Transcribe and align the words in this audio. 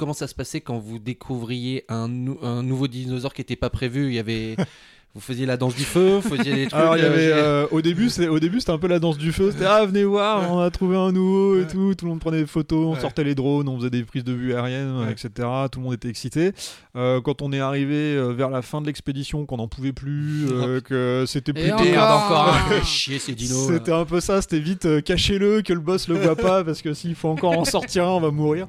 Comment 0.00 0.14
ça 0.14 0.26
se 0.26 0.34
passait 0.34 0.62
quand 0.62 0.78
vous 0.78 0.98
découvriez 0.98 1.84
un, 1.90 2.08
nou- 2.08 2.38
un 2.42 2.62
nouveau 2.62 2.88
dinosaure 2.88 3.34
qui 3.34 3.42
n'était 3.42 3.54
pas 3.54 3.68
prévu? 3.68 4.06
Il 4.08 4.14
y 4.14 4.18
avait. 4.18 4.56
Vous 5.12 5.20
faisiez 5.20 5.44
la 5.44 5.56
danse 5.56 5.74
du 5.74 5.82
feu, 5.82 6.20
vous 6.22 6.36
faisiez 6.36 6.54
des 6.54 6.66
trucs. 6.68 6.80
Alors 6.80 6.96
il 6.96 7.02
y 7.02 7.04
euh, 7.04 7.12
avait 7.12 7.32
euh, 7.32 7.66
au 7.72 7.82
début 7.82 8.10
c'est 8.10 8.28
au 8.28 8.38
début 8.38 8.60
c'était 8.60 8.70
un 8.70 8.78
peu 8.78 8.86
la 8.86 9.00
danse 9.00 9.18
du 9.18 9.32
feu 9.32 9.50
c'était 9.50 9.64
ah 9.64 9.84
venez 9.84 10.04
voir 10.04 10.48
on 10.52 10.60
a 10.60 10.70
trouvé 10.70 10.96
un 10.96 11.10
nouveau 11.10 11.56
et 11.56 11.62
Ouais. 11.62 11.66
tout 11.66 11.96
tout 11.96 12.04
le 12.04 12.10
monde 12.12 12.20
prenait 12.20 12.42
des 12.42 12.46
photos 12.46 12.86
on 12.86 12.92
Ouais. 12.94 13.00
sortait 13.00 13.24
les 13.24 13.34
drones 13.34 13.68
on 13.68 13.76
faisait 13.76 13.90
des 13.90 14.04
prises 14.04 14.22
de 14.22 14.32
vue 14.32 14.54
aériennes 14.54 15.08
etc 15.10 15.48
tout 15.72 15.80
le 15.80 15.84
monde 15.86 15.94
était 15.94 16.08
excité 16.08 16.52
Euh, 16.94 17.20
quand 17.20 17.42
on 17.42 17.52
est 17.52 17.58
arrivé 17.58 17.96
euh, 18.14 18.28
vers 18.32 18.50
la 18.50 18.62
fin 18.62 18.80
de 18.80 18.86
l'expédition 18.86 19.46
qu'on 19.46 19.56
n'en 19.56 19.66
pouvait 19.66 19.92
plus 19.92 20.46
que 20.84 21.24
c'était 21.26 21.54
plus 21.54 21.72
encore 21.72 22.22
encore 22.22 22.56
un. 22.70 22.82
chier 22.84 23.18
ces 23.18 23.34
dinos. 23.34 23.66
c'était 23.66 23.90
un 23.90 24.04
peu 24.04 24.20
ça 24.20 24.40
c'était 24.40 24.60
vite 24.60 25.02
cachez-le 25.02 25.62
que 25.62 25.72
le 25.72 25.80
boss 25.80 26.06
le 26.06 26.14
voit 26.20 26.36
pas 26.36 26.62
parce 26.62 26.82
que 26.82 26.94
s'il 26.94 27.16
faut 27.16 27.30
encore 27.30 27.58
en 27.58 27.64
sortir 27.64 28.04
un 28.04 28.10
on 28.10 28.20
va 28.20 28.30
mourir 28.30 28.68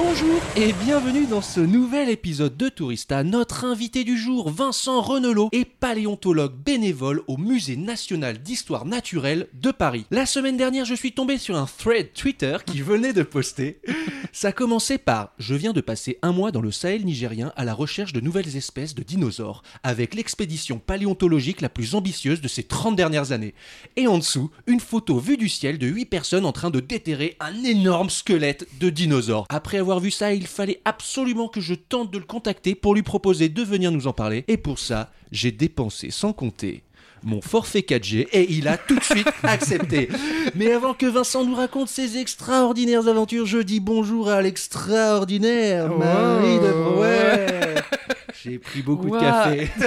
Bonjour 0.00 0.40
et 0.54 0.72
bienvenue 0.84 1.26
dans 1.26 1.42
ce 1.42 1.58
nouvel 1.58 2.08
épisode 2.08 2.56
de 2.56 2.68
Tourista. 2.68 3.24
Notre 3.24 3.64
invité 3.64 4.04
du 4.04 4.16
jour, 4.16 4.48
Vincent 4.48 5.00
Renelot, 5.00 5.48
est 5.50 5.64
paléontologue 5.64 6.54
bénévole 6.54 7.22
au 7.26 7.36
Musée 7.36 7.76
national 7.76 8.38
d'histoire 8.38 8.84
naturelle 8.84 9.48
de 9.54 9.72
Paris. 9.72 10.06
La 10.12 10.24
semaine 10.24 10.56
dernière, 10.56 10.84
je 10.84 10.94
suis 10.94 11.10
tombé 11.10 11.36
sur 11.36 11.56
un 11.56 11.66
thread 11.66 12.12
Twitter 12.12 12.58
qui 12.64 12.80
venait 12.80 13.12
de 13.12 13.24
poster. 13.24 13.80
Ça 14.32 14.52
commençait 14.52 14.98
par 14.98 15.32
Je 15.38 15.56
viens 15.56 15.72
de 15.72 15.80
passer 15.80 16.18
un 16.22 16.30
mois 16.30 16.52
dans 16.52 16.60
le 16.60 16.70
Sahel 16.70 17.04
nigérien 17.04 17.52
à 17.56 17.64
la 17.64 17.74
recherche 17.74 18.12
de 18.12 18.20
nouvelles 18.20 18.56
espèces 18.56 18.94
de 18.94 19.02
dinosaures, 19.02 19.62
avec 19.82 20.14
l'expédition 20.14 20.78
paléontologique 20.78 21.60
la 21.60 21.68
plus 21.68 21.96
ambitieuse 21.96 22.40
de 22.40 22.46
ces 22.46 22.62
30 22.62 22.94
dernières 22.94 23.32
années. 23.32 23.54
Et 23.96 24.06
en 24.06 24.18
dessous, 24.18 24.52
une 24.68 24.78
photo 24.78 25.18
vue 25.18 25.38
du 25.38 25.48
ciel 25.48 25.76
de 25.76 25.88
8 25.88 26.04
personnes 26.04 26.44
en 26.44 26.52
train 26.52 26.70
de 26.70 26.78
déterrer 26.78 27.36
un 27.40 27.64
énorme 27.64 28.10
squelette 28.10 28.68
de 28.78 28.90
dinosaure. 28.90 29.46
Après 29.48 29.78
avoir 29.78 29.87
vu 29.98 30.10
ça, 30.10 30.34
il 30.34 30.46
fallait 30.46 30.80
absolument 30.84 31.48
que 31.48 31.60
je 31.62 31.72
tente 31.74 32.10
de 32.12 32.18
le 32.18 32.24
contacter 32.24 32.74
pour 32.74 32.94
lui 32.94 33.02
proposer 33.02 33.48
de 33.48 33.62
venir 33.62 33.90
nous 33.90 34.06
en 34.06 34.12
parler. 34.12 34.44
Et 34.48 34.58
pour 34.58 34.78
ça, 34.78 35.10
j'ai 35.32 35.50
dépensé 35.52 36.10
sans 36.10 36.32
compter 36.34 36.82
mon 37.24 37.40
forfait 37.40 37.80
4G 37.80 38.28
et 38.32 38.52
il 38.52 38.68
a 38.68 38.76
tout 38.76 38.94
de 38.96 39.02
suite 39.02 39.26
accepté. 39.42 40.08
Mais 40.54 40.70
avant 40.72 40.94
que 40.94 41.06
Vincent 41.06 41.44
nous 41.44 41.54
raconte 41.56 41.88
ses 41.88 42.16
extraordinaires 42.18 43.08
aventures, 43.08 43.46
je 43.46 43.58
dis 43.58 43.80
bonjour 43.80 44.28
à 44.28 44.40
l'extraordinaire 44.40 45.88
Marie 45.88 46.60
de 46.60 46.72
Brouwer. 46.72 47.46
J'ai 48.44 48.58
pris 48.58 48.82
beaucoup 48.82 49.06
de 49.06 49.12
Wow. 49.12 49.20
café. 49.20 49.68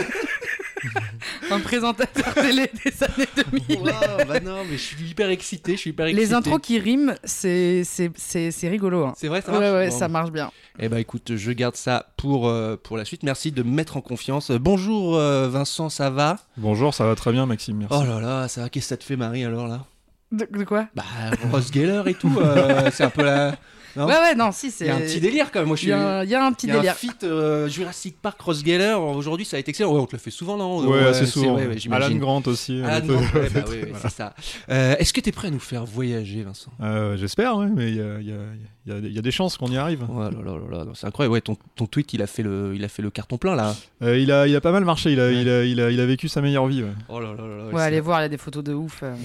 Un 1.51 1.59
présentateur 1.59 2.33
télé 2.33 2.69
des 2.83 3.03
années 3.03 3.27
2000. 3.67 3.79
Wow, 3.79 4.25
bah 4.27 4.39
non, 4.39 4.63
mais 4.69 4.77
je 4.77 4.81
suis 4.81 5.09
hyper 5.09 5.29
excité, 5.29 5.73
je 5.73 5.77
suis 5.77 5.89
hyper 5.91 6.07
excité. 6.07 6.25
Les 6.25 6.33
intros 6.33 6.59
qui 6.61 6.79
riment, 6.79 7.15
c'est 7.23 7.83
c'est- 7.83 8.11
c'est- 8.15 8.51
c'est 8.51 8.69
rigolo. 8.69 9.05
hein. 9.05 9.13
C'est 9.17 9.27
vrai, 9.27 9.41
ça 9.41 9.51
marche 9.51 9.63
ouais, 9.63 9.89
Bon. 9.89 9.99
ça 9.99 10.07
marche 10.07 10.31
bien. 10.31 10.51
Eh 10.79 10.89
bah 10.89 10.99
écoute, 10.99 11.35
je 11.35 11.51
garde 11.51 11.75
ça 11.75 12.07
pour, 12.17 12.47
euh, 12.47 12.77
pour 12.81 12.97
la 12.97 13.05
suite. 13.05 13.23
Merci 13.23 13.51
de 13.51 13.63
me 13.63 13.71
mettre 13.71 13.97
en 13.97 14.01
confiance. 14.01 14.51
Bonjour 14.51 15.15
euh, 15.17 15.47
Vincent, 15.49 15.89
ça 15.89 16.09
va? 16.09 16.37
Bonjour 16.57 16.93
ça 16.93 17.05
va 17.05 17.15
très 17.15 17.31
bien 17.31 17.45
Maxime 17.45 17.77
merci 17.77 17.95
Oh 17.99 18.03
là 18.05 18.19
là, 18.19 18.47
ça 18.47 18.61
va, 18.61 18.69
qu'est-ce 18.69 18.85
que 18.85 18.89
ça 18.89 18.97
te 18.97 19.03
fait 19.03 19.15
Marie 19.17 19.43
alors 19.45 19.67
là? 19.67 19.85
De, 20.31 20.47
de 20.49 20.63
quoi? 20.63 20.87
Bah, 20.95 21.03
Ross 21.51 21.71
Geller 21.73 22.03
et 22.07 22.13
tout, 22.13 22.33
euh, 22.39 22.89
c'est 22.93 23.03
un 23.03 23.09
peu 23.09 23.23
la... 23.23 23.55
Non 23.95 24.05
Ouais, 24.07 24.13
ouais, 24.13 24.35
non, 24.35 24.51
si, 24.51 24.71
c'est. 24.71 24.85
Il 24.85 24.87
y 24.87 24.91
a 24.91 24.95
un 24.95 24.99
petit 25.01 25.19
délire 25.19 25.51
quand 25.51 25.59
même, 25.59 25.67
moi 25.67 25.75
je 25.75 25.81
Il 25.81 25.85
suis... 25.85 25.89
y, 25.89 25.93
a 25.93 26.17
un- 26.19 26.23
il 26.23 26.29
y 26.29 26.35
a 26.35 26.45
un 26.45 26.51
petit 26.53 26.67
Il 26.67 26.69
y 26.69 26.71
a 26.73 26.75
un 26.75 26.81
délire. 26.81 26.95
feat 26.95 27.23
euh, 27.23 27.67
Jurassic 27.67 28.15
Park 28.21 28.39
Ross 28.41 28.63
Geller, 28.63 28.93
aujourd'hui 28.93 29.45
ça 29.45 29.57
a 29.57 29.59
été 29.59 29.69
excellent. 29.71 29.93
Ouais, 29.93 29.99
on 29.99 30.05
te 30.05 30.13
le 30.15 30.19
fait 30.19 30.31
souvent, 30.31 30.57
non 30.57 30.87
ouais, 30.87 30.99
assez 31.05 31.25
c'est 31.25 31.31
souvent. 31.31 31.57
Alan 31.91 32.15
Grant 32.15 32.43
aussi 32.45 32.81
Alan 32.83 32.95
un 32.97 33.01
peu. 33.01 33.13
Grant, 33.15 33.39
ouais, 33.39 33.49
bah 33.53 33.61
oui, 33.69 33.77
oui, 33.83 33.91
c'est 34.01 34.11
ça. 34.11 34.33
Euh, 34.69 34.95
Est-ce 34.97 35.13
que 35.13 35.21
tu 35.21 35.29
es 35.29 35.31
prêt 35.31 35.47
à 35.49 35.51
nous 35.51 35.59
faire 35.59 35.85
voyager, 35.85 36.43
Vincent? 36.43 36.71
Euh, 36.81 37.17
j'espère 37.17 37.57
ouais, 37.57 37.67
mais 37.73 37.89
il 37.89 37.95
y 37.97 38.01
a, 38.01 38.19
il 38.19 38.27
y 38.27 38.31
a- 38.31 38.35
il 38.35 38.61
y 38.61 38.63
a- 38.63 38.67
il 38.87 39.13
y 39.13 39.19
a 39.19 39.21
des 39.21 39.31
chances 39.31 39.57
qu'on 39.57 39.71
y 39.71 39.77
arrive 39.77 40.05
Oh 40.09 40.19
là 40.21 40.31
là 40.31 40.41
là 40.43 40.77
là, 40.79 40.85
non, 40.85 40.93
c'est 40.95 41.05
incroyable. 41.05 41.33
Ouais, 41.33 41.41
ton, 41.41 41.55
ton 41.75 41.85
tweet, 41.85 42.13
il 42.13 42.21
a 42.21 42.27
fait 42.27 42.41
le, 42.41 42.73
il 42.75 42.83
a 42.83 42.87
fait 42.87 43.01
le 43.03 43.11
carton 43.11 43.37
plein 43.37 43.55
là. 43.55 43.75
Euh, 44.01 44.17
il, 44.17 44.31
a, 44.31 44.47
il 44.47 44.55
a 44.55 44.61
pas 44.61 44.71
mal 44.71 44.83
marché, 44.85 45.11
il 45.11 45.19
a, 45.19 45.27
Ouais. 45.27 45.41
il 45.41 45.49
a, 45.49 45.63
il 45.63 45.79
a, 45.79 45.91
il 45.91 45.99
a 45.99 46.05
vécu 46.05 46.27
sa 46.27 46.41
meilleure 46.41 46.65
vie. 46.67 46.81
ouais. 46.83 46.89
Oh 47.09 47.19
là 47.19 47.33
là 47.33 47.45
là 47.47 47.57
là. 47.57 47.65
Ouais, 47.69 47.81
allez 47.83 47.99
voir, 47.99 48.19
il 48.19 48.23
y 48.23 48.25
a 48.25 48.29
des 48.29 48.37
photos 48.37 48.63
de 48.63 48.73
ouf. 48.73 49.01
euh. 49.03 49.15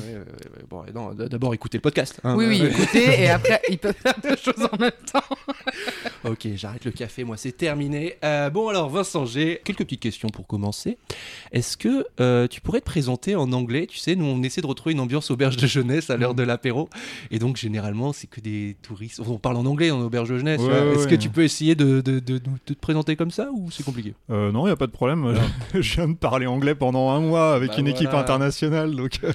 Bon, 0.69 0.85
d'abord 1.15 1.55
écoutez 1.55 1.79
le 1.79 1.83
podcast. 1.83 2.21
hein. 2.25 2.35
Oui, 2.37 2.47
oui, 2.49 2.61
Ouais. 2.61 2.71
écoutez, 2.71 3.23
et 3.23 3.29
après, 3.31 3.61
ils 3.71 3.79
peuvent 3.79 3.95
faire 3.95 4.15
deux 4.23 4.37
choses 4.37 4.69
en 4.71 4.77
même 4.77 4.91
temps. 5.11 5.21
Ok, 6.25 6.49
j'arrête 6.57 6.85
le 6.85 6.91
café, 6.91 7.23
moi 7.23 7.37
c'est 7.37 7.53
terminé. 7.53 8.17
Euh, 8.25 8.51
bon 8.51 8.69
alors 8.69 8.89
Vincent, 8.89 9.27
j'ai 9.27 9.61
quelques 9.65 9.85
petites 9.85 10.01
questions 10.01 10.29
pour 10.29 10.47
commencer. 10.47 10.99
Est-ce 11.53 11.77
que 11.77 12.05
euh, 12.21 12.49
tu 12.49 12.61
pourrais 12.61 12.81
te 12.81 12.85
présenter 12.85 13.37
en 13.37 13.53
anglais? 13.53 13.87
Tu 13.87 13.99
sais, 13.99 14.17
nous 14.17 14.25
on 14.25 14.43
essaie 14.43 14.61
de 14.61 14.67
retrouver 14.67 14.95
une 14.95 15.01
ambiance 15.01 15.31
auberge 15.31 15.57
de 15.57 15.67
jeunesse 15.69 16.11
à 16.11 16.17
l'heure 16.17 16.35
de 16.35 16.43
l'apéro. 16.43 16.89
Et 17.31 17.39
donc 17.39 17.57
généralement 17.57 18.13
c'est 18.13 18.27
que 18.27 18.41
des 18.41 18.77
touristes. 18.83 19.21
On 19.25 19.39
parle 19.47 19.57
en 19.59 19.67
anglais 19.67 19.91
en 19.93 20.01
auberge 20.01 20.29
de 20.31 20.39
jeunesse. 20.39 20.61
Ouais, 20.61 20.69
ouais, 20.69 20.93
Est-ce 20.95 21.05
ouais. 21.05 21.11
que 21.11 21.15
tu 21.15 21.29
peux 21.31 21.43
essayer 21.45 21.75
de, 21.75 22.01
de- 22.01 22.19
de- 22.19 22.39
de 22.39 22.51
te 22.65 22.73
présenter 22.75 23.15
comme 23.15 23.31
ça 23.31 23.49
ou 23.53 23.71
c'est 23.71 23.85
compliqué? 23.85 24.15
Euh, 24.31 24.51
non, 24.51 24.63
il 24.65 24.71
n'y 24.71 24.73
a 24.73 24.77
pas 24.77 24.87
de 24.89 24.93
problème. 24.93 25.35
Je 25.73 25.81
je 25.81 25.95
viens 25.97 26.09
de 26.09 26.15
parler 26.17 26.47
anglais 26.47 26.75
pendant 26.75 27.11
un 27.11 27.21
mois 27.21 27.55
avec 27.55 27.71
Bah 27.71 27.77
une 27.79 27.87
équipe 27.89 28.13
internationale, 28.13 28.95
donc 28.97 29.21
euh, 29.23 29.33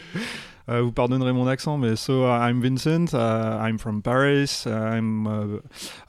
euh, 0.70 0.82
vous 0.82 0.92
pardonnerez 0.92 1.34
mon 1.34 1.48
accent, 1.48 1.78
mais 1.78 1.96
so 1.96 2.26
uh, 2.26 2.40
I'm 2.50 2.62
Vincent. 2.62 3.14
uh, 3.14 3.60
I'm 3.66 3.78
from 3.80 4.02
Paris. 4.02 4.64
I'm 4.66 5.26
uh, 5.28 5.60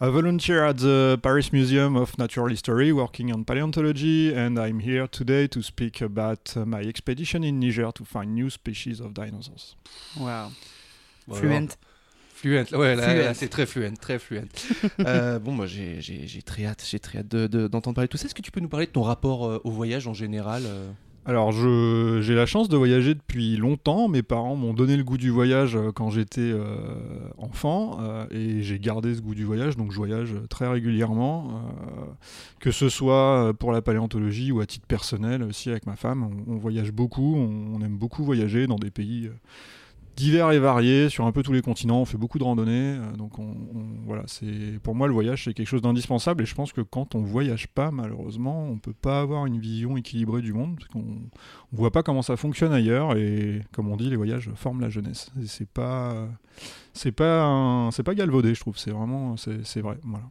a 0.01 0.11
volunteer 0.11 0.65
at 0.65 0.75
the 0.75 1.17
Paris 1.23 1.51
Museum 1.53 1.97
of 1.97 2.17
Natural 2.19 2.51
History, 2.51 2.93
working 2.93 3.33
on 3.33 3.45
paleontology, 3.45 4.33
and 4.37 4.59
I'm 4.59 4.81
here 4.81 5.07
today 5.09 5.47
to 5.49 5.63
speak 5.63 6.03
about 6.03 6.55
uh, 6.57 6.65
my 6.67 6.81
expedition 6.83 7.45
in 7.45 7.61
Niger 7.61 7.93
to 7.93 8.05
find 8.05 8.35
new 8.35 8.51
species 8.51 9.01
of 9.01 9.15
dinosaurs. 9.15 9.75
Wow. 10.19 10.51
Fluent. 11.31 11.77
Fluent, 12.43 12.65
ouais, 12.77 12.97
là, 12.97 13.03
Fluent. 13.11 13.19
là, 13.23 13.35
c'est 13.35 13.49
très 13.49 13.67
fluent, 13.67 13.95
très 14.01 14.19
fluent. 14.19 14.43
Euh, 15.07 15.39
bon, 15.39 15.53
moi, 15.53 15.67
j'ai 15.67 16.01
j'ai- 16.01 16.27
j'ai 16.27 16.43
très 16.43 16.67
hâte, 16.67 16.85
j'ai 16.89 16.99
très 16.99 17.21
hâte 17.21 17.29
de- 17.29 17.47
de- 17.47 17.69
d'entendre 17.69 17.95
parler 17.95 18.09
de 18.09 18.11
tout 18.11 18.19
ça. 18.19 18.27
Est-ce 18.27 18.35
que 18.35 18.43
tu 18.43 18.51
peux 18.51 18.61
nous 18.61 18.69
parler 18.69 18.87
de 18.87 18.91
ton 18.93 19.03
rapport 19.03 19.47
euh, 19.47 19.61
au 19.65 19.71
voyage 19.71 20.07
en 20.09 20.13
général 20.15 20.63
euh? 20.67 20.91
Alors, 21.25 21.53
je- 21.53 22.19
j'ai 22.21 22.35
la 22.35 22.47
chance 22.47 22.69
de 22.69 22.77
voyager 22.77 23.15
depuis 23.15 23.57
longtemps. 23.57 24.09
Mes 24.09 24.25
parents 24.25 24.57
m'ont 24.57 24.75
donné 24.75 24.97
le 24.97 25.05
goût 25.05 25.19
du 25.19 25.31
voyage 25.31 25.79
quand 25.95 26.11
j'étais 26.11 26.41
euh, 26.41 26.75
enfant 27.39 27.99
euh, 28.01 28.27
et 28.33 28.61
j'ai 28.63 28.81
gardé 28.81 29.15
ce 29.15 29.21
goût 29.21 29.37
du 29.37 29.45
voyage, 29.45 29.77
donc 29.77 29.93
je 29.93 29.97
voyage 29.99 30.35
très 30.51 30.67
régulièrement, 30.67 31.49
euh, 31.53 32.05
que 32.59 32.73
ce 32.73 32.89
soit 32.89 33.53
pour 33.61 33.71
la 33.71 33.83
paléontologie 33.83 34.51
ou 34.51 34.59
à 34.61 34.67
titre 34.67 34.87
personnel 34.89 35.45
aussi 35.45 35.71
avec 35.71 35.87
ma 35.87 35.95
femme. 35.95 36.25
On, 36.49 36.55
on 36.55 36.57
voyage 36.57 36.91
beaucoup, 36.91 37.37
on, 37.37 37.77
on 37.77 37.81
aime 37.85 37.97
beaucoup 37.97 38.25
voyager 38.25 38.67
dans 38.67 38.75
des 38.81 38.91
pays 38.91 39.27
euh, 39.29 39.35
divers 40.17 40.51
et 40.53 40.59
variés 40.59 41.09
sur 41.09 41.27
un 41.27 41.33
peu 41.33 41.43
tous 41.43 41.53
les 41.53 41.63
continents. 41.63 42.01
On 42.01 42.05
fait 42.05 42.19
beaucoup 42.19 42.39
de 42.39 42.45
randonnées, 42.45 42.99
euh, 42.99 43.17
donc 43.17 43.39
on, 43.39 43.55
voilà, 44.05 44.23
c'est 44.27 44.79
pour 44.83 44.95
moi 44.95 45.07
le 45.07 45.13
voyage 45.13 45.45
c'est 45.45 45.55
quelque 45.55 45.69
chose 45.69 45.83
d'indispensable 45.83 46.43
et 46.43 46.47
je 46.47 46.55
pense 46.55 46.73
que 46.73 46.81
quand 46.81 47.15
on 47.15 47.21
voyage 47.21 47.69
pas, 47.69 47.91
malheureusement, 47.91 48.65
on 48.65 48.79
peut 48.79 48.93
pas 48.93 49.21
avoir 49.21 49.47
une 49.47 49.59
vision 49.59 49.97
équilibrée 49.97 50.43
du 50.43 50.53
monde 50.53 50.77
parce 50.77 50.89
qu'on 50.89 51.01
on 51.73 51.77
voit 51.77 51.91
pas 51.91 52.03
comment 52.03 52.23
ça 52.23 52.37
fonctionne 52.37 52.73
ailleurs 52.73 53.17
et 53.17 53.63
comme 53.73 53.89
on 53.89 53.97
dit, 53.97 54.11
les 54.11 54.17
voyages 54.17 54.51
forment 54.55 54.81
la 54.81 54.89
jeunesse. 54.89 55.31
C'est 55.47 55.69
pas 55.69 56.29
c'est 56.95 57.13
pas 57.13 57.43
un- 57.45 57.91
c'est 57.91 58.03
pas 58.03 58.15
galvaudé, 58.15 58.55
je 58.55 58.61
trouve. 58.61 58.77
C'est 58.79 58.91
vraiment, 58.91 59.37
c'est 59.37 59.65
c'est 59.65 59.81
vrai. 59.81 59.97
Voilà. 60.05 60.25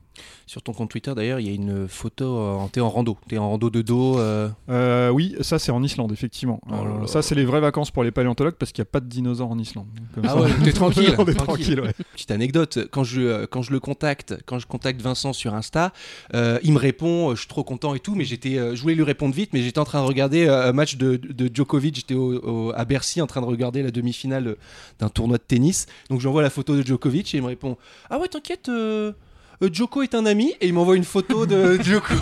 Sur 0.45 0.61
ton 0.61 0.73
compte 0.73 0.89
Twitter, 0.91 1.13
d'ailleurs, 1.15 1.39
il 1.39 1.47
y 1.47 1.49
a 1.49 1.53
une 1.53 1.87
photo. 1.87 2.37
euh, 2.37 2.57
T'es 2.71 2.81
en 2.81 2.89
rando. 2.89 3.17
T'es 3.29 3.37
en 3.37 3.49
rando 3.49 3.69
de 3.69 3.81
dos. 3.81 4.19
euh, 4.19 4.49
Euh, 4.69 5.09
oui, 5.09 5.35
ça 5.41 5.57
c'est 5.57 5.71
en 5.71 5.81
Islande, 5.83 6.11
effectivement. 6.11 6.59
Oh 6.67 6.71
là 6.83 6.83
là. 7.01 7.07
ça, 7.07 7.21
c'est 7.21 7.33
les 7.33 7.45
vraies 7.45 7.61
vacances 7.61 7.89
pour 7.91 8.03
les 8.03 8.11
paléontologues 8.11 8.55
parce 8.55 8.71
qu'il 8.71 8.81
n'y 8.81 8.87
a 8.87 8.91
pas 8.91 8.99
de 8.99 9.07
dinosaures 9.07 9.49
en 9.49 9.57
Islande. 9.57 9.87
Comme 10.13 10.25
Ah 10.25 10.29
ça, 10.33 10.41
ouais, 10.41 10.49
t'es 10.63 10.73
tranquille, 10.73 11.13
tranquille. 11.13 11.35
tranquille, 11.35 11.79
ouais. 11.81 11.93
Petite 12.13 12.31
anecdote, 12.31 12.79
quand 12.91 13.03
je, 13.05 13.45
quand 13.45 13.61
je 13.61 13.71
le 13.71 13.79
contacte, 13.79 14.35
quand 14.45 14.59
je 14.59 14.67
contacte 14.67 15.01
Vincent 15.01 15.31
sur 15.33 15.55
Insta, 15.55 15.93
euh, 16.35 16.59
il 16.63 16.73
me 16.73 16.77
répond, 16.79 17.33
je 17.33 17.39
suis 17.39 17.47
trop 17.47 17.63
content 17.63 17.95
et 17.95 17.99
tout, 17.99 18.13
mais 18.15 18.25
j'étais, 18.25 18.75
je 18.75 18.81
voulais 18.81 18.95
lui 18.95 19.03
répondre 19.03 19.33
vite, 19.33 19.51
mais 19.53 19.61
j'étais 19.61 19.79
en 19.79 19.85
train 19.85 20.01
de 20.01 20.07
regarder 20.07 20.47
un 20.49 20.73
match 20.73 20.97
de, 20.97 21.15
de 21.15 21.49
Djokovic, 21.53 21.95
j'étais 21.95 22.15
à 22.75 22.85
Bercy 22.85 23.21
en 23.21 23.27
train 23.27 23.41
de 23.41 23.45
regarder 23.47 23.81
la 23.81 23.91
demi-finale 23.91 24.57
d'un 24.99 25.09
tournoi 25.09 25.37
de 25.37 25.43
tennis, 25.43 25.87
donc 26.09 26.19
j'envoie 26.19 26.41
la 26.41 26.49
photo 26.51 26.75
de 26.75 26.83
Djokovic 26.85 27.33
et 27.33 27.37
il 27.37 27.41
me 27.43 27.47
répond, 27.47 27.77
ah 28.11 28.19
ouais 28.19 28.27
t'inquiète, 28.27 28.69
euh, 28.69 29.11
euh, 29.63 29.69
Djoko 29.71 30.01
est 30.03 30.13
un 30.15 30.25
ami, 30.25 30.53
et 30.61 30.67
il 30.67 30.73
m'envoie 30.73 30.95
une 30.95 31.03
photo 31.03 31.45
de 31.45 31.77
Djoko. 31.83 32.13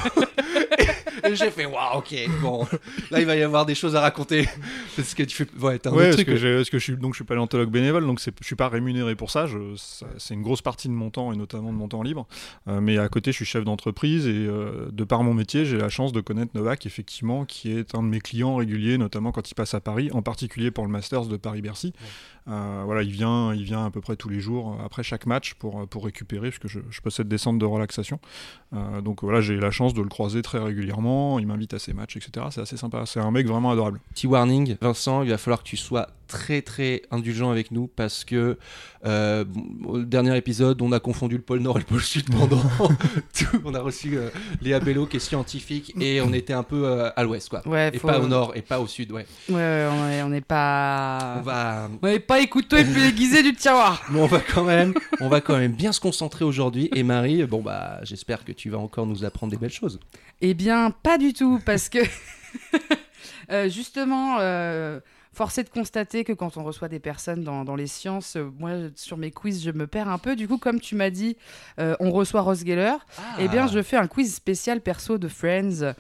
et 1.24 1.36
j'ai 1.36 1.52
fait, 1.52 1.66
waouh, 1.66 1.98
ok, 2.00 2.16
bon, 2.42 2.66
là 3.12 3.20
il 3.20 3.26
va 3.26 3.36
y 3.36 3.44
avoir 3.44 3.66
des 3.66 3.76
choses 3.76 3.96
à 3.96 4.02
raconter, 4.02 4.48
parce 4.96 5.14
que 5.14 5.24
tu 5.24 5.36
fais, 5.36 5.48
ouais, 5.62 5.80
t'as 5.80 5.90
un 5.90 5.94
Ouais, 5.94 5.98
autre 6.00 6.06
parce 6.10 6.16
truc. 6.18 6.28
que, 6.28 6.36
j'ai- 6.38 6.56
parce 6.58 6.70
que 6.70 6.80
je 6.80 6.84
suis 6.84 6.98
donc 6.98 7.14
je 7.14 7.18
suis 7.18 7.24
paléontologue 7.26 7.70
bénévole, 7.70 8.06
donc 8.06 8.20
c'est- 8.20 8.34
je 8.42 8.46
suis 8.46 8.56
pas 8.56 8.70
rémunéré 8.70 9.16
pour 9.16 9.32
ça. 9.32 9.46
je- 9.48 9.76
ça- 9.76 10.06
C'est 10.18 10.34
une 10.34 10.42
grosse 10.42 10.62
partie 10.62 10.88
de 10.88 10.94
mon 10.94 11.10
temps 11.10 11.32
et 11.34 11.36
notamment 11.38 11.72
de 11.72 11.78
mon 11.78 11.88
temps 11.88 12.04
libre. 12.04 12.28
Euh, 12.68 12.82
mais 12.82 12.98
à 12.98 13.08
côté, 13.10 13.32
je 13.32 13.38
suis 13.38 13.46
chef 13.46 13.64
d'entreprise 13.64 14.28
et 14.28 14.32
euh, 14.34 14.90
de 14.92 15.04
par 15.04 15.24
mon 15.24 15.34
métier, 15.34 15.66
j'ai 15.66 15.78
la 15.78 15.90
chance 15.90 16.12
de 16.12 16.22
connaître 16.22 16.52
Novak, 16.56 16.86
effectivement, 16.86 17.46
qui 17.46 17.72
est 17.72 17.96
un 17.96 18.04
de 18.04 18.08
mes 18.08 18.20
clients 18.22 18.56
réguliers, 18.56 18.98
notamment 18.98 19.32
quand 19.32 19.50
il 19.50 19.56
passe 19.56 19.74
à 19.74 19.80
Paris, 19.80 20.10
en 20.14 20.22
particulier 20.22 20.72
pour 20.72 20.86
le 20.86 20.92
Masters 20.92 21.26
de 21.26 21.38
Paris-Bercy. 21.38 21.94
Euh, 22.50 22.82
voilà, 22.86 23.04
il 23.04 23.12
vient, 23.12 23.54
il 23.54 23.64
vient 23.64 23.86
à 23.86 23.92
peu 23.92 24.02
près 24.02 24.16
tous 24.16 24.30
les 24.30 24.40
jours 24.40 24.74
euh, 24.74 24.86
après 24.86 25.04
chaque 25.04 25.26
match 25.26 25.54
pour, 25.54 25.88
pour 25.88 26.06
récupérer, 26.06 26.50
parce 26.50 26.60
que 26.60 26.68
je, 26.68 26.80
je 26.90 27.02
possède 27.02 27.28
des 27.28 27.38
centres 27.38 27.60
de 27.60 27.66
relaxation. 27.66 28.20
Euh, 28.74 29.02
donc 29.02 29.24
voilà, 29.24 29.42
j'ai 29.42 29.58
la 29.58 29.72
chance 29.72 29.94
de 29.94 30.02
le 30.02 30.10
croiser 30.10 30.42
très 30.42 30.60
régulièrement. 30.60 31.40
Il 31.40 31.48
m'invite 31.48 31.74
à 31.74 31.80
ses 31.80 31.94
matchs, 31.94 32.18
etc. 32.18 32.48
C'est 32.52 32.62
assez 32.62 32.78
sympa. 32.78 33.06
C'est 33.06 33.20
un 33.20 33.32
mec 33.32 33.48
vraiment 33.48 33.72
adorable. 33.72 34.00
Petit 34.14 34.28
warning, 34.28 34.78
Vincent, 34.82 35.24
il 35.24 35.30
va 35.30 35.38
falloir 35.38 35.64
que 35.64 35.68
tu 35.68 35.78
sois 35.78 36.08
très 36.30 36.62
très 36.62 37.02
indulgent 37.12 37.52
avec 37.52 37.72
nous 37.72 37.88
parce 37.88 38.24
que 38.24 38.58
euh, 39.06 39.44
au 39.86 40.00
dernier 40.00 40.38
épisode, 40.38 40.82
on 40.82 40.92
a 40.94 41.00
confondu 41.02 41.36
le 41.36 41.42
pôle 41.42 41.60
Nord 41.60 41.78
et 41.78 41.80
le 41.80 41.86
pôle 41.86 42.02
Sud 42.02 42.30
pendant 42.32 42.62
tout. 43.38 43.62
On 43.66 43.74
a 43.74 43.82
reçu 43.82 44.18
euh, 44.18 44.30
Léa 44.62 44.80
Bello 44.80 45.06
qui 45.08 45.18
est 45.18 45.20
scientifique 45.20 45.94
et 46.00 46.22
on 46.22 46.32
était 46.32 46.54
un 46.54 46.64
peu 46.64 46.86
euh, 46.88 47.10
à 47.16 47.24
l'ouest 47.24 47.50
quoi. 47.50 47.68
Ouais, 47.68 47.90
Et 47.94 47.98
faut- 48.00 48.08
pas 48.08 48.20
au 48.20 48.28
nord 48.28 48.54
et 48.56 48.62
pas 48.62 48.80
au 48.80 48.88
sud, 48.88 49.12
ouais. 49.12 49.26
Ouais, 49.50 49.56
ouais, 49.56 49.88
on 49.92 50.10
est- 50.10 50.24
on 50.24 50.30
n'est 50.30 50.40
pas. 50.42 51.36
On 51.40 51.42
va, 51.42 51.90
On 52.02 52.08
n'est 52.08 52.20
pas 52.20 52.40
écouté 52.40 52.84
puis 52.86 53.02
aiguisé 53.04 53.44
du 53.44 53.54
tiroir. 53.54 54.04
mais 54.12 54.20
on 54.22 54.28
va 54.28 54.40
quand 54.40 54.64
même, 54.64 54.94
on 55.20 55.28
va 55.30 55.42
quand 55.42 55.58
même 55.58 55.74
bien 55.74 55.92
se 55.92 56.00
concentrer 56.00 56.46
aujourd'hui. 56.46 56.90
Et 56.96 57.04
Marie, 57.04 57.44
bon 57.46 57.62
bah, 57.62 58.00
j'espère 58.04 58.46
que 58.46 58.52
tu 58.52 58.70
vas 58.70 58.78
encore 58.78 59.06
nous 59.08 59.26
apprendre 59.26 59.52
des 59.52 59.58
belles 59.58 59.72
choses. 59.72 60.00
Eh 60.42 60.54
bien, 60.54 60.92
pas 60.92 61.18
du 61.18 61.34
tout, 61.34 61.60
parce 61.66 61.90
que 61.90 62.00
euh, 63.52 63.70
justement, 63.70 64.38
euh, 64.40 65.00
force 65.34 65.58
est 65.58 65.64
de 65.64 65.70
constater 65.70 66.24
que 66.24 66.34
quand 66.34 66.58
on 66.58 66.64
reçoit 66.64 66.88
des 66.90 67.00
personnes 67.00 67.44
dans, 67.44 67.64
dans 67.64 67.76
les 67.76 67.88
sciences, 67.88 68.36
euh, 68.36 68.50
moi, 68.60 68.72
sur 68.96 69.16
mes 69.16 69.32
quiz, 69.32 69.64
je 69.64 69.72
me 69.72 69.88
perds 69.88 70.10
un 70.10 70.18
peu. 70.18 70.36
Du 70.36 70.48
coup, 70.48 70.58
comme 70.58 70.80
tu 70.80 70.96
m'as 70.96 71.10
dit, 71.12 71.38
euh, 71.80 71.96
on 72.00 72.12
reçoit 72.12 72.42
Ross 72.42 72.66
Geller. 72.66 72.96
Eh 73.40 73.48
bien, 73.48 73.68
je 73.68 73.82
fais 73.82 73.96
un 73.98 74.08
quiz 74.08 74.34
spécial 74.34 74.82
perso 74.82 75.18
de 75.18 75.28
Friends 75.28 75.94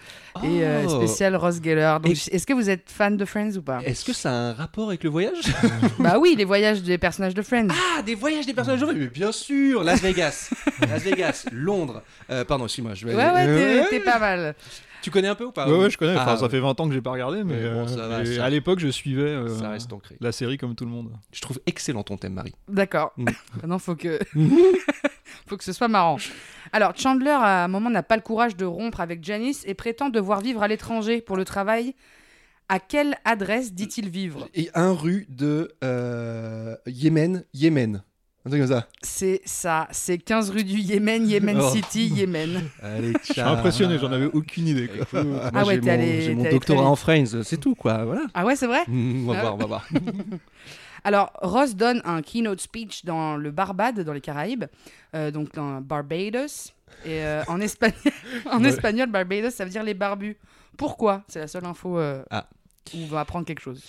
et 0.44 0.64
euh, 0.64 0.84
Oh. 0.88 0.90
spécial 0.98 1.36
Ross 1.36 1.62
Geller. 1.64 1.98
Donc, 2.04 2.12
Et- 2.12 2.36
est-ce 2.36 2.46
que 2.46 2.54
vous 2.54 2.70
êtes 2.70 2.90
fan 2.90 3.16
de 3.18 3.26
Friends 3.26 3.56
ou 3.58 3.62
pas? 3.62 3.80
Est-ce 3.86 4.04
que 4.04 4.14
ça 4.14 4.30
a 4.30 4.34
un 4.34 4.54
rapport 4.54 4.88
avec 4.90 5.04
le 5.04 5.10
voyage? 5.10 5.44
Bah 6.00 6.18
oui, 6.20 6.36
les 6.38 6.46
voyages 6.46 6.82
des 6.82 6.98
personnages 6.98 7.34
de 7.34 7.42
Friends. 7.42 7.68
Ah, 7.72 8.02
des 8.02 8.16
voyages 8.16 8.46
des 8.46 8.54
personnages 8.54 8.84
Mais 8.84 9.08
bien 9.08 9.32
sûr 9.32 9.84
Las 9.84 10.02
Vegas 10.02 10.50
Las 10.82 11.04
Vegas, 11.04 11.46
Londres. 11.52 12.02
Pardon, 12.48 12.66
excuse-moi, 12.66 12.94
je 12.96 13.06
vais 13.06 13.16
Ouais, 13.16 13.22
aller- 13.24 13.80
ouais, 13.80 13.88
t'es 13.90 14.00
pas 14.00 14.20
mal. 14.20 14.56
Tu 15.02 15.12
connais 15.12 15.28
un 15.30 15.36
peu 15.36 15.46
ou 15.46 15.52
pas 15.52 15.70
Ouais, 15.70 15.78
ouais, 15.78 15.90
je 15.90 15.98
connais. 15.98 16.14
Enfin, 16.18 16.26
Ah, 16.34 16.38
ça 16.38 16.50
fait 16.50 16.60
20 16.60 16.80
ans 16.80 16.88
que 16.88 16.94
j'ai 16.94 17.02
pas 17.02 17.12
regardé, 17.12 17.44
mais, 17.44 17.56
Mais 17.56 17.70
bon, 17.70 17.84
euh, 17.84 17.88
ça 17.88 18.08
va, 18.08 18.22
et 18.22 18.26
ça- 18.38 18.46
à 18.46 18.50
l'époque, 18.50 18.80
je 18.80 18.90
suivais 18.90 19.22
euh, 19.22 19.48
Ça 19.60 19.70
reste 19.70 19.92
ancré. 19.94 20.18
la 20.20 20.32
série 20.32 20.58
comme 20.58 20.76
tout 20.76 20.86
le 20.86 20.92
monde. 20.92 21.12
Je 21.32 21.42
trouve 21.42 21.60
excellent 21.66 22.04
ton 22.04 22.18
thème, 22.18 22.34
Marie. 22.34 22.54
D'accord. 22.68 23.14
Mm. 23.18 23.26
Maintenant, 23.56 23.80
faut 23.80 23.96
que... 23.96 24.20
faut 25.48 25.58
que 25.58 25.64
ce 25.64 25.74
soit 25.74 25.88
marrant. 25.88 26.18
Alors, 26.74 26.96
Chandler, 26.98 27.30
à 27.32 27.64
un 27.64 27.68
moment, 27.68 27.90
n'a 27.90 28.04
pas 28.04 28.16
le 28.16 28.22
courage 28.22 28.56
de 28.56 28.66
rompre 28.66 29.00
avec 29.02 29.24
Janice 29.24 29.64
et 29.66 29.74
prétend 29.74 30.10
devoir 30.10 30.42
vivre 30.42 30.62
à 30.64 30.68
l'étranger 30.68 31.22
pour 31.22 31.38
le 31.38 31.46
travail. 31.46 31.96
À 32.68 32.80
quelle 32.80 33.16
adresse 33.26 33.74
dit-il 33.74 34.10
vivre? 34.10 34.48
Et 34.54 34.70
un 34.76 34.92
rue 34.94 35.26
de 35.30 35.72
euh, 35.84 36.76
Yémen, 36.86 37.44
Yémen. 37.54 38.04
Un 38.50 38.58
truc 38.58 38.62
comme 38.68 38.80
ça. 38.80 38.88
C'est 39.04 39.42
ça, 39.46 39.88
c'est 39.92 40.18
15 40.18 40.50
rue 40.50 40.64
du 40.64 40.80
Yémen, 40.80 41.28
Yémen 41.28 41.60
Oh. 41.62 41.70
City, 41.70 42.08
Yémen. 42.08 42.62
Allez, 42.82 43.14
Je 43.24 43.34
suis 43.34 43.42
impressionné, 43.42 43.98
j'en 44.00 44.12
avais 44.12 44.26
aucune 44.26 44.68
idée. 44.68 44.88
quoi. 44.88 44.98
Écoute, 44.98 45.24
moi, 45.32 45.52
Ah 45.54 45.66
ouais, 45.66 45.76
j'ai 45.76 45.82
t'es 45.82 45.88
mon, 45.88 45.94
allé- 46.04 46.22
j'ai 46.22 46.36
mon 46.36 46.42
t'es 46.42 46.48
allé 46.48 46.56
doctorat 46.58 46.86
en 46.90 46.96
Friends, 46.96 47.44
c'est 47.44 47.58
tout 47.60 47.76
quoi, 47.76 48.04
voilà. 48.06 48.24
Ah 48.34 48.46
ouais, 48.46 48.56
c'est 48.56 48.68
vrai 48.68 48.82
Mm, 48.88 49.28
on 49.30 49.32
va 49.32 49.38
Ah 49.38 49.42
voir, 49.42 49.54
on 49.54 49.58
va 49.58 49.66
voir. 49.66 49.88
Alors, 51.04 51.32
Ross 51.42 51.76
donne 51.76 52.02
un 52.04 52.22
keynote 52.22 52.60
speech 52.60 53.06
dans 53.06 53.38
le 53.38 53.52
Barbade, 53.52 54.02
dans 54.02 54.14
les 54.14 54.20
Caraïbes, 54.22 54.66
euh, 55.16 55.32
donc 55.32 55.58
en 55.58 55.80
Barbados. 55.82 56.74
Et 57.06 57.24
euh, 57.24 57.44
en, 57.48 57.62
espagnol, 57.62 57.96
en 58.52 58.62
Ouais. 58.62 58.70
espagnol, 58.70 59.10
Barbados, 59.10 59.52
ça 59.52 59.64
veut 59.64 59.70
dire 59.72 59.84
les 59.84 59.94
barbus. 59.94 60.36
Pourquoi? 60.78 61.24
C'est 61.28 61.40
la 61.40 61.48
seule 61.48 61.66
info 61.66 61.98
euh, 62.00 62.24
Ah. 62.32 62.48
où 62.94 62.98
on 63.04 63.08
va 63.08 63.22
apprendre 63.22 63.46
quelque 63.46 63.62
chose. 63.62 63.82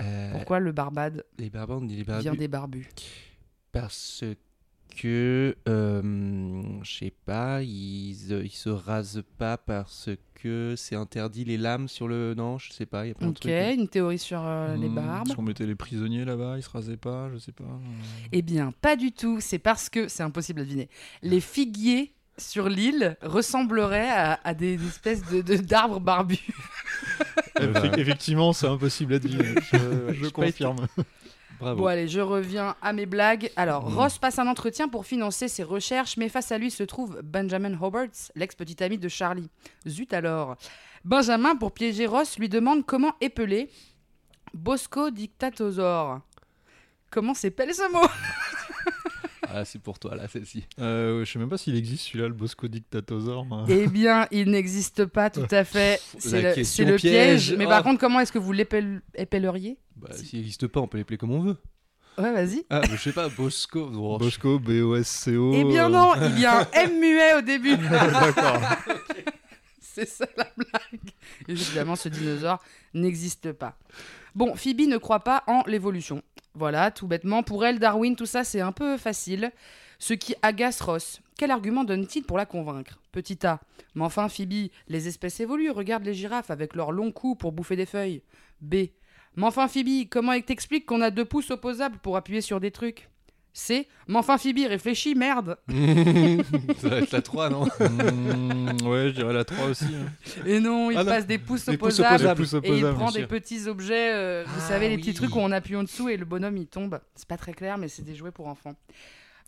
Euh, 0.00 0.30
Pourquoi 0.32 0.58
le 0.60 0.72
Barbade 0.72 1.24
les 1.38 1.50
dit 1.50 1.96
les 1.96 2.04
barbes. 2.04 2.20
vient 2.20 2.34
des 2.34 2.48
barbus? 2.48 2.86
Parce 3.80 4.24
que, 4.96 5.56
euh, 5.68 6.02
je 6.82 6.98
sais 6.98 7.12
pas, 7.26 7.62
ils, 7.62 8.16
euh, 8.32 8.42
ils 8.44 8.50
se 8.50 8.68
rasent 8.70 9.22
pas 9.38 9.58
parce 9.58 10.08
que 10.34 10.74
c'est 10.76 10.94
interdit 10.96 11.44
les 11.44 11.58
lames 11.58 11.88
sur 11.88 12.08
le. 12.08 12.34
Non, 12.34 12.56
je 12.58 12.72
sais 12.72 12.86
pas, 12.86 13.04
il 13.04 13.08
y 13.08 13.12
a 13.12 13.14
plein 13.14 13.28
de 13.28 13.32
Ok, 13.32 13.40
trucs. 13.42 13.54
une 13.78 13.88
théorie 13.88 14.18
sur 14.18 14.40
euh, 14.42 14.76
les 14.76 14.88
Hmm, 14.88 14.94
barbes. 14.94 15.28
Si 15.28 15.38
on 15.38 15.42
mettait 15.42 15.66
les 15.66 15.74
prisonniers 15.74 16.24
là-bas, 16.24 16.54
ils 16.56 16.62
se 16.62 16.70
rasaient 16.70 16.96
pas, 16.96 17.28
je 17.32 17.38
sais 17.38 17.52
pas. 17.52 17.64
euh. 17.64 17.78
Eh 18.32 18.42
bien, 18.42 18.72
pas 18.80 18.96
du 18.96 19.12
tout. 19.12 19.40
C'est 19.40 19.58
parce 19.58 19.88
que, 19.90 20.08
c'est 20.08 20.22
impossible 20.22 20.60
à 20.60 20.64
deviner, 20.64 20.88
les 21.22 21.40
figuiers 21.40 22.14
sur 22.38 22.68
l'île 22.68 23.16
ressembleraient 23.22 24.10
à, 24.10 24.40
à 24.44 24.54
des 24.54 24.74
espèces 24.86 25.24
de 25.30 25.40
de- 25.42 25.56
d'arbres 25.56 26.00
barbus. 26.00 26.38
Eh 27.58 27.66
ben. 27.68 27.72
Effe- 27.86 27.98
Effectivement, 27.98 28.52
c'est 28.52 28.66
impossible 28.66 29.14
à 29.14 29.18
deviner. 29.18 29.58
Je, 29.60 30.28
pas 30.30 30.30
confirme. 30.30 30.86
Bravo. 31.58 31.82
Bon, 31.82 31.86
allez, 31.86 32.06
je 32.08 32.20
reviens 32.20 32.76
à 32.82 32.92
mes 32.92 33.06
blagues. 33.06 33.50
Alors, 33.56 33.88
Mm. 33.90 33.94
Ross 33.96 34.18
passe 34.18 34.38
un 34.38 34.46
entretien 34.46 34.88
pour 34.88 35.06
financer 35.06 35.48
ses 35.48 35.62
recherches, 35.62 36.16
mais 36.16 36.28
face 36.28 36.52
à 36.52 36.58
lui 36.58 36.70
se 36.70 36.82
trouve 36.82 37.20
Benjamin 37.22 37.76
Roberts, 37.76 38.30
l'ex-petit 38.34 38.82
ami 38.82 38.98
de 38.98 39.08
Charlie. 39.08 39.48
Zut 39.88 40.12
alors. 40.12 40.56
Benjamin, 41.04 41.54
pour 41.56 41.72
piéger 41.72 42.06
Ross, 42.06 42.38
lui 42.38 42.48
demande 42.48 42.84
comment 42.84 43.14
épeler 43.20 43.70
Bosco 44.54 45.10
dictatosaure. 45.10 46.20
Comment 47.10 47.34
s'épelle 47.34 47.72
ce 47.74 47.90
mot? 47.92 48.06
Ah, 49.58 49.64
c'est 49.64 49.78
pour 49.80 49.98
toi 49.98 50.14
là, 50.16 50.28
celle-ci. 50.28 50.64
Euh, 50.80 51.24
je 51.24 51.32
sais 51.32 51.38
même 51.38 51.48
pas 51.48 51.56
s'il 51.56 51.76
existe 51.76 52.08
celui-là, 52.08 52.28
le 52.28 52.34
Bosco 52.34 52.68
Dictatosaure. 52.68 53.46
hein. 53.50 53.64
Eh 53.68 53.86
bien, 53.86 54.26
il 54.30 54.50
n'existe 54.50 55.06
pas 55.06 55.30
tout 55.30 55.46
à 55.50 55.64
fait. 55.64 55.98
C'est 56.18 56.42
le, 56.42 56.54
question 56.54 56.84
c'est 56.84 56.90
le 56.90 56.96
piège. 56.96 57.46
piège. 57.46 57.54
Mais 57.58 57.64
Oh. 57.64 57.70
par 57.70 57.82
contre, 57.82 57.98
comment 57.98 58.20
est-ce 58.20 58.32
que 58.32 58.38
vous 58.38 58.52
l'épelle- 58.52 59.00
épelleriez? 59.14 59.78
Bah, 59.96 60.10
s'il 60.12 60.40
n'existe 60.40 60.66
pas, 60.66 60.80
on 60.80 60.88
peut 60.88 61.02
plaire 61.04 61.18
comme 61.18 61.32
on 61.32 61.40
veut. 61.40 61.56
Ouais, 62.18 62.32
vas-y. 62.32 62.64
Ah, 62.68 62.82
je 62.90 62.96
sais 62.96 63.12
pas, 63.12 63.28
Bosco. 63.30 63.90
Oh, 63.94 64.18
Bosco, 64.18 64.58
B-O-S-C-O. 64.58 65.52
Eh 65.54 65.64
bien 65.64 65.86
euh, 65.86 65.88
non, 65.88 66.12
il 66.34 66.38
y 66.40 66.44
a 66.44 66.60
un 66.60 66.66
M 66.74 66.98
muet 67.00 67.34
au 67.38 67.40
début. 67.40 67.76
D'accord. 67.90 68.60
C'est 69.96 70.06
ça 70.06 70.26
la 70.36 70.46
blague. 70.54 71.10
Évidemment, 71.48 71.96
ce 71.96 72.10
dinosaure 72.10 72.62
n'existe 72.92 73.52
pas. 73.52 73.78
Bon, 74.34 74.54
Phoebe 74.54 74.82
ne 74.82 74.98
croit 74.98 75.24
pas 75.24 75.42
en 75.46 75.62
l'évolution. 75.66 76.22
Voilà, 76.52 76.90
tout 76.90 77.06
bêtement. 77.06 77.42
Pour 77.42 77.64
elle, 77.64 77.78
Darwin, 77.78 78.14
tout 78.14 78.26
ça, 78.26 78.44
c'est 78.44 78.60
un 78.60 78.72
peu 78.72 78.98
facile. 78.98 79.50
Ce 79.98 80.12
qui 80.12 80.34
agace 80.42 80.82
Ross. 80.82 81.22
Quel 81.38 81.50
argument 81.50 81.82
donne-t-il 81.82 82.26
pour 82.26 82.36
la 82.36 82.44
convaincre? 82.44 83.00
Petit 83.10 83.46
A. 83.46 83.58
Mais 83.94 84.04
enfin, 84.04 84.28
Phoebe, 84.28 84.68
les 84.88 85.08
espèces 85.08 85.40
évoluent. 85.40 85.70
Regarde 85.70 86.04
les 86.04 86.12
girafes 86.12 86.50
avec 86.50 86.74
leurs 86.74 86.92
longs 86.92 87.12
coups 87.12 87.38
pour 87.38 87.52
bouffer 87.52 87.76
des 87.76 87.86
feuilles. 87.86 88.22
B. 88.60 88.74
Mais 89.36 89.46
enfin, 89.46 89.66
Phoebe, 89.66 90.10
comment 90.10 90.38
t'expliques 90.38 90.84
qu'on 90.84 91.00
a 91.00 91.10
deux 91.10 91.24
pouces 91.24 91.50
opposables 91.50 91.96
pour 92.00 92.18
appuyer 92.18 92.42
sur 92.42 92.60
des 92.60 92.70
trucs? 92.70 93.08
C. 93.58 93.88
Mais 94.06 94.16
enfin, 94.18 94.36
Phoebe, 94.36 94.58
réfléchis, 94.68 95.14
merde. 95.14 95.56
Ça 96.78 96.88
va 96.90 96.98
être 96.98 97.10
la 97.10 97.22
3, 97.22 97.48
non 97.48 97.64
Hmm, 97.64 98.86
ouais, 98.86 99.08
je 99.08 99.14
dirais 99.14 99.32
la 99.32 99.44
3 99.44 99.66
aussi. 99.68 99.84
hein. 99.86 100.12
Et 100.44 100.60
non, 100.60 100.90
il 100.90 100.96
Ah 100.98 101.04
non, 101.04 101.10
passe 101.10 101.26
des 101.26 101.38
pouces 101.38 101.64
des 101.64 101.78
pouces 101.78 101.98
opposables. 102.00 102.14
opposables. 102.32 102.40
Pouces 102.40 102.52
Et 102.54 102.58
il 102.78 102.84
opposables, 102.84 102.94
prend 102.98 103.10
des 103.12 103.18
sûr. 103.20 103.28
petits 103.28 103.66
objets, 103.66 104.12
euh, 104.14 104.44
vous 104.46 104.60
Ah 104.64 104.68
savez, 104.68 104.88
les 104.90 104.96
oui. 104.96 105.00
petits 105.00 105.14
trucs 105.14 105.34
où 105.34 105.38
on 105.38 105.50
appuie 105.52 105.74
en 105.76 105.82
dessous 105.84 106.08
et 106.10 106.16
le 106.18 106.26
bonhomme 106.26 106.56
il 106.58 106.66
tombe. 106.66 107.00
C'est 107.14 107.26
pas 107.28 107.38
très 107.38 107.54
clair, 107.54 107.78
mais 107.78 107.88
c'est 107.88 108.02
des 108.04 108.14
jouets 108.14 108.30
pour 108.30 108.46
enfants. 108.48 108.74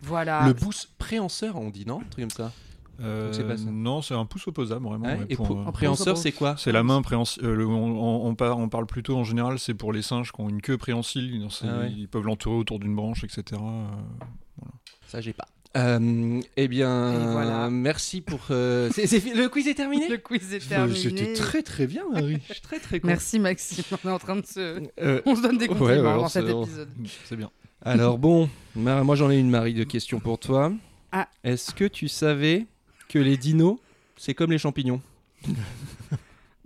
Voilà. 0.00 0.46
Le 0.46 0.54
pouce 0.54 0.88
préhenseur, 0.98 1.56
on 1.56 1.68
dit 1.70 1.84
non? 1.84 2.00
Un 2.00 2.10
truc 2.10 2.28
comme 2.28 2.30
ça 2.46 2.52
Euh, 3.00 3.32
c'est 3.32 3.46
pas 3.46 3.56
ça. 3.56 3.64
non, 3.70 4.02
c'est 4.02 4.14
un 4.14 4.24
pouce 4.26 4.46
opposable 4.48 4.84
vraiment. 4.86 5.06
Ouais, 5.06 5.18
ouais, 5.18 5.26
et 5.28 5.36
pour, 5.36 5.46
pour- 5.46 5.68
euh, 5.68 5.70
préhenseur, 5.72 6.16
c'est 6.16 6.32
quoi 6.32 6.56
c'est 6.58 6.72
la 6.72 6.82
main 6.82 7.00
préhensile. 7.02 7.44
euh, 7.44 7.64
on, 7.64 8.26
on 8.26 8.34
par- 8.34 8.58
on 8.58 8.68
parle 8.68 8.86
plutôt 8.86 9.16
en 9.16 9.24
général, 9.24 9.58
c'est 9.58 9.74
pour 9.74 9.92
les 9.92 10.02
singes 10.02 10.32
qui 10.32 10.40
ont 10.40 10.48
une 10.48 10.60
queue 10.62 10.76
préhensile. 10.78 11.32
Ils, 11.34 11.48
Ah 11.62 11.78
ouais. 11.80 11.92
ils 11.96 12.08
peuvent 12.08 12.24
l'entourer 12.24 12.56
autour 12.56 12.78
d'une 12.80 12.96
branche, 12.96 13.22
etc. 13.24 13.42
euh. 13.62 14.64
Ça, 15.06 15.20
j'ai 15.20 15.32
pas. 15.32 15.46
Euh, 15.76 16.40
eh 16.56 16.66
bien, 16.66 17.30
voilà. 17.32 17.70
merci 17.70 18.20
pour. 18.20 18.40
euh, 18.50 18.88
le 18.96 19.46
quiz 19.48 19.68
est 19.68 19.74
terminé? 19.74 20.08
Le 20.08 20.16
quiz 20.18 20.52
est 20.54 20.66
terminé. 20.68 20.98
C'était 20.98 21.32
très 21.34 21.62
très 21.62 21.86
bien, 21.86 22.02
Marie. 22.12 22.38
Je 22.48 22.54
suis 22.54 22.62
très 22.62 22.78
très 22.78 23.00
content. 23.00 23.08
Merci 23.12 23.38
Maxime, 23.38 23.84
on 24.04 24.08
est 24.08 24.12
en 24.12 24.18
train 24.18 24.36
de 24.36 24.46
se... 24.46 24.82
Euh, 25.00 25.20
On 25.26 25.36
se 25.36 25.42
donne 25.42 25.58
des 25.58 25.66
Ouais, 25.68 25.76
compliments 25.76 25.92
ouais, 25.94 26.02
dans 26.02 26.24
on 26.24 26.28
cet 26.28 26.48
épisode. 26.48 26.88
C'est 27.26 27.36
bien. 27.36 27.50
alors 27.82 28.18
bon, 28.18 28.48
moi 28.74 29.14
j'en 29.14 29.30
ai 29.30 29.38
une 29.38 29.50
Marie 29.50 29.74
de 29.74 29.84
questions 29.84 30.20
pour 30.20 30.38
toi. 30.38 30.72
Ah. 31.12 31.28
Est-ce 31.44 31.74
que 31.74 31.84
tu 31.84 32.08
savais 32.08 32.66
que 33.08 33.18
les 33.18 33.36
dinos, 33.36 33.78
c'est 34.16 34.34
comme 34.34 34.50
les 34.52 34.58
champignons 34.58 35.00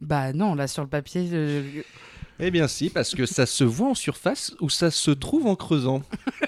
Bah 0.01 0.33
non, 0.33 0.55
là 0.55 0.67
sur 0.67 0.83
le 0.83 0.89
papier, 0.89 1.85
Eh 2.41 2.51
bien 2.51 2.67
si, 2.67 2.91
parce 2.91 3.15
que 3.15 3.25
ça 3.27 3.47
se 3.47 3.63
voit 3.63 3.89
en 3.91 3.95
surface 3.95 4.53
ou 4.61 4.69
ça 4.69 4.91
se 4.91 5.11
trouve 5.13 5.47
en 5.47 5.55
creusant. 5.55 6.03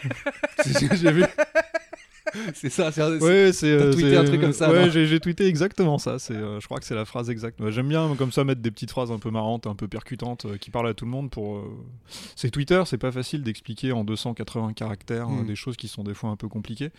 C'est- 0.64 0.96
J'ai 0.96 1.12
vu. 1.12 1.24
C'est 2.54 2.70
ça, 2.70 2.90
c'est 2.92 3.02
Ouais, 3.02 3.52
c'est. 3.52 3.70
Euh, 3.72 3.92
tweeté 3.92 4.10
c'est- 4.10 4.16
un 4.16 4.24
truc 4.24 4.40
comme 4.40 4.52
ça, 4.52 4.70
Ouais, 4.70 4.90
j'ai 4.90 5.20
tweeté 5.20 5.46
exactement 5.46 5.98
ça. 5.98 6.18
C'est, 6.18 6.34
euh, 6.34 6.60
je 6.60 6.66
crois 6.66 6.78
que 6.80 6.84
c'est 6.86 6.94
la 6.94 7.04
phrase 7.04 7.30
exacte. 7.30 7.60
J'aime 7.70 7.88
bien 7.88 8.14
comme 8.16 8.32
ça 8.32 8.44
mettre 8.44 8.60
des 8.60 8.70
petites 8.70 8.90
phrases 8.90 9.10
un 9.12 9.18
peu 9.18 9.30
marrantes, 9.30 9.66
un 9.66 9.74
peu 9.74 9.88
percutantes, 9.88 10.44
euh, 10.46 10.56
qui 10.56 10.70
parlent 10.70 10.88
à 10.88 10.94
tout 10.94 11.04
le 11.04 11.10
monde. 11.10 11.30
Pour. 11.30 11.62
C'est 12.36 12.50
Twitter, 12.50 12.82
c'est 12.86 12.98
pas 12.98 13.12
facile 13.12 13.42
d'expliquer 13.42 13.92
en 13.92 14.04
280 14.04 14.72
caractères 14.72 15.28
euh, 15.28 15.42
Mm. 15.42 15.46
des 15.46 15.56
choses 15.56 15.76
qui 15.76 15.88
sont 15.88 16.02
des 16.04 16.14
fois 16.14 16.30
un 16.30 16.36
peu 16.36 16.48
compliquées. 16.48 16.90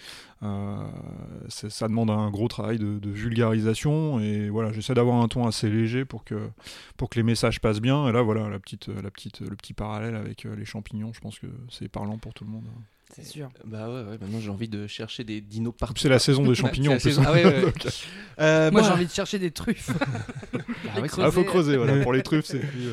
Ça 1.50 1.88
demande 1.88 2.10
un 2.10 2.30
gros 2.30 2.48
travail 2.48 2.78
de, 2.80 3.00
de 3.00 3.10
vulgarisation 3.10 4.20
et 4.20 4.50
voilà, 4.50 4.72
j'essaie 4.72 4.94
d'avoir 4.94 5.22
un 5.22 5.28
ton 5.28 5.48
assez 5.48 5.70
léger 5.70 6.06
pour 6.06 6.24
que 6.24 6.50
pour 6.98 7.10
que 7.10 7.18
les 7.20 7.24
messages 7.24 7.60
passent 7.62 7.82
bien. 7.82 8.08
Et 8.08 8.12
là, 8.12 8.22
voilà, 8.22 8.50
la 8.50 8.60
petite, 8.60 8.88
la 8.88 9.12
petite, 9.12 9.42
le 9.42 9.56
petit 9.56 9.74
parallèle 9.74 10.16
avec 10.16 10.44
les 10.46 10.66
champignons, 10.66 11.12
je 11.14 11.20
pense 11.20 11.40
que 11.40 11.48
c'est 11.70 11.88
parlant 11.88 12.18
pour 12.18 12.34
tout 12.34 12.44
le 12.46 12.50
monde. 12.52 12.66
C'est 13.14 13.26
sûr. 13.26 13.50
Bah 13.66 13.88
ouais, 13.90 14.04
ouais, 14.04 14.18
maintenant 14.20 14.40
j'ai 14.40 14.50
envie 14.50 14.68
de 14.68 14.88
chercher 14.88 15.24
des 15.24 15.42
dinos 15.42 15.74
partout. 15.78 16.02
C'est 16.02 16.10
la 16.10 16.20
saison 16.20 16.44
des 16.46 16.56
champignons. 16.56 16.92
en 16.92 16.96
plus. 16.96 17.02
saison- 17.12 17.24
Ah 17.26 17.34
ouais, 17.34 17.46
ouais. 17.46 17.62
Donc, 17.64 17.88
Euh, 18.40 18.72
Moi 18.72 18.82
j'ai 18.84 18.90
envie 18.90 19.06
de 19.06 19.12
chercher 19.12 19.40
des 19.40 19.52
truffes. 19.52 19.90
ouais, 20.54 21.08
creuser. 21.08 21.28
Ah, 21.28 21.32
faut 21.32 21.44
creuser, 21.44 21.78
voilà. 21.78 22.02
Pour 22.04 22.14
les 22.14 22.24
truffes, 22.24 22.46
c'est 22.46 22.60
plus. 22.60 22.90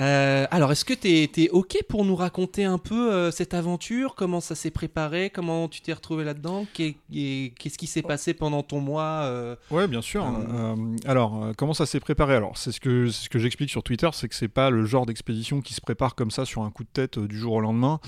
Euh, 0.00 0.46
alors, 0.50 0.72
est-ce 0.72 0.84
que 0.84 0.94
tu 0.94 1.08
es, 1.08 1.50
OK 1.50 1.78
pour 1.88 2.04
nous 2.04 2.16
raconter 2.16 2.64
un 2.64 2.78
peu 2.78 3.12
euh, 3.12 3.30
cette 3.30 3.54
aventure? 3.54 4.14
Comment 4.14 4.40
ça 4.40 4.54
s'est 4.54 4.70
préparé? 4.70 5.30
Comment 5.30 5.68
tu 5.68 5.80
t'es 5.80 5.92
retrouvé 5.92 6.24
là-dedans? 6.24 6.66
Qu'est-ce 6.74 7.78
qui 7.78 7.86
s'est 7.86 8.02
passé 8.02 8.34
pendant 8.34 8.62
ton 8.62 8.80
mois 8.80 9.22
euh, 9.24 9.56
Ouais, 9.70 9.88
bien 9.88 10.02
sûr. 10.02 10.24
Euh, 10.24 10.56
Euh, 10.56 10.96
alors, 11.06 11.52
comment 11.56 11.74
ça 11.74 11.86
s'est 11.86 12.00
préparé? 12.00 12.34
Alors, 12.34 12.56
c'est 12.56 12.72
ce 12.72 12.80
que 12.80 13.08
ce 13.10 13.28
que 13.28 13.38
j'explique 13.38 13.70
sur 13.70 13.82
Twitter, 13.82 14.08
c'est 14.12 14.28
que 14.28 14.34
c'est 14.34 14.48
pas 14.48 14.70
le 14.70 14.84
genre 14.84 15.06
d'expédition 15.06 15.60
qui 15.60 15.74
se 15.74 15.80
prépare 15.80 16.14
comme 16.14 16.30
ça 16.30 16.44
sur 16.44 16.62
un 16.62 16.70
coup 16.70 16.84
de 16.84 16.88
tête 16.88 17.18
du 17.18 17.38
jour 17.38 17.54
au 17.54 17.60
lendemain. 17.60 18.00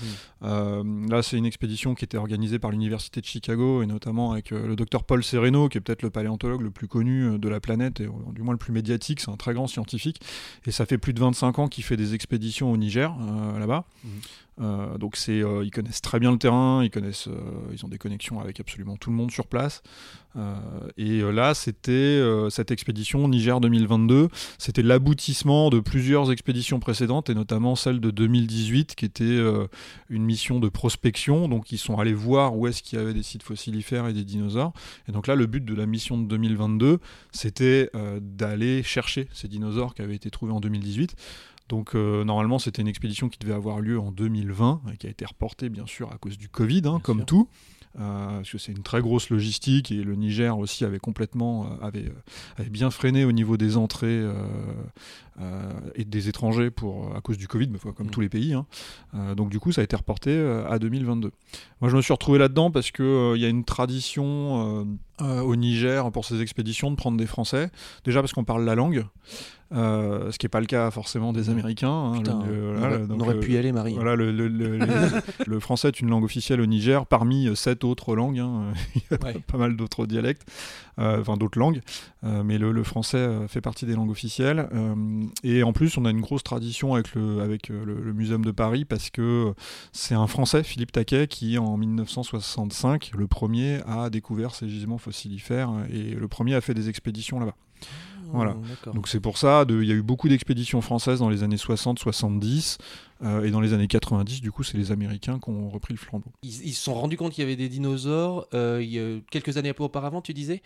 Euh, 0.43 0.83
là, 1.09 1.21
c'est 1.21 1.37
une 1.37 1.45
expédition 1.45 1.95
qui 1.95 2.05
était 2.05 2.17
organisée 2.17 2.59
par 2.59 2.71
l'université 2.71 3.21
de 3.21 3.25
Chicago 3.25 3.81
et 3.81 3.85
notamment 3.85 4.31
avec 4.31 4.51
le 4.51 4.75
docteur 4.75 5.03
Paul 5.03 5.23
Sereno, 5.23 5.69
qui 5.69 5.77
est 5.77 5.81
peut-être 5.81 6.01
le 6.01 6.09
paléontologue 6.09 6.61
le 6.61 6.71
plus 6.71 6.87
connu 6.87 7.37
de 7.39 7.49
la 7.49 7.59
planète 7.59 7.99
et 7.99 8.07
du 8.33 8.41
moins 8.41 8.53
le 8.53 8.59
plus 8.59 8.73
médiatique. 8.73 9.19
C'est 9.19 9.31
un 9.31 9.37
très 9.37 9.53
grand 9.53 9.67
scientifique. 9.67 10.21
Et 10.65 10.71
ça 10.71 10.85
fait 10.85 10.97
plus 10.97 11.13
de 11.13 11.19
25 11.19 11.59
ans 11.59 11.67
qu'il 11.67 11.78
fait 11.81 11.97
des 11.97 12.13
expéditions 12.13 12.71
au 12.71 12.77
Niger 12.77 13.13
euh, 13.19 13.59
là-bas. 13.59 13.85
Mhm. 14.03 14.11
Euh, 14.61 14.97
donc 14.97 15.15
c'est, 15.15 15.41
euh, 15.41 15.63
ils 15.63 15.71
connaissent 15.71 16.01
très 16.01 16.19
bien 16.19 16.33
le 16.33 16.37
terrain, 16.37 16.83
ils 16.83 16.89
connaissent, 16.89 17.29
ils 17.71 17.85
ont 17.85 17.87
des 17.87 17.97
connexions 17.97 18.41
avec 18.41 18.59
absolument 18.59 18.97
tout 18.97 19.09
le 19.09 19.15
monde 19.15 19.31
sur 19.31 19.47
place. 19.47 19.81
Et 20.95 21.21
là, 21.21 21.53
c'était 21.53 22.21
cette 22.49 22.69
expédition 22.69 23.27
Niger 23.27 23.59
2022. 23.59 24.29
C'était 24.59 24.83
l'aboutissement 24.83 25.69
de 25.71 25.79
plusieurs 25.79 26.31
expéditions 26.31 26.79
précédentes, 26.79 27.29
et 27.31 27.33
notamment 27.33 27.75
celle 27.75 27.99
de 27.99 28.11
2018, 28.11 28.95
qui 28.95 29.05
était 29.05 29.39
une 30.09 30.23
mission 30.23 30.59
de 30.59 30.69
prospection. 30.69 31.49
Donc, 31.49 31.71
ils 31.71 31.79
sont 31.79 31.97
allés 31.97 32.13
voir 32.13 32.55
où 32.55 32.67
est-ce 32.67 32.83
qu'il 32.83 32.99
y 32.99 33.01
avait 33.01 33.15
des 33.15 33.23
sites 33.23 33.43
fossilifères 33.43 34.07
et 34.07 34.13
des 34.13 34.23
dinosaures. 34.23 34.71
Et 35.07 35.11
donc 35.11 35.27
là, 35.27 35.35
le 35.35 35.47
but 35.47 35.65
de 35.65 35.73
la 35.73 35.87
mission 35.87 36.17
de 36.17 36.27
2022, 36.27 36.99
c'était 37.31 37.89
euh, 37.95 38.19
d'aller 38.21 38.83
chercher 38.83 39.27
ces 39.33 39.47
dinosaures 39.47 39.93
qui 39.93 40.01
avaient 40.01 40.15
été 40.15 40.29
trouvés 40.29 40.53
en 40.53 40.59
2018. 40.59 41.15
Donc 41.69 41.95
euh, 41.95 42.23
normalement 42.23 42.59
c'était 42.59 42.81
une 42.81 42.87
expédition 42.87 43.29
qui 43.29 43.39
devait 43.39 43.53
avoir 43.53 43.79
lieu 43.79 43.99
en 43.99 44.11
2020 44.11 44.81
et 44.93 44.97
qui 44.97 45.07
a 45.07 45.09
été 45.09 45.25
reportée 45.25 45.69
bien 45.69 45.85
sûr 45.85 46.11
à 46.11 46.17
cause 46.17 46.37
du 46.37 46.49
Covid, 46.49 46.81
hein, 46.85 46.99
comme 47.01 47.19
sûr. 47.19 47.25
tout. 47.25 47.47
Euh, 47.99 48.37
parce 48.37 48.51
que 48.51 48.59
c'est 48.59 48.71
une 48.71 48.83
très 48.83 49.01
grosse 49.01 49.31
logistique 49.31 49.91
et 49.91 50.03
le 50.03 50.13
Niger 50.15 50.55
aussi 50.59 50.85
avait 50.85 50.99
complètement 50.99 51.65
euh, 51.65 51.85
avait, 51.87 52.11
avait 52.57 52.69
bien 52.69 52.91
freiné 52.91 53.25
au 53.25 53.31
niveau 53.31 53.57
des 53.57 53.77
entrées 53.77 54.23
et 55.95 56.03
des 56.03 56.27
étrangers 56.27 56.69
pour 56.69 57.15
à 57.15 57.21
cause 57.21 57.37
du 57.37 57.47
Covid, 57.47 57.69
comme 57.95 58.07
Mm. 58.07 58.11
tous 58.11 58.19
les 58.21 58.27
pays. 58.29 58.53
hein. 58.53 58.65
Donc 59.35 59.49
du 59.49 59.59
coup 59.59 59.71
ça 59.71 59.79
a 59.81 59.83
été 59.85 59.95
reporté 59.95 60.37
à 60.67 60.79
2022. 60.79 61.31
Moi 61.81 61.89
je 61.89 61.95
me 61.95 62.01
suis 62.01 62.11
retrouvé 62.11 62.39
là-dedans 62.39 62.71
parce 62.71 62.91
que 62.91 63.33
il 63.35 63.41
y 63.41 63.45
a 63.45 63.49
une 63.49 63.63
tradition 63.63 64.85
au 65.19 65.55
Niger 65.55 66.11
pour 66.11 66.25
ces 66.25 66.41
expéditions 66.41 66.91
de 66.91 66.95
prendre 66.97 67.17
des 67.17 67.25
Français. 67.27 67.71
Déjà 68.03 68.19
parce 68.21 68.33
qu'on 68.33 68.43
parle 68.43 68.65
la 68.65 68.75
langue. 68.75 69.05
Euh, 69.71 70.31
ce 70.31 70.37
qui 70.39 70.45
n'est 70.45 70.49
pas 70.49 70.59
le 70.61 70.65
cas 70.65 70.89
forcément 70.91 71.31
des 71.33 71.49
Américains. 71.49 71.89
hein. 71.91 72.17
Putain, 72.17 72.43
Le- 72.45 72.73
le- 72.73 72.77
on 72.77 72.83
aurait, 72.83 72.99
donc, 72.99 73.17
on 73.17 73.19
aurait 73.21 73.35
euh, 73.35 73.39
pu 73.39 73.51
y 73.53 73.57
aller, 73.57 73.71
Marie. 73.71 73.93
voilà, 73.93 74.15
le, 75.45 75.59
français 75.59 75.89
est 75.89 75.99
une 75.99 76.09
langue 76.09 76.23
officielle 76.23 76.61
au 76.61 76.65
Niger 76.65 77.05
parmi 77.05 77.47
euh, 77.47 77.55
sept 77.55 77.83
autres 77.83 78.15
langues. 78.15 78.39
hein. 78.39 78.73
Il 78.95 79.01
y 79.11 79.13
a 79.13 79.23
Ouais. 79.25 79.37
pas 79.45 79.57
mal 79.57 79.75
d'autres 79.75 80.05
dialectes, 80.05 80.43
enfin 80.97 81.37
d'autres 81.37 81.59
langues, 81.59 81.81
mais 82.23 82.57
le, 82.57 82.83
français 82.83 83.29
fait 83.47 83.61
partie 83.61 83.85
des 83.85 83.93
langues 83.95 84.09
officielles. 84.11 84.67
Et 85.43 85.63
en 85.63 85.71
plus, 85.73 85.97
on 85.97 86.05
a 86.05 86.09
une 86.09 86.21
grosse 86.21 86.43
tradition 86.43 86.93
avec 86.95 87.13
le, 87.15 87.41
avec 87.41 87.69
le 87.69 88.13
Muséum 88.13 88.43
de 88.43 88.51
Paris 88.51 88.85
parce 88.85 89.09
que 89.09 89.53
c'est 89.91 90.15
un 90.15 90.27
français, 90.27 90.63
Philippe 90.63 90.91
Taquet, 90.91 91.27
qui 91.27 91.57
en 91.57 91.77
1965, 91.77 93.11
le 93.17 93.27
premier, 93.27 93.79
a 93.87 94.09
découvert 94.09 94.55
ces 94.55 94.67
gisements 94.69 94.97
fossilifères 94.97 95.71
et 95.91 96.15
le 96.15 96.27
premier 96.27 96.55
a 96.55 96.61
fait 96.61 96.73
des 96.73 96.89
expéditions 96.89 97.39
là-bas. 97.39 97.55
Voilà. 98.33 98.55
D'accord. 98.69 98.93
Donc 98.93 99.07
c'est 99.07 99.19
pour 99.19 99.37
ça, 99.37 99.65
il 99.67 99.85
y 99.85 99.91
a 99.91 99.95
eu 99.95 100.01
beaucoup 100.01 100.29
d'expéditions 100.29 100.81
françaises 100.81 101.19
dans 101.19 101.29
les 101.29 101.43
années 101.43 101.55
60-70, 101.55 102.77
euh, 103.21 103.43
et 103.43 103.51
dans 103.51 103.59
les 103.59 103.73
années 103.73 103.87
90, 103.87 104.41
du 104.41 104.51
coup, 104.51 104.63
c'est 104.63 104.77
les 104.77 104.91
Américains 104.91 105.39
qui 105.39 105.49
ont 105.49 105.69
repris 105.69 105.93
le 105.93 105.99
flambeau. 105.99 106.31
Ils, 106.43 106.67
ils 106.67 106.73
se 106.73 106.83
sont 106.83 106.93
rendus 106.93 107.17
compte 107.17 107.33
qu'il 107.33 107.43
y 107.43 107.47
avait 107.47 107.55
des 107.55 107.69
dinosaures 107.69 108.47
euh, 108.53 108.79
il 108.81 108.89
y 108.89 108.99
a 108.99 109.19
quelques 109.29 109.57
années 109.57 109.73
auparavant, 109.77 110.21
tu 110.21 110.33
disais? 110.33 110.61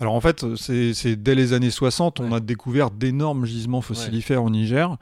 Alors 0.00 0.14
en 0.14 0.20
fait, 0.20 0.44
c'est 0.56 1.14
dès 1.22 1.34
les 1.34 1.52
années 1.52 1.70
60, 1.70 2.18
on 2.20 2.30
Ouais. 2.30 2.36
a 2.36 2.40
découvert 2.40 2.90
d'énormes 2.90 3.44
gisements 3.46 3.80
fossilifères 3.80 4.42
au 4.42 4.50
Niger. 4.50 4.96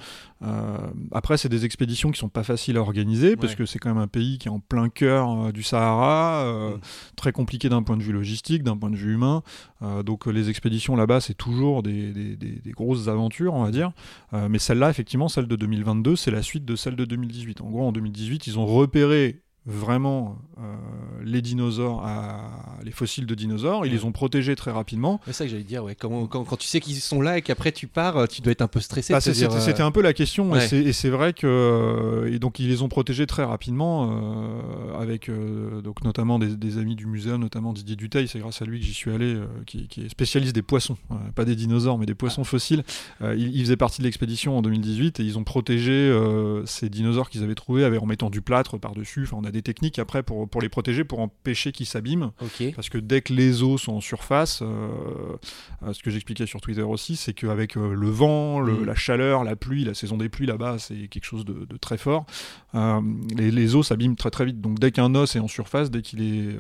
Euh, 0.45 0.77
après, 1.13 1.39
c'est 1.39 1.49
des 1.49 1.65
expéditions 1.65 2.11
qui 2.11 2.19
sont 2.19 2.29
pas 2.29 2.43
faciles 2.43 2.77
à 2.77 2.81
organiser, 2.81 3.37
parce 3.37 3.55
que 3.55 3.65
c'est 3.65 3.79
quand 3.79 3.89
même 3.89 4.03
un 4.03 4.09
pays 4.09 4.39
qui 4.39 4.49
est 4.49 4.51
en 4.51 4.59
plein 4.59 4.89
cœur 4.89 5.47
euh, 5.47 5.53
du 5.53 5.63
Sahara, 5.63 6.43
euh, 6.45 6.77
Mm. 6.77 6.81
très 7.17 7.33
compliqué 7.33 7.69
d'un 7.69 7.83
point 7.83 7.97
de 7.97 8.03
vue 8.03 8.13
logistique, 8.13 8.63
d'un 8.65 8.77
point 8.77 8.91
de 8.91 8.97
vue 8.97 9.15
humain. 9.15 9.43
Donc 10.05 10.27
les 10.27 10.49
expéditions 10.49 10.95
là-bas, 10.95 11.21
c'est 11.21 11.35
toujours 11.35 11.83
des, 11.83 12.13
des- 12.13 12.37
des- 12.37 12.61
des 12.61 12.71
grosses 12.71 13.09
aventures, 13.09 13.55
on 13.55 13.65
va 13.65 13.71
dire. 13.73 13.91
Mais 14.33 14.59
celle-là, 14.61 14.91
effectivement, 14.91 15.29
celle 15.29 15.47
de 15.49 15.57
2022, 15.57 16.15
c'est 16.17 16.31
la 16.31 16.43
suite 16.43 16.65
de 16.65 16.77
celle 16.77 16.95
de 16.97 17.05
2018. 17.05 17.61
En 17.63 17.71
gros, 17.71 17.87
en 17.89 17.93
2018, 17.93 18.47
ils 18.47 18.59
ont 18.61 18.67
repéré 18.67 19.42
vraiment 19.65 20.39
euh, 20.59 20.75
les 21.25 21.41
dinosaures, 21.41 22.05
à, 22.05 22.81
les 22.83 22.91
fossiles 22.91 23.27
de 23.27 23.35
dinosaures, 23.35 23.87
ils 23.87 23.93
les 23.93 24.05
ont 24.05 24.11
protégés 24.11 24.57
très 24.57 24.73
rapidement. 24.73 25.21
C'est 25.25 25.33
ça 25.33 25.45
que 25.45 25.51
j'allais 25.51 25.63
dire, 25.63 25.85
ouais. 25.85 25.95
Quand, 25.95 26.27
quand 26.27 26.57
tu 26.57 26.67
sais 26.67 26.81
qu'ils 26.81 26.97
sont 26.97 27.21
là 27.21 27.39
et 27.39 27.43
qu'après 27.43 27.71
tu 27.71 27.87
pars, 27.87 28.17
euh, 28.17 28.27
tu 28.27 28.43
dois 28.43 28.51
être 28.53 28.63
un 28.63 28.67
peu 28.69 28.81
stressé. 28.81 29.15
Ah, 29.15 29.21
C'était 29.21 29.45
euh, 29.45 29.61
c'était 29.61 29.83
un 29.83 29.93
peu 29.93 30.03
la 30.03 30.13
question, 30.13 30.51
ouais. 30.51 30.65
et 30.75 30.93
c'est- 30.93 31.09
vrai 31.11 31.33
que 31.33 32.27
et 32.33 32.39
donc 32.39 32.59
ils 32.59 32.69
les 32.69 32.81
ont 32.83 32.89
protégés 32.89 33.27
très 33.27 33.45
rapidement, 33.45 34.11
euh, 34.11 35.01
avec 35.01 35.31
donc 35.85 36.03
notamment 36.05 36.39
des, 36.39 36.57
des 36.57 36.79
amis 36.79 36.97
du 36.97 37.07
musée, 37.07 37.37
notamment 37.39 37.73
Didier 37.73 37.97
Duteil, 37.97 38.27
c'est 38.29 38.39
grâce 38.39 38.63
à 38.63 38.65
lui 38.65 38.81
que 38.81 38.87
j'y 38.87 38.95
suis 38.95 39.11
allé, 39.13 39.37
qui, 39.67 39.87
qui 39.89 40.03
est 40.03 40.09
spécialiste 40.09 40.55
des 40.55 40.63
poissons, 40.63 40.97
pas 41.35 41.45
des 41.45 41.55
dinosaures, 41.55 41.99
mais 41.99 42.07
des 42.07 42.15
poissons 42.15 42.45
fossiles. 42.45 42.83
Euh, 43.21 43.35
il, 43.37 43.55
il 43.55 43.61
faisait 43.63 43.77
partie 43.77 44.01
de 44.01 44.07
l'expédition 44.07 44.57
en 44.59 44.63
2018 44.63 45.21
et 45.21 45.23
ils 45.23 45.39
ont 45.39 45.45
protégé 45.45 46.11
ces 46.65 46.89
dinosaures 46.89 47.29
qu'ils 47.31 47.43
avaient 47.45 47.55
trouvés 47.55 47.85
avec, 47.85 48.01
en 48.03 48.07
mettant 48.07 48.31
du 48.31 48.41
plâtre 48.41 48.79
par-dessus. 48.79 49.25
Enfin, 49.25 49.37
on 49.41 49.45
a 49.45 49.51
des 49.53 49.63
techniques 49.63 49.99
après 50.01 50.23
pour, 50.25 50.49
pour 50.49 50.61
les 50.61 50.69
protéger, 50.69 51.05
pour 51.05 51.21
empêcher 51.21 51.71
qu'ils 51.71 51.87
s'abîment. 51.87 52.33
Parce 52.75 52.89
que 52.89 52.99
dès 52.99 53.21
que 53.21 53.33
les 53.33 53.63
os 53.63 53.81
sont 53.83 53.93
en 53.93 54.01
surface, 54.01 54.61
euh, 54.63 54.67
euh, 55.85 55.93
ce 55.93 56.03
que 56.03 56.11
j'expliquais 56.11 56.47
sur 56.47 56.61
Twitter 56.61 56.83
aussi, 56.83 57.15
c'est 57.17 57.35
qu'avec 57.35 57.77
euh, 57.77 57.95
le 57.95 58.09
vent, 58.11 58.59
le- 58.61 58.73
Mm. 58.73 58.85
la 58.85 58.95
chaleur, 58.95 59.45
la 59.45 59.55
pluie, 59.55 59.85
la 59.85 59.95
saison 59.95 60.17
des 60.17 60.29
pluies 60.29 60.47
là-bas, 60.47 60.79
c'est 60.79 61.07
quelque 61.09 61.25
chose 61.27 61.45
de, 61.45 61.67
de 61.69 61.77
très 61.77 61.99
fort. 61.99 62.27
Les, 62.75 63.51
les 63.51 63.75
os 63.77 63.87
s'abîment 63.87 64.17
très 64.17 64.31
très 64.31 64.45
vite. 64.47 64.61
Donc 64.61 64.79
dès 64.79 64.91
qu'un 64.93 65.15
os 65.15 65.37
est 65.37 65.39
en 65.41 65.49
surface, 65.49 65.91
dès 65.91 66.03
qu'il 66.03 66.23
est 66.23 66.57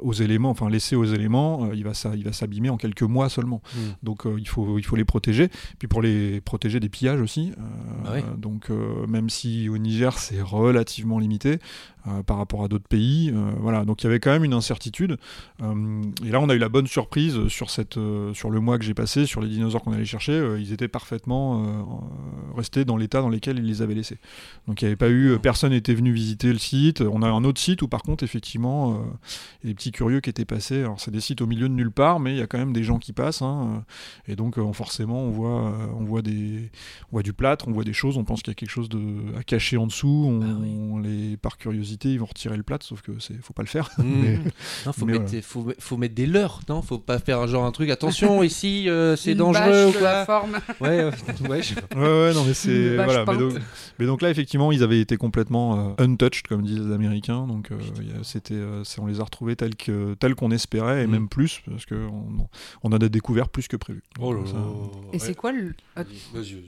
aux 0.00 0.12
éléments, 0.12 0.50
enfin 0.50 0.68
laissé 0.68 0.96
aux 0.96 1.04
éléments, 1.04 1.64
euh, 1.64 1.74
il 1.74 1.84
va 1.84 1.94
s'a- 1.94 2.14
il 2.16 2.24
va 2.24 2.32
s'abîmer 2.32 2.70
en 2.70 2.76
quelques 2.76 3.02
mois 3.02 3.28
seulement. 3.28 3.62
Mm. 3.74 3.78
Donc 4.02 4.26
euh, 4.26 4.36
il, 4.38 4.48
faut, 4.48 4.78
il 4.78 4.84
faut 4.84 4.96
les 4.96 5.04
protéger. 5.04 5.48
Puis 5.78 5.88
pour 5.88 6.02
les 6.02 6.40
protéger 6.40 6.80
des 6.80 6.88
pillages 6.88 7.20
aussi. 7.20 7.52
euh, 7.58 8.20
Ah. 8.24 8.36
Donc 8.36 8.70
euh, 8.70 9.06
même 9.06 9.30
si 9.30 9.68
au 9.68 9.78
Niger 9.78 10.18
c'est 10.18 10.40
relativement 10.42 11.18
limité, 11.18 11.58
euh, 12.06 12.22
par 12.22 12.38
rapport 12.38 12.64
à 12.64 12.68
d'autres 12.68 12.88
pays. 12.88 13.30
Euh, 13.34 13.50
voilà, 13.60 13.84
donc 13.84 14.02
il 14.02 14.06
y 14.06 14.08
avait 14.08 14.20
quand 14.20 14.30
même 14.30 14.44
une 14.44 14.54
incertitude. 14.54 15.18
Euh, 15.62 16.02
et 16.24 16.30
là, 16.30 16.40
on 16.40 16.48
a 16.48 16.54
eu 16.54 16.58
la 16.58 16.68
bonne 16.68 16.86
surprise 16.86 17.48
sur, 17.48 17.70
cette, 17.70 17.98
sur 18.32 18.50
le 18.50 18.60
mois 18.60 18.78
que 18.78 18.84
j'ai 18.84 18.94
passé, 18.94 19.26
sur 19.26 19.40
les 19.40 19.48
dinosaures 19.48 19.82
qu'on 19.82 19.92
allait 19.92 20.04
chercher. 20.04 20.56
ils 20.58 20.72
étaient 20.72 20.88
parfaitement 20.88 22.00
restés 22.56 22.84
dans 22.84 22.96
l'état 22.96 23.20
dans 23.20 23.28
lequel 23.28 23.58
ils 23.58 23.64
les 23.66 23.82
avaient 23.82 23.94
laissés. 23.94 24.18
Donc 24.66 24.80
il 24.80 24.84
n'y 24.84 24.88
avait 24.88 24.96
pas 24.96 25.10
eu, 25.10 25.38
personne 25.42 25.72
n'était 25.72 25.94
venu 25.94 26.12
visiter 26.12 26.52
le 26.52 26.58
site. 26.58 27.00
On 27.02 27.22
a 27.22 27.28
un 27.28 27.44
autre 27.44 27.60
site 27.60 27.82
où 27.82 27.88
par 27.88 28.02
contre, 28.02 28.24
effectivement, 28.24 29.02
il 29.62 29.66
y 29.66 29.70
a 29.70 29.70
des 29.70 29.74
petits 29.74 29.92
curieux 29.92 30.20
qui 30.20 30.30
étaient 30.30 30.44
passés. 30.44 30.80
Alors 30.80 31.00
c'est 31.00 31.10
des 31.10 31.20
sites 31.20 31.40
au 31.40 31.46
milieu 31.46 31.68
de 31.68 31.74
nulle 31.74 31.90
part, 31.90 32.20
mais 32.20 32.32
il 32.32 32.38
y 32.38 32.42
a 32.42 32.46
quand 32.46 32.58
même 32.58 32.72
des 32.72 32.84
gens 32.84 32.98
qui 32.98 33.12
passent. 33.12 33.42
Hein. 33.42 33.84
et 34.26 34.36
donc 34.36 34.56
forcément, 34.72 35.22
on 35.22 35.30
voit, 35.30 35.72
on, 35.98 36.04
voit 36.04 36.22
des, 36.22 36.70
on 37.10 37.16
voit 37.16 37.22
du 37.22 37.32
plâtre, 37.32 37.68
on 37.68 37.72
voit 37.72 37.84
des 37.84 37.92
choses, 37.92 38.16
on 38.16 38.24
pense 38.24 38.42
qu'il 38.42 38.50
y 38.50 38.52
a 38.52 38.54
quelque 38.54 38.70
chose 38.70 38.88
de, 38.88 39.36
à 39.38 39.42
cacher 39.42 39.76
en 39.76 39.86
dessous. 39.86 40.26
On, 40.28 40.40
ah 40.42 40.66
on 40.90 40.98
les, 40.98 41.36
par 41.36 41.58
curiosité, 41.58 42.12
ils 42.12 42.20
vont 42.20 42.26
retirer 42.26 42.56
le 42.56 42.62
plat, 42.62 42.78
sauf 42.80 43.02
que 43.02 43.12
c'est 43.18 43.40
faut 43.42 43.52
pas 43.52 43.62
le 43.62 43.68
faire. 43.68 43.90
Mmh. 43.98 44.02
non, 44.86 44.92
faut, 44.92 45.06
mettre, 45.06 45.32
faut, 45.78 45.96
mettre 45.96 46.14
des 46.14 46.26
leurres, 46.26 46.60
non? 46.68 46.82
Faut 46.82 46.98
pas 46.98 47.18
faire 47.18 47.46
genre 47.46 47.64
un 47.64 47.72
truc. 47.72 47.90
Attention, 47.90 48.42
ici, 48.48 48.88
euh, 48.88 49.16
c'est 49.16 49.34
dangereux 49.34 49.86
ou 49.88 49.92
quoi? 49.92 50.24
forme. 50.24 50.58
Ouais, 50.80 51.04
ouais, 51.04 51.10
ouais, 51.48 51.58
ouais, 51.96 52.34
non, 52.34 52.44
mais 52.44 52.54
c'est 52.54 52.96
voilà. 52.96 53.24
Mais 53.98 54.06
donc, 54.06 54.22
là, 54.22 54.30
effectivement, 54.30 54.72
ils 54.72 54.82
avaient 54.82 55.00
été 55.00 55.16
complètement 55.16 55.94
euh, 55.98 56.04
untouched, 56.04 56.46
comme 56.48 56.62
disent 56.62 56.80
les 56.80 56.94
Américains. 56.94 57.46
Donc, 57.46 57.70
euh, 57.70 57.76
c'était, 58.22 58.58
on 58.98 59.06
les 59.06 59.17
a 59.20 59.24
retrouvés 59.24 59.56
tels 59.56 59.76
que 59.76 60.14
tels 60.14 60.34
qu'on 60.34 60.50
espérait 60.50 61.02
et 61.02 61.06
mmh. 61.06 61.10
même 61.10 61.28
plus, 61.28 61.62
parce 61.68 61.86
que 61.86 61.94
on, 61.94 62.48
on 62.82 62.92
a 62.92 62.98
découvert 62.98 63.48
plus 63.48 63.68
que 63.68 63.76
prévu. 63.76 64.02
Oh 64.20 64.32
là 64.32 64.40
Et 65.12 65.18
c'est 65.18 65.34
quoi 65.34 65.52
le 65.52 65.74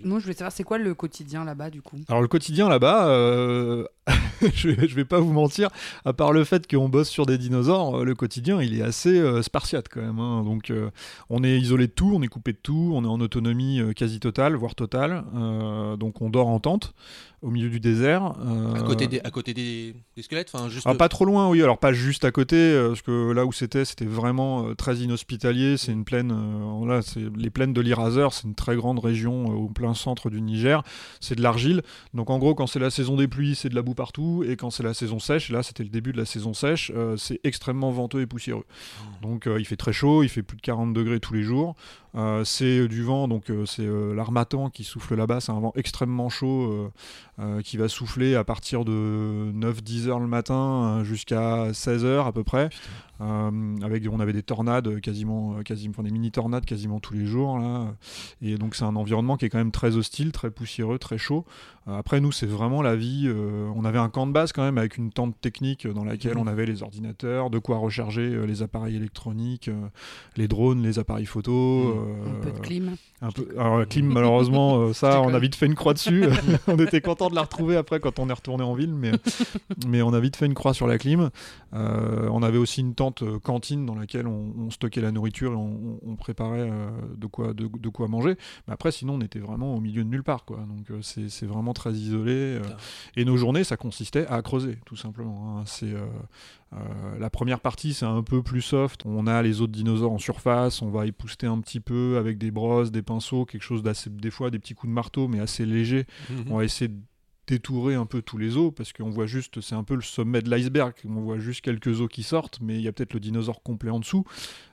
Non, 0.04 0.18
je 0.18 0.24
voulais 0.24 0.34
savoir, 0.34 0.52
c'est 0.52 0.64
quoi 0.64 0.78
le 0.78 0.94
quotidien 0.94 1.44
là-bas, 1.44 1.70
du 1.70 1.82
coup? 1.82 1.98
Alors 2.08 2.22
le 2.22 2.28
quotidien 2.28 2.68
là-bas, 2.68 3.06
je, 4.54 4.68
vais, 4.68 4.88
je 4.88 4.94
vais 4.94 5.04
pas 5.04 5.20
vous 5.20 5.32
mentir, 5.32 5.68
à 6.04 6.12
part 6.12 6.32
le 6.32 6.44
fait 6.44 6.70
qu'on 6.70 6.88
bosse 6.88 7.08
sur 7.08 7.26
des 7.26 7.38
dinosaures, 7.38 8.00
euh, 8.00 8.04
le 8.04 8.14
quotidien 8.14 8.60
il 8.62 8.78
est 8.78 8.82
assez 8.82 9.18
euh, 9.18 9.42
spartiate 9.42 9.88
quand 9.88 10.00
même. 10.00 10.18
Hein. 10.18 10.42
Donc 10.44 10.70
euh, 10.70 10.90
on 11.28 11.44
est 11.44 11.58
isolé 11.58 11.86
de 11.86 11.92
tout, 11.92 12.12
on 12.14 12.22
est 12.22 12.28
coupé 12.28 12.52
de 12.52 12.58
tout, 12.62 12.92
on 12.94 13.04
est 13.04 13.08
en 13.08 13.20
autonomie 13.20 13.80
quasi 13.94 14.20
totale, 14.20 14.54
voire 14.54 14.74
totale. 14.74 15.24
donc 15.98 16.22
on 16.22 16.30
dort 16.30 16.48
en 16.48 16.60
tente 16.60 16.94
au 17.42 17.50
milieu 17.50 17.70
du 17.70 17.80
désert. 17.80 18.34
À 18.74 18.82
côté 18.82 19.06
des, 19.06 19.20
à 19.20 19.30
côté 19.30 19.54
des, 19.54 19.94
squelettes 20.20 20.50
enfin, 20.52 20.68
juste... 20.68 20.86
Ah, 20.86 20.94
pas 20.94 21.08
trop 21.08 21.24
loin, 21.24 21.48
oui. 21.48 21.62
Alors 21.62 21.78
pas 21.78 21.94
juste 21.94 22.26
à 22.26 22.30
côté, 22.30 22.78
parce 22.88 23.00
que 23.00 23.32
là 23.32 23.46
où 23.46 23.52
c'était, 23.52 23.86
c'était 23.86 24.04
vraiment 24.04 24.74
très 24.74 24.96
inhospitalier. 24.96 25.78
C'est 25.78 25.92
une 25.92 26.04
plaine, 26.04 26.34
là, 26.86 27.00
c'est 27.00 27.22
les 27.34 27.48
plaines 27.48 27.72
de 27.72 27.80
l'Iraser, 27.80 28.28
c'est 28.32 28.44
une 28.44 28.54
très 28.54 28.76
grande 28.76 28.98
région 28.98 29.46
au 29.46 29.68
plein 29.68 29.94
centre 29.94 30.28
du 30.28 30.42
Niger. 30.42 30.82
C'est 31.20 31.34
de 31.34 31.42
l'argile. 31.42 31.82
Donc 32.12 32.28
en 32.28 32.38
gros, 32.38 32.54
quand 32.54 32.66
c'est 32.66 32.78
la 32.78 32.90
saison 32.90 33.16
des 33.16 33.26
pluies, 33.28 33.54
c'est 33.54 33.70
de 33.70 33.74
la 33.74 33.82
boue 33.82 33.94
partout. 34.00 34.42
Et 34.48 34.56
quand 34.56 34.70
c'est 34.70 34.82
la 34.82 34.94
saison 34.94 35.18
sèche, 35.18 35.50
là 35.50 35.62
c'était 35.62 35.82
le 35.82 35.90
début 35.90 36.12
de 36.12 36.16
la 36.16 36.24
saison 36.24 36.54
sèche, 36.54 36.90
c'est 37.18 37.38
extrêmement 37.44 37.90
venteux 37.90 38.22
et 38.22 38.26
poussiéreux. 38.26 38.64
Oh. 38.66 39.04
Donc 39.20 39.46
il 39.46 39.66
fait 39.66 39.76
très 39.76 39.92
chaud, 39.92 40.22
il 40.22 40.30
fait 40.30 40.42
plus 40.42 40.56
de 40.56 40.62
40 40.62 40.94
degrés 40.94 41.20
tous 41.20 41.34
les 41.34 41.42
jours. 41.42 41.76
Euh, 42.16 42.44
c'est 42.44 42.80
euh, 42.80 42.88
du 42.88 43.02
vent, 43.02 43.28
donc 43.28 43.50
euh, 43.50 43.64
c'est 43.66 43.86
l'armatan 44.14 44.68
qui 44.68 44.84
souffle 44.84 45.14
là-bas, 45.14 45.40
c'est 45.40 45.52
un 45.52 45.60
vent 45.60 45.72
extrêmement 45.76 46.28
chaud 46.28 46.90
qui 47.64 47.78
va 47.78 47.88
souffler 47.88 48.34
à 48.34 48.44
partir 48.44 48.84
de 48.84 49.50
9-10 49.54 50.08
heures 50.08 50.20
le 50.20 50.26
matin 50.26 51.02
jusqu'à 51.04 51.72
16 51.72 52.04
heures 52.04 52.26
à 52.26 52.32
peu 52.32 52.44
près. 52.44 52.68
avec, 53.18 54.06
on 54.12 54.20
avait 54.20 54.34
des 54.34 54.42
tornades 54.42 55.00
quasiment, 55.00 55.62
quasiment 55.62 56.02
des 56.02 56.10
mini 56.10 56.30
tornades 56.30 56.66
quasiment 56.66 57.00
tous 57.00 57.14
les 57.14 57.24
jours 57.24 57.58
là. 57.58 57.94
Et 58.42 58.58
donc 58.58 58.74
c'est 58.74 58.84
un 58.84 58.94
environnement 58.94 59.38
qui 59.38 59.46
est 59.46 59.48
quand 59.48 59.58
même 59.58 59.72
très 59.72 59.96
hostile, 59.96 60.32
très 60.32 60.50
poussiéreux, 60.50 60.98
très 60.98 61.16
chaud. 61.16 61.46
après 61.86 62.20
nous 62.20 62.30
c'est 62.30 62.46
vraiment 62.46 62.82
la 62.82 62.94
vie. 62.94 63.32
on 63.74 63.86
avait 63.86 63.98
un 63.98 64.10
camp 64.10 64.26
de 64.26 64.32
base 64.32 64.52
quand 64.52 64.62
même 64.62 64.76
avec 64.76 64.98
une 64.98 65.10
tente 65.10 65.40
technique 65.40 65.86
dans 65.86 66.04
laquelle 66.04 66.36
mmh. 66.36 66.40
on 66.40 66.46
avait 66.46 66.66
les 66.66 66.82
ordinateurs, 66.82 67.48
de 67.48 67.58
quoi 67.58 67.78
recharger 67.78 68.46
les 68.46 68.62
appareils 68.62 68.96
électroniques, 68.96 69.70
les 70.36 70.46
drones, 70.46 70.82
les 70.82 70.98
appareils 70.98 71.24
photo. 71.24 71.94
Mmh. 71.94 71.99
Un 72.00 72.40
peu 72.40 72.50
de 72.50 72.58
clim. 72.58 72.96
Un 73.22 73.30
peu... 73.30 73.48
Alors 73.58 73.78
la 73.78 73.86
clim, 73.86 74.06
malheureusement, 74.12 74.78
euh, 74.78 74.92
ça, 74.92 75.20
on 75.20 75.34
a 75.34 75.38
vite 75.38 75.54
fait 75.54 75.66
une 75.66 75.74
croix 75.74 75.94
dessus. 75.94 76.24
on 76.66 76.78
était 76.78 77.00
content 77.00 77.28
de 77.28 77.34
la 77.34 77.42
retrouver 77.42 77.76
après 77.76 78.00
quand 78.00 78.18
on 78.18 78.28
est 78.28 78.32
retourné 78.32 78.64
en 78.64 78.74
ville, 78.74 78.94
mais, 78.94 79.12
mais 79.86 80.02
on 80.02 80.12
a 80.12 80.20
vite 80.20 80.36
fait 80.36 80.46
une 80.46 80.54
croix 80.54 80.74
sur 80.74 80.86
la 80.86 80.98
clim. 80.98 81.30
Euh, 81.74 82.28
on 82.30 82.42
avait 82.42 82.58
aussi 82.58 82.80
une 82.80 82.94
tente 82.94 83.22
euh, 83.22 83.38
cantine 83.38 83.86
dans 83.86 83.94
laquelle 83.94 84.26
on, 84.26 84.70
stockait 84.70 85.00
la 85.00 85.10
nourriture 85.10 85.52
et 85.52 85.56
on, 85.56 86.16
préparait 86.16 86.70
de, 87.16 87.26
quoi, 87.26 87.52
de, 87.54 87.88
quoi 87.88 88.06
manger. 88.06 88.36
Mais 88.68 88.74
après, 88.74 88.92
sinon, 88.92 89.14
on 89.14 89.20
était 89.20 89.40
vraiment 89.40 89.74
au 89.74 89.80
milieu 89.80 90.04
de 90.04 90.08
nulle 90.08 90.22
part. 90.22 90.44
Quoi. 90.44 90.58
Donc 90.58 90.86
c'est 91.02 91.46
vraiment 91.46 91.72
très 91.72 91.92
isolé. 91.92 92.60
et 93.16 93.24
nos 93.24 93.36
journées, 93.36 93.64
ça 93.64 93.76
consistait 93.76 94.26
à 94.28 94.42
creuser, 94.42 94.78
tout 94.84 94.96
simplement. 94.96 95.58
Hein. 95.58 95.62
C'est 95.66 95.92
euh, 96.72 97.18
la 97.18 97.30
première 97.30 97.60
partie, 97.60 97.94
c'est 97.94 98.06
un 98.06 98.22
peu 98.22 98.42
plus 98.42 98.62
soft. 98.62 99.02
On 99.04 99.26
a 99.26 99.42
les 99.42 99.60
autres 99.60 99.72
dinosaures 99.72 100.12
en 100.12 100.18
surface, 100.18 100.82
on 100.82 100.90
va 100.90 101.06
épouster 101.06 101.46
un 101.46 101.60
petit 101.60 101.80
peu 101.80 102.16
avec 102.16 102.38
des 102.38 102.50
brosses, 102.50 102.92
des 102.92 103.02
pinceaux, 103.02 103.44
quelque 103.44 103.62
chose 103.62 103.82
d'assez, 103.82 104.10
des 104.10 104.30
fois 104.30 104.50
des 104.50 104.58
petits 104.58 104.74
coups 104.74 104.90
de 104.90 104.94
marteau, 104.94 105.26
mais 105.26 105.40
assez 105.40 105.66
léger. 105.66 106.06
Mhm. 106.30 106.44
On 106.50 106.58
va 106.58 106.64
essayer 106.64 106.88
de 106.88 106.96
détourer 107.50 107.96
un 107.96 108.06
peu 108.06 108.22
tous 108.22 108.38
les 108.38 108.56
os 108.56 108.72
parce 108.74 108.92
qu'on 108.92 109.10
voit 109.10 109.26
juste, 109.26 109.60
c'est 109.60 109.74
un 109.74 109.82
peu 109.82 109.96
le 109.96 110.02
sommet 110.02 110.40
de 110.40 110.48
l'iceberg. 110.48 110.94
On 111.04 111.20
voit 111.20 111.38
juste 111.38 111.62
quelques 111.62 112.00
os 112.00 112.08
qui 112.08 112.22
sortent, 112.22 112.60
mais 112.60 112.76
il 112.76 112.82
y 112.82 112.88
a 112.88 112.92
peut-être 112.92 113.14
le 113.14 113.20
dinosaure 113.20 113.62
complet 113.62 113.90
en 113.90 113.98
dessous. 113.98 114.24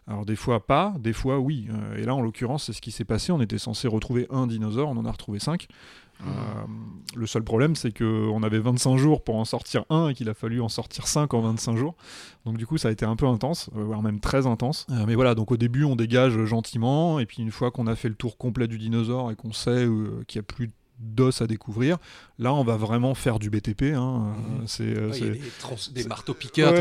Alors 0.06 0.26
des 0.26 0.36
fois 0.36 0.65
pas, 0.65 0.93
des 1.00 1.13
fois 1.13 1.39
oui. 1.39 1.67
Euh, 1.72 1.98
et 1.98 2.04
là, 2.04 2.13
en 2.13 2.22
l'occurrence, 2.22 2.65
c'est 2.65 2.74
ce 2.74 2.82
qui 2.82 2.91
s'est 2.91 3.06
passé. 3.06 3.32
On 3.32 3.41
était 3.41 3.58
censé 3.58 3.88
retrouver 3.88 4.28
un 4.30 4.45
dinosaure, 4.45 4.89
on 4.89 4.98
en 4.98 5.06
a 5.06 5.12
retrouvé 5.12 5.39
cinq. 5.39 5.67
Euh, 6.25 6.30
le 7.15 7.27
seul 7.27 7.43
problème, 7.43 7.75
c'est 7.75 7.91
qu'on 7.97 8.43
avait 8.43 8.60
25 8.60 8.97
jours 8.97 9.23
pour 9.23 9.36
en 9.36 9.45
sortir 9.45 9.86
un 9.89 10.10
et 10.10 10.13
qu'il 10.13 10.30
a 10.30 10.34
fallu 10.34 10.62
en 10.62 10.69
sortir 10.69 11.08
5 11.08 11.34
en 11.34 11.41
25 11.41 11.77
jours. 11.77 11.95
Donc 12.45 12.58
du 12.58 12.65
coup, 12.65 12.77
ça 12.77 12.89
a 12.89 12.91
été 12.91 13.06
un 13.06 13.15
peu 13.15 13.27
intense, 13.27 13.69
euh, 13.75 13.84
voire 13.84 14.01
même 14.01 14.19
très 14.19 14.47
intense. 14.47 14.86
Euh, 14.91 15.06
mais 15.08 15.15
voilà, 15.15 15.36
donc 15.36 15.51
au 15.51 15.58
début, 15.58 15.84
on 15.84 15.95
dégage 15.95 16.43
gentiment, 16.45 17.19
et 17.19 17.25
puis 17.25 17.41
une 17.41 17.51
fois 17.51 17.71
qu'on 17.71 17.88
a 17.88 17.95
fait 17.95 18.10
le 18.10 18.15
tour 18.15 18.38
complet 18.38 18.67
du 18.67 18.77
dinosaure 18.77 19.32
et 19.32 19.36
qu'on 19.36 19.53
sait 19.53 19.88
qu'il 20.27 20.39
n'y 20.39 20.43
a 20.43 20.47
plus 20.47 20.71
d'os 20.99 21.41
à 21.41 21.47
découvrir. 21.47 21.97
Là, 22.39 22.54
on 22.54 22.63
va 22.63 22.78
vraiment 22.78 23.15
faire 23.15 23.39
du 23.39 23.50
BTP. 23.50 23.95
Hein. 23.95 24.36
C'est, 24.67 24.84
euh, 24.84 25.10
des, 25.91 26.04
marteaux 26.04 26.36
piqueurs. 26.36 26.71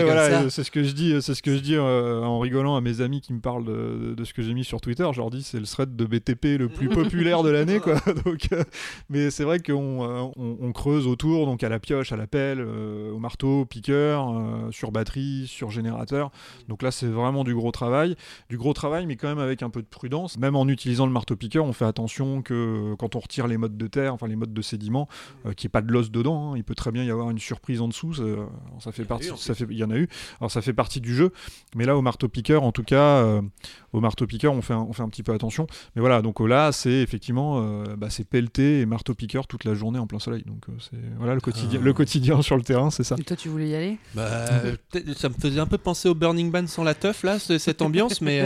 c'est 0.51 0.64
ce 0.64 0.71
que 0.71 0.83
je 0.83 0.92
dis, 0.92 1.23
c'est 1.23 1.35
ce 1.35 1.42
que 1.42 1.57
je 1.57 1.61
dis 1.61 1.77
euh, 1.77 2.21
en 2.23 2.40
rigolant 2.40 2.77
à 2.77 2.83
mes 2.83 3.01
amis 3.01 3.23
qui 3.23 3.33
me 3.33 3.40
parlent 3.40 3.64
de, 3.64 4.25
ce 4.25 4.35
que 4.35 4.42
j'ai 4.42 4.53
mis 4.53 4.64
sur 4.64 4.83
Twitter. 4.83 5.09
Je 5.12 5.19
leur 5.19 5.31
dis 5.31 5.42
c'est 5.42 5.59
le 5.59 5.64
thread 5.64 5.97
de 5.97 6.05
BTP 6.05 6.59
le 6.59 6.69
plus 6.69 6.88
populaire 6.90 7.42
de 7.42 7.49
l'année, 7.49 7.81
quoi. 7.81 7.95
donc, 8.27 8.49
euh, 8.53 8.64
mais 9.09 9.31
c'est 9.31 9.45
vrai 9.45 9.59
qu'on 9.59 10.33
on, 10.37 10.73
creuse 10.73 11.07
autour, 11.07 11.47
donc 11.47 11.64
à 11.64 11.71
la 11.71 11.79
pioche, 11.79 12.12
à 12.12 12.16
la 12.16 12.27
pelle, 12.27 12.61
au 12.61 13.19
marteau, 13.19 13.64
piqueur, 13.64 14.35
sur 14.73 14.92
batterie, 14.92 15.47
sur 15.47 15.71
générateur. 15.71 16.31
Donc 16.69 16.83
là, 16.83 16.90
c'est 16.90 17.07
vraiment 17.07 17.45
du 17.45 17.55
gros 17.55 17.73
travail, 17.73 18.14
du 18.51 18.59
gros 18.59 18.75
travail, 18.75 19.07
mais 19.07 19.16
quand 19.16 19.29
même 19.29 19.38
avec 19.38 19.62
un 19.62 19.71
peu 19.71 19.81
de 19.81 19.87
prudence. 19.87 20.37
Même 20.37 20.55
en 20.55 20.69
utilisant 20.69 21.07
le 21.07 21.12
marteau 21.12 21.35
piqueur, 21.35 21.64
on 21.64 21.73
fait 21.73 21.87
attention 21.87 22.42
que 22.42 22.95
quand 22.99 23.16
on 23.16 23.21
retire 23.21 23.47
les 23.47 23.57
modes 23.57 23.79
de 23.79 23.87
terre 23.87 24.12
enfin 24.12 24.27
les 24.27 24.37
modes 24.37 24.53
de 24.53 24.62
sédiment, 24.62 25.09
euh, 25.47 25.51
qui 25.51 25.57
qu'il 25.57 25.67
n'y 25.67 25.71
ait 25.71 25.77
pas 25.77 25.83
de 25.83 25.93
l'os 25.93 26.11
dedans. 26.11 26.53
Hein. 26.53 26.57
Il 26.57 26.65
peut 26.65 26.75
très 26.75 26.93
bien 26.93 27.03
y 27.03 27.11
avoir 27.11 27.31
une 27.31 27.39
surprise 27.39 27.81
en 27.81 27.89
dessous. 27.89 28.15
Ça, 28.79 28.93
fait 28.93 29.05
partie, 29.05 29.31
ça 29.37 29.55
fait, 29.55 29.67
il 29.71 29.77
y 29.77 29.85
en 29.85 29.91
a 29.91 29.97
eu. 29.97 30.09
Alors 30.41 30.51
ça 30.51 30.63
fait 30.63 30.73
partie 30.73 31.01
du 31.01 31.15
jeu. 31.15 31.33
Mais 31.75 31.85
là, 31.85 31.97
au 31.97 32.03
marteau 32.03 32.29
piqueur, 32.29 32.63
en 32.63 32.73
tout 32.73 32.85
cas, 32.85 33.19
euh, 33.19 33.43
au 33.93 34.01
marteau 34.01 34.27
piqueur, 34.27 34.53
on 34.53 34.63
fait, 34.63 34.75
un, 34.75 34.87
on 34.89 34.93
fait 34.93 35.03
un 35.03 35.09
petit 35.09 35.23
peu 35.23 35.33
attention. 35.33 35.67
Mais 35.95 36.01
voilà, 36.01 36.23
donc 36.23 36.41
là, 36.41 36.73
c'est 36.73 37.03
effectivement, 37.03 37.61
euh, 37.61 37.97
bah, 37.97 38.11
c'est 38.11 38.25
pelleté 38.25 38.81
et 38.81 38.87
marteau 38.87 39.15
piqueur 39.15 39.47
toute 39.47 39.65
la 39.65 39.75
journée 39.75 39.99
en 39.99 40.07
plein 40.07 40.19
soleil. 40.19 40.45
Donc 40.47 40.67
c'est 40.79 40.97
voilà 41.19 41.35
le 41.35 41.41
quotidien, 41.41 41.81
le 41.81 41.93
quotidien 41.93 42.43
sur 42.43 42.57
le 42.57 42.63
terrain, 42.63 42.91
c'est 42.91 43.05
ça. 43.05 43.17
Et 43.19 43.25
toi, 43.25 43.37
tu 43.37 43.49
voulais 43.49 43.69
y 43.69 43.75
aller? 43.75 43.99
Bah, 44.15 44.47
Ça 45.17 45.29
me 45.29 45.35
faisait 45.35 45.61
un 45.61 45.67
peu 45.67 45.79
penser 45.79 46.09
au 46.09 46.15
Burning 46.15 46.51
Man 46.51 46.69
sans 46.69 46.85
la 46.85 46.95
teuf 46.95 47.23
là, 47.25 47.39
cette 47.39 47.83
ambiance. 47.83 48.21
mais 48.21 48.43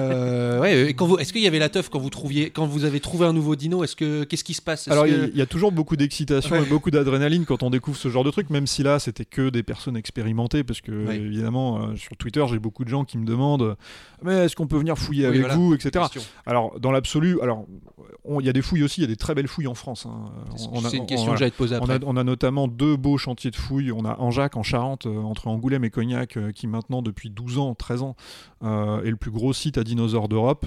ouais, 0.59 0.95
quand 0.97 1.07
vous, 1.07 1.19
est-ce 1.19 1.33
qu'il 1.33 1.43
y 1.43 1.47
avait 1.47 1.59
la 1.59 1.69
teuf 1.69 1.89
quand 1.89 1.99
vous 1.99 2.11
trouviez, 2.11 2.51
quand 2.51 2.67
vous 2.67 2.85
avez 2.85 3.01
trouvé 3.01 3.27
un 3.27 3.33
nouveau 3.33 3.57
dino? 3.57 3.85
Est-ce 3.85 3.97
que 3.97 4.25
qu'est-ce 4.25 4.45
qui 4.45 4.55
se 4.55 4.63
passe? 4.63 4.89
Alors 4.89 5.07
il 5.07 5.37
y, 5.37 5.43
a 5.43 5.47
toujours 5.47 5.73
beaucoup 5.73 5.97
d'excitation 5.97 6.57
et 6.57 6.67
beaucoup 6.67 6.89
d'adrénaline 6.90 7.44
quand 7.44 7.62
on 7.62 7.70
découvre 7.70 7.96
ce 7.96 8.09
genre 8.09 8.24
de 8.24 8.31
truc, 8.31 8.50
même 8.50 8.66
si 8.66 8.83
là 8.83 8.98
c'était 8.98 9.24
que 9.24 9.50
des 9.50 9.62
personnes 9.62 9.96
expérimentées, 9.96 10.64
parce 10.64 10.81
que 10.81 11.11
évidemment 11.11 11.81
euh, 11.81 11.96
sur 11.96 12.16
Twitter 12.16 12.44
j'ai 12.48 12.59
beaucoup 12.59 12.85
de 12.85 12.88
gens 12.88 13.05
qui 13.05 13.18
me 13.18 13.24
demandent 13.24 13.76
mais 14.22 14.44
est-ce 14.44 14.57
qu'on 14.57 14.66
peut 14.66 14.79
venir 14.79 14.98
fouiller 14.98 15.26
avec 15.26 15.46
vous, 15.48 15.74
etc. 15.74 16.05
Alors 16.46 16.79
dans 16.79 16.90
l'absolu, 16.90 17.40
alors 17.40 17.66
il 18.38 18.46
y 18.46 18.48
a 18.48 18.53
des 18.53 18.62
fouilles 18.62 18.83
aussi, 18.83 19.00
il 19.00 19.03
y 19.03 19.05
a 19.05 19.09
des 19.09 19.16
très 19.16 19.35
belles 19.35 19.48
fouilles 19.48 19.66
en 19.66 19.74
France. 19.74 20.07
Hein. 20.07 20.31
C'est 20.57 20.96
une 20.96 21.07
question 21.07 21.33
que 21.33 21.38
j'allais 21.38 21.50
te 21.50 21.57
poser 21.57 21.76
après. 21.76 21.98
On 22.05 22.16
a, 22.16 22.24
notamment 22.24 22.68
deux 22.68 22.96
beaux 22.96 23.18
chantiers 23.18 23.50
de 23.50 23.57
fouilles. 23.57 23.92
On 23.92 24.05
a 24.05 24.16
Anjac 24.18 24.57
en 24.57 24.62
Charente, 24.62 25.07
euh, 25.07 25.22
entre 25.22 25.48
Angoulême 25.48 25.85
et 25.85 25.90
Cognac, 25.90 26.37
euh, 26.37 26.53
qui 26.53 26.66
maintenant 26.66 27.03
depuis 27.03 27.31
12 27.31 27.59
ans, 27.59 27.74
13 27.74 28.03
ans, 28.03 28.16
est 28.62 29.11
le 29.11 29.16
plus 29.16 29.31
gros 29.31 29.55
site 29.55 29.79
à 29.79 29.85
dinosaures 29.85 30.29
d'Europe, 30.29 30.66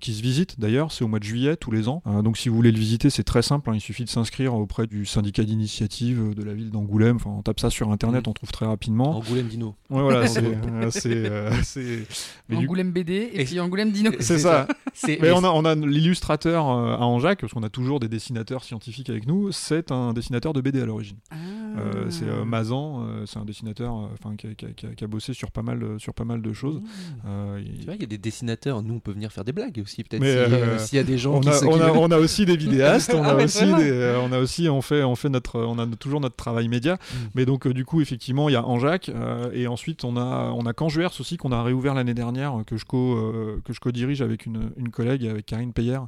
qui 0.00 0.12
se 0.12 0.22
visite 0.22 0.58
d'ailleurs, 0.58 0.90
c'est 0.90 1.04
au 1.04 1.08
mois 1.08 1.20
de 1.20 1.24
juillet 1.24 1.56
tous 1.56 1.70
les 1.70 1.88
ans. 1.88 2.02
donc 2.22 2.36
si 2.36 2.48
vous 2.48 2.56
voulez 2.56 2.72
le 2.72 2.78
visiter, 2.78 3.10
c'est 3.10 3.22
très 3.22 3.42
simple, 3.42 3.70
hein. 3.70 3.74
il 3.74 3.80
suffit 3.80 4.04
de 4.04 4.08
s'inscrire 4.08 4.54
auprès 4.54 4.86
du 4.86 5.06
syndicat 5.06 5.41
d'initiative 5.44 6.34
de 6.34 6.42
la 6.42 6.54
ville 6.54 6.70
d'Angoulême. 6.70 7.16
Enfin, 7.16 7.30
on 7.30 7.42
tape 7.42 7.60
ça 7.60 7.70
sur 7.70 7.90
internet, 7.90 8.26
mm. 8.26 8.30
on 8.30 8.32
trouve 8.32 8.50
très 8.52 8.66
rapidement. 8.66 9.16
Angoulême 9.18 9.46
Dino. 9.48 9.74
Ouais, 9.90 10.02
voilà, 10.02 10.26
c'est. 10.90 11.06
Euh, 11.06 11.50
Angoulême 12.52 12.92
BD 12.92 13.30
et, 13.32 13.44
puis 13.44 13.58
Angoulême 13.60 13.90
Dino. 13.92 14.10
C'est 14.20 14.38
ça. 14.38 14.66
Mais 15.06 15.30
on 15.32 15.44
a, 15.44 15.48
on 15.50 15.64
a 15.64 15.74
l'illustrateur 15.74 16.68
euh, 16.70 16.94
à 16.96 17.00
Anjac, 17.06 17.40
parce 17.40 17.52
qu'on 17.52 17.62
a 17.62 17.68
toujours 17.70 18.00
des 18.00 18.08
dessinateurs 18.08 18.64
scientifiques 18.64 19.08
avec 19.10 19.26
nous. 19.26 19.52
C'est 19.52 19.90
un 19.90 20.12
dessinateur 20.12 20.52
de 20.52 20.60
BD 20.60 20.80
à 20.80 20.86
l'origine. 20.86 21.16
Ah. 21.30 21.34
Euh, 21.78 22.06
c'est 22.10 22.26
euh, 22.28 22.44
Mazan, 22.44 23.02
euh, 23.06 23.24
c'est 23.26 23.38
un 23.38 23.44
dessinateur 23.46 23.94
euh, 23.96 24.06
enfin 24.12 24.36
qui, 24.36 24.46
a- 24.48 24.54
qui 24.54 24.66
a- 24.66 24.70
qui 24.72 24.86
a- 24.86 24.90
qui 24.94 25.04
a 25.04 25.06
bossé 25.06 25.32
sur 25.32 25.50
pas 25.50 25.62
mal, 25.62 25.78
de- 25.78 25.98
sur 25.98 26.12
pas 26.12 26.24
mal 26.24 26.42
de 26.42 26.52
choses. 26.52 26.82
Euh, 27.26 27.60
il- 27.64 27.78
Tu 27.80 27.84
vois, 27.86 27.94
il 27.94 28.00
y 28.02 28.04
a 28.04 28.06
des 28.06 28.18
dessinateurs. 28.18 28.82
Nous, 28.82 28.94
on 28.94 29.00
peut 29.00 29.12
venir 29.12 29.32
faire 29.32 29.44
des 29.44 29.52
blagues 29.52 29.80
aussi, 29.82 30.04
peut-être. 30.04 30.22
Si, 30.22 30.28
euh, 30.28 30.48
euh, 30.50 30.78
S'il 30.78 30.96
y 30.96 31.00
a 31.00 31.04
des 31.04 31.16
gens 31.16 31.36
on 31.36 31.40
qui 31.40 31.48
a, 31.48 31.52
se- 31.52 31.64
on, 31.64 31.76
qui 31.76 31.80
a, 31.82 31.92
on 31.94 32.10
a 32.10 32.18
aussi 32.18 32.44
des 32.44 32.56
vidéastes, 32.56 33.14
on 33.16 33.22
Ah 33.22 33.30
a 33.30 33.36
ouais, 33.36 33.44
aussi, 33.44 33.64
des, 33.64 33.90
euh, 33.90 34.20
on 34.22 34.32
a 34.32 34.38
aussi, 34.38 34.68
on 34.68 34.82
fait, 34.82 35.02
on 35.02 35.14
fait 35.16 35.30
notre, 35.32 35.60
on 35.60 35.78
a 35.78 35.86
toujours 35.96 36.20
notre 36.20 36.36
travail 36.36 36.68
média. 36.68 36.94
Mm. 36.94 37.16
Mais 37.34 37.44
donc 37.44 37.66
euh, 37.66 37.74
du 37.74 37.84
coup, 37.84 38.00
effectivement, 38.00 38.48
il 38.48 38.52
y 38.52 38.56
a 38.56 38.64
Anjac 38.64 39.08
euh, 39.08 39.50
et 39.52 39.66
ensuite 39.66 40.04
on 40.04 40.16
a, 40.16 40.50
on 40.54 40.64
a 40.66 40.72
Canjuers 40.72 41.08
aussi 41.18 41.36
qu'on 41.36 41.52
a 41.52 41.62
réouvert 41.62 41.94
l'année 41.94 42.14
dernière 42.14 42.54
que 42.66 42.76
je 42.76 42.84
co, 42.84 43.16
euh, 43.16 43.60
que 43.64 43.72
je 43.72 43.80
co-dirige 43.80 44.22
avec 44.22 44.46
une, 44.46 44.70
une 44.76 44.90
collègue, 44.90 45.26
avec 45.26 45.46
Karine 45.46 45.72
Payer. 45.72 45.98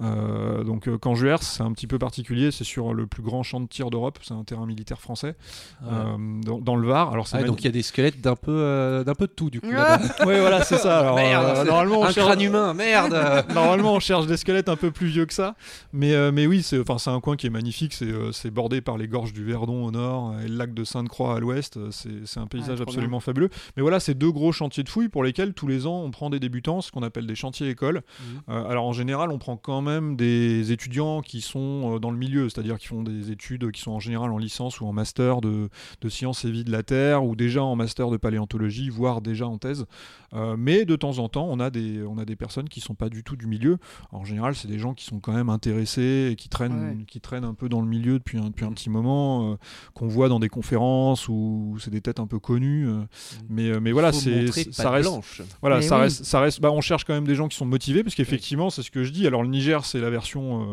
Euh, 0.00 0.62
donc 0.62 0.88
Canjuers, 0.98 1.38
c'est 1.42 1.62
un 1.62 1.72
petit 1.72 1.86
peu 1.86 1.98
particulier, 1.98 2.50
c'est 2.50 2.64
sur 2.64 2.92
le 2.94 3.06
plus 3.06 3.22
grand 3.22 3.42
champ 3.42 3.60
de 3.60 3.66
tir 3.66 3.90
d'Europe, 3.90 4.18
c'est 4.22 4.34
un 4.34 4.44
terrain 4.44 4.66
militaire 4.66 5.00
français 5.00 5.34
Ouais. 5.82 5.88
euh, 5.92 6.16
dans, 6.44 6.58
dans 6.60 6.76
le 6.76 6.86
Var. 6.86 7.12
Alors 7.12 7.26
c'est 7.26 7.38
Ah, 7.38 7.42
donc 7.42 7.60
il 7.62 7.64
y 7.64 7.68
a 7.68 7.72
des 7.72 7.82
squelettes 7.82 8.20
d'un 8.20 8.36
peu, 8.36 8.50
euh, 8.52 9.04
d'un 9.04 9.14
peu 9.14 9.26
de 9.26 9.32
tout 9.32 9.50
du 9.50 9.60
coup. 9.60 9.66
Ah. 9.76 9.98
Ouais, 10.26 10.40
voilà, 10.40 10.62
c'est 10.64 10.76
ça. 10.78 11.00
Alors, 11.00 11.16
Merde, 11.16 11.44
euh, 11.58 11.64
normalement, 11.64 12.00
on 12.00 12.04
un 12.04 12.10
cherche- 12.12 12.26
crâne 12.26 12.40
humain, 12.42 12.74
merde. 12.74 13.14
Normalement, 13.54 13.94
on 13.94 14.00
cherche 14.00 14.26
des 14.26 14.36
squelettes 14.36 14.68
un 14.68 14.76
peu 14.76 14.90
plus 14.90 15.06
vieux 15.06 15.26
que 15.26 15.32
ça. 15.34 15.54
Mais, 15.92 16.12
euh, 16.14 16.30
mais 16.32 16.46
oui, 16.46 16.62
c'est 16.62 16.78
enfin, 16.80 16.98
c'est 16.98 17.10
un 17.10 17.20
coin 17.20 17.36
qui 17.36 17.46
est 17.46 17.50
magnifique. 17.50 17.94
C'est 17.94 18.04
euh, 18.06 18.32
c'est 18.32 18.50
bordé 18.66 18.80
par 18.80 18.98
les 18.98 19.06
gorges 19.06 19.32
du 19.32 19.44
Verdon 19.44 19.84
au 19.86 19.92
nord 19.92 20.34
et 20.40 20.48
le 20.48 20.56
lac 20.56 20.74
de 20.74 20.82
Sainte-Croix 20.82 21.36
à 21.36 21.38
l'ouest. 21.40 21.76
Euh, 21.76 21.90
C'est 21.92 22.40
un 22.40 22.48
paysage 22.48 22.80
absolument 22.80 23.20
fabuleux. 23.20 23.48
Mais 23.76 23.82
voilà, 23.82 24.00
c'est 24.00 24.14
deux 24.14 24.32
gros 24.32 24.50
chantiers 24.50 24.82
de 24.82 24.88
fouilles 24.88 25.08
pour 25.08 25.22
lesquels 25.22 25.54
tous 25.54 25.68
les 25.68 25.86
ans 25.86 26.02
on 26.02 26.10
prend 26.10 26.30
des 26.30 26.40
débutants, 26.40 26.80
ce 26.80 26.90
qu'on 26.90 27.04
appelle 27.04 27.28
des 27.28 27.36
chantiers 27.36 27.68
écoles. 27.68 28.02
Euh, 28.48 28.68
alors 28.68 28.84
en 28.86 28.92
général, 28.92 29.30
on 29.30 29.38
prend 29.38 29.56
quand 29.56 29.82
même 29.82 30.16
des 30.16 30.72
étudiants 30.72 31.20
qui 31.20 31.42
sont 31.42 31.94
euh, 31.94 31.98
dans 32.00 32.10
le 32.10 32.16
milieu, 32.18 32.48
c'est-à-dire 32.48 32.76
qui 32.78 32.88
font 32.88 33.04
des 33.04 33.30
études 33.30 33.70
qui 33.70 33.80
sont 33.80 33.92
en 33.92 34.00
général 34.00 34.32
en 34.32 34.38
licence 34.38 34.80
ou 34.80 34.86
en 34.86 34.92
master 34.92 35.40
de, 35.40 35.68
de 36.00 36.08
sciences 36.08 36.44
et 36.44 36.50
vie 36.50 36.64
de 36.64 36.72
la 36.72 36.82
Terre 36.82 37.24
ou 37.24 37.36
déjà 37.36 37.62
en 37.62 37.76
master 37.76 38.10
de 38.10 38.16
paléontologie, 38.16 38.88
voire 38.88 39.20
déjà 39.20 39.46
en 39.46 39.58
thèse. 39.58 39.86
Euh, 40.34 40.56
mais 40.58 40.84
de 40.86 40.96
temps 40.96 41.20
en 41.20 41.28
temps, 41.28 41.46
on 41.48 41.60
a 41.60 41.70
des, 41.70 42.02
on 42.02 42.18
a 42.18 42.24
des 42.24 42.34
personnes 42.34 42.68
qui 42.68 42.80
sont 42.80 42.96
pas 42.96 43.10
du 43.10 43.22
tout 43.22 43.36
du 43.36 43.46
milieu. 43.46 43.78
En 44.10 44.24
général, 44.24 44.56
c'est 44.56 44.66
des 44.66 44.80
gens 44.80 44.92
qui 44.92 45.04
sont 45.04 45.20
quand 45.20 45.32
même 45.32 45.50
intéressés 45.50 46.30
et 46.32 46.34
qui 46.36 46.48
traînent, 46.48 46.74
Ouais. 46.98 47.04
qui 47.06 47.20
traînent 47.20 47.44
un 47.44 47.54
peu 47.54 47.68
dans 47.68 47.80
le 47.80 47.86
milieu 47.86 48.14
depuis 48.18 48.38
un, 48.38 48.50
depuis 48.56 48.64
un 48.66 48.72
petit 48.72 48.88
moment, 48.90 49.52
euh, 49.52 49.56
qu'on 49.94 50.08
voit 50.08 50.28
dans 50.30 50.40
des 50.40 50.48
conférences 50.48 51.28
ou 51.28 51.76
c'est 51.78 51.90
des 51.90 52.00
têtes 52.00 52.18
un 52.20 52.26
peu 52.26 52.38
connues. 52.38 52.88
euh, 52.88 53.02
mais, 53.50 53.68
euh, 53.70 53.80
mais 53.80 53.92
voilà, 53.92 54.12
c'est 54.12 54.46
ça 54.72 54.90
reste. 54.90 55.08
blanche. 55.10 55.42
Voilà, 55.60 55.76
Mais 55.76 55.82
ça 55.82 55.96
oui. 55.96 56.02
reste, 56.02 56.24
ça 56.24 56.40
reste. 56.40 56.60
Bah, 56.60 56.70
on 56.72 56.80
cherche 56.80 57.04
quand 57.04 57.12
même 57.14 57.26
des 57.26 57.34
gens 57.34 57.48
qui 57.48 57.56
sont 57.56 57.66
motivés, 57.66 58.02
parce 58.02 58.14
qu'effectivement, 58.14 58.70
c'est 58.70 58.82
ce 58.82 58.90
que 58.90 59.04
je 59.04 59.12
dis. 59.12 59.26
Alors 59.26 59.42
le 59.42 59.48
Niger, 59.48 59.84
c'est 59.84 60.00
la 60.00 60.08
version, 60.10 60.62
euh, 60.62 60.66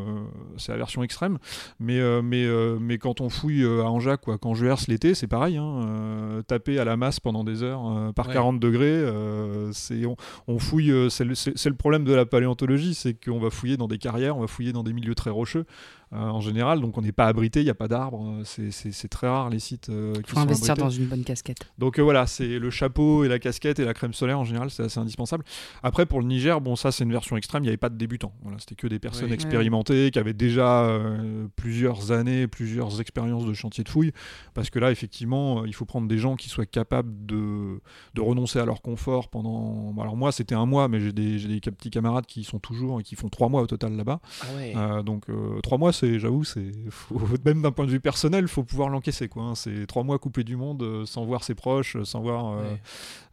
c'est 0.57 0.71
la 0.71 0.77
version 0.77 1.03
extrême, 1.03 1.37
mais 1.79 1.99
euh, 1.99 2.21
mais 2.23 2.45
euh, 2.45 2.77
mais 2.79 2.97
quand 2.97 3.19
on 3.21 3.29
fouille 3.29 3.63
à 3.65 3.89
Anjac 3.89 4.25
ou 4.27 4.31
à 4.31 4.37
Canjuers 4.37 4.75
l'été, 4.87 5.13
c'est 5.13 5.27
pareil. 5.27 5.57
Hein, 5.57 5.81
euh, 5.87 6.41
taper 6.43 6.79
à 6.79 6.85
la 6.85 6.95
masse 6.97 7.19
pendant 7.19 7.43
des 7.43 7.63
heures 7.63 7.85
euh, 7.87 8.11
par 8.13 8.27
Ouais. 8.27 8.33
40 8.33 8.59
degrés, 8.59 8.85
euh, 8.87 9.71
c'est 9.73 10.05
on, 10.05 10.15
on 10.47 10.57
fouille. 10.59 10.93
c'est 11.09 11.25
le, 11.25 11.35
c'est- 11.35 11.57
c'est 11.57 11.69
le 11.69 11.75
problème 11.75 12.05
de 12.05 12.13
la 12.13 12.25
paléontologie, 12.25 12.93
c'est 12.93 13.13
qu'on 13.13 13.39
va 13.39 13.49
fouiller 13.49 13.75
dans 13.77 13.87
des 13.89 13.97
carrières, 13.97 14.37
on 14.37 14.41
va 14.41 14.47
fouiller 14.47 14.71
dans 14.71 14.83
des 14.83 14.93
milieux 14.93 15.15
très 15.15 15.29
rocheux. 15.29 15.65
Euh, 16.13 16.17
en 16.17 16.41
général, 16.41 16.79
donc 16.81 16.97
on 16.97 17.01
n'est 17.01 17.11
pas 17.11 17.25
abrité, 17.25 17.61
il 17.61 17.63
n'y 17.63 17.69
a 17.69 17.75
pas 17.75 17.87
d'arbres, 17.87 18.23
euh, 18.25 18.43
c'est- 18.45 18.71
c'est 18.71 18.91
c'est 18.91 19.07
très 19.07 19.27
rare 19.27 19.49
les 19.49 19.59
sites 19.59 19.89
euh, 19.89 20.13
qui 20.21 20.29
Faut 20.29 20.35
sont 20.35 20.41
investir 20.43 20.71
abrités. 20.71 20.81
dans 20.85 20.89
une 20.89 21.05
bonne 21.07 21.23
casquette. 21.23 21.57
Donc 21.79 21.97
euh, 21.99 22.03
voilà, 22.03 22.27
c'est 22.27 22.59
le 22.59 22.69
chapeau 22.69 23.23
et 23.23 23.27
la 23.27 23.39
casquette 23.39 23.79
et 23.79 23.85
la 23.85 23.93
crème 23.93 24.13
solaire 24.13 24.39
en 24.39 24.43
général, 24.43 24.69
c'est 24.69 24.83
assez 24.83 24.99
indispensable. 24.99 25.43
Après 25.81 26.05
pour 26.05 26.19
le 26.21 26.27
Niger, 26.27 26.61
bon 26.61 26.75
ça 26.75 26.91
c'est 26.91 27.03
une 27.03 27.11
version 27.11 27.35
extrême, 27.37 27.63
il 27.63 27.65
n'y 27.65 27.69
avait 27.69 27.77
pas 27.77 27.89
de 27.89 27.97
débutants. 27.97 28.33
Voilà, 28.43 28.57
c'était 28.59 28.75
que 28.75 28.87
des 28.87 28.99
personnes 28.99 29.27
Oui. 29.29 29.33
expérimentées 29.33 30.11
qui 30.11 30.19
avaient 30.19 30.33
déjà 30.33 30.83
euh, 30.83 31.47
plusieurs 31.55 32.11
années, 32.11 32.47
plusieurs 32.47 33.01
expériences 33.01 33.45
de 33.45 33.53
chantier 33.53 33.83
de 33.83 33.89
fouille. 33.89 34.11
Parce 34.53 34.69
que 34.69 34.79
là 34.79 34.91
effectivement, 34.91 35.61
euh, 35.63 35.67
il 35.67 35.73
faut 35.73 35.85
prendre 35.85 36.07
des 36.07 36.17
gens 36.17 36.35
qui 36.35 36.49
soient 36.49 36.65
capables 36.65 37.25
de, 37.25 37.79
de 38.13 38.21
renoncer 38.21 38.59
à 38.59 38.65
leur 38.65 38.81
confort 38.81 39.29
pendant. 39.29 39.93
Alors 39.99 40.15
moi 40.15 40.31
c'était 40.31 40.55
un 40.55 40.65
mois, 40.65 40.87
mais 40.87 40.99
j'ai 40.99 41.11
des, 41.11 41.39
j'ai 41.39 41.47
des 41.47 41.59
cap- 41.59 41.73
petits 41.75 41.89
camarades 41.89 42.25
qui 42.25 42.43
sont 42.43 42.59
toujours 42.59 42.99
et 42.99 43.03
qui 43.03 43.15
font 43.15 43.29
trois 43.29 43.49
mois 43.49 43.61
au 43.61 43.67
total 43.67 43.95
là-bas. 43.95 44.19
Ah 44.41 44.45
ouais. 44.57 44.73
Euh, 44.75 45.03
donc 45.03 45.29
euh, 45.29 45.59
trois 45.61 45.77
mois, 45.77 45.91
c'est, 46.03 46.19
j'avoue, 46.19 46.43
c'est 46.43 46.71
faut- 46.89 47.19
même 47.45 47.61
d'un 47.61 47.71
point 47.71 47.85
de 47.85 47.91
vue 47.91 47.99
personnel, 47.99 48.47
faut 48.47 48.63
pouvoir 48.63 48.89
l'encaisser 48.89 49.27
quoi. 49.29 49.43
hein. 49.43 49.55
C'est 49.55 49.87
trois 49.87 50.03
mois 50.03 50.19
coupés 50.19 50.43
du 50.43 50.55
monde, 50.57 50.83
euh, 50.83 51.05
sans 51.05 51.23
voir 51.25 51.43
ses 51.43 51.55
proches, 51.55 51.95
euh, 51.95 52.03
sans 52.05 52.21
voir. 52.21 52.53
euh, 52.57 52.75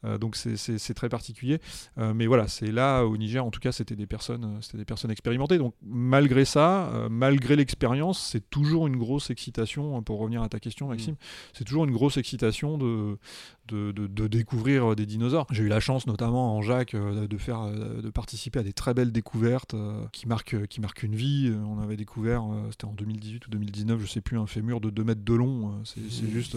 Ouais. 0.05 0.19
donc 0.19 0.37
c'est, 0.37 0.57
c'est- 0.57 0.79
c'est 0.79 0.95
très 0.95 1.09
particulier. 1.11 1.59
Mais 1.99 2.27
voilà, 2.27 2.49
c'est 2.49 2.73
là 2.73 3.03
au 3.05 3.17
Niger, 3.19 3.45
en 3.45 3.51
tout 3.51 3.61
cas, 3.61 3.71
c'était 3.73 3.97
des 3.97 4.07
personnes, 4.07 4.59
c'était 4.63 4.79
des 4.79 4.85
personnes 4.87 5.11
expérimentées. 5.11 5.59
Donc 5.59 5.75
malgré 5.83 6.45
ça, 6.47 6.91
malgré 7.11 7.55
l'expérience, 7.57 8.19
c'est 8.33 8.49
toujours 8.49 8.87
une 8.87 8.97
grosse 8.97 9.29
excitation. 9.31 9.97
hein, 9.99 10.03
Pour 10.03 10.19
revenir 10.21 10.43
à 10.43 10.49
ta 10.49 10.59
question, 10.59 10.89
Maxime, 10.89 11.17
c'est 11.53 11.65
toujours 11.65 11.85
une 11.85 11.91
grosse 11.93 12.17
excitation 12.17 12.79
de 12.79 13.19
de, 13.71 13.93
de- 13.93 14.07
de 14.07 14.27
découvrir 14.27 14.93
euh, 14.93 14.95
des 14.95 15.07
dinosaures. 15.07 15.47
J'ai 15.51 15.63
eu 15.63 15.69
la 15.69 15.81
chance, 15.81 16.07
notamment 16.07 16.57
en 16.57 16.63
Jacques, 16.63 16.95
euh, 16.95 17.27
de 17.27 17.39
faire, 17.39 17.61
euh, 17.63 18.03
de 18.03 18.11
participer 18.11 18.59
à 18.59 18.63
des 18.63 18.73
très 18.73 18.93
belles 18.95 19.13
découvertes 19.13 19.75
qui 20.13 20.27
marquent, 20.29 20.67
qui 20.67 20.81
marquent 20.81 21.03
une 21.05 21.15
vie. 21.15 21.53
On 21.67 21.81
avait 21.81 21.97
découvert, 21.97 22.45
c'était 22.71 22.85
en 22.87 22.93
2018 22.93 23.47
ou 23.47 23.51
2019, 23.51 24.01
je 24.01 24.07
sais 24.07 24.21
plus, 24.21 24.39
un 24.39 24.47
fémur 24.47 24.81
de 24.81 24.91
2 24.91 25.05
mètres 25.05 25.25
de 25.25 25.35
long. 25.35 25.81
C'est 25.85 26.01
c'est 26.11 26.31
juste, 26.31 26.57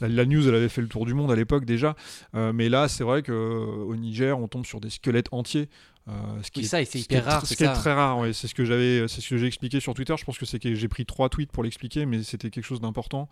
la, 0.00 0.08
la 0.08 0.24
news, 0.26 0.46
elle 0.48 0.54
avait 0.54 0.68
fait 0.68 0.82
le 0.82 0.88
tour 0.88 1.06
du 1.06 1.14
monde 1.14 1.30
à 1.32 1.36
l'époque 1.36 1.64
déjà. 1.64 1.96
Mais 2.34 2.68
là, 2.68 2.88
c'est 2.88 3.04
vrai 3.04 3.22
que 3.22 3.32
euh, 3.32 3.84
au 3.84 3.96
Niger, 3.96 4.38
on 4.38 4.48
tombe 4.48 4.66
sur 4.66 4.80
des 4.80 4.90
squelettes 4.90 5.28
entiers. 5.32 5.68
Euh, 6.08 6.12
ce 6.42 6.50
qui 6.50 6.60
Oui, 6.60 6.64
est- 6.64 6.68
ça, 6.68 6.80
et 6.82 6.84
c'est 6.84 6.98
hyper 7.00 7.24
rare, 7.24 7.46
Ce 7.46 7.54
qui 7.54 7.62
est 7.62 7.66
ça. 7.66 7.72
très 7.72 7.92
rare, 7.92 8.18
ouais. 8.18 8.32
C'est 8.32 8.46
ce 8.48 8.54
que 8.54 8.64
j'avais, 8.64 9.06
c'est 9.06 9.20
ce 9.20 9.28
que 9.30 9.36
j'ai 9.36 9.46
expliqué 9.46 9.80
sur 9.80 9.94
Twitter. 9.94 10.14
Je 10.18 10.24
pense 10.24 10.38
que 10.38 10.46
c'est 10.46 10.58
que 10.58 10.74
j'ai 10.74 10.88
pris 10.88 11.04
trois 11.06 11.28
tweets 11.28 11.52
pour 11.52 11.62
l'expliquer, 11.62 12.06
mais 12.06 12.22
c'était 12.22 12.50
quelque 12.50 12.64
chose 12.64 12.80
d'important. 12.80 13.28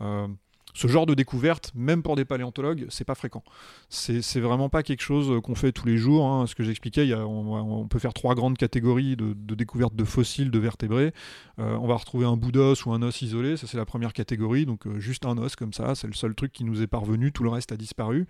Euh, 0.00 0.28
ce 0.74 0.86
genre 0.86 1.06
de 1.06 1.14
découverte, 1.14 1.72
même 1.74 2.02
pour 2.02 2.16
des 2.16 2.24
paléontologues, 2.24 2.86
c'est 2.88 3.04
pas 3.04 3.14
fréquent. 3.14 3.42
C'est 3.88 4.40
vraiment 4.40 4.68
pas 4.68 4.82
quelque 4.82 5.02
chose 5.02 5.30
euh, 5.30 5.40
qu'on 5.40 5.54
fait 5.54 5.72
tous 5.72 5.86
les 5.86 5.96
jours. 5.96 6.26
hein. 6.26 6.46
Ce 6.46 6.54
que 6.54 6.62
j'expliquais, 6.62 7.12
on, 7.14 7.86
peut 7.88 7.98
faire 7.98 8.14
trois 8.14 8.34
grandes 8.34 8.56
catégories 8.56 9.16
de, 9.16 9.34
de 9.34 9.54
découvertes 9.54 9.94
de 9.94 10.04
fossiles, 10.04 10.50
de 10.50 10.58
vertébrés. 10.58 11.12
Euh, 11.58 11.76
on 11.80 11.86
va 11.86 11.96
retrouver 11.96 12.26
un 12.26 12.36
bout 12.36 12.52
d'os 12.52 12.84
ou 12.86 12.92
un 12.92 13.02
os 13.02 13.22
isolé, 13.22 13.56
ça 13.56 13.66
c'est 13.66 13.76
la 13.76 13.84
première 13.84 14.12
catégorie, 14.12 14.66
donc 14.66 14.86
euh, 14.86 14.98
juste 14.98 15.26
un 15.26 15.36
os 15.38 15.56
comme 15.56 15.72
ça, 15.72 15.94
c'est 15.94 16.06
le 16.06 16.14
seul 16.14 16.34
truc 16.34 16.52
qui 16.52 16.64
nous 16.64 16.82
est 16.82 16.86
parvenu, 16.86 17.32
tout 17.32 17.42
le 17.42 17.50
reste 17.50 17.72
a 17.72 17.76
disparu. 17.76 18.26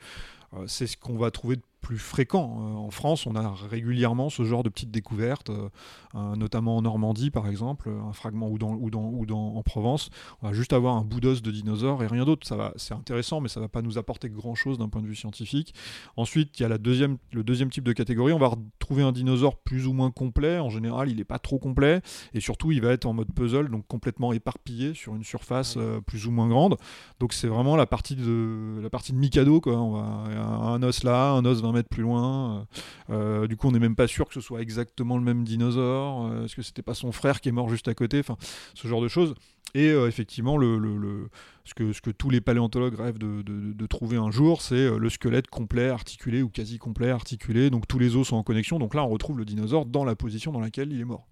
Euh, 0.55 0.65
c'est 0.67 0.87
ce 0.87 0.97
qu'on 0.97 1.17
va 1.17 1.31
trouver 1.31 1.57
de 1.57 1.63
plus 1.83 1.99
fréquent. 1.99 2.59
Euh, 2.61 2.75
en 2.77 2.91
France, 2.91 3.27
on 3.27 3.35
a 3.35 3.51
régulièrement 3.51 4.31
ce 4.31 4.45
genre 4.45 4.63
de 4.63 4.69
petites 4.69 4.91
découvertes, 4.91 5.51
euh, 5.51 6.37
notamment 6.37 6.77
en 6.77 6.83
Normandie 6.83 7.31
par 7.31 7.49
exemple, 7.49 7.91
un 7.91 8.13
fragment 8.13 8.49
ou, 8.49 8.57
dans, 8.57 8.75
ou, 8.75 8.89
dans, 8.89 9.11
ou 9.11 9.27
dans, 9.27 9.57
en 9.57 9.63
Provence. 9.63 10.09
On 10.41 10.47
va 10.47 10.53
juste 10.53 10.73
avoir 10.73 10.97
un 10.97 11.03
bout 11.03 11.21
d'os 11.21 11.43
de 11.43 11.51
dinosaure 11.51 12.03
et 12.03 12.07
rien 12.07 12.25
d'autre. 12.25 12.47
Ça 12.47 12.57
va, 12.57 12.73
c'est 12.77 12.95
intéressant, 12.95 13.41
mais 13.41 13.49
ça 13.49 13.61
va 13.61 13.69
pas 13.69 13.83
nous 13.83 13.99
apporter 13.99 14.31
grand 14.31 14.55
chose 14.55 14.79
d'un 14.79 14.89
point 14.89 15.03
de 15.03 15.07
vue 15.07 15.17
scientifique. 15.17 15.75
Ensuite, 16.17 16.59
il 16.59 16.63
y 16.63 16.67
a 16.67 16.69
la 16.69 16.79
deuxième, 16.79 17.19
le 17.33 17.43
deuxième 17.43 17.71
type 17.71 17.85
de 17.85 17.93
catégorie. 17.93 18.33
On 18.33 18.39
va 18.39 18.49
retrouver 18.49 19.03
un 19.03 19.13
dinosaure 19.13 19.57
plus 19.57 19.87
ou 19.89 19.93
moins 19.93 20.13
complet. 20.13 20.61
En 20.61 20.71
général, 20.71 21.11
il 21.11 21.17
n'est 21.17 21.25
pas 21.25 21.41
trop 21.41 21.59
complet 21.59 22.01
et 22.33 22.41
surtout, 22.41 22.71
il 22.71 22.81
va 22.81 22.93
être 22.93 23.07
en 23.07 23.13
mode 23.13 23.33
puzzle, 23.33 23.69
donc 23.69 23.87
complètement 23.89 24.33
éparpillé 24.33 24.95
sur 24.95 25.17
une 25.17 25.25
surface 25.25 25.75
euh, 25.77 26.01
plus 26.01 26.27
ou 26.27 26.31
moins 26.31 26.49
grande. 26.49 26.77
Donc 27.19 27.33
c'est 27.33 27.49
vraiment 27.49 27.75
la 27.75 27.87
partie 27.87 28.15
de 28.15 28.79
la 28.81 28.91
partie 28.91 29.13
de 29.13 29.19
Mikado 29.19 29.61
quoi. 29.61 29.77
On 29.77 29.93
va 29.93 30.42
un 30.45 30.83
os 30.83 31.03
là, 31.05 31.31
un 31.31 31.45
os 31.45 31.61
20 31.61 31.73
mètres 31.73 31.89
plus 31.89 32.03
loin. 32.03 32.67
Euh, 33.11 33.47
du 33.47 33.57
coup, 33.57 33.69
on 33.69 33.73
n'est 33.73 33.79
même 33.79 33.97
pas 33.97 34.07
sûr 34.07 34.27
que 34.27 34.35
ce 34.35 34.41
soit 34.41 34.61
exactement 34.63 35.17
le 35.17 35.25
même 35.25 35.45
dinosaure. 35.45 36.27
Euh, 36.27 36.45
Est-ce 36.45 36.57
que 36.57 36.63
c'était 36.63 36.83
pas 36.83 36.95
son 36.95 37.13
frère 37.13 37.41
qui 37.41 37.49
est 37.49 37.53
mort 37.53 37.69
juste 37.69 37.89
à 37.89 37.95
côté 37.95 38.19
Enfin, 38.21 38.37
ce 38.75 38.89
genre 38.89 39.01
de 39.03 39.09
choses. 39.09 39.35
Et 39.75 39.89
euh, 39.91 40.07
effectivement, 40.07 40.59
le, 40.59 40.79
le- 40.79 40.99
le- 40.99 41.29
ce, 41.65 41.73
que, 41.75 41.93
ce 41.95 42.01
que 42.03 42.11
tous 42.11 42.29
les 42.29 42.41
paléontologues 42.43 42.95
rêvent 42.95 43.19
de, 43.19 43.41
de- 43.43 43.73
de 43.73 43.87
trouver 43.87 44.19
un 44.19 44.31
jour, 44.31 44.61
c'est 44.61 44.75
euh, 44.75 44.99
le 44.99 45.09
squelette 45.09 45.47
complet, 45.47 45.89
articulé 45.89 46.43
ou 46.43 46.49
quasi 46.51 46.79
complet, 46.79 47.09
articulé. 47.11 47.71
Donc 47.71 47.89
tous 47.89 47.99
les 47.99 48.15
os 48.17 48.29
sont 48.29 48.37
en 48.37 48.43
connexion. 48.43 48.79
Donc 48.79 48.95
là, 48.95 49.03
on 49.03 49.09
retrouve 49.09 49.39
le 49.39 49.45
dinosaure 49.47 49.87
dans 49.87 50.05
la 50.05 50.15
position 50.15 50.53
dans 50.53 50.61
laquelle 50.61 50.93
il 50.93 51.01
est 51.01 51.05
mort. 51.07 51.27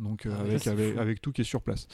Donc 0.00 0.26
euh, 0.26 0.32
Ah 0.36 1.00
avec, 1.00 1.20
tout 1.22 1.32
qui 1.32 1.40
est 1.40 1.44
sur 1.44 1.62
place. 1.62 1.86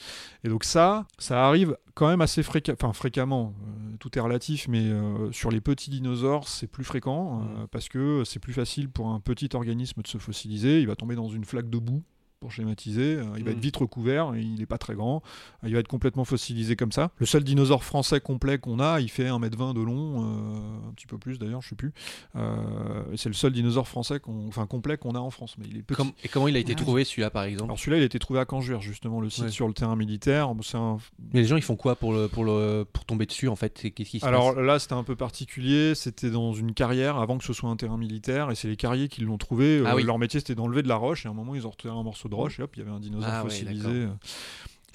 Et 0.43 0.49
donc 0.49 0.63
ça, 0.65 1.07
ça 1.17 1.47
arrive 1.47 1.77
quand 1.93 2.07
même 2.09 2.21
assez 2.21 2.43
fréquemment, 2.43 2.77
enfin 2.81 2.93
fréquemment, 2.93 3.53
euh, 3.63 3.95
tout 3.99 4.15
est 4.17 4.21
relatif, 4.21 4.67
mais 4.67 4.91
sur 5.31 5.49
les 5.49 5.61
petits 5.61 5.89
dinosaures, 5.89 6.47
c'est 6.47 6.67
plus 6.67 6.83
fréquent, 6.83 7.39
Mm. 7.39 7.67
parce 7.71 7.87
que 7.89 8.23
c'est 8.25 8.39
plus 8.39 8.53
facile 8.53 8.89
pour 8.89 9.07
un 9.09 9.19
petit 9.19 9.49
organisme 9.53 10.01
de 10.01 10.07
se 10.07 10.17
fossiliser, 10.17 10.81
il 10.81 10.87
va 10.87 10.95
tomber 10.95 11.15
dans 11.15 11.29
une 11.29 11.45
flaque 11.45 11.69
de 11.69 11.79
boue, 11.79 12.03
pour 12.39 12.51
schématiser, 12.51 13.15
euh, 13.15 13.23
il 13.37 13.43
va 13.43 13.51
Mm. 13.51 13.53
être 13.53 13.59
vite 13.59 13.77
recouvert, 13.77 14.33
il 14.35 14.55
n'est 14.55 14.65
pas 14.65 14.77
très 14.77 14.93
grand, 14.95 15.23
euh, 15.63 15.67
il 15.67 15.73
va 15.73 15.79
être 15.79 15.87
complètement 15.87 16.25
fossilisé 16.25 16.75
comme 16.75 16.91
ça. 16.91 17.11
Le 17.17 17.25
seul 17.25 17.43
dinosaure 17.43 17.83
français 17.83 18.19
complet 18.19 18.57
qu'on 18.59 18.79
a, 18.79 18.99
il 19.01 19.09
fait 19.09 19.27
1m20 19.29 19.73
de 19.73 19.81
long, 19.81 20.23
euh, 20.23 20.89
un 20.89 20.93
petit 20.93 21.07
peu 21.07 21.17
plus 21.17 21.39
d'ailleurs, 21.39 21.61
je 21.61 21.69
sais 21.69 21.75
plus. 21.75 21.93
Euh, 22.35 23.03
c'est 23.15 23.29
le 23.29 23.33
seul 23.35 23.51
dinosaure 23.53 23.87
français, 23.87 24.19
qu'on- 24.19 24.47
enfin 24.47 24.65
complet 24.67 24.97
qu'on 24.97 25.15
a 25.15 25.19
en 25.19 25.29
France, 25.29 25.55
mais 25.57 25.65
il 25.69 25.77
est 25.77 25.81
petit. 25.83 25.95
Comme- 25.97 26.11
Et 26.23 26.27
comment 26.27 26.47
il 26.47 26.55
a 26.55 26.59
été 26.59 26.75
trouvé 26.75 27.03
celui-là 27.03 27.29
par 27.29 27.43
exemple? 27.43 27.65
Alors 27.65 27.79
celui-là, 27.79 27.97
il 27.97 28.03
a 28.03 28.05
été 28.05 28.19
trouvé 28.19 28.39
à 28.39 28.45
Canjuer, 28.45 28.79
justement, 28.81 29.21
le 29.21 29.29
site 29.29 29.45
Ouais. 29.45 29.51
sur 29.51 29.67
le 29.67 29.73
terrain 29.73 29.95
militaire. 29.95 30.51
C'est 30.61 30.77
un, 30.77 30.97
Mais 31.33 31.41
les 31.41 31.47
gens 31.47 31.55
ils 31.57 31.61
font 31.61 31.75
quoi 31.75 31.95
pour, 31.95 32.13
le, 32.13 32.27
pour, 32.27 32.43
le, 32.43 32.85
pour 32.91 33.05
tomber 33.05 33.25
dessus 33.25 33.47
en 33.47 33.55
fait? 33.55 33.77
C'est- 33.79 33.91
Qu'est-ce 33.91 34.09
qui 34.09 34.19
se 34.19 34.25
Alors 34.25 34.55
passe? 34.55 34.63
là, 34.63 34.79
c'était 34.79 34.93
un 34.93 35.03
peu 35.03 35.15
particulier. 35.15 35.95
C'était 35.95 36.29
dans 36.29 36.53
une 36.53 36.73
carrière 36.73 37.17
avant 37.17 37.37
que 37.37 37.43
ce 37.43 37.53
soit 37.53 37.69
un 37.69 37.75
terrain 37.75 37.97
militaire, 37.97 38.51
et 38.51 38.55
c'est 38.55 38.67
les 38.67 38.75
carriers 38.75 39.07
qui 39.07 39.21
l'ont 39.21 39.37
trouvé. 39.37 39.81
Ah 39.85 39.91
Euh, 39.91 39.95
oui. 39.95 40.03
Leur 40.03 40.19
métier, 40.19 40.39
c'était 40.39 40.55
d'enlever 40.55 40.81
de 40.83 40.87
la 40.87 40.95
roche. 40.97 41.25
Et 41.25 41.29
à 41.29 41.31
un 41.31 41.33
moment, 41.33 41.55
ils 41.55 41.65
ont 41.65 41.69
retiré 41.69 41.93
un 41.95 42.03
morceau 42.03 42.27
de 42.29 42.34
roche, 42.35 42.59
et 42.59 42.63
hop, 42.63 42.71
il 42.75 42.79
y 42.79 42.81
avait 42.83 42.91
un 42.91 42.99
dinosaure 42.99 43.29
Ah 43.31 43.41
fossilisé. 43.41 44.07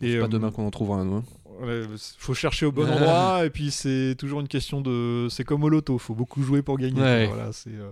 Et 0.02 0.18
pas 0.18 0.24
euh, 0.24 0.28
demain 0.28 0.50
qu'on 0.50 0.66
en 0.66 0.70
trouvera 0.70 0.98
un. 1.00 1.22
Faut 2.18 2.34
chercher 2.34 2.66
au 2.66 2.72
bon 2.72 2.88
endroit 2.90 3.40
et 3.44 3.50
puis 3.50 3.70
c'est 3.70 4.14
toujours 4.18 4.40
une 4.40 4.48
question 4.48 4.80
de 4.80 5.26
c'est 5.30 5.44
comme 5.44 5.62
au 5.64 5.68
loto 5.68 5.98
faut 5.98 6.14
beaucoup 6.14 6.42
jouer 6.42 6.62
pour 6.62 6.78
gagner 6.78 7.00
Ouais. 7.00 7.26
voilà 7.26 7.52
c'est 7.52 7.70
euh, 7.70 7.90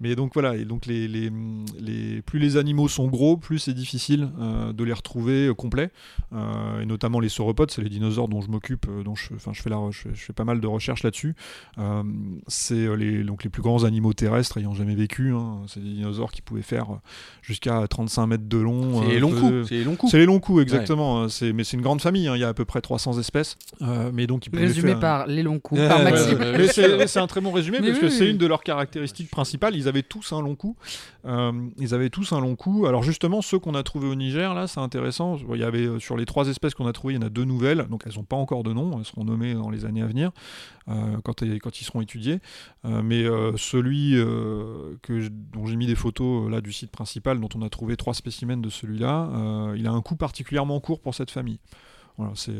mais 0.00 0.16
donc 0.16 0.32
voilà 0.34 0.56
et 0.56 0.64
donc 0.64 0.86
les, 0.86 1.06
les, 1.08 1.30
les 1.78 2.20
plus 2.22 2.38
les 2.38 2.56
animaux 2.56 2.88
sont 2.88 3.06
gros 3.06 3.36
plus 3.36 3.58
c'est 3.60 3.72
difficile 3.74 4.28
euh, 4.40 4.72
de 4.72 4.84
les 4.84 4.92
retrouver 4.92 5.46
euh, 5.46 5.54
complets 5.54 5.90
Euh, 6.32 6.80
et 6.80 6.86
notamment 6.86 7.20
les 7.20 7.28
sauropodes 7.28 7.70
c'est 7.70 7.82
les 7.82 7.88
dinosaures 7.88 8.28
dont 8.28 8.40
je 8.40 8.48
m'occupe 8.50 8.86
dont 9.04 9.14
je 9.14 9.34
enfin 9.34 9.52
je 9.52 9.62
fais 9.62 9.70
la 9.70 9.78
je, 9.90 9.98
fais- 9.98 10.14
je 10.14 10.20
fais 10.24 10.32
pas 10.32 10.44
mal 10.44 10.60
de 10.60 10.66
recherches 10.66 11.02
là-dessus 11.04 11.34
c'est 12.48 12.96
les 12.96 13.22
donc 13.24 13.44
les 13.44 13.50
plus 13.50 13.62
grands 13.62 13.84
animaux 13.84 14.12
terrestres 14.12 14.58
ayant 14.58 14.74
jamais 14.74 14.94
vécu 14.94 15.32
hein. 15.32 15.62
c'est 15.66 15.80
des 15.82 15.90
dinosaures 15.90 16.32
qui 16.32 16.42
pouvaient 16.42 16.62
faire 16.62 16.86
jusqu'à 17.42 17.86
35 17.88 18.26
mètres 18.26 18.48
de 18.48 18.58
long 18.58 19.02
C'est 19.02 19.08
les 19.08 19.18
longs 19.20 19.30
peu- 19.30 19.40
coups. 19.40 19.68
C'est 19.68 19.74
les 19.76 19.84
longs 19.84 19.96
coups. 19.96 20.10
c'est 20.12 20.18
les 20.18 20.26
longs 20.26 20.40
coups, 20.40 20.62
exactement. 20.62 21.22
hein. 21.22 21.28
C'est, 21.28 21.52
mais 21.52 21.64
c'est 21.64 21.76
une 21.76 21.82
grande 21.82 22.00
famille. 22.00 22.26
hein. 22.28 22.36
Il 22.36 22.40
y 22.40 22.44
a 22.44 22.48
à 22.48 22.54
peu 22.54 22.64
près 22.64 22.80
300 22.80 23.03
espèces. 23.12 23.56
Euh, 23.82 24.10
mais 24.12 24.26
donc, 24.26 24.46
ils 24.46 24.56
Résumé 24.58 24.90
faire- 24.92 25.00
par 25.00 25.26
les 25.26 25.42
longs 25.42 25.60
coups, 25.60 25.80
Ouais, 25.80 25.88
par 25.88 25.98
ouais, 25.98 26.04
Maxime. 26.10 26.38
ouais, 26.38 26.52
ouais. 26.52 26.58
mais 26.98 27.06
c'est, 27.06 27.20
un 27.20 27.26
très 27.26 27.40
bon 27.40 27.52
résumé 27.52 27.78
Mais 27.80 27.88
parce 27.90 28.00
oui, 28.00 28.08
que 28.08 28.12
c'est 28.12 28.30
une 28.30 28.38
de 28.38 28.46
leurs 28.46 28.62
caractéristiques 28.62 29.30
principales. 29.30 29.76
Ils 29.76 29.88
avaient 29.88 30.02
tous 30.02 30.32
un 30.32 30.40
long 30.40 30.54
cou. 30.56 30.76
Euh, 31.26 31.52
ils 31.78 31.94
avaient 31.94 32.10
tous 32.10 32.32
un 32.32 32.40
long 32.40 32.56
cou. 32.56 32.86
Alors 32.86 33.02
justement, 33.02 33.42
ceux 33.42 33.58
qu'on 33.58 33.74
a 33.74 33.82
trouvés 33.82 34.08
au 34.08 34.14
Niger, 34.14 34.54
là, 34.54 34.66
c'est 34.66 34.80
intéressant. 34.80 35.36
Il 35.52 35.60
y 35.60 35.64
avait 35.64 35.86
euh, 35.86 35.98
sur 35.98 36.16
les 36.16 36.24
trois 36.26 36.48
espèces 36.48 36.74
qu'on 36.74 36.86
a 36.86 36.92
trouvées, 36.92 37.14
il 37.14 37.16
y 37.20 37.22
en 37.22 37.26
a 37.26 37.30
deux 37.30 37.44
nouvelles. 37.44 37.86
Donc 37.90 38.02
elles 38.06 38.14
n'ont 38.16 38.24
pas 38.24 38.36
encore 38.36 38.62
de 38.62 38.72
nom. 38.72 38.98
Elles 38.98 39.04
seront 39.04 39.24
nommées 39.24 39.54
dans 39.54 39.70
les 39.70 39.84
années 39.84 40.02
à 40.02 40.06
venir 40.06 40.30
euh, 40.88 40.92
quand, 41.24 41.42
quand 41.62 41.80
ils 41.80 41.84
seront 41.84 42.00
étudiés. 42.00 42.40
Euh, 42.84 43.02
mais 43.02 43.24
euh, 43.24 43.52
celui 43.56 44.16
euh, 44.16 44.96
que 45.02 45.28
dont 45.52 45.66
j'ai 45.66 45.76
mis 45.76 45.86
des 45.86 45.94
photos 45.94 46.50
là 46.50 46.60
du 46.60 46.72
site 46.72 46.90
principal, 46.90 47.40
dont 47.40 47.48
on 47.54 47.62
a 47.62 47.68
trouvé 47.68 47.96
trois 47.96 48.14
spécimens 48.14 48.56
de 48.58 48.68
celui-là, 48.68 49.28
euh, 49.34 49.74
il 49.78 49.86
a 49.86 49.90
un 49.92 50.00
cou 50.02 50.16
particulièrement 50.16 50.80
court 50.80 51.00
pour 51.00 51.14
cette 51.14 51.30
famille. 51.30 51.58
Voilà, 52.16 52.32
c'est 52.36 52.52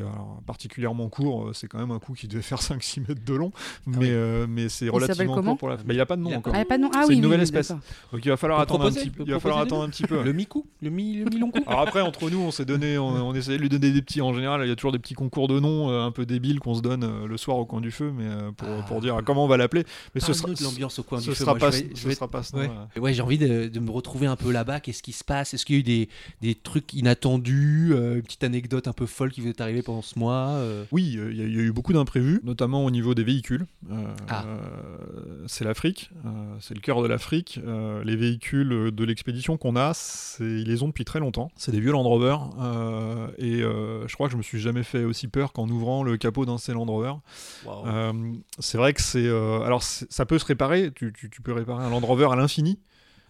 particulièrement 0.47 1.09
court, 1.09 1.45
euh, 1.49 1.53
c'est 1.53 1.69
quand 1.69 1.79
même 1.79 1.93
un 1.93 2.01
coup 2.01 2.15
qui 2.15 2.27
devait 2.27 2.43
faire 2.43 2.59
5-6 2.61 3.01
mètres 3.07 3.25
de 3.25 3.35
long, 3.35 3.53
mais, 3.87 3.97
oui. 3.99 4.07
euh, 4.11 4.47
mais 4.49 4.69
c'est 4.69 4.89
relativement 4.89 5.41
court 5.41 5.57
pour 5.57 5.69
la. 5.69 5.77
Bah, 5.77 5.95
il 5.95 6.01
a 6.01 6.07
pas 6.07 6.17
de 6.17 6.23
nom 6.23 6.35
encore. 6.35 6.53
Ah, 6.55 6.59
y 6.59 6.63
a 6.63 6.65
pas 6.65 6.77
de 6.77 6.83
nom. 6.83 6.91
Ah 6.93 7.03
C'est 7.03 7.11
oui, 7.11 7.15
une 7.17 7.23
nouvelle 7.23 7.39
oui, 7.39 7.45
espèce. 7.45 7.69
Donc 7.69 8.25
il 8.25 8.29
va 8.29 8.37
falloir 8.37 8.59
attendre 8.59 8.85
un 8.85 8.89
proposer, 8.89 9.07
petit, 9.11 9.17
peut 9.17 9.25
il 9.27 9.33
va 9.33 9.39
falloir 9.39 9.61
attendre 9.61 9.83
un 9.85 9.89
petit 9.91 10.03
peu. 10.03 10.23
Le 10.25 10.33
mi-coup, 10.33 10.67
le 10.83 10.91
mi, 10.91 11.19
le 11.19 11.25
mi-long 11.27 11.51
coup. 11.53 11.61
Alors 11.67 11.81
après, 11.83 12.01
entre 12.01 12.31
nous, 12.31 12.39
on 12.41 12.51
s'est 12.51 12.65
donné, 12.65 12.99
on, 12.99 13.07
on 13.07 13.35
essayait 13.35 13.57
de 13.59 13.63
lui 13.63 13.69
donner 13.69 13.93
des 13.93 14.03
petits. 14.03 14.21
En 14.21 14.33
général, 14.33 14.63
il 14.65 14.69
y 14.69 14.73
a 14.73 14.77
toujours 14.77 14.93
des 14.93 14.99
petits 14.99 15.15
concours 15.15 15.47
de 15.49 15.61
noms 15.61 15.89
euh, 15.91 16.03
un 16.05 16.11
peu 16.11 16.27
débiles 16.27 16.59
qu'on 16.59 16.75
se 16.75 16.81
donne 16.83 17.05
euh, 17.05 17.27
le 17.29 17.37
soir 17.37 17.57
au 17.59 17.65
coin 17.65 17.81
du 17.81 17.91
feu, 17.93 18.13
mais 18.13 18.27
pour, 18.57 18.69
Ah. 18.69 18.83
pour 18.89 19.01
dire 19.01 19.21
comment 19.25 19.45
on 19.45 19.49
va 19.49 19.57
l'appeler. 19.57 19.85
Mais 20.17 20.21
ce 20.21 20.33
sera, 20.33 20.49
l'ambiance 20.63 20.99
au 20.99 21.05
coin 21.05 21.19
du 21.21 21.27
feu. 21.27 21.35
sera 21.35 21.53
Moi, 21.53 21.61
pas, 21.61 21.71
je 21.71 21.83
vais- 21.85 21.91
je 21.95 22.01
ce 22.01 22.09
vais- 22.09 22.15
sera 22.17 22.27
pas 22.29 22.41
Ouais, 22.55 22.67
nom-là. 22.67 22.89
Ouais, 23.01 23.15
j'ai 23.15 23.23
envie 23.23 23.39
de, 23.39 23.79
me 23.79 23.91
retrouver 23.93 24.27
un 24.27 24.37
peu 24.37 24.51
là-bas. 24.51 24.81
Qu'est-ce 24.81 25.03
qui 25.03 25.13
se 25.13 25.23
passe? 25.23 25.55
Est-ce 25.55 25.65
qu'il 25.65 25.77
y 25.77 25.79
a 25.79 25.81
eu 26.03 26.09
des, 26.43 26.55
trucs 26.57 26.93
inattendus 26.95 27.93
Une 27.95 28.23
petite 28.23 28.43
anecdote 28.45 28.89
un 28.89 28.93
peu 28.93 29.07
folle 29.07 29.31
qui 29.31 29.44
vous 29.45 29.51
est 29.51 29.61
arrivée 29.61 29.83
pendant 29.83 30.03
ce 30.03 30.19
mois 30.19 30.49
euh 30.51 30.85
Oui, 30.93 31.17
euh, 31.19 31.31
il 31.33 31.39
y, 31.39 31.43
a- 31.43 31.47
il 31.47 31.55
y 31.55 31.59
a 31.59 31.63
eu 31.63 31.73
beaucoup 31.73 31.93
d'imprévus, 31.93 32.41
notamment 32.45 32.85
au 32.85 32.91
niveau 32.91 33.15
des 33.15 33.25
véhicules. 33.25 33.67
Euh, 33.91 33.95
Ah. 34.29 34.45
euh, 34.47 35.45
c'est 35.47 35.65
l'Afrique, 35.65 36.11
euh, 36.25 36.29
c'est 36.61 36.75
le 36.75 36.81
cœur 36.81 37.03
de 37.03 37.09
l'Afrique. 37.09 37.61
Euh, 37.67 38.03
les 38.05 38.17
véhicules 38.17 38.91
de 38.93 39.05
l'expédition 39.05 39.57
qu'on 39.57 39.77
a, 39.77 39.93
ils 40.41 40.65
les 40.65 40.83
ont 40.83 40.89
depuis 40.89 41.05
très 41.05 41.21
longtemps. 41.21 41.51
C'est 41.57 41.73
des 41.73 41.81
vieux 41.81 41.93
Land 41.93 42.03
Rover. 42.03 42.37
euh, 42.61 43.29
et 43.39 43.63
euh, 43.63 44.07
je 44.09 44.15
crois 44.15 44.27
que 44.29 44.33
je 44.33 44.39
me 44.39 44.43
suis 44.43 44.61
jamais 44.61 44.83
fait 44.83 45.05
aussi 45.05 45.29
peur 45.29 45.53
qu'en 45.53 45.69
ouvrant 45.69 46.03
le 46.03 46.17
capot 46.17 46.45
d'un 46.47 46.55
de 46.57 46.61
ces 46.61 46.73
Land 46.73 46.85
Rover. 46.87 47.15
Euh, 47.87 48.13
c'est 48.59 48.79
vrai 48.79 48.93
que 48.93 49.03
c'est. 49.03 49.27
euh, 49.27 49.61
alors, 49.63 49.83
ça 49.83 50.27
peut 50.27 50.39
se 50.39 50.45
réparer. 50.47 50.91
Tu, 50.95 51.13
tu- 51.13 51.31
tu 51.31 51.43
peux 51.43 51.53
réparer 51.53 51.85
un 51.85 51.91
Land 51.91 52.01
Rover 52.01 52.29
à 52.31 52.37
l'infini, 52.37 52.79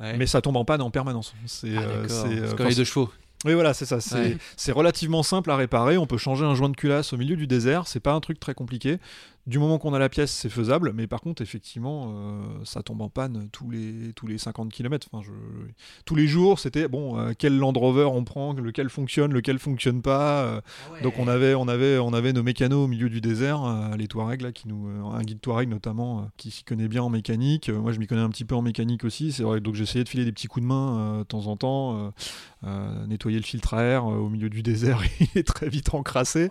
Ouais. 0.00 0.16
mais 0.16 0.26
ça 0.26 0.40
tombe 0.40 0.56
en 0.56 0.64
panne 0.64 0.80
en 0.82 0.90
permanence. 0.90 1.34
C'est 1.46 1.76
Ah, 1.76 1.80
euh, 1.82 2.06
euh, 2.10 2.68
les 2.68 2.74
deux 2.74 2.84
chevaux. 2.84 3.10
Oui, 3.44 3.54
voilà, 3.54 3.74
c'est 3.74 3.84
ça. 3.86 4.00
C'est 4.00 4.18
Ouais. 4.18 4.72
relativement 4.72 5.22
simple 5.22 5.50
à 5.50 5.56
réparer. 5.56 5.96
On 5.98 6.06
peut 6.06 6.18
changer 6.18 6.44
un 6.44 6.54
joint 6.54 6.68
de 6.70 6.76
culasse 6.76 7.12
au 7.12 7.16
milieu 7.16 7.36
du 7.36 7.46
désert. 7.46 7.86
C'est 7.86 8.00
pas 8.00 8.12
un 8.12 8.20
truc 8.20 8.40
très 8.40 8.54
compliqué. 8.54 8.98
Du 9.46 9.58
moment 9.58 9.78
qu'on 9.78 9.92
a 9.92 9.98
la 9.98 10.08
pièce, 10.08 10.32
c'est 10.32 10.48
faisable. 10.48 10.92
Mais 10.94 11.06
par 11.06 11.20
contre, 11.20 11.42
effectivement, 11.42 12.14
euh, 12.16 12.64
ça 12.64 12.82
tombe 12.82 13.02
en 13.02 13.10
panne 13.10 13.48
tous 13.52 13.70
les, 13.70 14.12
tous 14.14 14.26
les 14.26 14.38
50 14.38 14.72
km. 14.72 15.06
Enfin, 15.12 15.22
je, 15.22 15.32
tous 16.06 16.14
les 16.14 16.26
jours, 16.26 16.58
c'était 16.58 16.88
bon, 16.88 17.18
euh, 17.18 17.32
quel 17.38 17.58
Land 17.58 17.72
Rover 17.72 18.04
on 18.04 18.24
prend, 18.24 18.54
lequel 18.54 18.88
fonctionne, 18.88 19.34
lequel 19.34 19.58
fonctionne 19.58 20.00
pas. 20.00 20.44
euh, 20.44 20.60
donc 21.02 21.18
on 21.18 21.28
avait, 21.28 21.54
on 21.54 21.68
avait, 21.68 21.98
on 21.98 22.14
avait 22.14 22.32
nos 22.32 22.42
mécanos 22.42 22.84
au 22.84 22.86
milieu 22.86 23.10
du 23.10 23.20
désert, 23.20 23.60
les 23.98 24.08
Touaregs 24.08 24.40
là, 24.40 24.52
qui 24.52 24.66
nous, 24.66 24.86
un 24.86 25.22
guide 25.22 25.40
Touareg 25.40 25.68
notamment, 25.68 26.30
qui 26.38 26.50
s'y 26.50 26.64
connaît 26.64 26.88
bien 26.88 27.02
en 27.02 27.10
mécanique. 27.10 27.68
Moi, 27.68 27.92
je 27.92 27.98
m'y 27.98 28.06
connais 28.06 28.22
un 28.22 28.30
petit 28.30 28.46
peu 28.46 28.54
en 28.54 28.62
mécanique 28.62 29.04
aussi. 29.04 29.32
C'est 29.32 29.42
vrai, 29.42 29.60
donc 29.60 29.74
j'essayais 29.74 30.04
de 30.04 30.08
filer 30.08 30.24
des 30.24 30.32
petits 30.32 30.46
coups 30.46 30.62
de 30.62 30.68
main 30.68 31.18
de 31.18 31.24
temps 31.24 31.46
en 31.48 31.56
temps, 31.56 32.12
nettoyer 33.06 33.36
le 33.38 33.44
filtre 33.44 33.74
à 33.74 33.82
air 33.82 34.06
au 34.06 34.30
milieu 34.30 34.48
du 34.48 34.62
désert, 34.62 35.02
il 35.20 35.38
est 35.38 35.46
très 35.46 35.68
vite 35.68 35.92
encrassé. 35.92 36.48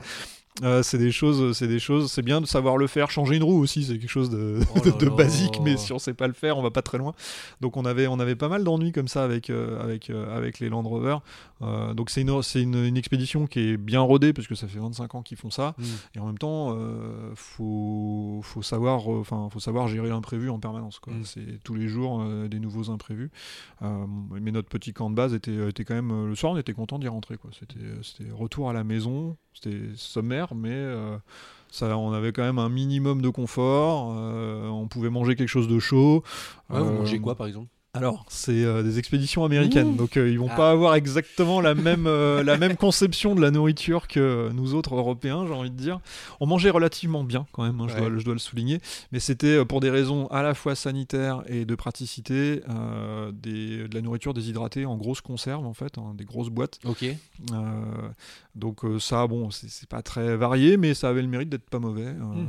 Euh, 0.62 0.84
c'est 0.84 1.00
des 1.00 1.12
choses, 1.12 1.58
c'est 1.58 1.68
des 1.68 1.80
choses, 1.80 2.12
c'est 2.12 2.22
bien 2.22 2.40
de 2.40 2.46
savoir 2.46 2.78
le 2.78 2.86
faire. 2.86 3.10
Changer 3.10 3.38
une 3.38 3.44
roue 3.44 3.60
aussi, 3.60 3.86
c'est 3.86 3.98
quelque 3.98 4.08
chose 4.10 4.30
de, 4.30 4.60
Oh 4.76 4.80
de- 4.86 4.92
de 4.92 5.10
basique, 5.10 5.60
mais 5.64 5.78
si 5.78 5.92
on 5.94 5.98
sait 6.00 6.14
pas 6.14 6.28
le 6.28 6.34
faire, 6.34 6.60
on 6.60 6.62
va 6.62 6.70
pas 6.70 6.84
très 6.84 7.00
loin. 7.00 7.14
Donc 7.60 7.76
on 7.76 7.86
avait, 7.86 8.06
on 8.06 8.20
avait 8.20 8.36
pas 8.36 8.50
mal 8.50 8.64
d'ennuis 8.64 8.92
comme 8.92 9.08
ça 9.08 9.24
avec, 9.24 9.50
euh, 9.50 9.82
avec, 9.82 10.12
euh, 10.12 10.36
avec 10.36 10.60
les 10.60 10.70
Land 10.70 10.84
Rover. 10.84 11.18
Donc 11.96 12.10
c'est 12.10 12.22
une, 12.22 12.44
c'est 12.44 12.62
une, 12.62 12.76
une 12.76 12.98
expédition 12.98 13.48
qui 13.48 13.60
est 13.62 13.78
bien 13.78 14.02
rodée 14.02 14.34
parce 14.34 14.48
que 14.48 14.54
ça 14.56 14.68
fait 14.68 14.80
25 14.80 15.16
ans 15.16 15.22
qu'ils 15.22 15.38
font 15.38 15.50
ça. 15.50 15.76
Mm. 15.78 15.84
Et 16.16 16.20
en 16.20 16.26
même 16.26 16.38
temps, 16.38 16.78
faut, 17.36 18.42
faut 18.44 18.62
savoir, 18.62 19.08
enfin, 19.08 19.48
faut 19.50 19.62
savoir 19.62 19.88
gérer 19.88 20.10
l'imprévu 20.10 20.50
en 20.50 20.60
permanence. 20.60 21.00
quoi. 21.00 21.14
Mm. 21.14 21.24
C'est 21.24 21.64
tous 21.64 21.74
les 21.74 21.88
jours 21.88 22.22
des 22.50 22.60
nouveaux 22.60 22.90
imprévus. 22.92 23.32
Mais 23.82 24.52
notre 24.52 24.68
petit 24.68 24.94
camp 24.94 25.10
de 25.10 25.16
base 25.16 25.34
était, 25.34 25.70
était 25.70 25.86
quand 25.86 25.96
même 25.96 26.28
le 26.28 26.36
soir, 26.36 26.52
on 26.54 26.58
était 26.58 26.74
content 26.74 27.00
d'y 27.00 27.08
rentrer. 27.08 27.38
Quoi. 27.38 27.50
C'était, 27.58 27.80
c'était 28.02 28.30
retour 28.32 28.70
à 28.70 28.74
la 28.74 28.84
maison. 28.84 29.38
C'était 29.54 29.80
sommaire, 29.96 30.56
mais 30.56 30.72
euh, 30.72 31.18
ça, 31.70 31.98
on 31.98 32.12
avait 32.14 32.32
quand 32.34 32.44
même 32.44 32.60
un 32.60 32.70
minimum 32.70 33.22
de 33.22 33.30
confort. 33.30 34.16
euh, 34.18 34.68
on 34.68 34.88
pouvait 34.88 35.10
manger 35.10 35.36
quelque 35.36 35.48
chose 35.50 35.68
de 35.68 35.80
chaud. 35.80 36.24
Ouais, 36.70 36.82
vous 36.82 36.92
Euh, 36.92 36.94
mangez 36.94 37.20
quoi 37.20 37.36
par 37.36 37.48
exemple? 37.48 37.70
Alors, 37.96 38.26
c'est 38.28 38.64
euh, 38.66 38.82
des 38.82 38.98
expéditions 38.98 39.46
américaines, 39.46 39.92
Mmh. 39.94 39.98
donc 39.98 40.18
euh, 40.18 40.28
ils 40.28 40.40
vont 40.40 40.48
Ah. 40.52 40.56
pas 40.56 40.72
avoir 40.72 40.96
exactement 40.96 41.62
la 41.62 41.76
même, 41.76 42.08
euh, 42.08 42.42
la 42.44 42.58
même 42.58 42.76
conception 42.76 43.36
de 43.36 43.42
la 43.42 43.52
nourriture 43.52 44.08
que 44.08 44.50
nous 44.52 44.74
autres 44.74 44.96
Européens, 44.96 45.46
j'ai 45.46 45.54
envie 45.54 45.70
de 45.70 45.76
dire. 45.78 46.00
On 46.40 46.48
mangeait 46.48 46.72
relativement 46.72 47.24
bien 47.24 47.46
quand 47.52 47.62
même, 47.64 47.80
hein, 47.82 47.86
je, 47.88 47.96
dois, 47.96 48.10
le- 48.10 48.18
je 48.18 48.26
dois 48.26 48.34
le 48.34 48.40
souligner, 48.40 48.80
mais 49.12 49.20
c'était 49.20 49.58
euh, 49.60 49.64
pour 49.66 49.80
des 49.80 49.92
raisons 49.92 50.26
à 50.28 50.42
la 50.42 50.56
fois 50.56 50.74
sanitaires 50.74 51.44
et 51.46 51.66
de 51.66 51.76
praticité, 51.76 52.64
euh, 52.68 53.32
des, 53.32 53.88
de 53.88 53.94
la 53.94 54.02
nourriture 54.02 54.34
déshydratée 54.34 54.86
en 54.88 54.98
grosses 54.98 55.22
conserves 55.22 55.66
en 55.66 55.74
fait, 55.74 56.00
hein, 56.00 56.14
des 56.18 56.26
grosses 56.26 56.50
boîtes. 56.50 56.80
Ok. 56.86 57.04
Euh, 57.04 57.56
donc 58.56 58.86
euh, 58.86 59.00
ça, 59.00 59.28
bon, 59.28 59.52
c'est 59.52 59.88
pas 59.90 60.02
très 60.02 60.36
varié, 60.36 60.78
mais 60.78 60.96
ça 60.96 61.10
avait 61.10 61.22
le 61.22 61.28
mérite 61.28 61.50
d'être 61.50 61.70
pas 61.70 61.80
mauvais. 61.80 62.06
Euh, 62.08 62.24
Mhm. 62.24 62.48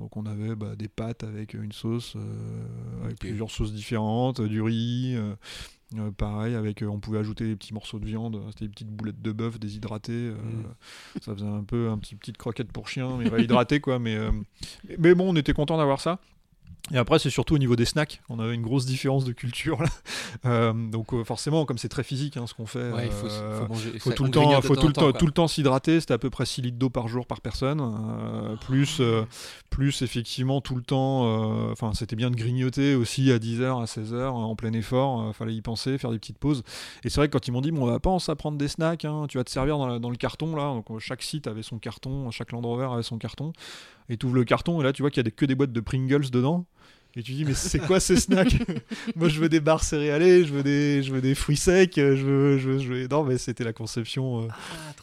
Donc 0.00 0.16
on 0.16 0.24
avait 0.24 0.54
bah, 0.54 0.74
des 0.76 0.88
pâtes 0.88 1.22
avec 1.24 1.52
une 1.54 1.72
sauce, 1.72 2.14
euh, 2.16 3.04
avec 3.04 3.18
plusieurs 3.18 3.50
sauces 3.50 3.72
différentes, 3.74 4.40
du 4.40 4.62
riz. 4.62 4.85
Euh, 5.16 5.34
euh, 5.96 6.10
pareil, 6.10 6.54
avec, 6.54 6.82
euh, 6.82 6.86
on 6.86 6.98
pouvait 6.98 7.18
ajouter 7.18 7.46
des 7.46 7.56
petits 7.56 7.72
morceaux 7.74 7.98
de 7.98 8.06
viande, 8.06 8.40
c'était 8.50 8.64
des 8.66 8.70
petites 8.70 8.88
boulettes 8.90 9.22
de 9.22 9.32
bœuf 9.32 9.58
déshydratées. 9.58 10.12
euh, 10.12 10.34
Mhm. 10.34 10.64
Ça 11.22 11.34
faisait 11.34 11.46
un 11.46 11.62
peu 11.64 11.90
un 11.90 11.98
petit 11.98 12.14
petite 12.16 12.36
croquette 12.36 12.72
pour 12.72 12.88
chien, 12.88 13.16
mais 13.18 13.28
réhydratée 13.28 13.80
quoi. 13.80 13.98
Mais, 13.98 14.16
mais- 14.88 14.96
mais 14.98 15.14
bon, 15.14 15.32
on 15.32 15.36
était 15.36 15.52
content 15.52 15.76
d'avoir 15.78 16.00
ça. 16.00 16.18
Et 16.92 16.98
après, 16.98 17.18
c'est 17.18 17.30
surtout 17.30 17.56
au 17.56 17.58
niveau 17.58 17.74
des 17.74 17.84
snacks. 17.84 18.20
On 18.28 18.38
avait 18.38 18.54
une 18.54 18.62
grosse 18.62 18.86
différence 18.86 19.24
de 19.24 19.32
culture. 19.32 19.82
Là. 19.82 19.88
Euh, 20.44 20.72
donc 20.90 21.14
euh, 21.14 21.24
forcément, 21.24 21.64
comme 21.64 21.78
c'est 21.78 21.88
très 21.88 22.02
physique 22.02 22.36
hein, 22.36 22.46
ce 22.46 22.52
qu'on 22.54 22.66
fait, 22.66 22.92
Ouais, 22.92 23.06
il 23.06 23.10
faut, 23.10 23.26
euh, 23.26 23.60
faut 23.62 23.68
manger. 23.68 23.98
faut 23.98 24.12
tout 24.12 24.24
le 24.24 24.30
temps, 24.30 24.60
faut 24.60 24.76
tout 24.76 24.86
le 24.86 24.92
temps, 24.92 25.12
tout 25.12 25.24
le 25.26 25.32
temps 25.32 25.48
s'hydrater. 25.48 25.98
C'était 25.98 26.12
à 26.14 26.18
peu 26.18 26.28
près 26.30 26.44
6 26.44 26.60
litres 26.62 26.76
d'eau 26.78 26.90
par 26.90 27.08
jour 27.08 27.26
par 27.26 27.40
personne. 27.40 27.80
euh, 27.80 28.54
plus, 28.56 29.00
plus 29.70 30.02
effectivement 30.02 30.60
tout 30.60 30.74
le 30.76 30.82
temps. 30.82 31.22
Enfin, 31.70 31.92
c'était 31.94 32.16
bien 32.16 32.30
de 32.30 32.36
grignoter 32.36 32.94
aussi 32.94 33.32
à 33.32 33.38
10h, 33.38 33.82
à 33.82 33.86
16h 33.86 34.28
en 34.28 34.54
plein 34.56 34.72
effort. 34.74 35.34
fallait 35.34 35.54
y 35.54 35.62
penser, 35.62 35.96
faire 35.98 36.10
des 36.10 36.18
petites 36.18 36.38
pauses. 36.38 36.62
Et 37.02 37.08
c'est 37.08 37.16
vrai 37.20 37.28
que 37.28 37.32
quand 37.32 37.48
ils 37.48 37.52
m'ont 37.52 37.62
dit, 37.62 37.72
bon, 37.72 37.84
on 37.84 37.86
va 37.90 37.98
pas 37.98 38.10
en 38.10 38.18
à 38.18 38.34
prendre 38.36 38.58
des 38.58 38.68
snacks. 38.68 39.04
hein, 39.06 39.26
tu 39.28 39.38
vas 39.38 39.44
te 39.44 39.50
servir 39.50 39.78
dans, 39.78 39.86
la- 39.86 39.98
dans 39.98 40.10
le 40.10 40.16
carton 40.16 40.54
là. 40.54 40.64
Donc 40.74 40.98
chaque 41.00 41.22
site 41.22 41.46
avait 41.46 41.62
son 41.62 41.78
carton, 41.78 42.30
chaque 42.30 42.52
Land 42.52 42.60
Rover 42.62 42.88
avait 42.92 43.02
son 43.02 43.16
carton. 43.18 43.52
Et 44.08 44.16
tu 44.16 44.26
ouvres 44.26 44.36
le 44.36 44.44
carton 44.44 44.80
et 44.80 44.84
là 44.84 44.92
tu 44.92 45.02
vois 45.02 45.10
qu'il 45.10 45.18
y 45.18 45.20
a 45.20 45.24
des- 45.24 45.30
que 45.32 45.46
des 45.46 45.54
boîtes 45.54 45.72
de 45.72 45.80
Pringles 45.80 46.30
dedans. 46.30 46.66
Et 47.18 47.22
tu 47.22 47.32
dis 47.32 47.44
mais 47.46 47.54
c'est 47.54 47.78
quoi 47.78 47.98
ces 47.98 48.16
snacks 48.16 48.56
Moi 49.16 49.28
je 49.28 49.40
veux 49.40 49.48
des 49.48 49.60
barres 49.60 49.82
céréalées, 49.82 50.44
je 50.44 50.52
veux 50.52 50.62
des, 50.62 51.02
je 51.02 51.12
veux 51.12 51.22
des 51.22 51.34
fruits 51.34 51.56
secs, 51.56 51.92
je 51.96 52.02
veux, 52.02 52.58
je 52.58 52.68
veux, 52.70 52.78
je 52.78 52.88
veux- 52.92 53.08
Non 53.08 53.24
mais 53.24 53.38
c'était 53.38 53.64
la 53.64 53.72
conception 53.72 54.42
euh, 54.42 54.48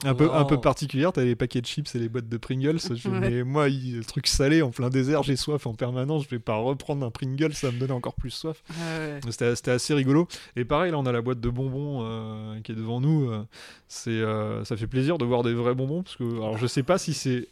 Ah, 0.03 0.09
un 0.09 0.13
peu, 0.13 0.31
un 0.31 0.43
peu 0.45 0.61
particulière. 0.61 1.11
T'as 1.11 1.23
les 1.23 1.35
paquets 1.35 1.61
de 1.61 1.65
chips 1.65 1.95
et 1.95 1.99
les 1.99 2.09
boîtes 2.09 2.29
de 2.29 2.37
Pringles. 2.37 2.79
Je 2.89 2.93
dis, 2.93 3.07
Ouais. 3.07 3.19
Mais 3.19 3.43
moi 3.43 3.67
il- 3.69 3.97
le 3.97 4.03
truc 4.03 4.27
salé 4.27 4.61
en 4.61 4.69
plein 4.69 4.89
désert, 4.89 5.23
j'ai 5.23 5.35
soif 5.35 5.65
en 5.65 5.73
permanence. 5.73 6.23
Je 6.25 6.29
vais 6.29 6.39
pas 6.39 6.55
reprendre 6.55 7.03
un 7.05 7.09
Pringles, 7.09 7.53
ça 7.53 7.67
va 7.67 7.73
me 7.73 7.79
donner 7.79 7.93
encore 7.93 8.13
plus 8.15 8.29
soif. 8.31 8.61
Ah 8.69 8.73
ouais. 8.99 9.19
C'était 9.31 9.55
c'était 9.55 9.71
assez 9.71 9.93
rigolo. 9.95 10.27
Et 10.55 10.65
pareil, 10.65 10.91
là, 10.91 10.99
on 10.99 11.05
a 11.07 11.11
la 11.11 11.21
boîte 11.21 11.39
de 11.39 11.49
bonbons 11.49 12.01
euh, 12.03 12.59
qui 12.61 12.73
est 12.73 12.75
devant 12.75 13.01
nous. 13.01 13.29
euh, 13.31 13.43
c'est, 13.87 14.09
euh, 14.11 14.63
ça 14.65 14.77
fait 14.77 14.87
plaisir 14.87 15.17
de 15.17 15.25
voir 15.25 15.41
des 15.43 15.53
vrais 15.53 15.73
bonbons. 15.75 16.03
Parce 16.03 16.15
que, 16.15 16.23
alors, 16.23 16.57
je 16.57 16.67
sais 16.67 16.83
pas 16.83 16.97
si 16.99 17.13
c'est 17.13 17.47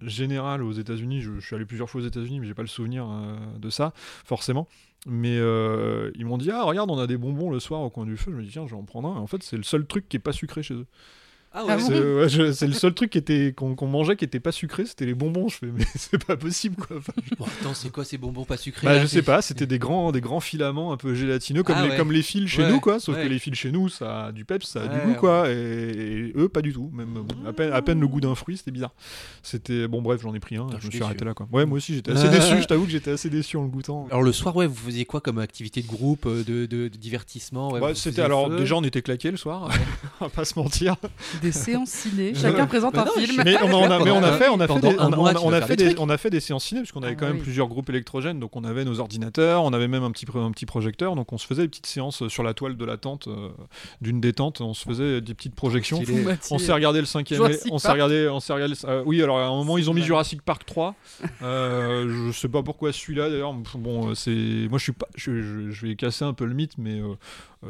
général 0.00 0.62
aux 0.62 0.72
États-Unis. 0.72 1.20
Je, 1.20 1.40
suis 1.40 1.54
allé 1.54 1.64
plusieurs 1.64 1.88
fois 1.88 2.00
aux 2.00 2.04
États-Unis, 2.04 2.40
mais 2.40 2.46
j'ai 2.46 2.54
pas 2.54 2.62
le 2.62 2.68
souvenir 2.68 3.06
euh, 3.08 3.36
de 3.58 3.70
ça, 3.70 3.92
forcément. 4.24 4.68
Mais 5.06 5.36
euh, 5.38 6.10
ils 6.14 6.26
m'ont 6.26 6.38
dit 6.38 6.50
Ah, 6.50 6.62
regarde, 6.62 6.90
on 6.90 6.98
a 6.98 7.06
des 7.06 7.16
bonbons 7.16 7.50
le 7.50 7.60
soir 7.60 7.80
au 7.80 7.90
coin 7.90 8.04
du 8.04 8.16
feu. 8.16 8.30
Je 8.30 8.36
me 8.36 8.42
dis 8.42 8.50
Tiens, 8.50 8.66
je 8.66 8.74
vais 8.74 8.80
en 8.80 8.84
prendre 8.84 9.08
un. 9.08 9.16
En 9.16 9.26
fait, 9.26 9.42
c'est 9.42 9.56
le 9.56 9.62
seul 9.62 9.86
truc 9.86 10.08
qui 10.08 10.16
est 10.16 10.20
pas 10.20 10.32
sucré 10.32 10.62
chez 10.62 10.74
eux. 10.74 10.86
Ah 11.54 11.64
Ah 11.68 11.76
ouais. 11.76 11.76
bon 11.82 11.86
C'est 11.88 12.14
ouais, 12.14 12.28
je- 12.28 12.52
c'est 12.52 12.66
le 12.66 12.72
seul 12.72 12.94
truc 12.94 13.10
qui 13.10 13.18
était 13.18 13.52
qu'on 13.54 13.74
qu'on 13.74 13.86
mangeait 13.86 14.16
qui 14.16 14.24
était 14.24 14.40
pas 14.40 14.52
sucré, 14.52 14.86
c'était 14.86 15.04
les 15.06 15.14
bonbons. 15.14 15.48
Je 15.48 15.56
fais 15.58 15.66
mais 15.66 15.84
c'est 15.96 16.24
pas 16.24 16.36
possible 16.36 16.76
quoi. 16.76 16.96
Enfin, 16.98 17.12
je- 17.28 17.34
Bon, 17.36 17.44
attends, 17.44 17.74
c'est 17.74 17.90
quoi 17.92 18.04
ces 18.04 18.16
bonbons 18.18 18.44
pas 18.44 18.56
sucrés 18.56 18.86
bah, 18.86 18.94
là 18.94 19.02
je 19.02 19.06
sais 19.06 19.22
pas, 19.22 19.42
c'était 19.42 19.66
des 19.66 19.78
grands, 19.78 20.12
des 20.12 20.20
grands 20.20 20.40
filaments 20.40 20.92
un 20.92 20.96
peu 20.96 21.14
gélatineux 21.14 21.62
comme, 21.62 21.76
Ah 21.78 21.82
les, 21.84 21.90
ouais. 21.90 21.96
comme 21.96 22.10
les 22.12 22.22
fils 22.22 22.48
chez 22.48 22.62
Ouais, 22.62 22.70
nous 22.70 22.80
quoi. 22.80 23.00
Sauf 23.00 23.16
ouais. 23.16 23.24
que 23.24 23.28
les 23.28 23.38
fils 23.38 23.54
chez 23.54 23.70
nous, 23.70 23.88
ça 23.88 24.26
a 24.26 24.32
du 24.32 24.44
peps, 24.44 24.66
ça 24.66 24.82
a 24.82 24.86
du 24.88 24.96
Ouais, 24.96 25.04
goût 25.14 25.20
quoi. 25.20 25.50
Et, 25.50 25.52
et 25.54 26.32
eux 26.36 26.48
pas 26.48 26.62
du 26.62 26.72
tout. 26.72 26.90
Même 26.94 27.24
à 27.46 27.52
peine, 27.52 27.72
à 27.72 27.82
peine 27.82 28.00
le 28.00 28.08
goût 28.08 28.20
d'un 28.20 28.34
fruit, 28.34 28.56
c'était 28.56 28.70
bizarre. 28.70 28.92
C'était 29.42 29.88
bon 29.88 30.02
bref, 30.02 30.20
j'en 30.22 30.34
ai 30.34 30.40
pris 30.40 30.56
un. 30.56 30.64
Putain, 30.66 30.76
et 30.76 30.80
je 30.80 30.82
je 30.82 30.86
me 30.88 30.92
suis 30.92 31.02
arrêté 31.02 31.24
là 31.24 31.34
quoi. 31.34 31.48
Ouais, 31.52 31.66
moi 31.66 31.76
aussi 31.76 31.94
j'étais 31.94 32.12
assez 32.12 32.26
Ah. 32.26 32.28
déçu. 32.38 32.62
Je 32.62 32.66
t'avoue 32.66 32.84
que 32.84 32.90
j'étais 32.90 33.10
assez 33.10 33.28
déçu 33.30 33.56
en 33.56 33.62
le 33.62 33.68
goûtant. 33.68 34.06
Alors 34.10 34.22
le 34.22 34.32
soir, 34.32 34.56
ouais, 34.56 34.66
vous 34.66 34.74
faisiez 34.74 35.04
quoi 35.04 35.20
comme 35.20 35.38
activité 35.38 35.82
de 35.82 35.86
groupe, 35.88 36.26
euh, 36.26 36.44
de, 36.44 36.66
de- 36.66 36.88
de 36.88 36.96
divertissement 36.96 37.72
ouais, 37.72 37.80
Bah, 37.80 37.94
c'était 37.94 38.22
alors 38.22 38.48
déjà 38.50 38.76
on 38.76 38.82
était 38.84 39.02
claqués 39.02 39.30
le 39.30 39.36
soir, 39.36 39.68
on 40.20 40.24
va 40.24 40.30
pas 40.30 40.44
se 40.44 40.58
mentir. 40.58 40.96
Des 41.42 41.52
séances 41.52 41.90
ciné. 41.90 42.34
Chacun 42.34 42.66
présente 42.66 42.96
un 42.96 43.04
film. 43.06 43.42
Mais 43.44 43.56
on, 43.62 43.82
a, 43.90 44.02
mais 44.04 44.10
on 44.10 44.22
a 44.22 44.32
fait, 44.32 44.48
on 44.48 44.60
a 44.60 44.66
fait, 44.68 44.80
des, 44.80 44.96
on 44.98 45.12
a- 45.12 45.34
on 45.42 45.52
a- 45.52 45.60
fait 45.62 45.76
des 45.76 45.94
on 45.98 46.08
a 46.08 46.16
fait 46.16 46.30
des 46.30 46.40
séances 46.40 46.64
ciné 46.64 46.80
parce 46.80 46.92
qu'on 46.92 47.02
avait 47.02 47.12
Ah 47.12 47.20
quand 47.20 47.26
même 47.26 47.36
oui. 47.36 47.42
plusieurs 47.42 47.68
groupes 47.68 47.90
électrogènes, 47.90 48.38
donc 48.40 48.54
on 48.56 48.64
avait 48.64 48.84
nos 48.84 49.00
ordinateurs, 49.00 49.64
on 49.64 49.72
avait 49.72 49.88
même 49.88 50.02
un 50.04 50.10
petit, 50.12 50.26
un 50.34 50.50
petit 50.52 50.66
projecteur, 50.66 51.14
donc 51.16 51.32
on 51.32 51.38
se 51.38 51.46
faisait 51.46 51.62
des 51.62 51.68
petites 51.68 51.86
séances 51.86 52.26
sur 52.28 52.42
la 52.42 52.54
toile 52.54 52.76
de 52.76 52.84
la 52.84 52.96
tente 52.96 53.26
euh, 53.28 53.48
d'une 54.00 54.20
des 54.20 54.32
tentes, 54.32 54.60
on 54.60 54.74
se 54.74 54.84
faisait 54.84 55.20
des 55.20 55.34
petites 55.34 55.54
projections. 55.54 56.00
On 56.50 56.58
s'est 56.58 56.72
regardé 56.72 57.00
le 57.00 57.06
cinquième, 57.06 57.42
on 57.70 57.78
s'est 57.78 57.90
regardé, 57.92 58.28
on 58.28 58.40
s'est 58.40 58.52
regardé. 58.52 58.74
euh, 58.84 59.02
oui, 59.04 59.22
alors 59.22 59.38
à 59.38 59.46
un 59.46 59.50
moment 59.50 59.78
ils 59.78 59.90
ont 59.90 59.94
mis 59.94 60.02
Jurassic 60.02 60.42
Park 60.42 60.64
3. 60.66 60.94
Euh, 61.42 62.30
je 62.30 62.38
sais 62.38 62.48
pas 62.48 62.62
pourquoi 62.62 62.92
celui-là 62.92 63.30
d'ailleurs. 63.30 63.52
Bon, 63.74 64.10
euh, 64.10 64.14
c'est, 64.14 64.30
moi 64.68 64.78
je 64.78 64.84
suis 64.84 64.92
pas, 64.92 65.08
je, 65.16 65.42
je- 65.42 65.70
je 65.70 65.86
vais 65.86 65.96
casser 65.96 66.24
un 66.24 66.32
peu 66.34 66.44
le 66.44 66.54
mythe, 66.54 66.78
mais 66.78 67.00
euh, 67.00 67.04
euh, 67.04 67.14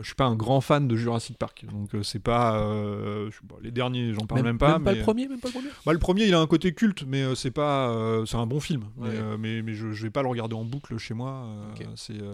je 0.01 0.07
suis 0.07 0.15
pas 0.15 0.25
un 0.25 0.35
grand 0.37 0.61
fan 0.63 0.89
de 0.89 0.97
Jurassic 0.97 1.37
Park, 1.37 1.65
donc 1.71 1.95
euh, 1.95 2.03
c'est 2.03 2.19
pas 2.19 2.59
euh, 2.59 3.31
je 3.31 3.39
pas, 3.47 3.57
les 3.63 3.71
derniers, 3.71 4.15
j'en 4.15 4.27
parle 4.27 4.43
même, 4.43 4.57
pas. 4.59 4.79
mais, 4.79 4.93
le 4.95 4.99
euh, 4.99 5.03
premier, 5.03 5.29
même 5.29 5.39
pas 5.41 5.49
le 5.49 5.53
premier. 5.53 5.69
bah, 5.85 5.93
le 5.93 5.99
premier, 5.99 6.25
il 6.27 6.35
a 6.35 6.41
un 6.41 6.47
côté 6.47 6.73
culte, 6.73 7.05
mais 7.07 7.23
euh, 7.23 7.35
c'est 7.35 7.51
pas, 7.51 7.91
euh, 7.91 8.25
c'est 8.25 8.37
un 8.39 8.47
bon 8.47 8.61
film. 8.61 8.85
Mais, 8.97 9.09
Ouais. 9.09 9.15
euh, 9.17 9.37
mais, 9.39 9.61
mais 9.63 9.75
je, 9.75 9.93
je 9.93 10.03
vais 10.05 10.11
pas 10.11 10.23
le 10.23 10.29
regarder 10.29 10.55
en 10.55 10.65
boucle 10.65 10.97
chez 10.99 11.13
moi. 11.15 11.45
euh, 11.47 11.73
Ok. 11.73 11.87
C'est, 11.97 12.15
euh, 12.21 12.33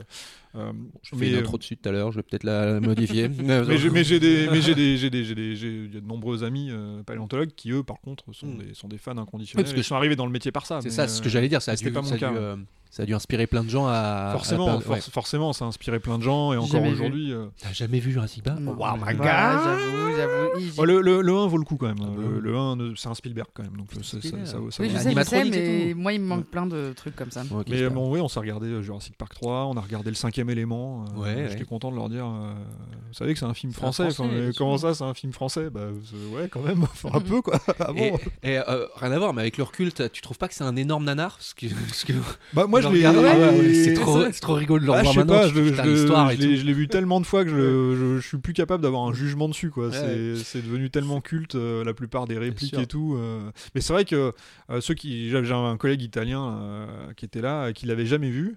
euh, 0.54 0.72
Je 1.02 1.10
fais 1.10 1.16
mais, 1.16 1.28
une 1.30 1.34
euh, 1.36 1.40
intro 1.40 1.58
dessus 1.58 1.76
tout 1.76 1.88
à 1.88 1.92
l'heure, 1.92 2.12
je 2.12 2.16
vais 2.18 2.22
peut-être 2.22 2.44
la 2.44 2.80
modifier. 2.80 3.28
mais 3.38 4.04
j'ai, 4.04 4.20
des, 4.20 4.48
mais 4.50 4.62
j'ai 4.62 4.74
des, 4.74 4.96
j'ai 4.96 5.10
des, 5.10 5.24
j'ai 5.24 5.34
des, 5.34 5.56
j'ai- 5.56 5.84
il 5.84 5.94
y 5.94 5.96
a 5.96 6.00
de 6.00 6.06
nombreux 6.06 6.44
amis 6.44 6.68
euh, 6.70 7.02
paléontologues 7.02 7.50
qui 7.56 7.70
eux, 7.72 7.82
par 7.82 8.00
contre, 8.00 8.32
sont 8.32 8.46
Hmm. 8.46 8.58
des, 8.58 8.74
sont 8.74 8.88
des 8.88 8.98
fans 8.98 9.16
inconditionnels. 9.18 9.64
parce 9.64 9.74
que 9.74 9.80
Ils 9.80 9.84
sont 9.84 9.96
arrivés 9.96 10.16
dans 10.16 10.26
le 10.26 10.32
métier 10.32 10.52
par 10.52 10.64
ça. 10.66 10.80
C'est 10.80 10.90
ça, 10.90 11.08
ce 11.08 11.20
que 11.20 11.26
euh, 11.26 11.30
j'allais 11.30 11.48
dire. 11.48 11.60
Ça 11.60 11.72
a, 11.72 11.76
c'était 11.76 11.90
dû, 11.90 11.94
pas 11.94 12.02
mon 12.02 12.08
ça, 12.08 12.14
a 12.14 12.18
dû, 12.18 12.20
cas. 12.24 12.32
euh, 12.34 12.56
ça 12.90 13.02
a 13.02 13.06
dû 13.06 13.14
inspirer 13.14 13.46
plein 13.46 13.62
de 13.64 13.68
gens 13.70 13.86
à. 13.86 13.92
à 13.92 14.32
Forcément, 14.32 14.66
perdre- 14.66 14.82
for- 14.82 14.92
ouais. 14.94 15.00
forcément, 15.00 15.52
ça 15.52 15.64
a 15.64 15.68
inspiré 15.68 16.00
plein 16.00 16.18
de 16.18 16.22
gens 16.22 16.52
et 16.52 16.56
encore 16.56 16.82
aujourd'hui. 16.82 17.32
euh, 17.32 17.46
T'as 17.60 17.72
jamais 17.72 18.00
vu 18.00 18.12
Jurassic 18.12 18.42
Park. 18.42 18.58
Wow, 18.60 18.96
my 18.96 19.14
Voilà, 19.14 19.14
God 19.14 19.64
J'avoue, 19.64 20.16
j'avoue. 20.16 20.60
Il- 20.60 20.72
oh, 20.78 20.84
le, 20.84 21.00
le, 21.00 21.20
le 21.22 21.32
1 21.32 21.46
vaut 21.46 21.58
le 21.58 21.64
coup 21.64 21.76
quand 21.76 21.86
même. 21.86 21.96
Ah 22.00 22.06
le, 22.16 22.26
oui. 22.36 22.40
le 22.42 22.56
1, 22.56 22.76
ne- 22.76 22.94
c'est 22.96 23.08
un 23.08 23.14
Spielberg 23.14 23.48
quand 23.54 23.62
même. 23.62 23.76
Donc 23.76 23.88
ça, 23.92 24.02
ça, 24.02 24.20
ça, 24.20 24.28
ça 24.44 24.58
vaut- 24.58 24.70
ça 24.70 24.82
Oui, 24.82 24.88
vaut 24.88 24.96
je 24.96 25.02
sais, 25.02 25.14
je 25.14 25.22
sais, 25.22 25.44
mais 25.44 25.94
moi, 25.94 26.12
il 26.12 26.20
me 26.20 26.26
manque 26.26 26.46
plein 26.46 26.66
de 26.66 26.92
trucs 26.96 27.14
comme 27.16 27.30
ça. 27.30 27.42
Mais 27.68 27.82
euh, 27.82 27.90
bon, 27.90 28.10
oui, 28.12 28.20
on 28.20 28.28
s'est 28.28 28.40
regardé 28.40 28.66
euh, 28.68 28.82
Jurassic 28.82 29.16
Park 29.16 29.34
3, 29.34 29.66
on 29.66 29.76
a 29.76 29.80
regardé 29.80 30.10
le 30.10 30.16
cinquième 30.16 30.50
élément. 30.50 31.04
euh, 31.16 31.20
Ouais, 31.20 31.46
J'étais 31.48 31.60
ouais. 31.60 31.64
content 31.66 31.90
de 31.90 31.96
leur 31.96 32.08
dire. 32.08 32.24
euh, 32.26 32.52
vous 33.08 33.14
savez 33.14 33.32
que 33.34 33.38
c'est 33.38 33.46
un 33.46 33.54
film 33.54 33.72
français. 33.72 34.08
comment 34.56 34.78
ça, 34.78 34.94
c'est 34.94 35.04
un 35.04 35.14
film 35.14 35.32
français? 35.32 35.70
Bah 35.70 35.80
euh, 35.80 35.92
ouais, 36.34 36.48
quand 36.48 36.60
même. 36.62 36.82
Enfin, 36.90 37.10
un 37.14 37.20
peu 37.20 37.42
quoi. 37.42 37.58
Ah 37.80 37.92
bon 37.92 38.18
Et, 38.42 38.52
et, 38.54 38.58
euh, 38.58 38.86
rien 38.96 39.12
à 39.12 39.18
voir, 39.18 39.32
mais 39.34 39.42
avec 39.42 39.56
le 39.56 39.64
recul, 39.64 39.92
t'as- 39.92 40.08
tu 40.08 40.20
trouves 40.22 40.38
pas 40.38 40.48
que 40.48 40.54
c'est 40.54 40.64
un 40.64 40.76
énorme 40.76 41.04
nanar? 41.04 41.38
Bah 42.54 42.66
moi 42.66 42.77
je 42.80 42.88
l'ai. 42.88 43.04
ah 43.04 43.12
ouais, 43.12 43.20
ouais, 43.58 43.74
c'est 43.74 43.94
trop, 44.40 44.54
rigolo 44.54 44.80
de 44.80 44.86
le 44.86 44.92
Ah, 44.92 44.98
revoir 44.98 45.14
maintenant. 45.16 45.34
pas, 45.34 45.48
je, 45.48 45.54
l'ai- 46.62 46.72
vu 46.72 46.88
tellement 46.88 47.20
de 47.20 47.26
fois 47.26 47.44
que 47.44 47.50
je, 47.50 47.56
je, 47.56 48.20
je 48.20 48.26
suis 48.26 48.38
plus 48.38 48.52
capable 48.52 48.82
d'avoir 48.82 49.02
un 49.08 49.12
jugement 49.12 49.48
dessus. 49.48 49.70
quoi. 49.70 49.90
C'est 49.92 50.36
c'est 50.36 50.62
devenu 50.62 50.90
tellement 50.90 51.20
culte, 51.20 51.54
euh, 51.54 51.84
la 51.84 51.94
plupart 51.94 52.26
des 52.26 52.38
répliques 52.38 52.78
et 52.78 52.86
tout. 52.86 53.16
euh. 53.18 53.50
Mais 53.74 53.80
c'est 53.80 53.92
vrai 53.92 54.04
que 54.04 54.32
euh, 54.70 54.80
ceux 54.80 54.94
qui. 54.94 55.30
J'avais 55.30 55.50
un 55.52 55.76
collègue 55.76 56.02
italien 56.02 56.86
qui 57.16 57.24
était 57.24 57.40
là, 57.40 57.72
qui 57.72 57.86
l'avait 57.86 58.06
jamais 58.06 58.30
vu. 58.30 58.56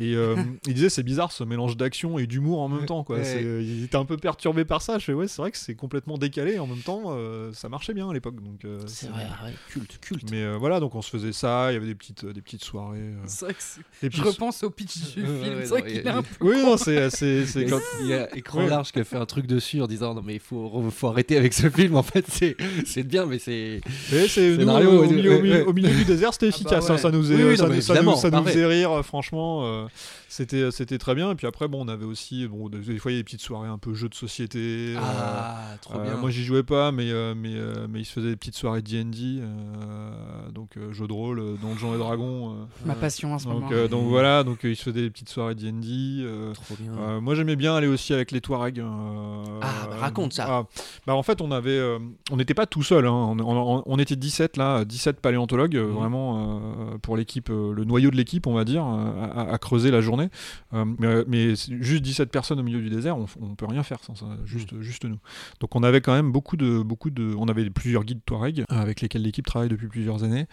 Euh, 0.00 0.04
et 0.04 0.14
euh, 0.14 0.36
il 0.66 0.74
disait 0.74 0.88
c'est 0.88 1.02
bizarre 1.02 1.32
ce 1.32 1.42
mélange 1.44 1.76
d'action 1.76 2.18
et 2.18 2.26
d'humour 2.26 2.60
en 2.60 2.68
même 2.68 2.86
temps 2.86 3.02
quoi. 3.04 3.18
Il 3.20 3.84
était 3.84 3.96
un 3.96 4.04
peu 4.04 4.16
perturbé 4.16 4.64
par 4.64 4.82
ça. 4.82 4.98
Je 4.98 5.04
fais 5.04 5.12
ouais 5.12 5.28
c'est 5.28 5.40
vrai 5.42 5.50
que 5.50 5.58
c'est 5.58 5.74
complètement 5.74 6.18
décalé 6.18 6.54
et 6.54 6.58
en 6.58 6.66
même 6.66 6.80
temps 6.82 7.04
euh, 7.08 7.52
ça 7.52 7.68
marchait 7.68 7.94
bien 7.94 8.08
à 8.10 8.12
l'époque 8.12 8.42
donc. 8.42 8.64
euh, 8.64 8.78
C'est 8.86 9.08
vrai, 9.08 9.22
ouais, 9.44 9.52
culte, 9.70 9.98
culte. 10.00 10.30
Mais 10.30 10.42
euh, 10.42 10.56
voilà 10.58 10.80
donc 10.80 10.94
on 10.94 11.02
se 11.02 11.10
faisait 11.10 11.32
ça. 11.32 11.68
Il 11.70 11.74
y 11.74 11.76
avait 11.76 11.86
des 11.86 11.94
petites 11.94 12.24
des 12.26 12.40
petites 12.42 12.64
soirées. 12.64 12.98
euh, 12.98 13.14
vrai 13.40 13.54
que 13.54 13.58
des 13.58 13.82
je 14.02 14.08
petites- 14.08 14.24
repense 14.24 14.62
au 14.62 14.70
pitch 14.70 14.96
du 14.98 15.02
film. 15.04 15.26
ouais, 15.26 15.56
C'est 15.62 15.68
vrai 15.68 15.82
qu'il 15.82 15.90
il- 15.92 16.06
est 16.06 16.08
un 16.08 16.22
peu. 16.22 16.28
Oui 16.40 16.56
non 16.62 16.76
c'est 16.76 17.10
c'est 17.10 17.44
quand 17.68 17.80
Il 18.02 18.08
y 18.08 18.14
a 18.14 18.34
écran 18.36 18.58
Ouais. 18.60 18.68
large 18.68 18.92
qui 18.92 18.98
a 19.00 19.04
fait 19.04 19.16
un 19.16 19.26
truc 19.26 19.46
dessus 19.46 19.80
en 19.82 19.86
disant 19.86 20.14
non 20.14 20.22
mais 20.24 20.34
il 20.34 20.40
faut, 20.40 20.82
faut 20.90 21.08
arrêter 21.08 21.36
avec 21.36 21.52
ce 21.52 21.68
film 21.70 21.96
en 21.96 22.02
fait 22.02 22.24
c'est 22.28 22.56
c'est 22.86 23.02
bien 23.02 23.26
mais 23.26 23.38
c'est 23.38 23.80
c'est 24.28 24.52
au, 24.52 25.72
milieu, 25.72 25.88
du 25.90 26.04
désert, 26.04 26.32
c'était 26.32 26.46
Ah 26.46 26.50
bah 26.50 26.54
efficace. 26.56 26.90
hein, 26.90 26.96
ça 26.98 27.10
nous 27.10 27.22
faisait, 27.22 28.66
rire, 28.66 28.90
euh, 28.92 29.02
franchement. 29.02 29.85
Euh, 29.86 30.24
c'était, 30.28 30.70
c'était 30.70 30.98
très 30.98 31.14
bien. 31.14 31.30
Et 31.30 31.34
puis 31.34 31.46
après, 31.46 31.68
bon, 31.68 31.84
on 31.84 31.88
avait 31.88 32.04
aussi, 32.04 32.46
bon, 32.46 32.68
des, 32.68 32.98
fois, 32.98 33.10
il 33.12 33.14
y 33.14 33.18
a 33.18 33.20
des 33.20 33.24
petites 33.24 33.40
soirées 33.40 33.68
un 33.68 33.78
peu 33.78 33.94
jeux 33.94 34.08
de 34.08 34.14
société. 34.14 34.94
euh, 34.96 34.98
ah 35.00 35.76
trop 35.80 35.94
euh, 35.98 36.02
bien 36.02 36.16
moi, 36.16 36.30
j'y 36.30 36.44
jouais 36.44 36.62
pas, 36.62 36.92
mais, 36.92 37.10
euh, 37.10 37.34
mais, 37.36 37.54
euh, 37.54 37.86
mais 37.88 38.00
il 38.00 38.04
se 38.04 38.12
faisait 38.12 38.30
des 38.30 38.36
petites 38.36 38.56
soirées 38.56 38.82
D&D, 38.82 39.40
euh, 39.40 40.50
donc 40.52 40.76
euh, 40.76 40.92
jeux 40.92 41.06
de 41.06 41.12
rôle, 41.12 41.38
euh, 41.40 41.56
Donjons 41.60 41.94
et 41.94 41.98
Dragons. 41.98 42.50
euh, 42.52 42.64
Ma 42.84 42.94
passion 42.94 43.34
en 43.34 43.38
ce 43.38 43.48
moment. 43.48 43.60
donc, 43.60 43.72
euh, 43.72 43.88
donc 43.88 44.08
voilà, 44.08 44.44
donc 44.44 44.64
euh, 44.64 44.70
il 44.70 44.76
se 44.76 44.82
faisait 44.84 45.02
des 45.02 45.10
petites 45.10 45.28
soirées 45.28 45.54
D&D. 45.54 45.86
euh, 46.20 46.52
trop 46.52 46.74
bien 46.78 46.92
euh, 46.98 47.20
moi 47.20 47.34
j'aimais 47.34 47.56
bien 47.56 47.74
aller 47.74 47.86
aussi 47.86 48.12
avec 48.14 48.30
les 48.30 48.40
Touaregs. 48.40 48.80
euh, 48.80 49.60
Ah, 49.62 49.86
bah, 49.90 49.96
raconte 49.98 50.32
ça. 50.32 50.46
ah, 50.48 50.64
bah, 51.06 51.14
en 51.14 51.22
fait 51.22 51.40
on 51.40 51.50
avait, 51.50 51.70
euh, 51.78 51.98
on 52.30 52.36
n'était 52.36 52.54
pas 52.54 52.66
tout 52.66 52.82
seul, 52.82 53.06
hein, 53.06 53.12
on, 53.12 53.38
on- 53.40 53.82
on 53.84 53.98
était 53.98 54.16
17 54.16 54.56
là, 54.56 54.84
17 54.84 55.20
paléontologues 55.20 55.76
Mhm. 55.76 55.92
vraiment 55.92 56.60
euh, 56.92 56.98
pour 56.98 57.16
l'équipe, 57.16 57.50
euh, 57.50 57.72
le 57.72 57.84
noyau 57.84 58.10
de 58.10 58.16
l'équipe 58.16 58.46
on 58.46 58.54
va 58.54 58.64
dire, 58.64 58.84
à, 58.84 59.52
à 59.52 59.58
creuser 59.58 59.75
la 59.90 60.00
journée. 60.00 60.28
Euh, 60.74 60.84
mais 60.98 61.24
mais 61.26 61.56
c'est 61.56 61.80
juste 61.82 62.02
17 62.02 62.30
personnes 62.30 62.58
au 62.60 62.62
milieu 62.62 62.80
du 62.80 62.90
désert, 62.90 63.16
on, 63.16 63.26
on 63.40 63.54
peut 63.54 63.66
rien 63.66 63.82
faire 63.82 64.02
sans 64.02 64.14
ça, 64.14 64.26
juste, 64.44 64.72
Mhm. 64.72 64.82
juste 64.82 65.04
nous. 65.04 65.18
Donc 65.60 65.74
on 65.76 65.82
avait 65.82 66.00
quand 66.00 66.12
même 66.14 66.32
beaucoup 66.32 66.56
de, 66.56 66.80
beaucoup 66.82 67.10
de, 67.10 67.34
on 67.36 67.46
avait 67.48 67.68
plusieurs 67.70 68.04
guides 68.04 68.20
Touareg 68.24 68.60
euh, 68.60 68.64
avec 68.68 69.00
lesquels 69.00 69.22
l'équipe 69.22 69.46
travaille 69.46 69.68
depuis 69.68 69.88
plusieurs 69.88 70.24
années. 70.24 70.46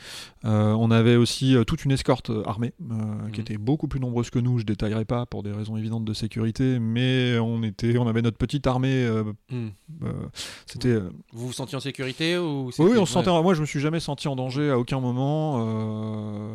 Euh, 0.45 0.73
on 0.73 0.91
avait 0.91 1.15
aussi 1.15 1.55
euh, 1.55 1.63
toute 1.63 1.85
une 1.85 1.91
escorte 1.91 2.29
euh, 2.29 2.43
armée 2.45 2.73
euh, 2.91 2.95
qui 3.31 3.39
Mhm. 3.39 3.41
était 3.41 3.57
beaucoup 3.57 3.87
plus 3.87 3.99
nombreuse 3.99 4.29
que 4.29 4.39
nous. 4.39 4.59
Je 4.59 4.65
détaillerai 4.65 5.05
pas 5.05 5.25
pour 5.25 5.43
des 5.43 5.51
raisons 5.51 5.77
évidentes 5.77 6.05
de 6.05 6.13
sécurité, 6.13 6.79
mais 6.79 7.37
on 7.39 7.63
était, 7.63 7.97
on 7.97 8.07
avait 8.07 8.21
notre 8.21 8.37
petite 8.37 8.67
armée. 8.67 9.03
euh, 9.05 9.23
euh, 9.51 10.11
c'était. 10.65 10.89
euh, 10.89 11.09
vous 11.33 11.47
vous 11.47 11.53
sentiez 11.53 11.77
en 11.77 11.81
sécurité 11.81 12.37
ou 12.37 12.71
oui, 12.79 12.97
on 12.97 13.05
se 13.05 13.13
sentait. 13.13 13.29
Moi, 13.43 13.53
je 13.53 13.61
me 13.61 13.65
suis 13.65 13.79
jamais 13.79 13.99
senti 13.99 14.27
en 14.27 14.35
danger 14.35 14.69
à 14.69 14.77
aucun 14.79 14.99
moment. 14.99 16.53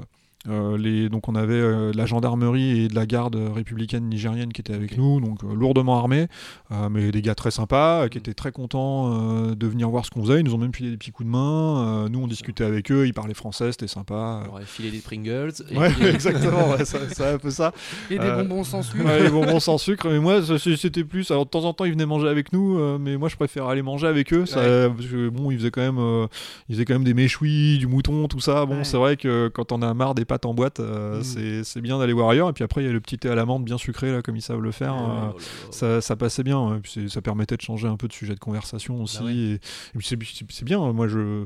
Euh, 0.48 0.79
les, 0.79 1.09
donc 1.09 1.29
on 1.29 1.35
avait 1.35 1.53
euh, 1.55 1.92
la 1.94 2.07
gendarmerie 2.07 2.83
et 2.85 2.88
de 2.88 2.94
la 2.94 3.07
garde 3.07 3.35
républicaine 3.55 4.05
nigérienne 4.09 4.53
qui 4.53 4.61
étaient 4.61 4.72
avec 4.72 4.96
nous, 4.96 5.20
donc 5.20 5.42
euh, 5.42 5.53
lourdement 5.53 5.98
armés, 5.98 6.29
euh, 6.70 6.88
mais 6.88 7.11
des 7.11 7.22
gars 7.22 7.35
très 7.35 7.51
sympas, 7.51 8.05
euh, 8.05 8.09
qui 8.09 8.18
étaient 8.18 8.35
très 8.35 8.53
contents 8.53 9.12
euh, 9.48 9.55
de 9.57 9.66
venir 9.66 9.90
voir 9.90 10.05
ce 10.07 10.11
qu'on 10.11 10.22
faisait. 10.24 10.38
Ils 10.40 10.44
nous 10.44 10.55
ont 10.55 10.59
même 10.59 10.72
filé 10.72 10.90
des 10.90 10.96
petits 10.96 11.11
coups 11.11 11.27
de 11.27 11.33
main. 11.33 12.05
euh, 12.05 12.09
nous, 12.09 12.20
on 12.20 12.29
discutait 12.29 12.64
avec 12.64 12.90
eux, 12.92 13.07
ils 13.07 13.12
parlaient 13.14 13.35
français, 13.35 13.72
c'était 13.72 13.88
sympa. 13.88 14.44
On 14.46 14.53
aurait 14.53 14.64
filé 14.64 14.90
des 14.92 14.98
Pringles 15.01 15.53
et 15.70 15.77
Ouais, 15.77 15.90
puis- 15.98 16.07
exactement, 16.07 16.70
ouais, 16.70 16.85
ça- 16.85 16.98
c'est 17.12 17.27
un 17.35 17.38
peu 17.38 17.51
ça. 17.51 17.72
Et 18.11 18.18
des 18.18 18.31
bonbons 18.31 18.62
sans 18.64 18.83
sucre. 18.83 19.05
Ouais, 19.05 19.24
les 19.24 19.31
bonbons 19.31 19.61
sans 19.61 19.77
sucre. 19.77 20.09
Mais 20.09 20.20
moi, 20.20 20.40
c'était 20.59 21.05
plus. 21.05 21.31
Alors, 21.33 21.46
de 21.46 21.51
temps 21.51 21.64
en 21.64 21.72
temps, 21.72 21.85
ils 21.85 21.92
venaient 21.92 22.07
manger 22.07 22.29
avec 22.29 22.53
nous, 22.53 22.79
euh, 22.79 22.96
mais 23.01 23.16
moi, 23.16 23.29
je 23.29 23.35
préfère 23.37 23.66
aller 23.66 23.83
manger 23.83 24.07
avec 24.07 24.33
eux. 24.33 24.46
Ça, 24.46 24.61
Ouais. 24.61 24.88
parce 24.88 25.07
que, 25.09 25.29
bon, 25.31 25.51
ils 25.51 25.59
faisaient 25.59 25.70
quand 25.72 25.81
même, 25.83 25.98
euh, 25.98 26.27
ils 26.68 26.77
faisaient 26.77 26.85
quand 26.85 26.94
même 26.94 27.05
des 27.05 27.14
méchouis, 27.14 27.79
du 27.79 27.87
mouton, 27.88 28.29
tout 28.29 28.40
ça. 28.40 28.64
Bon, 28.66 28.79
Ouais. 28.79 28.85
c'est 28.85 28.96
vrai 28.96 29.16
que 29.16 29.48
quand 29.48 29.72
on 29.72 29.83
a 29.83 29.92
marre 29.94 30.14
des 30.14 30.24
pâtes 30.28 30.46
en 30.46 30.54
boîte, 30.54 30.78
euh, 30.78 31.20
Mm. 31.20 31.64
c'est, 31.64 31.80
bien 31.80 31.98
d'aller 31.98 32.12
voir 32.12 32.28
ailleurs. 32.28 32.48
Et 32.48 32.52
puis 32.52 32.62
après, 32.62 32.82
il 32.82 32.86
y 32.86 32.88
a 32.88 32.92
le 32.92 33.00
petit 33.00 33.18
thé 33.18 33.28
à 33.28 33.34
l'amande 33.34 33.64
bien 33.64 33.78
sucré 33.78 34.12
là, 34.12 34.22
comme 34.22 34.36
ils 34.36 34.42
savent 34.42 34.60
le 34.60 34.70
faire. 34.70 34.94
Oh 34.96 35.36
euh, 35.36 35.40
ça, 35.72 36.00
ça 36.00 36.14
passait 36.14 36.44
bien, 36.44 36.60
ouais. 36.60 36.78
Puis 36.80 37.10
ça 37.10 37.20
permettait 37.20 37.56
de 37.56 37.62
changer 37.62 37.88
un 37.88 37.96
peu 37.96 38.06
de 38.06 38.12
sujet 38.12 38.34
de 38.34 38.40
conversation 38.40 39.02
aussi. 39.02 39.18
Bah 39.18 39.24
ouais. 39.24 39.34
et, 39.34 39.52
et 39.54 39.98
puis 39.98 40.06
c'est 40.50 40.64
bien, 40.64 40.92
moi 40.92 41.08
je. 41.08 41.44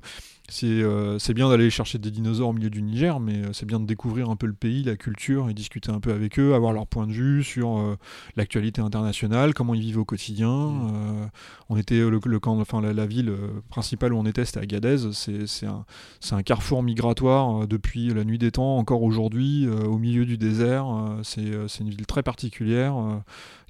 C'est, 0.48 0.66
euh, 0.66 1.18
bien 1.34 1.48
d'aller 1.48 1.70
chercher 1.70 1.98
des 1.98 2.10
dinosaures 2.10 2.50
au 2.50 2.52
milieu 2.52 2.68
du 2.68 2.82
Niger, 2.82 3.20
mais 3.20 3.36
euh, 3.36 3.52
c'est 3.52 3.64
bien 3.64 3.80
de 3.80 3.86
découvrir 3.86 4.28
un 4.28 4.36
peu 4.36 4.46
le 4.46 4.52
pays, 4.52 4.82
la 4.82 4.96
culture 4.96 5.48
et 5.48 5.54
discuter 5.54 5.90
un 5.90 6.00
peu 6.00 6.12
avec 6.12 6.38
eux, 6.38 6.54
avoir 6.54 6.72
leur 6.72 6.86
point 6.86 7.06
de 7.06 7.12
vue 7.12 7.42
sur 7.42 7.78
euh, 7.78 7.96
l'actualité 8.36 8.82
internationale, 8.82 9.54
comment 9.54 9.74
ils 9.74 9.80
vivent 9.80 9.98
au 9.98 10.04
quotidien. 10.04 10.50
Mm. 10.50 10.90
Euh, 10.94 11.26
on 11.68 11.76
était 11.76 11.98
le, 12.00 12.20
le 12.22 12.40
camp, 12.40 12.60
enfin 12.60 12.80
la, 12.80 12.92
la 12.92 13.06
ville 13.06 13.32
principale 13.70 14.12
où 14.12 14.18
on 14.18 14.26
était, 14.26 14.44
c'était 14.44 14.60
Agadez. 14.60 15.12
C'est, 15.12 15.46
c'est 15.46 15.66
un, 15.66 15.86
un 16.32 16.42
carrefour 16.42 16.82
migratoire 16.82 17.66
depuis 17.66 18.12
la 18.12 18.24
nuit 18.24 18.38
des 18.38 18.50
temps, 18.50 18.76
encore 18.76 19.02
aujourd'hui, 19.02 19.66
au 19.68 19.96
milieu 19.96 20.26
du 20.26 20.36
désert. 20.36 20.86
C'est, 21.22 21.40
une 21.80 21.90
ville 21.90 22.06
très 22.06 22.22
particulière. 22.22 23.22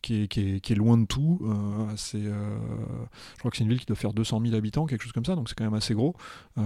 qui 0.02 0.24
est, 0.24 0.28
qui, 0.28 0.40
est, 0.40 0.60
qui 0.60 0.72
est 0.72 0.76
loin 0.76 0.98
de 0.98 1.06
tout. 1.06 1.38
Euh, 1.42 1.92
c'est, 1.96 2.18
euh, 2.18 2.56
je 3.34 3.38
crois 3.38 3.50
que 3.50 3.56
c'est 3.56 3.62
une 3.62 3.70
ville 3.70 3.78
qui 3.80 3.86
doit 3.86 3.96
faire 3.96 4.12
200 4.12 4.40
000 4.44 4.54
habitants, 4.54 4.84
quelque 4.86 5.02
chose 5.02 5.12
comme 5.12 5.24
ça, 5.24 5.36
donc 5.36 5.48
c'est 5.48 5.54
quand 5.54 5.64
même 5.64 5.74
assez 5.74 5.94
gros. 5.94 6.14
Euh, 6.58 6.61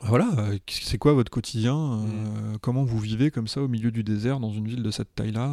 voilà, 0.00 0.28
euh, 0.38 0.58
c'est 0.68 0.98
quoi 0.98 1.12
votre 1.14 1.30
quotidien 1.30 1.76
euh, 1.76 2.58
Comment 2.60 2.84
vous 2.84 2.98
vivez 2.98 3.30
comme 3.30 3.48
ça 3.48 3.62
au 3.62 3.68
milieu 3.68 3.90
du 3.90 4.02
désert 4.04 4.40
dans 4.40 4.50
une 4.52 4.66
ville 4.68 4.82
de 4.82 4.90
cette 4.90 5.14
taille-là 5.14 5.48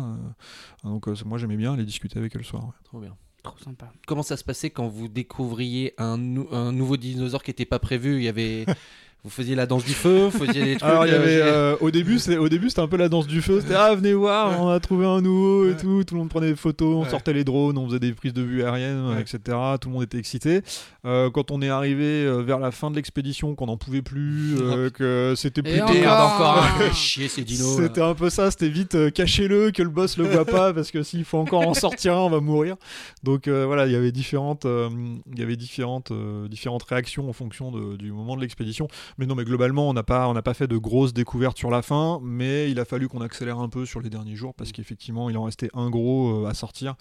Euh, 0.84 0.90
Donc 0.90 1.08
euh, 1.08 1.16
moi 1.26 1.38
j'aimais 1.38 1.58
bien 1.58 1.74
aller 1.74 1.86
discuter 1.86 2.18
avec 2.20 2.36
eux 2.36 2.40
le 2.40 2.44
soir. 2.46 2.66
ouais. 2.66 2.74
Trop 2.84 3.00
bien. 3.00 3.16
Trop 3.44 3.58
sympa. 3.58 3.92
Comment 4.06 4.24
ça 4.24 4.38
se 4.38 4.44
passait 4.44 4.70
quand 4.70 4.88
vous 4.88 5.08
découvriez 5.08 5.94
un, 5.98 6.18
nou- 6.18 6.48
un 6.52 6.72
nouveau 6.72 6.98
dinosaure 6.98 7.42
qui 7.44 7.50
n'était 7.52 7.66
pas 7.66 7.80
prévu? 7.80 8.18
Il 8.18 8.24
y 8.24 8.28
avait. 8.28 8.66
Vous 9.24 9.30
faisiez 9.30 9.54
la 9.56 9.68
danse 9.68 9.86
du 9.86 9.94
feu, 9.94 10.30
vous 10.32 10.46
faisiez 10.46 10.64
des 10.64 10.76
trucs. 10.78 10.90
Alors 10.90 11.06
il 11.06 11.12
y 11.12 11.14
euh, 11.14 11.22
avait 11.22 11.42
euh, 11.42 11.76
au 11.80 11.92
début 11.92 12.18
c'est 12.18 12.38
au 12.38 12.50
début 12.50 12.70
c'était 12.70 12.82
un 12.82 12.88
peu 12.88 12.98
la 12.98 13.08
danse 13.08 13.28
du 13.28 13.42
feu 13.44 13.62
c'était 13.62 13.76
ah 13.76 13.94
venez 13.94 14.14
voir 14.16 14.60
on 14.60 14.70
a 14.70 14.80
trouvé 14.80 15.06
un 15.06 15.22
nouveau 15.22 15.66
et 15.66 15.70
Ouais. 15.70 15.78
tout 15.78 16.04
tout 16.04 16.16
le 16.16 16.22
monde 16.22 16.30
prenait 16.30 16.50
des 16.50 16.56
photos 16.56 16.96
on 16.96 17.04
Ouais. 17.04 17.10
sortait 17.10 17.34
les 17.34 17.44
drones 17.44 17.78
on 17.78 17.86
faisait 17.88 18.00
des 18.00 18.14
prises 18.14 18.34
de 18.34 18.42
vue 18.42 18.64
aériennes 18.64 19.16
etc 19.20 19.40
tout 19.80 19.90
le 19.90 19.94
monde 19.94 20.04
était 20.04 20.18
excité 20.18 20.62
Euh, 21.06 21.30
quand 21.32 21.50
on 21.52 21.62
est 21.64 21.70
arrivé 21.70 22.28
vers 22.44 22.60
la 22.60 22.70
fin 22.72 22.90
de 22.92 22.96
l'expédition 22.96 23.56
qu'on 23.56 23.66
n'en 23.68 23.78
pouvait 23.78 24.02
plus 24.04 24.56
euh, 24.60 24.90
que 24.92 25.34
c'était 25.36 25.62
plus 25.64 25.82
encore 25.82 25.96
encore 26.34 26.58
un. 26.80 26.92
Chier 26.94 27.28
ces 27.28 27.44
dinos. 27.44 27.78
c'était 27.78 28.02
un 28.02 28.14
peu 28.14 28.30
ça, 28.30 28.52
c'était 28.52 28.70
vite 28.70 29.12
cachez-le, 29.14 29.72
que 29.72 29.82
le 29.84 29.90
boss 29.90 30.18
le 30.18 30.26
voit 30.26 30.46
pas, 30.46 30.74
parce 30.74 30.92
que 30.92 31.02
s'il 31.04 31.26
faut 31.26 31.40
encore 31.40 31.68
en 31.68 31.74
sortir 31.74 32.14
un, 32.16 32.22
on 32.22 32.30
va 32.30 32.40
mourir. 32.40 32.76
Donc 33.24 33.48
voilà, 33.48 33.86
il 33.88 33.92
y 33.94 33.96
avait 33.96 34.12
différentes, 34.12 34.66
il 34.66 35.40
y 35.40 35.42
avait 35.44 35.56
différentes, 35.56 36.12
différentes 36.50 36.84
réactions 36.84 37.28
en 37.30 37.34
fonction 37.34 37.72
de- 37.72 37.96
du 37.98 38.12
moment 38.12 38.36
de 38.36 38.42
l'expédition. 38.42 38.88
Mais 39.18 39.26
non, 39.26 39.36
mais 39.36 39.44
globalement, 39.44 39.90
on 39.90 39.94
n'a 39.94 40.04
pas, 40.04 40.28
on 40.28 40.34
n'a 40.34 40.42
pas 40.42 40.54
fait 40.54 40.68
de 40.68 40.78
grosses 40.78 41.14
découvertes 41.14 41.58
sur 41.58 41.70
la 41.70 41.82
fin, 41.82 42.20
mais 42.24 42.70
il 42.72 42.80
a 42.80 42.86
fallu 42.86 43.08
qu'on 43.08 43.22
accélère 43.22 43.60
un 43.60 43.70
peu 43.70 43.86
sur 43.86 44.00
les 44.02 44.10
derniers 44.10 44.36
jours, 44.36 44.54
parce 44.54 44.72
qu'effectivement, 44.72 45.30
il 45.30 45.38
en 45.38 45.44
restait 45.44 45.70
un 45.74 45.90
gros 45.90 46.46
euh, 46.46 46.50
à 46.50 46.54
sortir. 46.54 46.96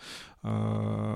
Euh, 0.47 1.15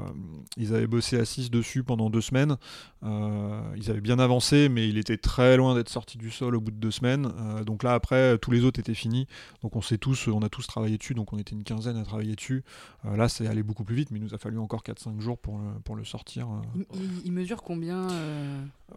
ils 0.57 0.75
avaient 0.75 0.87
bossé 0.87 1.19
à 1.19 1.25
6 1.25 1.51
dessus 1.51 1.83
pendant 1.83 2.11
deux 2.11 2.21
semaines. 2.21 2.57
Euh, 3.03 3.61
ils 3.77 3.91
avaient 3.91 4.01
bien 4.01 4.19
avancé, 4.19 4.69
mais 4.69 4.89
il 4.89 4.99
était 4.99 5.17
très 5.17 5.57
loin 5.57 5.75
d'être 5.75 5.89
sorti 5.89 6.19
du 6.19 6.31
sol 6.31 6.55
au 6.57 6.61
bout 6.61 6.71
de 6.71 6.77
deux 6.77 6.91
semaines. 6.91 7.33
Euh, 7.39 7.65
donc 7.65 7.83
là, 7.83 7.95
après, 7.95 8.39
tous 8.39 8.51
les 8.51 8.65
autres 8.65 8.81
étaient 8.81 8.95
finis. 8.95 9.27
Donc 9.63 9.77
on 9.77 9.81
s'est 9.83 9.99
tous, 9.99 10.29
on 10.29 10.43
a 10.43 10.49
tous 10.49 10.67
travaillé 10.67 10.99
dessus. 10.99 11.15
Donc 11.15 11.33
on 11.33 11.39
était 11.39 11.55
une 11.55 11.65
quinzaine 11.65 11.97
à 11.97 12.05
travailler 12.05 12.35
dessus. 12.35 12.65
Euh, 13.07 13.17
là, 13.17 13.29
c'est 13.29 13.47
allé 13.47 13.63
beaucoup 13.63 13.85
plus 13.85 13.97
vite, 13.97 14.11
mais 14.11 14.19
il 14.19 14.25
nous 14.25 14.35
a 14.35 14.39
fallu 14.39 14.59
encore 14.59 14.83
4-5 14.83 15.21
jours 15.21 15.39
pour 15.39 15.59
le, 15.59 15.81
pour 15.85 15.97
le 15.97 16.05
sortir. 16.05 16.47
euh. 16.49 16.61
Il, 16.75 16.85
il- 16.95 17.11
il 17.27 17.33
mesure 17.33 17.63
combien 17.63 18.09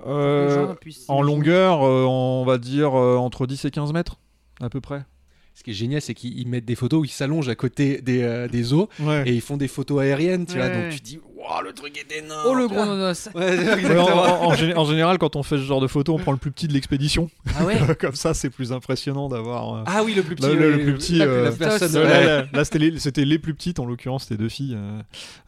euh, 0.05 0.75
en 1.07 1.21
longueur, 1.21 1.83
euh, 1.83 2.05
on 2.07 2.45
va 2.45 2.57
dire 2.57 2.97
euh, 2.97 3.17
entre 3.17 3.47
10 3.47 3.65
et 3.65 3.71
15 3.71 3.93
mètres, 3.93 4.19
à 4.61 4.69
peu 4.69 4.81
près. 4.81 5.03
Ce 5.55 5.63
qui 5.63 5.71
est 5.71 5.73
génial, 5.73 6.01
c'est 6.01 6.13
qu'ils 6.13 6.37
ils 6.37 6.47
mettent 6.47 6.65
des 6.65 6.75
photos 6.75 7.01
où 7.01 7.05
ils 7.05 7.09
s'allongent 7.09 7.49
à 7.49 7.55
côté 7.55 7.99
des, 8.01 8.21
euh, 8.21 8.47
des 8.47 8.73
eaux 8.73 8.89
Ouais. 8.99 9.23
et 9.27 9.33
ils 9.33 9.41
font 9.41 9.57
des 9.57 9.67
photos 9.67 10.01
aériennes, 10.01 10.45
tu 10.45 10.57
vois. 10.57 10.69
Donc 10.69 10.89
tu 10.91 10.99
dis, 10.99 11.19
waouh, 11.49 11.63
le 11.63 11.73
truc 11.73 11.97
est 11.97 12.17
énorme. 12.17 12.43
Oh 12.45 12.53
le 12.53 12.67
gros 12.67 12.85
nonos 12.85 13.29
Ouais, 13.35 13.41
Ouais, 13.41 13.69
en, 13.69 13.77
exactement. 13.77 14.05
en- 14.05 14.45
en 14.47 14.53
gé- 14.53 14.75
en 14.75 14.85
général, 14.85 15.17
quand 15.17 15.35
on 15.35 15.43
fait 15.43 15.57
ce 15.57 15.61
genre 15.63 15.81
de 15.81 15.87
photos, 15.87 16.15
on 16.15 16.19
prend 16.19 16.31
le 16.31 16.37
plus 16.37 16.51
petit 16.51 16.67
de 16.67 16.73
l'expédition. 16.73 17.29
Ah 17.57 17.65
ouais 17.65 17.77
Comme 17.99 18.15
ça, 18.15 18.33
c'est 18.33 18.49
plus 18.49 18.71
impressionnant 18.71 19.29
d'avoir. 19.29 19.75
euh, 19.75 19.83
Ah 19.85 20.03
oui, 20.03 20.13
le 20.13 20.23
plus 20.23 20.35
petit. 20.35 20.47
Là, 20.47 20.53
le- 20.53 20.79
plus 20.83 20.93
petit, 20.95 21.21
euh, 21.21 21.51
là, 22.53 22.63
c'était 22.65 22.79
les, 22.79 22.99
c'était 22.99 23.25
les 23.25 23.39
plus 23.39 23.53
petites, 23.53 23.79
en 23.79 23.85
l'occurrence, 23.85 24.23
c'était 24.23 24.37
deux 24.41 24.49
filles. 24.49 24.75
euh, 24.75 25.01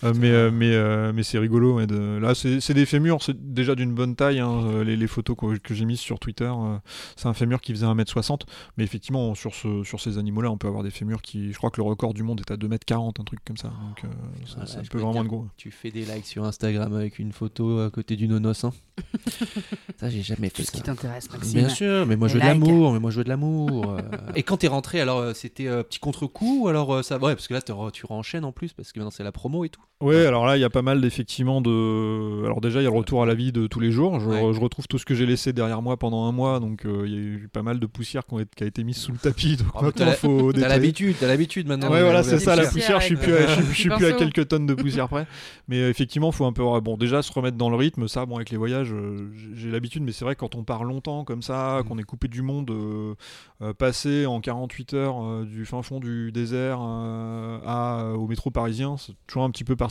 euh, 0.04 0.14
mais, 0.16 0.30
euh, 0.32 0.52
mais, 0.52 0.74
euh, 0.74 1.12
mais 1.14 1.24
c'est 1.24 1.38
rigolo. 1.40 1.76
ouais, 1.76 1.88
de- 1.88 2.18
Là, 2.22 2.36
c'est 2.36 2.60
c'est 2.60 2.74
des 2.74 2.86
fémurs, 2.86 3.22
c'est 3.22 3.54
déjà 3.54 3.76
d'une 3.76 3.94
bonne 3.94 4.16
taille. 4.16 4.40
hein, 4.40 4.84
les, 4.86 4.96
les 4.96 5.08
photos 5.08 5.36
que, 5.38 5.58
que 5.58 5.74
j'ai 5.74 5.86
mises 5.86 6.00
sur 6.00 6.20
Twitter, 6.20 6.46
euh, 6.52 6.78
c'est 7.16 7.28
un 7.28 7.34
fémur 7.34 7.62
qui 7.62 7.72
faisait 7.74 7.86
1m60. 7.86 8.42
Mais 8.78 8.84
effectivement, 8.84 9.36
sur, 9.36 9.54
ce, 9.56 9.84
sur 9.84 10.00
ces 10.00 10.18
animaux-là, 10.18 10.50
on 10.52 10.58
peut 10.58 10.68
avoir 10.68 10.84
des 10.84 10.92
fémurs 10.92 11.22
qui. 11.22 11.52
Je 11.52 11.58
crois 11.58 11.70
que 11.72 11.78
le 11.82 11.88
record 11.88 12.14
du 12.14 12.24
monde 12.24 12.40
est 12.42 12.52
à 12.52 12.56
2m40, 12.58 13.20
un 13.20 13.24
truc 13.24 13.40
comme 13.46 13.58
ça. 13.58 13.68
Donc, 13.70 14.04
euh, 14.04 14.08
ça, 14.46 14.54
Voilà, 14.56 14.66
ça 14.68 14.82
peut 14.90 14.98
vraiment 15.00 15.22
être 15.22 15.28
gros. 15.28 15.48
Tu 15.58 15.72
fais 15.72 15.89
des 15.92 16.06
likes 16.06 16.26
sur 16.26 16.44
Instagram 16.46 16.94
avec 16.94 17.20
une 17.20 17.32
photo 17.32 17.80
à 17.80 17.90
côté 17.90 18.16
du 18.16 18.28
nonos. 18.28 18.64
Hein. 18.66 18.72
ça, 20.00 20.10
j'ai 20.10 20.22
jamais 20.22 20.50
fait 20.50 20.56
Tout 20.56 20.64
ce 20.64 20.72
qui 20.72 20.82
t'intéresse, 20.82 21.32
Maxime. 21.32 21.60
Bien 21.60 21.70
sûr, 21.70 22.06
mais 22.06 22.16
moi 22.16 22.28
je 22.28 22.36
veux 22.36 22.40
de 22.42 22.46
l'amour, 22.46 22.94
mais 22.94 23.00
moi 23.00 23.12
je 23.12 23.18
veux 23.18 23.24
de 23.24 23.30
l'amour. 23.30 23.92
euh. 23.92 24.02
Et 24.36 24.44
quand 24.44 24.58
t'es 24.58 24.68
rentré, 24.68 25.02
alors 25.02 25.20
euh, 25.20 25.34
c'était 25.34 25.68
euh, 25.68 25.84
petit 25.84 26.00
contre-coup 26.00 26.64
ou 26.64 26.68
alors 26.68 26.94
euh, 26.96 27.04
ça 27.04 27.18
Ouais, 27.18 27.36
parce 27.36 27.48
que 27.48 27.54
là 27.54 27.62
tu 27.92 28.06
renchaînes 28.06 28.46
en 28.46 28.52
plus 28.52 28.74
parce 28.74 28.92
que 28.92 29.00
maintenant 29.00 29.12
c'est 29.12 29.24
la 29.24 29.32
promo 29.32 29.66
et 29.66 29.70
tout. 29.70 29.82
Ouais, 30.02 30.26
alors 30.26 30.46
là, 30.46 30.56
il 30.56 30.62
y 30.62 30.64
a 30.64 30.70
pas 30.70 30.82
mal 30.82 31.02
d'effectivement 31.02 31.60
de. 31.60 32.46
Alors 32.46 32.62
déjà, 32.62 32.80
il 32.80 32.86
y 32.86 32.88
a 32.88 32.90
le 32.90 32.96
retour 32.96 33.22
à 33.22 33.26
la 33.26 33.34
vie 33.36 33.52
de 33.52 33.68
tous 33.68 33.82
les 33.82 33.92
jours. 33.92 34.22
Je, 34.22 34.30
Ouais. 34.30 34.54
je 34.54 34.60
retrouve 34.62 34.88
tout 34.88 34.98
ce 34.98 35.04
que 35.06 35.14
j'ai 35.14 35.26
laissé 35.26 35.52
derrière 35.52 35.82
moi 35.82 35.98
pendant 35.98 36.24
un 36.24 36.32
mois, 36.32 36.62
donc 36.62 36.86
euh, 36.86 37.04
il 37.06 37.12
y 37.14 37.16
a 37.18 37.20
eu 37.20 37.50
pas 37.52 37.64
mal 37.64 37.82
de 37.82 37.86
poussière 37.86 38.26
qui, 38.26 38.34
ont 38.34 38.40
été- 38.40 38.50
qui 38.56 38.64
a 38.64 38.68
été 38.68 38.86
mise 38.86 38.96
sous 38.96 39.12
le 39.12 39.18
tapis. 39.18 39.58
Donc 39.58 39.68
Oh, 39.76 39.82
maintenant, 39.84 40.12
faut 40.14 40.54
T'as 40.54 40.70
l'habitude, 40.70 41.18
t'as 41.20 41.28
l'habitude 41.28 41.68
maintenant. 41.68 41.92
Ouais, 41.92 42.02
voilà, 42.02 42.24
c'est 42.24 42.40
ça, 42.40 42.56
la 42.56 42.66
poussière. 42.66 43.02
Je 43.02 43.06
suis 43.08 43.18
plus, 43.18 43.34
à, 43.34 43.48
je, 43.48 43.54
suis- 43.62 43.66
je 43.66 43.74
suis 43.74 43.90
petit 43.90 43.98
plus 43.98 44.06
à 44.06 44.12
quelques 44.14 44.48
tonnes 44.48 44.66
de 44.68 44.74
poussière 44.74 45.10
près. 45.10 45.28
Mais 45.68 45.82
euh, 45.82 45.90
effectivement, 45.90 46.32
faut 46.32 46.46
un 46.46 46.54
peu. 46.54 46.64
Bon, 46.80 46.96
déjà, 46.96 47.22
se 47.22 47.34
remettre 47.34 47.58
dans 47.58 47.70
le 47.70 47.76
rythme. 47.76 48.08
Ça, 48.08 48.26
bon, 48.26 48.38
avec 48.38 48.52
les 48.52 48.58
voyages, 48.58 48.94
euh, 48.94 49.30
j'ai- 49.54 49.70
l'habitude, 49.70 50.04
mais 50.04 50.14
c'est 50.14 50.24
vrai 50.24 50.36
que 50.36 50.40
quand 50.40 50.56
on 50.56 50.64
part 50.64 50.86
longtemps 50.86 51.26
comme 51.26 51.42
ça, 51.42 51.82
Mm. 51.82 51.84
qu'on 51.90 51.98
est 51.98 52.04
coupé 52.04 52.30
du 52.30 52.42
monde, 52.42 52.72
euh, 52.72 53.16
euh, 53.62 53.74
passer 53.74 54.26
en 54.26 54.40
48 54.40 54.94
heures 54.94 55.22
euh, 55.22 55.44
du 55.44 55.66
fin 55.66 55.82
fond 55.82 56.00
du 56.00 56.32
désert 56.32 56.80
euh, 56.82 57.60
à, 57.66 58.14
au 58.16 58.28
métro 58.28 58.50
parisien, 58.50 58.96
c'est 58.98 59.12
toujours 59.28 59.44
un 59.44 59.52
petit 59.52 59.66
peu 59.66 59.76
particulier. 59.76 59.89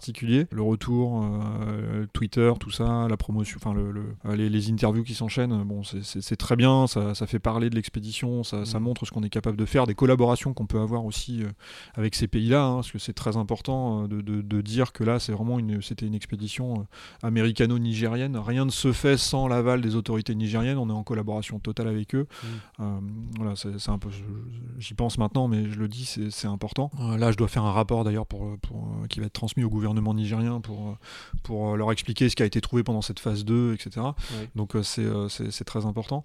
Le 0.51 0.63
retour, 0.63 1.23
euh, 1.25 2.07
Twitter, 2.13 2.53
tout 2.61 2.71
ça, 2.71 3.07
la 3.09 3.17
promotion, 3.17 3.59
enfin, 3.63 3.75
le, 3.75 3.91
le- 3.91 4.15
euh, 4.27 4.37
les, 4.37 4.49
les 4.49 4.71
interviews 4.71 5.03
qui 5.05 5.15
s'enchaînent, 5.15 5.63
bon, 5.65 5.83
c'est- 5.83 6.37
très 6.37 6.57
bien. 6.57 6.87
Ça, 6.87 7.15
ça 7.15 7.27
fait 7.27 7.39
parler 7.39 7.71
de 7.71 7.75
l'expédition, 7.75 8.43
ça, 8.45 8.65
ça 8.65 8.79
Mm. 8.81 8.83
montre 8.83 9.07
ce 9.07 9.11
qu'on 9.11 9.23
est 9.23 9.29
capable 9.31 9.57
de 9.57 9.65
faire, 9.65 9.87
des 9.87 9.95
collaborations 9.95 10.55
qu'on 10.55 10.67
peut 10.67 10.81
avoir 10.81 11.05
aussi 11.05 11.43
euh, 11.43 11.49
avec 11.95 12.15
ces 12.15 12.29
pays-là, 12.29 12.65
hein, 12.65 12.75
parce 12.77 12.91
que 12.93 12.99
c'est 12.99 13.13
très 13.13 13.37
important 13.37 14.07
de, 14.09 14.21
de- 14.21 14.43
de 14.43 14.61
dire 14.61 14.93
que 14.93 15.05
là, 15.05 15.19
c'est 15.19 15.33
vraiment 15.33 15.59
une, 15.59 15.83
c'était 15.83 16.07
une 16.07 16.15
expédition 16.15 16.87
américano-nigérienne. 17.23 18.37
Rien 18.37 18.65
ne 18.65 18.71
se 18.71 18.93
fait 18.93 19.17
sans 19.17 19.49
l'aval 19.49 19.81
des 19.81 19.97
autorités 19.97 20.35
nigériennes. 20.35 20.79
On 20.79 20.89
est 20.89 20.93
en 20.93 21.03
collaboration 21.05 21.59
totale 21.59 21.89
avec 21.89 22.15
eux. 22.15 22.27
Mm. 22.43 22.47
Euh, 22.81 22.99
voilà, 23.39 23.55
c'est 23.57 23.89
un 23.91 23.99
peu, 23.99 24.11
j'y 24.79 24.95
pense 24.95 25.19
maintenant, 25.19 25.49
mais 25.49 25.71
je 25.71 25.79
le 25.79 25.89
dis, 25.89 26.05
c'est 26.31 26.47
important. 26.49 26.91
Euh, 27.01 27.17
là, 27.17 27.33
je 27.33 27.37
dois 27.37 27.49
faire 27.49 27.65
un 27.65 27.73
rapport 27.73 28.05
d'ailleurs 28.05 28.27
pour, 28.27 28.59
pour 28.61 28.89
qui 29.09 29.21
va 29.21 29.27
être 29.27 29.33
transmis 29.33 29.65
au 29.65 29.69
gouvernement 29.71 29.88
nigérien 29.95 30.61
pour 30.61 30.89
euh, 30.89 30.93
pour 31.43 31.73
euh, 31.73 31.77
leur 31.77 31.93
expliquer 31.93 32.29
ce 32.29 32.37
qui 32.37 32.43
a 32.43 32.47
été 32.47 32.61
trouvé 32.61 32.83
pendant 32.83 33.03
cette 33.03 33.21
phase 33.21 33.45
2, 33.45 33.75
etc. 33.75 34.01
Ouais. 34.07 34.49
Donc 34.55 34.75
euh, 34.75 34.83
c'est 34.83 35.65
très 35.65 35.87
important. 35.87 36.25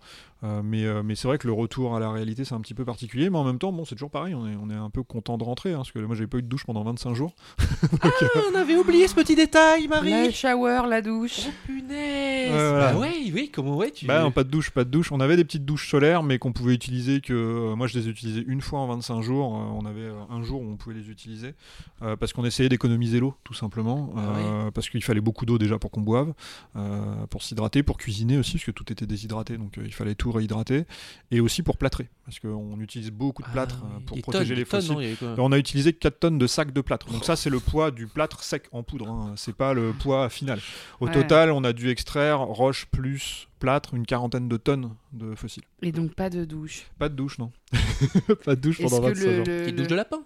Mais 0.62 0.84
mais 1.04 1.16
c'est 1.16 1.30
vrai 1.30 1.38
que 1.38 1.48
le 1.48 1.54
retour 1.54 1.96
à 1.96 2.02
la 2.02 2.12
réalité, 2.12 2.44
c'est 2.44 2.54
un 2.54 2.60
petit 2.60 2.74
peu 2.74 2.84
particulier. 2.84 3.30
Mais 3.30 3.38
en 3.38 3.46
même 3.46 3.60
temps, 3.60 3.72
bon, 3.72 3.86
c'est 3.86 3.96
toujours 3.96 4.10
pareil. 4.10 4.36
On 4.36 4.46
est, 4.46 4.58
on 4.62 4.70
est 4.70 4.76
un 4.76 4.90
peu 4.90 5.02
content 5.02 5.38
de 5.38 5.44
rentrer, 5.46 5.72
hein, 5.72 5.78
parce 5.78 5.94
que 5.94 6.00
moi, 6.00 6.18
j'ai 6.18 6.28
pas 6.28 6.40
eu 6.40 6.42
de 6.42 6.48
douche 6.48 6.66
pendant 6.66 6.84
25 6.84 7.14
jours. 7.14 7.34
Ah, 8.02 8.10
on 8.52 8.56
avait 8.56 8.76
oublié 8.76 9.08
ce 9.08 9.16
petit 9.16 9.36
détail, 9.36 9.88
Marie. 9.88 10.10
La 10.10 10.32
shower, 10.32 10.82
la 10.90 11.02
douche. 11.02 11.48
Oh 11.48 11.52
punaise. 11.66 12.52
Voilà. 12.52 12.94
Bah 12.94 13.00
ouais, 13.00 13.32
oui, 13.34 13.50
comment 13.54 13.78
ouais, 13.78 13.92
tu. 13.92 14.06
Bah 14.06 14.22
non, 14.22 14.32
pas 14.32 14.44
de 14.44 14.50
douche, 14.50 14.72
pas 14.72 14.84
de 14.84 14.90
douche. 14.90 15.12
On 15.12 15.20
avait 15.20 15.38
des 15.38 15.46
petites 15.46 15.64
douches 15.64 15.90
solaires, 15.90 16.24
mais 16.24 16.40
qu'on 16.40 16.52
pouvait 16.52 16.74
utiliser 16.74 17.22
que. 17.22 17.74
moi, 17.76 17.88
je 17.88 17.98
les 17.98 18.10
utilisais 18.10 18.44
une 18.46 18.62
fois 18.62 18.80
en 18.80 18.88
25 18.88 19.22
jours. 19.22 19.52
On 19.52 19.86
avait 19.86 20.10
un 20.30 20.44
jour 20.44 20.62
où 20.62 20.70
on 20.70 20.76
pouvait 20.76 20.96
les 20.96 21.10
utiliser 21.10 21.54
euh, 22.02 22.16
parce 22.16 22.34
qu'on 22.34 22.46
essayait 22.46 22.70
d'économiser 22.70 23.20
l'eau, 23.20 23.36
tout 23.44 23.53
simplement. 23.54 24.14
Ah 24.18 24.20
Euh, 24.38 24.72
Parce 24.72 24.90
qu'il 24.90 25.04
fallait 25.04 25.22
beaucoup 25.22 25.46
d'eau 25.46 25.58
déjà 25.58 25.78
pour 25.80 25.92
qu'on 25.92 26.02
boive, 26.02 26.34
euh, 26.76 27.26
pour 27.28 27.44
s'hydrater, 27.44 27.84
pour 27.84 27.98
cuisiner 27.98 28.38
aussi, 28.38 28.54
parce 28.54 28.66
que 28.66 28.72
tout 28.72 28.92
était 28.92 29.06
déshydraté, 29.06 29.58
donc 29.58 29.78
euh, 29.78 29.84
il 29.86 29.94
fallait 29.94 30.16
tout 30.16 30.32
réhydrater, 30.32 30.86
et 31.32 31.40
aussi 31.40 31.64
pour 31.64 31.78
plâtrer, 31.78 32.10
parce 32.26 32.40
qu'on 32.40 32.80
utilise 32.80 33.12
beaucoup 33.12 33.42
de 33.44 33.48
Ah 33.50 33.54
plâtre 33.54 33.84
pour 34.06 34.20
protéger 34.22 34.50
tonnes, 34.50 34.58
les 34.60 34.66
tonnes, 34.66 34.82
fossiles. 34.82 35.18
non, 35.38 35.46
on 35.46 35.52
a 35.52 35.58
utilisé 35.58 35.94
4 35.94 36.20
tonnes 36.20 36.38
de 36.38 36.48
sacs 36.48 36.72
de 36.74 36.82
plâtre. 36.82 37.08
Donc 37.12 37.24
ça, 37.26 37.36
c'est 37.36 37.50
le 37.50 37.60
poids 37.60 37.92
du 37.92 38.08
plâtre 38.08 38.44
sec 38.44 38.66
en 38.72 38.84
poudre. 38.84 39.10
hein. 39.10 39.34
C'est 39.38 39.56
pas 39.56 39.74
le 39.74 39.94
poids 39.94 40.30
final. 40.30 40.60
Au 41.00 41.06
Ouais. 41.08 41.12
total, 41.14 41.52
on 41.52 41.64
a 41.64 41.74
dû 41.74 41.90
extraire 41.90 42.40
roche 42.40 42.86
plus 42.88 43.48
plâtre 43.60 43.94
une 43.94 44.06
quarantaine 44.06 44.50
de 44.50 44.58
tonnes 44.58 44.94
de 45.14 45.36
fossiles. 45.36 45.64
Et 45.82 45.92
donc 45.94 46.14
pas 46.16 46.30
de 46.30 46.44
douche. 46.46 46.88
Pas 47.00 47.08
de 47.10 47.16
douche, 47.16 47.38
non. 47.40 47.52
pas 48.46 48.56
de 48.56 48.62
douche 48.62 48.82
pendant 48.82 48.98
que 49.00 49.08
25 49.08 49.24
le, 49.26 49.36
jours. 49.36 49.46
le- 49.48 49.62
Petite 49.64 49.76
douche 49.76 49.88
de 49.88 49.96
lapin. 49.96 50.24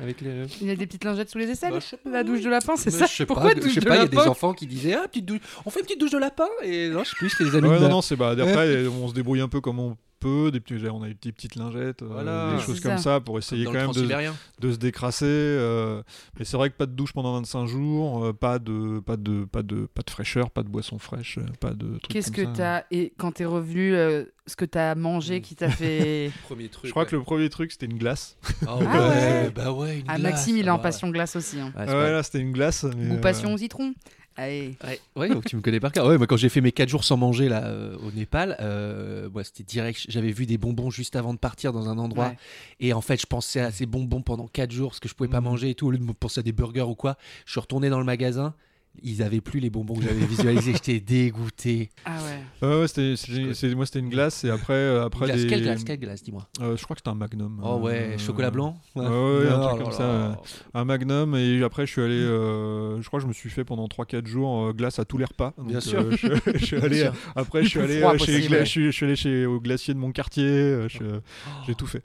Avec 0.00 0.20
les. 0.20 0.46
Il 0.60 0.66
y 0.66 0.70
a 0.70 0.76
des 0.76 0.86
petites 0.86 1.04
lingettes 1.04 1.30
sous 1.30 1.38
les 1.38 1.50
aisselles 1.50 1.72
Bah, 1.72 1.78
pas, 2.04 2.10
La 2.10 2.24
douche 2.24 2.40
de 2.40 2.48
lapin, 2.48 2.76
c'est 2.76 2.90
ça 2.90 3.06
Je 3.06 3.12
sais 3.12 3.26
Pourquoi 3.26 3.50
pas, 3.50 3.54
douche 3.54 3.68
je 3.68 3.74
sais 3.74 3.80
de 3.80 3.86
pas, 3.86 3.96
il 3.96 4.02
y 4.02 4.04
a 4.04 4.08
des 4.08 4.18
enfants 4.18 4.54
qui 4.54 4.66
disaient 4.66 4.94
Ah, 4.94 5.06
petite 5.08 5.26
douche. 5.26 5.40
On 5.66 5.70
fait 5.70 5.80
une 5.80 5.86
petite 5.86 6.00
douche 6.00 6.12
de 6.12 6.18
lapin 6.18 6.48
Et 6.62 6.88
non, 6.88 7.04
je 7.04 7.10
sais 7.10 7.16
plus, 7.16 7.30
c'était 7.30 7.44
des 7.44 7.56
amis 7.56 7.68
Ouais, 7.68 7.80
non, 7.80 7.88
non, 7.88 8.02
c'est 8.02 8.16
bah, 8.16 8.30
après, 8.30 8.86
on 8.86 9.08
se 9.08 9.14
débrouille 9.14 9.40
un 9.40 9.48
peu 9.48 9.60
comme 9.60 9.78
on 9.78 9.96
peut. 10.20 10.50
Des 10.52 10.60
petits, 10.60 10.74
on 10.88 11.02
a 11.02 11.08
des 11.08 11.14
petites, 11.32 11.56
lingettes, 11.56 12.02
euh, 12.02 12.08
Voilà. 12.10 12.54
des 12.56 12.62
choses 12.62 12.80
comme 12.80 12.98
ça. 12.98 13.14
ça 13.14 13.20
pour 13.20 13.38
essayer 13.38 13.64
quand 13.64 13.72
même 13.72 13.90
de, 13.90 14.72
se 14.72 14.76
décrasser. 14.76 15.24
euh, 15.26 16.02
mais 16.38 16.44
c'est 16.44 16.56
vrai 16.56 16.70
que 16.70 16.76
pas 16.76 16.86
de 16.86 16.92
douche 16.92 17.12
pendant 17.12 17.32
25 17.34 17.66
jours, 17.66 18.24
euh, 18.26 18.32
pas 18.32 18.58
de, 18.58 19.00
pas 19.00 19.16
de, 19.16 19.44
pas 19.44 19.62
de, 19.62 19.86
pas 19.92 20.02
de 20.02 20.10
fraîcheur, 20.10 20.50
pas 20.50 20.62
de 20.62 20.68
boisson 20.68 20.98
fraîche, 20.98 21.38
pas 21.58 21.70
de 21.70 21.98
trucs 21.98 22.08
Qu'est-ce 22.12 22.30
comme 22.30 22.44
que 22.52 22.56
ça. 22.56 22.84
t'as 22.90 22.96
et 22.96 23.12
quand 23.18 23.32
t'es 23.32 23.44
revenu, 23.46 23.94
euh, 23.94 24.24
ce 24.46 24.56
que 24.56 24.64
t'as 24.64 24.94
mangé 24.94 25.40
qui 25.40 25.54
t'a 25.54 25.70
fait 25.70 26.30
Premier 26.44 26.68
truc. 26.68 26.86
Je 26.86 26.90
crois 26.90 27.06
que 27.06 27.14
le 27.16 27.22
premier 27.22 27.48
truc 27.48 27.72
c'était 27.72 27.86
une 27.86 27.98
glace. 27.98 28.36
Ah 28.66 28.78
Ah 28.86 29.08
ouais. 29.08 29.50
Bah 29.54 29.72
ouais, 29.72 29.98
une 30.00 30.04
Ah 30.08 30.16
glace, 30.18 30.32
Maxime, 30.32 30.56
il 30.56 30.62
est 30.62 30.64
ça 30.66 30.74
en 30.74 30.76
va. 30.76 30.82
passion 30.82 31.08
glace 31.10 31.36
aussi. 31.36 31.58
Hein. 31.60 31.72
Ouais, 31.76 31.84
Ah 31.88 32.10
là 32.10 32.22
c'était 32.22 32.40
une 32.40 32.52
glace. 32.52 32.84
mais, 32.96 33.16
euh, 33.16 33.20
passion 33.20 33.52
au 33.54 33.58
citron. 33.58 33.94
Allez. 34.40 34.74
Ouais, 34.84 35.00
ouais, 35.16 35.28
donc 35.28 35.44
tu 35.44 35.54
me 35.56 35.60
connais 35.60 35.80
par 35.80 35.92
cœur. 35.92 36.06
Ouais, 36.06 36.16
moi 36.16 36.26
quand 36.26 36.36
j'ai 36.38 36.48
fait 36.48 36.60
mes 36.62 36.72
4 36.72 36.88
jours 36.88 37.04
sans 37.04 37.16
manger 37.18 37.48
là 37.48 37.64
euh, 37.66 37.96
au 37.98 38.10
Népal, 38.12 38.56
euh, 38.60 39.28
moi 39.28 39.44
c'était 39.44 39.64
direct. 39.64 40.06
J'avais 40.08 40.32
vu 40.32 40.46
des 40.46 40.56
bonbons 40.56 40.90
juste 40.90 41.14
avant 41.16 41.34
de 41.34 41.38
partir 41.38 41.72
dans 41.72 41.88
un 41.88 41.98
endroit 41.98 42.28
Ouais. 42.28 42.36
et 42.80 42.92
en 42.94 43.00
fait 43.02 43.20
je 43.20 43.26
pensais 43.26 43.60
à 43.60 43.70
ces 43.70 43.84
bonbons 43.86 44.22
pendant 44.22 44.46
4 44.48 44.70
jours 44.72 44.90
parce 44.90 45.00
que 45.00 45.08
je 45.08 45.14
pouvais 45.14 45.28
pas 45.28 45.40
Mhm. 45.40 45.44
manger 45.46 45.70
et 45.70 45.74
tout 45.74 45.88
au 45.88 45.90
lieu 45.90 45.98
de 45.98 46.04
me 46.04 46.12
penser 46.14 46.40
à 46.40 46.42
des 46.42 46.52
burgers 46.52 46.80
ou 46.82 46.94
quoi. 46.94 47.16
Je 47.44 47.50
suis 47.52 47.60
retourné 47.60 47.90
dans 47.90 47.98
le 47.98 48.04
magasin, 48.06 48.54
ils 49.02 49.22
avaient 49.22 49.40
plus 49.40 49.60
les 49.60 49.70
bonbons 49.70 49.94
que 49.94 50.02
j'avais 50.02 50.26
visualisés, 50.26 50.72
j'étais 50.72 51.00
dégoûté. 51.00 51.90
Ah 52.04 52.16
ouais. 52.62 52.68
Ouais, 52.68 52.80
ouais, 52.80 52.88
c'était, 52.88 53.16
c'était- 53.16 53.54
c'est- 53.54 53.74
moi 53.74 53.86
c'était 53.86 54.00
une 54.00 54.10
glace 54.10 54.44
et 54.44 54.50
après, 54.50 54.74
euh, 54.74 55.04
après 55.04 55.26
Glace, 55.26 55.40
des. 55.42 55.46
Quelle 55.46 55.62
glace 55.62 55.84
Quelle 55.84 55.98
glace, 56.00 56.22
dis-moi. 56.22 56.46
Euh, 56.60 56.76
je 56.76 56.84
crois 56.84 56.94
que 56.96 57.00
c'était 57.00 57.10
un 57.10 57.14
Magnum. 57.14 57.60
Oh 57.64 57.76
ouais, 57.76 58.14
Euh, 58.14 58.18
chocolat 58.18 58.50
blanc 58.50 58.76
ouais, 58.96 59.02
ouais, 59.06 59.08
un 59.08 59.60
Oh 59.60 59.66
truc 59.68 59.78
là 59.78 59.84
comme 59.84 59.92
ça, 59.92 60.06
là. 60.06 60.30
ouais. 60.30 60.36
Un 60.74 60.84
Magnum 60.84 61.34
et 61.36 61.62
après 61.62 61.86
je 61.86 61.92
suis 61.92 62.02
allé, 62.02 62.14
euh, 62.14 63.00
je 63.00 63.06
crois 63.06 63.20
que 63.20 63.24
je 63.24 63.28
me 63.28 63.32
suis 63.32 63.48
fait 63.50 63.64
pendant 63.64 63.86
3-4 63.86 64.26
jours 64.26 64.66
euh, 64.66 64.72
glace 64.72 64.98
à 64.98 65.04
tous 65.04 65.18
les 65.18 65.24
repas. 65.24 65.54
Donc, 65.56 65.68
Bien 65.68 65.80
sûr. 65.80 66.04
je, 66.16 66.28
je 66.56 66.64
suis 66.64 66.76
allé, 66.76 67.00
sûr. 67.00 67.12
après 67.36 67.62
je 67.62 67.68
suis 67.68 67.78
Le 67.78 67.84
plus 67.86 67.92
allé 67.94 68.00
froid 68.02 68.14
euh, 68.14 68.18
chez, 68.18 68.26
possible, 68.32 68.54
Gla- 68.54 68.58
ouais. 68.58 68.64
je, 68.66 68.70
suis, 68.70 68.84
je 68.86 68.90
suis 68.90 69.06
allé 69.06 69.16
chez, 69.16 69.46
au 69.46 69.60
glacier 69.60 69.94
de 69.94 69.98
mon 69.98 70.12
quartier, 70.12 70.44
euh, 70.44 70.88
je- 70.88 71.20
j'ai 71.66 71.74
tout 71.74 71.86
fait. 71.86 72.02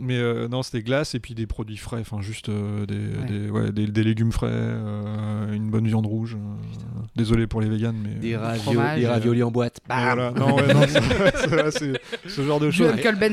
Mais 0.00 0.16
euh, 0.16 0.46
non, 0.48 0.62
c'était 0.62 0.82
glace 0.82 1.14
et 1.14 1.20
puis 1.20 1.34
des 1.34 1.46
produits 1.46 1.76
frais, 1.76 1.98
enfin 2.00 2.20
juste 2.22 2.48
euh, 2.48 2.86
des, 2.86 2.94
Ouais. 2.98 3.26
des, 3.26 3.50
ouais, 3.50 3.72
des, 3.72 3.86
des 3.88 4.04
légumes 4.04 4.30
frais, 4.32 4.48
euh, 4.50 5.52
une 5.52 5.70
bonne 5.70 5.86
viande 5.86 6.06
rouge. 6.06 6.27
Euh, 6.36 7.00
désolé 7.16 7.46
pour 7.46 7.60
les 7.60 7.68
véganes, 7.68 7.96
mais. 8.02 8.14
Des, 8.14 8.36
ravio- 8.36 8.60
fromage, 8.62 8.98
des 8.98 9.04
euh, 9.06 9.10
raviolis 9.10 9.42
en 9.42 9.50
boîte. 9.50 9.78
Voilà. 9.88 10.32
Non, 10.32 10.56
ouais, 10.56 10.64
ce 12.26 12.42
genre 12.42 12.60
de 12.60 12.70
choses. 12.70 12.92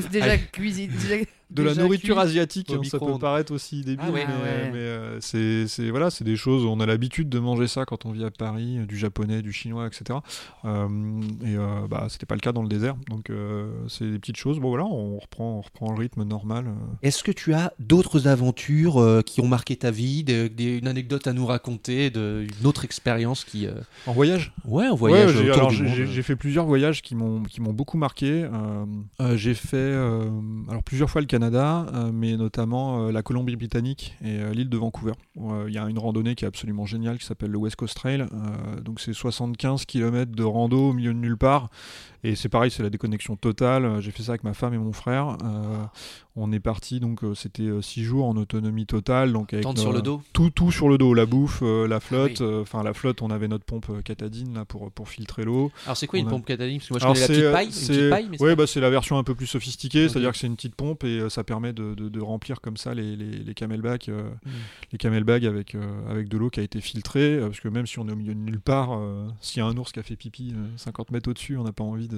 Déjà 0.10 0.38
cuisiné. 0.38 1.28
De 1.52 1.64
la 1.64 1.76
nourriture 1.76 2.16
cuit. 2.16 2.24
asiatique, 2.24 2.72
hein, 2.72 2.82
ça 2.84 3.00
peut 3.00 3.18
paraître 3.20 3.54
aussi 3.54 3.82
débile, 3.82 4.06
Ah 4.10 4.12
ouais. 4.12 4.26
mais, 4.28 4.34
ouais. 4.34 4.70
mais, 4.72 4.78
euh, 4.80 5.20
c'est, 5.22 5.68
c'est- 5.68 5.90
voilà, 5.90 6.10
c'est 6.10 6.24
des 6.24 6.36
choses, 6.36 6.66
on 6.66 6.80
a 6.80 6.86
l'habitude 6.86 7.30
de 7.30 7.40
manger 7.40 7.68
ça 7.68 7.86
quand 7.86 8.06
on 8.06 8.12
vit 8.12 8.26
à 8.26 8.32
Paris, 8.32 8.80
euh, 8.80 8.86
du 8.86 8.98
japonais, 8.98 9.42
du 9.42 9.54
chinois, 9.54 9.88
etc. 9.88 10.20
Euh, 10.66 10.88
et 11.44 11.56
euh, 11.56 11.88
bah, 11.90 12.08
c'était 12.10 12.26
pas 12.26 12.36
le 12.36 12.42
cas 12.42 12.52
dans 12.52 12.62
le 12.64 12.68
désert, 12.70 12.96
donc 13.10 13.30
euh, 13.30 13.72
c'est 13.88 14.10
des 14.10 14.20
petites 14.20 14.38
choses. 14.38 14.60
Bon 14.60 14.70
voilà, 14.70 14.86
on 14.86 15.18
reprend, 15.20 15.58
on 15.58 15.62
reprend 15.62 15.92
le 15.92 16.00
rythme 16.00 16.24
normal. 16.24 16.66
Est-ce 17.04 17.24
que 17.24 17.32
tu 17.32 17.54
as 17.54 17.74
d'autres 17.80 18.28
aventures 18.28 19.00
euh, 19.00 19.22
qui 19.22 19.42
ont 19.42 19.48
marqué 19.48 19.76
ta 19.76 19.92
vie, 19.92 20.24
de- 20.24 20.48
des- 20.48 20.78
une 20.78 20.88
anecdote 20.88 21.28
à 21.28 21.34
nous 21.34 21.46
raconter, 21.46 22.10
de, 22.10 22.46
une 22.60 22.66
autre 22.68 22.86
expérience 22.86 23.44
qui... 23.44 23.68
euh, 23.68 23.74
En 24.08 24.14
voyage? 24.14 24.52
Ouais, 24.66 24.86
un 24.88 24.96
voyage 24.96 25.36
Ouais, 25.36 25.44
j'ai, 25.44 25.50
autour 25.50 25.56
alors, 25.56 25.70
du 25.70 25.76
j'ai, 25.78 25.84
monde. 25.84 25.94
j'ai- 25.96 26.06
j'ai 26.08 26.24
fait 26.24 26.36
plusieurs 26.36 26.66
voyages 26.66 27.02
qui 27.02 27.16
m'ont, 27.16 27.44
qui 27.44 27.62
m'ont 27.62 27.74
beaucoup 27.74 27.98
marqué. 27.98 28.44
Euh, 28.44 28.86
euh, 29.22 29.38
j'ai 29.38 29.54
fait 29.54 29.76
euh, 29.78 30.30
alors 30.70 30.84
plusieurs 30.84 31.10
fois 31.10 31.22
le 31.22 31.28
Euh, 31.44 32.12
mais 32.14 32.38
notamment 32.38 33.08
euh, 33.08 33.12
la 33.12 33.22
Colombie-Britannique 33.22 34.16
et 34.24 34.40
euh, 34.40 34.54
l'île 34.54 34.70
de 34.70 34.78
Vancouver. 34.78 35.14
Il 35.36 35.74
y 35.74 35.78
a 35.78 35.88
une 35.90 36.00
randonnée 36.00 36.36
qui 36.36 36.46
est 36.46 36.48
absolument 36.48 36.86
géniale 36.86 37.18
qui 37.18 37.26
s'appelle 37.26 37.52
le 37.52 37.58
West 37.58 37.76
Coast 37.76 37.96
Trail. 37.96 38.26
Donc 38.84 39.02
c'est 39.02 39.14
75 39.14 39.86
km 39.86 40.32
de 40.32 40.44
rando 40.44 40.90
au 40.90 40.94
milieu 40.94 41.14
de 41.14 41.20
nulle 41.20 41.38
part. 41.38 41.70
Et 42.28 42.36
c'est 42.36 42.50
pareil, 42.50 42.72
c'est 42.72 42.82
la 42.84 42.90
déconnexion 42.90 43.36
totale. 43.36 43.86
Euh, 43.86 44.02
J'ai 44.02 44.12
fait 44.12 44.24
ça 44.24 44.32
avec 44.32 44.44
ma 44.44 44.54
femme 44.54 44.74
et 44.74 44.78
mon 44.78 44.94
frère. 44.94 45.38
Euh, 45.44 45.84
on 46.38 46.52
est 46.52 46.60
parti, 46.60 47.00
donc 47.00 47.24
euh, 47.24 47.34
c'était 47.36 47.70
6 47.82 48.04
jours 48.04 48.26
en 48.26 48.36
autonomie 48.36 48.86
totale. 48.86 49.32
Donc 49.32 49.54
avec 49.54 49.64
Tente 49.64 49.78
nos- 49.78 49.82
sur 49.84 49.94
le 49.94 50.02
dos 50.02 50.22
tout, 50.34 50.50
tout 50.50 50.72
sur 50.72 50.90
le 50.90 50.98
dos, 50.98 51.14
la 51.14 51.26
bouffe, 51.26 51.60
euh, 51.62 51.88
la 51.88 52.00
flotte. 52.00 52.40
oui. 52.42 52.46
euh, 52.46 52.62
Enfin, 52.62 52.84
la 52.84 52.94
flotte, 52.94 53.22
on 53.22 53.30
avait 53.30 53.48
notre 53.48 53.64
pompe 53.64 53.86
euh, 53.90 54.02
catadine 54.02 54.54
là 54.56 54.66
pour, 54.66 54.92
pour 54.92 55.08
filtrer 55.08 55.44
l'eau. 55.46 55.72
Alors 55.86 55.96
c'est 55.96 56.08
quoi 56.08 56.20
une 56.20 56.28
a- 56.28 56.30
pompe 56.32 56.46
catalytique 56.46 56.82
Parce 56.82 56.88
que 56.90 56.94
moi 56.94 57.00
je 57.00 57.06
Alors, 57.06 57.14
connais 57.16 57.52
la 57.52 57.72
c'est, 57.72 57.88
petite 57.88 58.02
euh, 58.02 58.10
paille, 58.10 58.28
ouais, 58.40 58.50
pas- 58.50 58.56
bah, 58.64 58.68
c'est 58.68 58.80
la 58.82 58.90
version 58.90 59.18
un 59.18 59.24
peu 59.24 59.36
plus 59.36 59.46
sophistiquée, 59.48 60.10
c'est-à-dire 60.10 60.32
que 60.32 60.38
c'est 60.38 60.48
une 60.48 60.56
petite 60.56 60.76
pompe 60.76 61.04
et 61.06 61.20
euh, 61.20 61.30
ça 61.30 61.44
permet 61.44 61.74
de, 61.74 61.94
de- 61.94 62.10
de 62.10 62.22
remplir 62.22 62.60
comme 62.60 62.76
ça 62.78 62.94
les, 62.94 63.16
les, 63.16 63.38
les 63.38 63.54
camelbacks, 63.54 64.10
euh, 64.10 64.24
Mm. 64.46 64.50
les 64.92 64.98
camelbags 64.98 65.46
avec, 65.46 65.76
euh, 65.76 66.10
avec 66.10 66.28
de 66.28 66.38
l'eau 66.38 66.50
qui 66.50 66.60
a 66.60 66.64
été 66.64 66.82
filtrée, 66.82 67.36
euh, 67.36 67.48
parce 67.48 67.60
que 67.62 67.68
même 67.70 67.86
si 67.88 68.00
on 68.00 68.08
est 68.10 68.12
au 68.12 68.16
milieu 68.16 68.34
de 68.34 68.40
nulle 68.40 68.60
part, 68.60 68.90
euh, 68.98 69.28
s'il 69.42 69.60
y 69.60 69.62
a 69.62 69.68
un 69.68 69.78
ours 69.78 69.92
qui 69.92 70.00
a 70.00 70.04
fait 70.04 70.16
pipi 70.16 70.54
euh, 70.56 70.66
50 70.78 71.12
mètres 71.12 71.30
au-dessus, 71.30 71.56
on 71.58 71.64
n'a 71.64 71.72
pas 71.72 71.84
envie 71.84 72.08
de. 72.10 72.15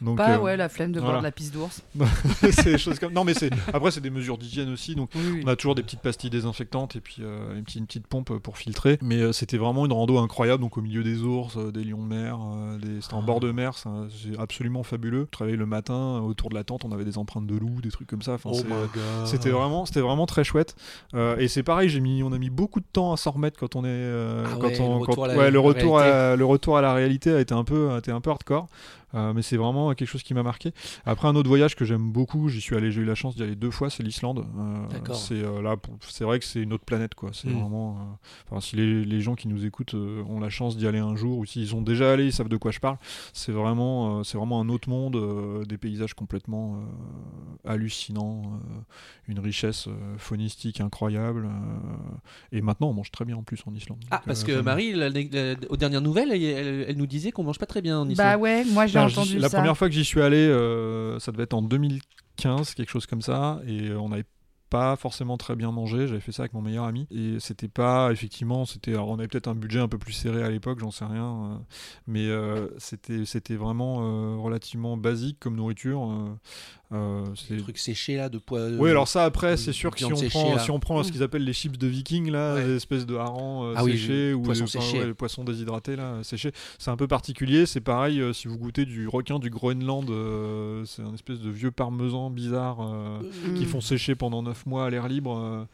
Donc, 0.00 0.16
Pas 0.18 0.36
euh, 0.36 0.38
ouais, 0.40 0.56
la 0.56 0.68
flemme 0.68 0.92
de 0.92 0.98
boire 1.00 1.12
voilà. 1.12 1.18
de 1.20 1.24
la 1.24 1.32
pisse 1.32 1.52
d'ours. 1.52 1.82
c'est 2.40 2.64
des 2.64 2.78
choses 2.78 2.98
comme. 2.98 3.12
Non, 3.12 3.24
mais 3.24 3.34
c'est 3.34 3.50
après 3.72 3.90
c'est 3.90 4.00
des 4.00 4.10
mesures 4.10 4.38
d'hygiène 4.38 4.72
aussi, 4.72 4.94
donc 4.94 5.10
Oui, 5.14 5.22
oui. 5.34 5.42
on 5.44 5.48
a 5.48 5.56
toujours 5.56 5.74
des 5.74 5.82
petites 5.82 6.00
pastilles 6.00 6.30
désinfectantes 6.30 6.96
et 6.96 7.00
puis 7.00 7.16
euh, 7.20 7.56
une, 7.56 7.64
petite, 7.64 7.80
une 7.80 7.86
petite 7.86 8.06
pompe 8.06 8.38
pour 8.38 8.56
filtrer. 8.58 8.98
Mais 9.02 9.16
euh, 9.20 9.32
c'était 9.32 9.58
vraiment 9.58 9.84
une 9.86 9.92
rando 9.92 10.18
incroyable, 10.18 10.62
donc 10.62 10.76
au 10.78 10.80
milieu 10.82 11.02
des 11.02 11.22
ours, 11.22 11.56
euh, 11.56 11.70
des 11.70 11.84
lions 11.84 12.02
de 12.02 12.08
mer, 12.08 12.38
euh, 12.40 12.78
des... 12.78 13.00
c'était 13.00 13.14
en 13.14 13.22
bord 13.22 13.40
de 13.40 13.50
mer, 13.52 13.72
c'est 13.76 14.38
absolument 14.38 14.82
fabuleux. 14.82 15.22
Je 15.26 15.30
travaillais 15.30 15.56
le 15.56 15.66
matin 15.66 16.20
autour 16.20 16.50
de 16.50 16.54
la 16.54 16.64
tente, 16.64 16.84
on 16.84 16.92
avait 16.92 17.04
des 17.04 17.18
empreintes 17.18 17.46
de 17.46 17.56
loups, 17.56 17.80
des 17.82 17.90
trucs 17.90 18.08
comme 18.08 18.22
ça. 18.22 18.32
Enfin, 18.34 18.50
Oh 18.52 18.56
c'est- 18.56 18.64
my 18.64 18.70
god 18.94 19.26
c'était 19.26 19.50
vraiment, 19.50 19.84
c'était 19.86 20.00
vraiment 20.00 20.26
très 20.26 20.44
chouette. 20.44 20.74
Euh, 21.14 21.36
et 21.38 21.48
c'est 21.48 21.62
pareil, 21.62 21.88
j'ai 21.88 22.00
mis, 22.00 22.22
on 22.22 22.32
a 22.32 22.38
mis 22.38 22.50
beaucoup 22.50 22.80
de 22.80 22.86
temps 22.92 23.12
à 23.12 23.16
s'en 23.16 23.32
remettre 23.32 23.58
quand 23.58 23.76
on 23.76 23.84
est, 23.84 23.88
euh, 23.88 24.44
Ah 24.46 24.50
quand 24.60 24.68
ouais, 24.68 24.80
on, 24.80 24.94
le 24.94 25.00
retour 25.00 25.14
quand- 25.16 25.22
à 25.24 25.28
la- 25.28 25.36
ouais, 25.36 25.50
le 25.50 25.60
retour 25.60 25.98
à, 25.98 26.36
le 26.36 26.44
retour 26.44 26.76
à 26.78 26.80
la 26.82 26.94
réalité 26.94 27.32
a 27.32 27.40
été 27.40 27.54
un 27.54 27.64
peu, 27.64 27.90
a 27.90 27.98
été 27.98 28.10
un 28.10 28.20
peu 28.20 28.30
hardcore. 28.30 28.68
Euh, 29.14 29.32
mais 29.32 29.42
c'est 29.42 29.56
vraiment 29.56 29.92
quelque 29.94 30.08
chose 30.08 30.22
qui 30.22 30.34
m'a 30.34 30.42
marqué. 30.42 30.72
Après 31.04 31.26
un 31.28 31.34
autre 31.34 31.48
voyage 31.48 31.74
que 31.74 31.84
j'aime 31.84 32.12
beaucoup, 32.12 32.48
j'y 32.48 32.60
suis 32.60 32.76
allé, 32.76 32.92
j'ai 32.92 33.00
eu 33.02 33.04
la 33.04 33.14
chance 33.16 33.34
d'y 33.34 33.42
aller 33.42 33.56
deux 33.56 33.70
fois, 33.70 33.90
c'est 33.90 34.02
l'Islande. 34.02 34.46
Euh, 34.58 35.12
c'est 35.14 35.34
euh, 35.42 35.60
là, 35.62 35.76
c'est 36.08 36.24
vrai 36.24 36.38
que 36.38 36.44
c'est 36.44 36.60
une 36.60 36.72
autre 36.72 36.84
planète 36.84 37.14
quoi. 37.14 37.30
C'est 37.32 37.48
Mm. 37.48 37.60
vraiment, 37.60 37.96
euh, 37.98 38.04
enfin 38.50 38.60
si 38.60 38.76
les, 38.76 39.04
les 39.04 39.20
gens 39.20 39.34
qui 39.34 39.48
nous 39.48 39.66
écoutent 39.66 39.94
euh, 39.94 40.22
ont 40.28 40.38
la 40.40 40.48
chance 40.50 40.76
d'y 40.76 40.86
aller 40.86 40.98
un 41.00 41.16
jour 41.16 41.38
ou 41.38 41.44
s'ils 41.44 41.68
sont 41.68 41.82
déjà 41.82 42.12
allés, 42.12 42.26
ils 42.26 42.32
savent 42.32 42.48
de 42.48 42.56
quoi 42.56 42.70
je 42.70 42.78
parle. 42.80 42.98
C'est 43.32 43.52
vraiment, 43.52 44.20
euh, 44.20 44.22
c'est 44.22 44.38
vraiment 44.38 44.60
un 44.60 44.68
autre 44.68 44.88
monde, 44.88 45.16
euh, 45.16 45.64
des 45.64 45.76
paysages 45.78 46.14
complètement 46.14 46.76
euh, 46.76 47.68
hallucinants, 47.72 48.42
euh, 48.44 48.80
une 49.28 49.38
richesse 49.40 49.86
euh, 49.88 50.16
faunistique 50.18 50.80
incroyable. 50.80 51.46
euh, 51.46 51.48
et 52.52 52.60
maintenant, 52.60 52.88
on 52.90 52.94
mange 52.94 53.10
très 53.10 53.24
bien 53.24 53.36
en 53.36 53.42
plus 53.42 53.60
en 53.66 53.74
Islande. 53.74 53.98
Ah, 54.10 54.16
Donc, 54.18 54.26
parce 54.26 54.42
euh, 54.44 54.46
que 54.58 54.60
Marie, 54.60 54.92
la- 54.92 55.08
la- 55.08 55.54
aux 55.68 55.76
dernières 55.76 56.00
nouvelles, 56.00 56.30
elle, 56.32 56.42
elle- 56.42 56.84
elle 56.88 56.96
nous 56.96 57.06
disait 57.06 57.32
qu'on 57.32 57.42
mange 57.44 57.58
pas 57.58 57.66
très 57.66 57.82
bien 57.82 57.98
en 57.98 58.08
Islande. 58.08 58.16
Bah 58.26 58.38
ouais, 58.38 58.64
moi 58.64 58.86
j'ai 58.86 58.98
Entendu 59.06 59.38
la 59.38 59.48
ça. 59.48 59.58
première 59.58 59.76
fois 59.76 59.88
que 59.88 59.94
j'y 59.94 60.04
suis 60.04 60.20
allé, 60.20 60.36
euh, 60.38 61.18
ça 61.18 61.32
devait 61.32 61.44
être 61.44 61.54
en 61.54 61.62
2015, 61.62 62.74
quelque 62.74 62.90
chose 62.90 63.06
comme 63.06 63.22
ça, 63.22 63.60
et 63.66 63.92
on 63.92 64.08
n'avait 64.10 64.24
pas 64.70 64.96
forcément 64.96 65.36
très 65.36 65.56
bien 65.56 65.70
mangé. 65.72 66.06
J'avais 66.06 66.20
fait 66.20 66.32
ça 66.32 66.42
avec 66.44 66.54
mon 66.54 66.62
meilleur 66.62 66.84
ami, 66.84 67.06
et 67.10 67.36
c'était 67.40 67.68
pas 67.68 68.10
effectivement, 68.12 68.64
c'était, 68.64 68.92
alors, 68.92 69.08
on 69.08 69.18
avait 69.18 69.28
peut-être 69.28 69.48
un 69.48 69.54
budget 69.54 69.80
un 69.80 69.88
peu 69.88 69.98
plus 69.98 70.12
serré 70.12 70.42
à 70.42 70.48
l'époque, 70.50 70.78
j'en 70.80 70.90
sais 70.90 71.04
rien, 71.04 71.24
euh, 71.26 71.54
mais 72.06 72.26
euh, 72.28 72.68
c'était, 72.78 73.24
c'était 73.26 73.56
vraiment 73.56 73.98
euh, 74.02 74.36
relativement 74.36 74.96
basique 74.96 75.38
comme 75.40 75.56
nourriture. 75.56 76.02
euh, 76.10 76.30
euh, 76.92 77.24
c'est- 77.36 77.54
Des 77.54 77.62
trucs 77.62 77.78
séchés 77.78 78.16
là, 78.16 78.28
de 78.28 78.38
poids. 78.38 78.66
oui, 78.78 78.90
alors 78.90 79.06
ça 79.06 79.24
après, 79.24 79.56
c'est 79.56 79.72
sûr 79.72 79.90
que 79.92 79.98
si 79.98 80.04
on, 80.06 80.16
séchée, 80.16 80.28
prend, 80.38 80.58
si 80.58 80.70
on 80.72 80.80
prend 80.80 81.02
ce 81.04 81.12
qu'ils 81.12 81.22
appellent 81.22 81.44
les 81.44 81.52
chips 81.52 81.78
de 81.78 81.86
viking, 81.86 82.30
là, 82.30 82.54
Ouais. 82.56 82.64
des 82.64 82.76
espèces 82.76 83.06
de 83.06 83.14
harengs 83.14 83.64
euh, 83.64 83.74
Ah 83.76 83.84
oui, 83.84 83.92
séchés 83.92 84.30
le 84.30 84.34
ou 84.36 84.42
poisson 84.42 84.64
enfin, 84.64 84.80
séché. 84.80 84.98
ouais, 85.00 85.06
le 85.06 85.14
poisson 85.14 85.44
déshydraté 85.44 85.94
là, 85.94 86.02
euh, 86.14 86.22
séché, 86.24 86.50
c'est 86.78 86.90
un 86.90 86.96
peu 86.96 87.06
particulier. 87.06 87.64
C'est 87.66 87.80
pareil 87.80 88.20
euh, 88.20 88.32
si 88.32 88.48
vous 88.48 88.58
goûtez 88.58 88.86
du 88.86 89.06
requin 89.06 89.38
du 89.38 89.50
Groenland, 89.50 90.10
euh, 90.10 90.84
c'est 90.84 91.02
un 91.02 91.14
espèce 91.14 91.38
de 91.40 91.48
vieux 91.50 91.70
parmesan 91.70 92.28
bizarre 92.30 92.78
euh, 92.80 93.20
qui 93.56 93.66
font 93.66 93.80
sécher 93.80 94.14
pendant 94.16 94.42
9 94.42 94.59
mois 94.66 94.86
à 94.86 94.90
l'air 94.90 95.08
libre, 95.08 95.36
euh, 95.36 95.64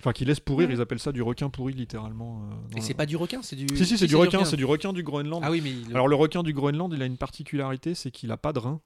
enfin 0.00 0.12
qui 0.12 0.24
laissent 0.24 0.40
pourrir. 0.40 0.68
Ouais. 0.68 0.74
Ils 0.74 0.80
appellent 0.80 0.98
ça 0.98 1.12
du 1.12 1.22
requin 1.22 1.48
pourri 1.50 1.72
littéralement. 1.74 2.42
euh, 2.72 2.76
Et 2.78 2.80
c'est 2.80 2.92
le- 2.92 2.96
pas 2.96 3.06
du 3.06 3.16
requin, 3.16 3.40
c'est 3.42 3.56
du. 3.56 3.66
Si 3.76 3.84
si, 3.86 3.98
c'est 3.98 4.06
du 4.06 4.16
requin, 4.16 4.44
c'est 4.44 4.56
du 4.56 4.64
requin 4.64 4.92
du 4.92 5.02
Groenland. 5.02 5.42
Ah 5.44 5.50
oui, 5.50 5.60
mais. 5.62 5.70
il- 5.70 5.90
Alors 5.94 6.08
le 6.08 6.16
requin 6.16 6.42
du 6.42 6.52
Groenland, 6.52 6.92
il 6.94 7.02
a 7.02 7.06
une 7.06 7.16
particularité, 7.16 7.94
c'est 7.94 8.10
qu'il 8.10 8.30
a 8.30 8.36
pas 8.36 8.52
de 8.52 8.58
rein. 8.58 8.80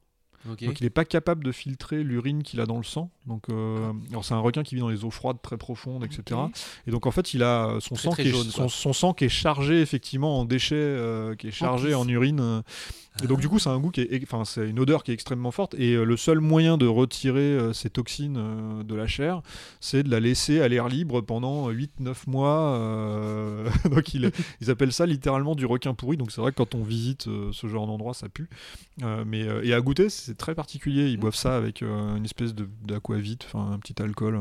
Donc 0.45 0.63
il 0.63 0.85
n'est 0.85 0.89
pas 0.91 1.05
capable 1.05 1.43
de 1.45 1.51
filtrer 1.51 2.05
l'urine 2.05 2.45
qu'il 2.45 2.61
a 2.61 2.65
dans 2.67 2.77
le 2.77 2.85
sang. 2.85 3.11
Donc 3.27 3.51
euh, 3.51 3.93
alors 4.11 4.25
c'est 4.25 4.35
un 4.35 4.39
requin 4.39 4.63
qui 4.63 4.77
vit 4.77 4.81
dans 4.81 4.89
les 4.89 5.05
eaux 5.05 5.11
froides 5.11 5.39
très 5.43 5.57
profondes, 5.59 6.05
etc. 6.05 6.41
Et 6.87 6.93
donc 6.93 7.07
en 7.07 7.11
fait 7.11 7.35
il 7.35 7.43
a 7.43 7.77
son 7.81 7.97
Très, 7.97 8.05
sang 8.05 8.11
très 8.13 8.23
qui 8.23 8.29
est, 8.29 8.33
jaune, 8.33 8.45
son, 8.45 8.63
quoi. 8.63 8.69
son 8.71 8.93
sang 8.93 9.13
qui 9.15 9.25
est 9.25 9.29
chargé 9.29 9.81
effectivement 9.81 10.39
en 10.39 10.45
déchets, 10.45 10.77
euh, 10.77 11.35
qui 11.35 11.49
est 11.49 11.51
chargé 11.51 11.93
en, 11.93 12.07
urine. 12.07 12.63
Et 13.23 13.27
donc 13.27 13.41
du 13.41 13.49
coup 13.49 13.59
c'est 13.59 13.69
un 13.69 13.79
goût 13.81 13.91
qui 13.91 14.03
est, 14.03 14.23
enfin 14.23 14.45
c'est 14.45 14.69
une 14.69 14.79
odeur 14.79 15.03
qui 15.03 15.11
est 15.11 15.15
extrêmement 15.15 15.51
forte. 15.51 15.75
Et 15.75 15.95
euh, 15.95 16.05
le 16.05 16.17
seul 16.17 16.39
moyen 16.41 16.79
de 16.79 16.87
retirer 16.87 17.41
euh, 17.41 17.73
ces 17.73 17.91
toxines 17.91 18.37
euh, 18.39 18.83
de 18.85 18.95
la 18.95 19.07
chair, 19.09 19.43
c'est 19.81 20.05
de 20.05 20.11
la 20.11 20.21
laisser 20.21 20.61
à 20.61 20.69
l'air 20.69 20.89
libre 20.89 21.21
pendant 21.21 21.69
8-9 21.71 22.15
mois. 22.29 22.79
donc 23.91 24.15
il- 24.15 24.31
ils 24.61 24.71
appellent 24.71 24.93
ça 24.93 25.05
littéralement 25.07 25.55
du 25.57 25.67
requin 25.67 25.95
pourri. 25.95 26.17
Donc 26.17 26.31
c'est 26.31 26.41
vrai 26.41 26.53
que 26.53 26.57
quand 26.57 26.75
on 26.77 26.83
visite 26.83 27.29
ce 27.53 27.67
genre 27.67 27.87
d'endroit, 27.87 28.15
ça 28.15 28.29
pue. 28.29 28.49
Mais, 29.27 29.47
et 29.63 29.75
à 29.75 29.81
goûter, 29.81 30.09
c'est 30.09 30.37
très 30.37 30.55
particulier. 30.55 31.09
Ils 31.09 31.17
boivent 31.19 31.35
ça 31.35 31.57
avec 31.57 31.83
une 31.83 32.25
espèce 32.25 32.55
de- 32.55 32.69
d'aquavit, 32.85 33.39
enfin 33.47 33.73
un 33.73 33.79
petit 33.79 34.01
alcool, 34.03 34.37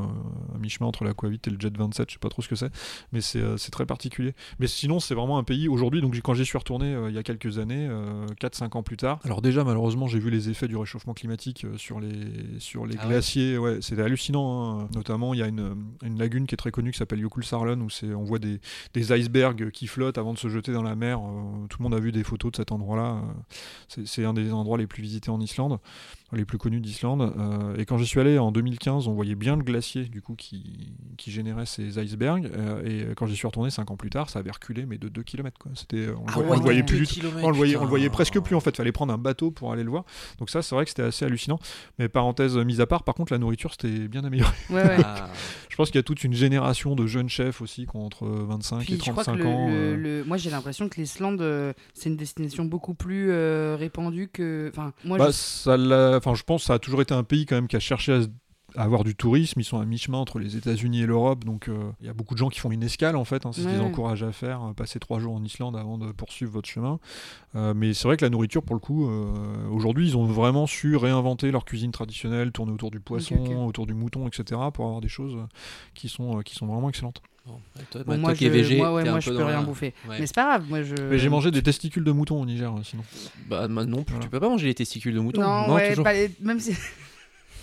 à 0.53 0.57
mi-chemin 0.57 0.87
entre 0.87 1.03
l'aquavit 1.03 1.39
et 1.45 1.49
le 1.49 1.57
jet 1.59 1.75
27, 1.75 2.09
je 2.09 2.13
sais 2.15 2.19
pas 2.19 2.29
trop 2.29 2.41
ce 2.41 2.47
que 2.47 2.55
c'est. 2.55 2.71
Mais 3.11 3.21
c'est 3.21 3.41
c'est 3.57 3.71
très 3.71 3.85
particulier. 3.85 4.33
Mais 4.59 4.67
sinon, 4.67 4.99
c'est 4.99 5.15
vraiment 5.15 5.37
un 5.37 5.43
pays. 5.43 5.67
Aujourd'hui, 5.67 6.01
donc 6.01 6.15
quand 6.21 6.33
j'y 6.33 6.45
suis 6.45 6.57
retourné 6.57 6.95
il 7.09 7.13
y 7.13 7.17
a 7.17 7.23
quelques 7.23 7.57
années, 7.59 7.89
4-5 8.41 8.66
ans 8.75 8.83
plus 8.83 8.97
tard. 8.97 9.19
Alors 9.23 9.41
déjà, 9.41 9.63
malheureusement, 9.63 10.07
j'ai 10.07 10.19
vu 10.19 10.29
les 10.29 10.49
effets 10.49 10.67
du 10.67 10.75
réchauffement 10.77 11.13
climatique 11.13 11.65
euh, 11.65 11.77
sur 11.77 11.99
les, 11.99 12.09
sur 12.59 12.85
les 12.85 12.95
Ah 12.99 13.03
ouais. 13.03 13.09
glaciers. 13.13 13.57
Ouais, 13.57 13.77
c'était 13.81 14.01
hallucinant. 14.01 14.81
hein. 14.81 14.89
Notamment, 14.93 15.33
il 15.33 15.39
y 15.39 15.43
a 15.43 15.47
une, 15.47 15.75
une 16.03 16.19
lagune 16.19 16.45
qui 16.47 16.55
est 16.55 16.57
très 16.57 16.71
connue 16.71 16.91
qui 16.91 16.97
s'appelle 16.97 17.21
Jökulsárlón 17.21 17.81
où 17.81 17.89
c'est- 17.89 18.13
on 18.13 18.23
voit 18.23 18.39
des, 18.39 18.59
des 18.93 19.17
icebergs 19.17 19.71
qui 19.71 19.87
flottent 19.87 20.17
avant 20.17 20.33
de 20.33 20.37
se 20.39 20.49
jeter 20.49 20.73
dans 20.73 20.83
la 20.83 20.95
mer. 20.95 21.19
Euh, 21.19 21.67
tout 21.69 21.77
le 21.79 21.83
monde 21.83 21.93
a 21.95 21.99
vu 21.99 22.11
des 22.11 22.23
photos 22.23 22.51
de 22.51 22.57
cet 22.57 22.71
endroit-là. 22.71 23.15
Euh, 23.15 23.21
C'est 23.87 24.05
c'est 24.07 24.25
un 24.25 24.33
des 24.33 24.51
endroits 24.51 24.77
les 24.77 24.87
plus 24.87 25.01
visités 25.03 25.29
en 25.29 25.39
Islande, 25.39 25.79
les 26.33 26.43
plus 26.45 26.57
connus 26.57 26.79
d'Islande. 26.81 27.21
Euh, 27.37 27.77
et 27.77 27.85
quand 27.85 27.97
j'y 27.97 28.05
suis 28.05 28.19
allé 28.19 28.37
en 28.37 28.51
2015, 28.51 29.07
on 29.07 29.13
voyait 29.13 29.35
bien 29.35 29.55
le 29.55 29.63
glacier 29.63 30.05
du 30.05 30.21
coup 30.21 30.35
qui, 30.35 30.93
qui 31.17 31.31
générait 31.31 31.65
ces 31.65 31.99
icebergs. 31.99 32.49
Euh, 32.53 33.11
et 33.11 33.15
quand 33.15 33.27
j'y 33.27 33.35
suis 33.35 33.47
retourné 33.47 33.69
5 33.69 33.89
ans 33.91 33.95
plus 33.97 34.09
tard, 34.09 34.29
ça 34.29 34.39
avait 34.39 34.51
reculé 34.51 34.85
mais 34.85 34.97
de 34.97 35.07
2 35.07 35.23
km. 35.23 35.57
Quoi. 35.59 35.71
C'était, 35.75 36.07
on, 36.09 36.25
le 36.25 36.25
Ah 36.27 36.31
voyait- 36.33 36.47
ouais, 36.49 36.51
on 36.51 36.57
le 36.57 36.61
voyait 36.63 36.83
plus 36.83 36.97
du 36.99 37.07
tout. 37.07 37.13
kilomètres, 37.13 37.45
On 37.45 37.49
le 37.51 37.55
voyait, 37.55 37.75
on 37.75 37.79
le 37.79 37.85
putain. 37.85 37.89
voyait 37.89 38.09
presque 38.09 38.39
plus. 38.47 38.55
en 38.55 38.59
fait, 38.59 38.75
fallait 38.75 38.91
prendre 38.91 39.13
un 39.13 39.17
bateau 39.17 39.51
pour 39.51 39.71
aller 39.71 39.83
le 39.83 39.89
voir. 39.89 40.03
Donc 40.39 40.49
ça, 40.49 40.61
c'est 40.61 40.73
vrai 40.75 40.83
que 40.85 40.89
c'était 40.89 41.03
assez 41.03 41.25
hallucinant. 41.25 41.59
Mais 41.99 42.09
parenthèse 42.09 42.57
mise 42.57 42.81
à 42.81 42.87
part, 42.87 43.03
par 43.03 43.15
contre, 43.15 43.31
la 43.33 43.39
nourriture 43.39 43.71
c'était 43.71 44.07
bien 44.07 44.23
amélioré. 44.23 44.51
Ouais, 44.69 44.83
ouais. 44.83 44.97
Ah. 45.05 45.29
Je 45.69 45.75
pense 45.75 45.89
qu'il 45.91 45.97
y 45.97 45.99
a 45.99 46.03
toute 46.03 46.23
une 46.23 46.33
génération 46.33 46.95
de 46.95 47.05
jeunes 47.05 47.29
chefs 47.29 47.61
aussi 47.61 47.85
qui 47.85 47.95
ont 47.95 48.03
entre 48.05 48.25
25 48.27 48.79
Puis 48.79 48.93
et 48.93 48.97
je 48.97 49.01
crois 49.11 49.23
que 49.23 49.29
35 49.29 49.35
le, 49.37 49.45
ans. 49.47 49.67
le- 49.67 49.73
euh. 49.75 49.95
le- 49.95 50.23
moi 50.23 50.37
j'ai 50.37 50.49
l'impression 50.49 50.89
que 50.89 50.99
l'Islande 50.99 51.39
euh, 51.41 51.71
c'est 51.93 52.09
une 52.09 52.17
destination 52.17 52.65
beaucoup 52.65 52.95
plus 52.95 53.29
euh, 53.29 53.75
répandue 53.79 54.27
que. 54.27 54.71
Enfin, 54.73 54.91
moi 55.05 55.19
Bah, 55.19 55.27
je- 55.27 55.31
ça 55.33 55.73
enfin, 56.17 56.33
je 56.33 56.41
pense 56.43 56.61
que 56.63 56.67
ça 56.67 56.73
a 56.75 56.79
toujours 56.79 57.01
été 57.03 57.13
un 57.13 57.23
pays 57.23 57.45
quand 57.45 57.55
même 57.55 57.67
qui 57.67 57.75
a 57.75 57.79
cherché 57.79 58.11
à, 58.13 58.21
se- 58.23 58.27
à 58.77 58.83
avoir 58.83 59.03
du 59.03 59.15
tourisme. 59.15 59.59
Ils 59.59 59.63
sont 59.65 59.79
à 59.79 59.85
mi-chemin 59.85 60.17
entre 60.19 60.39
les 60.39 60.55
États-Unis 60.55 61.01
et 61.01 61.05
l'Europe, 61.05 61.43
donc 61.43 61.67
euh, 61.67 61.91
il 61.99 62.05
y 62.07 62.09
a 62.09 62.13
beaucoup 62.13 62.33
de 62.35 62.39
gens 62.39 62.47
qui 62.49 62.59
font 62.59 62.71
une 62.71 62.83
escale 62.83 63.15
en 63.17 63.25
fait. 63.25 63.45
hein, 63.45 63.51
c'est 63.51 63.61
ce 63.63 63.67
qu'ils 63.67 63.81
encouragent 63.81 64.23
à 64.23 64.31
faire, 64.31 64.63
euh, 64.63 64.73
passer 64.73 64.99
trois 64.99 65.19
jours 65.19 65.33
en 65.35 65.43
Islande 65.43 65.75
avant 65.75 65.97
de 65.97 66.11
poursuivre 66.11 66.51
votre 66.51 66.69
chemin. 66.69 66.99
Euh, 67.55 67.73
mais 67.75 67.93
c'est 67.93 68.07
vrai 68.07 68.15
que 68.17 68.23
la 68.23 68.29
nourriture, 68.29 68.63
pour 68.63 68.75
le 68.75 68.79
coup, 68.79 69.09
euh, 69.09 69.67
aujourd'hui, 69.71 70.07
ils 70.07 70.15
ont 70.17 70.25
vraiment 70.25 70.67
su 70.67 70.95
réinventer 70.95 71.51
leur 71.51 71.65
cuisine 71.65 71.91
traditionnelle, 71.91 72.51
tourner 72.51 72.71
autour 72.71 72.91
du 72.91 72.99
poisson, 72.99 73.65
autour 73.65 73.87
du 73.87 73.93
mouton, 73.95 74.27
etc., 74.27 74.61
pour 74.73 74.85
avoir 74.85 75.01
des 75.01 75.07
choses 75.09 75.37
qui 75.95 76.07
sont, 76.07 76.37
euh, 76.39 76.41
qui 76.43 76.55
sont 76.55 76.67
vraiment 76.67 76.89
excellentes. 76.89 77.21
Bon, 77.45 77.53
ouais, 77.77 77.81
toi, 77.89 78.03
bon, 78.03 78.11
bah, 78.11 78.17
moi, 78.17 78.29
toi 78.31 78.37
qui 78.37 78.45
es 78.45 78.47
je- 78.49 78.53
végé, 78.53 78.77
moi, 78.77 78.93
ouais, 78.93 79.09
moi, 79.09 79.19
je 79.21 79.29
peux 79.31 79.37
rien 79.37 79.59
la- 79.59 79.61
bouffer. 79.63 79.93
Ouais. 80.09 80.17
Mais 80.19 80.27
c'est 80.27 80.35
pas 80.35 80.43
grave, 80.57 80.65
moi 80.69 80.83
je. 80.83 80.93
Mais 81.09 81.17
j'ai 81.17 81.29
mangé 81.29 81.49
des 81.49 81.63
testicules 81.63 82.03
de 82.03 82.11
mouton 82.11 82.41
au 82.41 82.45
Niger, 82.45 82.73
sinon. 82.83 83.03
Bah, 83.49 83.67
bah, 83.69 83.85
non, 83.85 84.03
Voilà. 84.05 84.23
tu 84.23 84.29
peux 84.29 84.39
pas 84.41 84.49
manger 84.49 84.67
les 84.67 84.75
testicules 84.75 85.13
de 85.15 85.19
mouton. 85.21 85.41
Non, 85.41 85.73
ouais, 85.73 85.89
toujours. 85.89 86.03
pas 86.03 86.11
les- 86.13 86.29
même 86.41 86.59
si. 86.59 86.73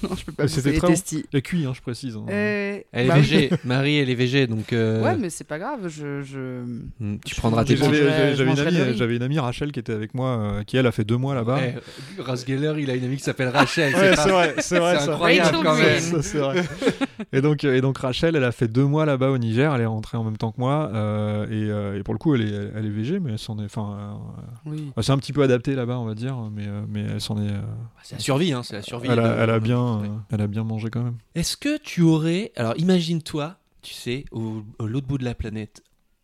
non, 0.10 0.16
je 0.16 0.24
peux 0.24 0.32
pas 0.32 0.42
bouffer 0.44 0.54
c'était 0.60 0.78
très 0.78 0.88
bon. 0.88 1.40
cuits, 1.40 1.64
hein, 1.66 1.72
je 1.74 1.80
précise. 1.80 2.16
hein. 2.16 2.24
Euh, 2.28 2.78
Elle 2.92 3.04
est 3.06 3.08
bah 3.08 3.14
végé. 3.16 3.50
Marie, 3.64 3.96
elle 3.98 4.10
est 4.10 4.14
végé, 4.14 4.46
donc 4.46 4.72
euh, 4.72 5.02
Ouais, 5.02 5.16
mais 5.16 5.30
c'est 5.30 5.44
pas 5.44 5.58
grave, 5.58 5.88
je. 5.88 6.22
je... 6.22 6.62
hmm, 7.00 7.18
tu 7.24 7.34
je 7.34 7.40
prendras 7.40 7.64
tes 7.64 7.76
J'avais 7.76 9.14
une, 9.16 9.16
une 9.16 9.22
amie 9.22 9.38
Rachel 9.38 9.72
qui 9.72 9.80
était 9.80 9.92
avec 9.92 10.14
moi, 10.14 10.28
euh, 10.38 10.62
qui 10.64 10.76
elle 10.76 10.86
a 10.86 10.92
fait 10.92 11.04
deux 11.04 11.16
mois 11.16 11.34
là-bas. 11.34 11.56
Ouais, 11.56 11.74
Rasgeller, 12.18 12.74
il 12.78 12.90
a 12.90 12.94
une 12.94 13.04
amie 13.04 13.16
qui 13.16 13.22
s'appelle 13.22 13.48
Rachel. 13.48 13.94
Ouais, 13.94 14.14
pas- 14.14 14.22
c'est 14.22 14.30
vrai, 14.30 14.54
c'est 14.58 14.78
vrai. 14.80 14.98
c'est 15.00 15.08
incroyable 15.10 15.58
quand 15.62 15.76
même. 15.76 16.22
C'est 16.22 16.38
vrai. 16.38 16.62
et, 17.32 17.40
donc, 17.40 17.64
et 17.64 17.80
donc 17.80 17.98
Rachel, 17.98 18.36
elle 18.36 18.44
a 18.44 18.52
fait 18.52 18.68
deux 18.68 18.84
mois 18.84 19.04
là-bas 19.06 19.30
au 19.30 19.38
Niger. 19.38 19.74
Elle 19.74 19.80
est 19.82 19.86
rentrée 19.86 20.16
en 20.18 20.24
même 20.24 20.36
temps 20.36 20.52
que 20.52 20.60
moi. 20.60 20.90
euh, 20.94 21.46
et, 21.46 21.70
euh, 21.70 21.98
et 21.98 22.02
pour 22.02 22.14
le 22.14 22.18
coup, 22.18 22.34
elle 22.34 22.42
est, 22.42 22.70
elle 22.74 22.86
est 22.86 22.90
végé, 22.90 23.20
mais 23.20 23.32
elle 23.32 23.38
s'en 23.38 23.58
est. 23.58 23.64
Enfin, 23.64 24.18
euh, 24.66 24.70
Oui. 24.70 24.90
s'est 25.02 25.12
un 25.12 25.18
petit 25.18 25.32
peu 25.32 25.42
adaptée 25.42 25.74
là-bas, 25.74 25.98
on 25.98 26.04
va 26.04 26.14
dire. 26.14 26.36
Mais, 26.52 26.66
euh, 26.66 26.82
mais 26.88 27.02
elle 27.02 27.20
s'en 27.20 27.36
est. 27.38 27.50
euh, 27.50 27.60
C'est 28.02 28.16
la 28.16 28.20
survie, 28.20 28.52
hein, 28.52 28.62
c'est 28.62 28.76
la 28.76 28.82
survie. 28.82 29.08
elle, 29.10 29.18
a, 29.20 29.36
de- 29.36 29.42
elle 29.42 29.50
a 29.50 29.58
bien, 29.60 30.00
euh, 30.02 30.06
elle 30.30 30.40
a 30.40 30.46
bien 30.46 30.64
mangé 30.64 30.90
quand 30.90 31.02
même. 31.02 31.16
Est-ce 31.34 31.56
que 31.56 31.78
tu 31.78 32.02
aurais. 32.02 32.52
Alors 32.56 32.74
imagine-toi, 32.78 33.56
tu 33.82 33.94
sais, 33.94 34.24
au, 34.32 34.62
à 34.78 34.84
l'autre 34.86 35.06
bout 35.06 35.18
de 35.18 35.24
la 35.24 35.34
planète, 35.34 35.82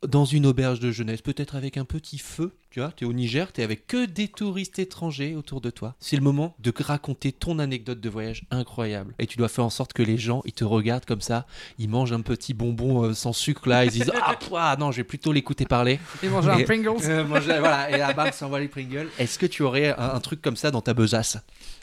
dans 0.09 0.25
une 0.25 0.47
auberge 0.47 0.81
de 0.81 0.91
jeunesse, 0.91 1.21
peut-être 1.21 1.57
avec 1.57 1.77
un 1.77 1.85
petit 1.85 2.17
feu, 2.19 2.53
tu 2.71 2.81
vois, 2.81 2.93
tu 2.95 3.05
es 3.05 3.07
au 3.09 3.13
Niger, 3.13 3.53
tu 3.53 3.61
es 3.61 3.65
avec 3.65 3.87
que 3.87 4.07
des 4.07 4.29
touristes 4.29 4.79
étrangers 4.79 5.35
autour 5.35 5.61
de 5.61 5.71
toi. 5.71 5.95
C'est 5.99 6.17
le 6.17 6.23
moment 6.23 6.55
de 6.61 6.73
raconter 6.81 7.33
ton 7.33 7.59
anecdote 7.59 8.01
de 8.01 8.09
voyage 8.09 8.45
incroyable. 8.51 9.15
Et 9.19 9.27
tu 9.27 9.37
dois 9.39 9.49
faire 9.49 9.65
en 9.65 9.71
sorte 9.71 9.93
que 9.93 10.03
les 10.03 10.17
gens, 10.19 10.41
ils 10.45 10.53
te 10.53 10.65
regardent 10.65 11.05
comme 11.05 11.21
ça, 11.21 11.47
ils 11.79 11.89
mangent 11.89 12.13
un 12.13 12.21
petit 12.21 12.55
bonbon 12.55 13.05
euh, 13.05 13.13
sans 13.15 13.33
sucre 13.33 13.69
là, 13.69 13.85
ils 13.85 13.91
disent 13.91 14.13
Ah, 14.23 14.35
pouah, 14.37 14.77
non, 14.77 14.93
je 14.93 14.99
vais 14.99 15.05
plutôt 15.05 15.33
l'écouter 15.33 15.65
parler. 15.67 15.99
Et 16.23 16.29
manger 16.29 16.51
un 16.51 16.59
Et- 16.59 16.65
Pringles. 16.65 16.91
Euh, 17.05 17.25
manger- 17.25 17.59
voilà, 17.59 17.91
et 17.91 17.99
là, 17.99 18.13
bam, 18.13 18.31
s'envoie 18.33 18.61
les 18.61 18.69
Pringles. 18.69 19.09
Est-ce 19.19 19.39
que 19.39 19.47
tu 19.47 19.63
aurais 19.63 19.89
un, 19.89 20.15
un 20.15 20.21
truc 20.21 20.41
comme 20.41 20.57
ça 20.57 20.71
dans 20.71 20.81
ta 20.83 20.95
besace? 20.95 21.39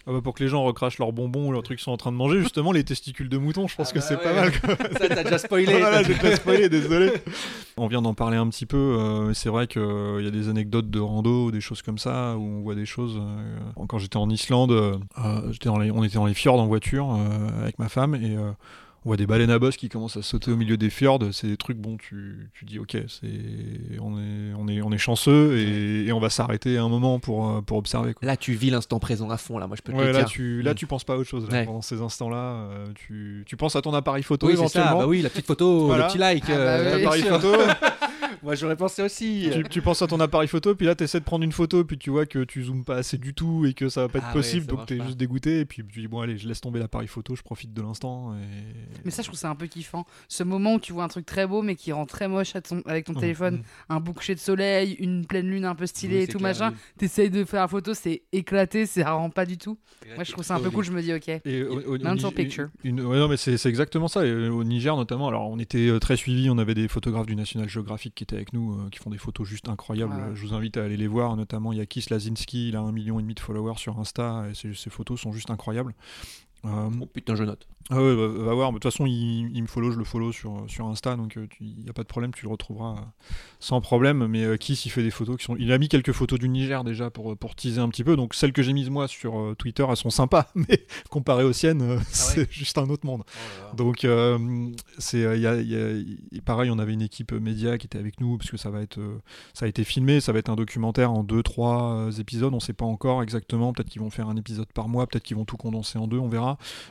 Ah 0.10 0.14
bah, 0.14 0.22
pour 0.24 0.34
que 0.36 0.44
les 0.44 0.50
gens 0.50 0.64
recrachent 0.64 1.00
leurs 1.00 1.12
bonbons 1.12 1.50
ou 1.50 1.52
leurs 1.52 1.64
trucs 1.64 1.80
qu'ils 1.80 1.84
sont 1.84 1.92
en 1.92 1.98
train 1.98 2.14
de 2.14 2.18
manger, 2.18 2.40
justement, 2.42 2.72
les 2.72 2.86
testicules 2.86 3.28
de 3.28 3.38
mouton, 3.38 3.68
je 3.68 3.76
pense 3.76 3.90
Ah 3.90 3.94
que 3.94 4.00
bah 4.00 4.06
c'est 4.08 4.16
ouais. 4.16 4.24
pas 4.24 4.34
mal. 4.34 4.58
quoi. 4.62 4.76
Ça, 5.00 5.10
t'as 5.10 5.24
déjà 5.24 5.38
spoilé. 5.38 5.66
Voilà, 5.80 6.02
j'ai 6.04 6.14
déjà 6.14 6.36
spoilé, 6.38 6.70
désolé. 6.70 7.12
On 7.76 7.88
vient 7.88 8.02
d'en 8.02 8.14
parler 8.14 8.38
un 8.38 8.48
petit 8.48 8.66
peu. 8.66 8.78
euh, 8.78 9.34
c'est 9.34 9.50
vrai 9.50 9.68
qu'il 9.68 9.82
y 10.22 10.28
a 10.28 10.32
des 10.32 10.48
anecdotes 10.48 10.76
de 10.82 10.99
rando, 10.99 11.51
des 11.51 11.61
choses 11.61 11.82
comme 11.82 11.97
ça, 11.97 12.36
où 12.38 12.41
on 12.41 12.61
voit 12.61 12.75
des 12.75 12.86
choses. 12.86 13.17
euh, 13.19 13.84
quand 13.88 13.97
j'étais 13.99 14.17
en 14.17 14.30
Islande, 14.30 14.71
euh, 14.71 14.97
euh, 15.23 15.51
j'étais 15.51 15.69
dans 15.69 15.78
les- 15.80 15.91
on 15.91 16.03
était 16.03 16.15
dans 16.15 16.25
les 16.25 16.34
fjords 16.34 16.59
en 16.59 16.67
voiture 16.67 17.13
euh, 17.13 17.61
avec 17.61 17.80
ma 17.80 17.89
femme 17.89 18.15
et 18.15 18.36
euh, 18.36 18.51
on 19.05 19.09
voit 19.11 19.17
des 19.17 19.28
baleines 19.28 19.51
à 19.51 19.59
bosse 19.59 19.78
qui 19.78 19.88
commencent 19.88 20.17
à 20.17 20.21
sauter 20.21 20.51
au 20.51 20.57
milieu 20.57 20.75
des 20.75 20.89
fjords. 20.89 21.19
C'est 21.32 21.47
des 21.47 21.55
trucs, 21.55 21.78
bon, 21.78 21.95
tu, 21.95 22.49
tu 22.53 22.65
dis, 22.65 22.78
ok, 22.78 22.97
c'est, 23.07 23.28
on, 24.01 24.17
est, 24.19 24.53
on, 24.57 24.67
est, 24.67 24.82
on 24.82 24.91
est 24.91 24.97
chanceux 24.97 25.57
et, 25.57 26.07
et 26.07 26.11
on 26.11 26.19
va 26.19 26.30
s'arrêter 26.30 26.78
un 26.78 26.89
moment 26.89 27.17
pour, 27.19 27.63
pour 27.63 27.78
observer. 27.78 28.13
Quoi. 28.13 28.25
Là, 28.25 28.36
tu 28.36 28.51
vis 28.53 28.69
l'instant 28.69 28.99
présent 28.99 29.30
à 29.30 29.38
fond, 29.38 29.59
là, 29.59 29.67
moi 29.67 29.78
je 29.78 29.82
peux 29.82 29.93
te 29.93 29.97
Ouais, 29.97 30.07
le 30.07 30.11
là, 30.11 30.19
dire. 30.19 30.28
tu, 30.28 30.61
là, 30.61 30.71
Mm. 30.71 30.75
tu 30.75 30.88
penses 30.88 31.05
pas 31.05 31.13
à 31.13 31.17
autre 31.17 31.30
chose. 31.30 31.47
là. 31.49 31.59
Ouais. 31.59 31.65
Pendant 31.65 31.82
ces 31.82 32.01
instants-là, 32.01 32.67
tu, 32.95 33.43
tu 33.45 33.55
penses 33.55 33.78
à 33.78 33.82
ton 33.82 33.93
appareil 33.93 34.23
photo 34.23 34.47
Oui, 34.47 34.53
c'est 34.57 34.67
ça. 34.67 34.80
éventuellement. 34.80 34.99
Bah 34.99 35.07
oui, 35.07 35.21
la 35.21 35.30
petite 35.30 35.45
photo, 35.45 35.86
Voilà. 35.86 36.05
le 36.07 36.09
petit 36.11 36.17
like. 36.17 36.43
Ah 36.47 36.53
bah 36.55 36.55
euh, 36.57 37.09
photo. 37.39 37.51
Moi, 38.44 38.56
j'aurais 38.56 38.76
pensé 38.76 39.02
aussi. 39.02 39.50
tu, 39.54 39.64
tu 39.64 39.82
penses 39.82 40.02
à 40.02 40.08
ton 40.08 40.20
appareil 40.20 40.48
photo, 40.48 40.76
puis 40.76 40.86
là 40.86 40.96
tu 40.96 41.04
essaies 41.04 41.20
de 41.20 41.26
prendre 41.26 41.44
une 41.44 41.52
photo, 41.52 41.84
puis 41.84 41.98
tu 41.98 42.10
vois 42.10 42.26
que 42.26 42.44
tu 42.44 42.64
zoomes 42.64 42.84
pas 42.84 42.96
assez 42.98 43.18
du 43.18 43.34
tout 43.34 43.66
et 43.66 43.74
que 43.74 43.90
ça 43.90 44.02
va 44.02 44.10
pas 44.10 44.20
être 44.20 44.26
Ah 44.28 44.34
ouais, 44.34 44.40
possible, 44.42 44.66
ça 44.66 44.72
donc 44.72 44.86
t'es 44.86 44.98
pas. 44.98 45.06
juste 45.06 45.18
dégoûté, 45.18 45.60
et 45.62 45.66
puis 45.66 45.84
tu 45.92 46.02
dis 46.02 46.08
bon 46.08 46.22
allez, 46.22 46.38
je 46.38 46.48
laisse 46.48 46.62
tomber 46.62 46.80
l'appareil 46.80 47.08
photo, 47.08 47.36
je 47.36 47.42
profite 47.42 47.74
de 47.74 47.82
l'instant. 47.82 48.36
Et... 48.36 48.46
Mais 49.06 49.12
ça, 49.12 49.22
je 49.22 49.28
trouve 49.28 49.40
ça 49.40 49.50
un 49.50 49.56
peu 49.56 49.68
kiffant. 49.68 50.06
Ce 50.28 50.44
moment 50.44 50.76
où 50.76 50.80
tu 50.80 50.94
vois 50.94 51.04
un 51.04 51.08
truc 51.08 51.26
très 51.26 51.48
beau, 51.48 51.62
mais 51.62 51.76
qui 51.76 51.92
rend 51.92 52.06
très 52.06 52.28
moche 52.28 52.56
à 52.56 52.62
ton- 52.62 52.82
avec 52.86 53.06
ton 53.06 53.14
téléphone. 53.14 53.62
Un 53.90 54.00
beau 54.00 54.14
coucher 54.14 54.36
de 54.36 54.40
soleil, 54.40 54.94
une 55.00 55.26
pleine 55.26 55.48
lune 55.50 55.66
un 55.66 55.76
peu 55.76 55.86
stylée 55.86 56.18
Oui, 56.18 56.24
et 56.24 56.28
tout 56.28 56.38
clair, 56.38 56.50
machin. 56.50 56.70
oui. 56.72 56.78
T'essayes 56.98 57.30
de 57.30 57.44
faire 57.44 57.62
la 57.62 57.68
photo, 57.68 57.94
c'est 57.94 58.24
éclaté, 58.32 58.86
ça 58.86 59.12
rend 59.12 59.30
pas 59.30 59.46
du 59.46 59.58
tout. 59.58 59.78
Là, 60.08 60.16
Moi, 60.16 60.24
je 60.24 60.32
trouve 60.32 60.44
ça 60.44 60.56
un 60.56 60.60
peu 60.60 60.70
cool. 60.70 60.84
Je 60.86 60.92
me 60.92 61.02
dis, 61.02 61.14
ok. 61.14 61.28
Et 61.46 61.64
au, 61.64 61.96
au- 61.96 61.98
Mental 62.00 62.32
picture. 62.34 62.70
une- 62.84 63.02
ouais, 63.02 63.18
non, 63.18 63.28
mais 63.28 63.38
c'est 63.38 63.58
c'est 63.58 63.70
exactement 63.70 64.08
ça. 64.08 64.26
Et 64.26 64.30
euh, 64.30 64.50
au 64.50 64.64
Niger 64.64 64.96
notamment, 64.96 65.28
alors 65.28 65.50
on 65.50 65.60
était 65.60 65.88
euh, 65.90 66.00
très 66.00 66.16
suivis, 66.16 66.50
on 66.50 66.58
avait 66.58 66.74
des 66.76 66.88
photographes 66.88 67.26
du 67.26 67.36
National 67.36 67.68
Geographic 67.70 68.14
qui 68.16 68.24
étaient 68.28 68.36
avec 68.36 68.53
nous, 68.53 68.73
euh, 68.73 68.89
qui 68.89 68.99
font 68.99 69.09
des 69.09 69.17
photos 69.17 69.47
juste 69.47 69.69
incroyables. 69.69 70.13
Ouais. 70.13 70.36
Je 70.36 70.45
vous 70.45 70.53
invite 70.53 70.78
à 70.78 70.84
aller 70.84 70.97
les 70.97 71.07
voir, 71.07 71.36
notamment 71.36 71.73
Yakis 71.73 72.05
Lazinski, 72.09 72.69
il 72.69 72.75
a 72.75 72.82
un 72.82 72.91
million 72.91 73.19
et 73.19 73.21
demi 73.21 73.34
de 73.34 73.39
followers 73.39 73.78
sur 73.78 73.99
Insta, 73.99 74.45
et 74.49 74.53
ses, 74.53 74.73
ses 74.73 74.89
photos 74.89 75.19
sont 75.19 75.32
juste 75.32 75.49
incroyables. 75.49 75.93
Euh, 76.66 76.89
Oh 77.01 77.05
putain, 77.05 77.36
je 77.36 77.43
note. 77.43 77.68
Ah 77.89 78.03
ouais, 78.03 78.14
va, 78.16 78.28
va 78.28 78.53
voir. 78.53 78.70
De 78.72 78.74
toute 78.76 78.84
façon, 78.84 79.05
il, 79.05 79.49
il 79.55 79.62
me 79.62 79.68
follow, 79.68 79.91
je 79.91 79.97
le 79.97 80.03
follow 80.03 80.34
sur, 80.34 80.66
sur 80.68 80.88
Insta, 80.88 81.16
donc 81.16 81.39
il 81.62 81.84
n'y 81.84 81.89
a 81.89 81.93
pas 81.93 82.01
de 82.03 82.08
problème, 82.10 82.34
tu 82.34 82.43
le 82.43 82.51
retrouveras 82.51 82.95
euh, 82.97 83.01
sans 83.62 83.80
problème. 83.80 84.28
Mais 84.28 84.43
euh, 84.43 84.58
Kiss, 84.58 84.86
il 84.86 84.89
fait 84.89 85.03
des 85.03 85.12
photos 85.12 85.38
qui 85.38 85.45
sont. 85.45 85.55
Il 85.58 85.72
a 85.72 85.78
mis 85.78 85.88
quelques 85.88 86.12
photos 86.12 86.38
du 86.38 86.49
Niger 86.49 86.84
déjà 86.84 87.10
pour, 87.10 87.38
pour 87.38 87.55
teaser 87.55 87.80
un 87.80 87.88
petit 87.88 88.03
peu. 88.03 88.18
Donc 88.18 88.34
celles 88.36 88.51
que 88.51 88.62
j'ai 88.62 88.74
mises 88.74 88.89
moi 88.89 89.08
sur 89.08 89.39
euh, 89.39 89.55
Twitter, 89.58 89.86
elles 89.89 89.95
sont 89.95 90.10
sympas, 90.10 90.47
mais 90.55 90.86
comparées 91.10 91.45
aux 91.45 91.53
siennes, 91.53 91.82
euh, 91.82 91.99
c'est 92.10 92.51
juste 92.51 92.78
un 92.78 92.89
autre 92.89 93.05
monde. 93.05 93.24
Donc 93.78 94.03
euh, 94.03 94.68
c'est 94.97 95.24
euh, 95.24 95.38
il 95.38 95.41
y 95.43 95.47
a- 95.47 95.55
y 95.62 95.76
a- 95.76 95.91
il- 95.91 96.41
pareil, 96.43 96.70
on 96.72 96.80
avait 96.80 96.93
une 96.93 97.01
équipe 97.03 97.32
média 97.32 97.78
qui 97.78 97.86
était 97.86 97.99
avec 97.99 98.20
nous 98.20 98.38
parce 98.38 98.51
que 98.51 98.58
ça 98.58 98.70
va 98.70 98.82
être 98.82 98.99
euh, 98.99 99.20
ça 99.53 99.66
a 99.66 99.70
été 99.70 99.86
filmé, 99.86 100.20
ça 100.20 100.34
va 100.34 100.39
être 100.39 100.49
un 100.49 100.55
documentaire 100.58 101.14
en 101.14 101.24
deux 101.24 101.41
trois 101.43 101.93
euh, 101.93 102.12
épisodes, 102.12 102.53
on 102.53 102.60
sait 102.60 102.74
pas 102.74 102.86
encore 102.86 103.24
exactement. 103.24 103.72
Peut-être 103.72 103.89
qu'ils 103.89 104.01
vont 104.01 104.10
faire 104.10 104.28
un 104.28 104.36
épisode 104.36 104.68
par 104.74 104.89
mois, 104.89 105.08
peut-être 105.08 105.24
qu'ils 105.24 105.38
vont 105.38 105.45
tout 105.45 105.58
condenser 105.58 105.97
en 105.97 106.08
deux, 106.08 106.18
on 106.20 106.28
verra. 106.28 106.47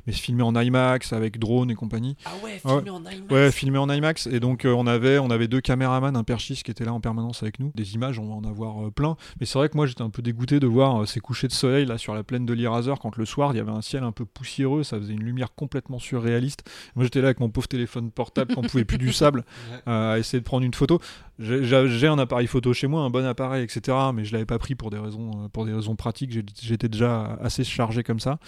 Mais 0.06 0.12
filmé 0.12 0.42
en 0.42 0.54
IMAX 0.54 1.12
avec 1.12 1.38
drone 1.38 1.70
et 1.70 1.74
compagnie. 1.74 2.16
Ah 2.24 2.30
ouais, 2.44 2.60
Ouais. 2.64 2.74
filmé 2.74 2.90
en 2.90 3.00
IMAX. 3.00 3.30
Ouais, 3.30 3.50
filmé 3.52 3.78
en 3.78 3.88
IMAX. 3.88 4.26
Et 4.26 4.40
donc, 4.40 4.64
euh, 4.64 4.72
on, 4.72 4.86
avait, 4.86 5.18
on 5.18 5.30
avait 5.30 5.48
deux 5.48 5.60
caméramans, 5.60 6.16
un 6.16 6.24
perchiste 6.24 6.64
qui 6.64 6.70
était 6.70 6.84
là 6.84 6.92
en 6.92 7.00
permanence 7.00 7.42
avec 7.42 7.60
nous. 7.60 7.70
Des 7.74 7.94
images, 7.94 8.18
on 8.18 8.26
va 8.28 8.34
en 8.34 8.44
avoir 8.44 8.86
euh, 8.86 8.90
plein. 8.90 9.16
Mais 9.40 9.46
c'est 9.46 9.58
vrai 9.58 9.68
que 9.68 9.76
moi, 9.76 9.86
j'étais 9.86 10.02
un 10.02 10.10
peu 10.10 10.22
dégoûté 10.22 10.60
de 10.60 10.66
voir 10.66 11.02
euh, 11.02 11.06
ces 11.06 11.20
couchers 11.20 11.48
de 11.48 11.52
soleil 11.52 11.86
là 11.86 11.98
sur 11.98 12.14
la 12.14 12.24
plaine 12.24 12.44
de 12.46 12.52
l'Iraser 12.52 12.94
quand 13.00 13.16
le 13.16 13.24
soir, 13.24 13.52
il 13.52 13.56
y 13.56 13.60
avait 13.60 13.70
un 13.70 13.82
ciel 13.82 14.02
un 14.02 14.12
peu 14.12 14.24
poussiéreux. 14.24 14.82
Ça 14.82 14.98
faisait 14.98 15.12
une 15.14 15.22
lumière 15.22 15.54
complètement 15.54 15.98
surréaliste. 15.98 16.64
Moi, 16.96 17.04
j'étais 17.04 17.20
là 17.20 17.28
avec 17.28 17.40
mon 17.40 17.48
pauvre 17.50 17.68
téléphone 17.68 18.10
portable 18.10 18.54
quand 18.54 18.60
on 18.64 18.68
pouvait 18.68 18.84
plus 18.84 18.98
du 18.98 19.12
sable 19.12 19.44
euh, 19.88 20.14
à 20.14 20.18
essayer 20.18 20.40
de 20.40 20.44
prendre 20.44 20.64
une 20.64 20.74
photo. 20.74 21.00
J'ai- 21.38 22.06
un 22.06 22.18
appareil 22.18 22.46
photo 22.46 22.72
chez 22.72 22.86
moi, 22.86 23.02
un 23.02 23.10
bon 23.10 23.24
appareil, 23.26 23.62
etc. 23.64 23.96
Mais 24.14 24.24
je 24.24 24.32
l'avais 24.32 24.46
pas 24.46 24.58
pris 24.58 24.74
pour 24.74 24.90
des 24.90 24.98
raisons, 24.98 25.44
euh, 25.44 25.48
pour 25.48 25.66
des 25.66 25.72
raisons 25.72 25.96
pratiques. 25.96 26.30
J'étais 26.62 26.88
déjà 26.88 27.36
assez 27.42 27.64
chargé 27.64 28.02
comme 28.02 28.20
ça. 28.20 28.38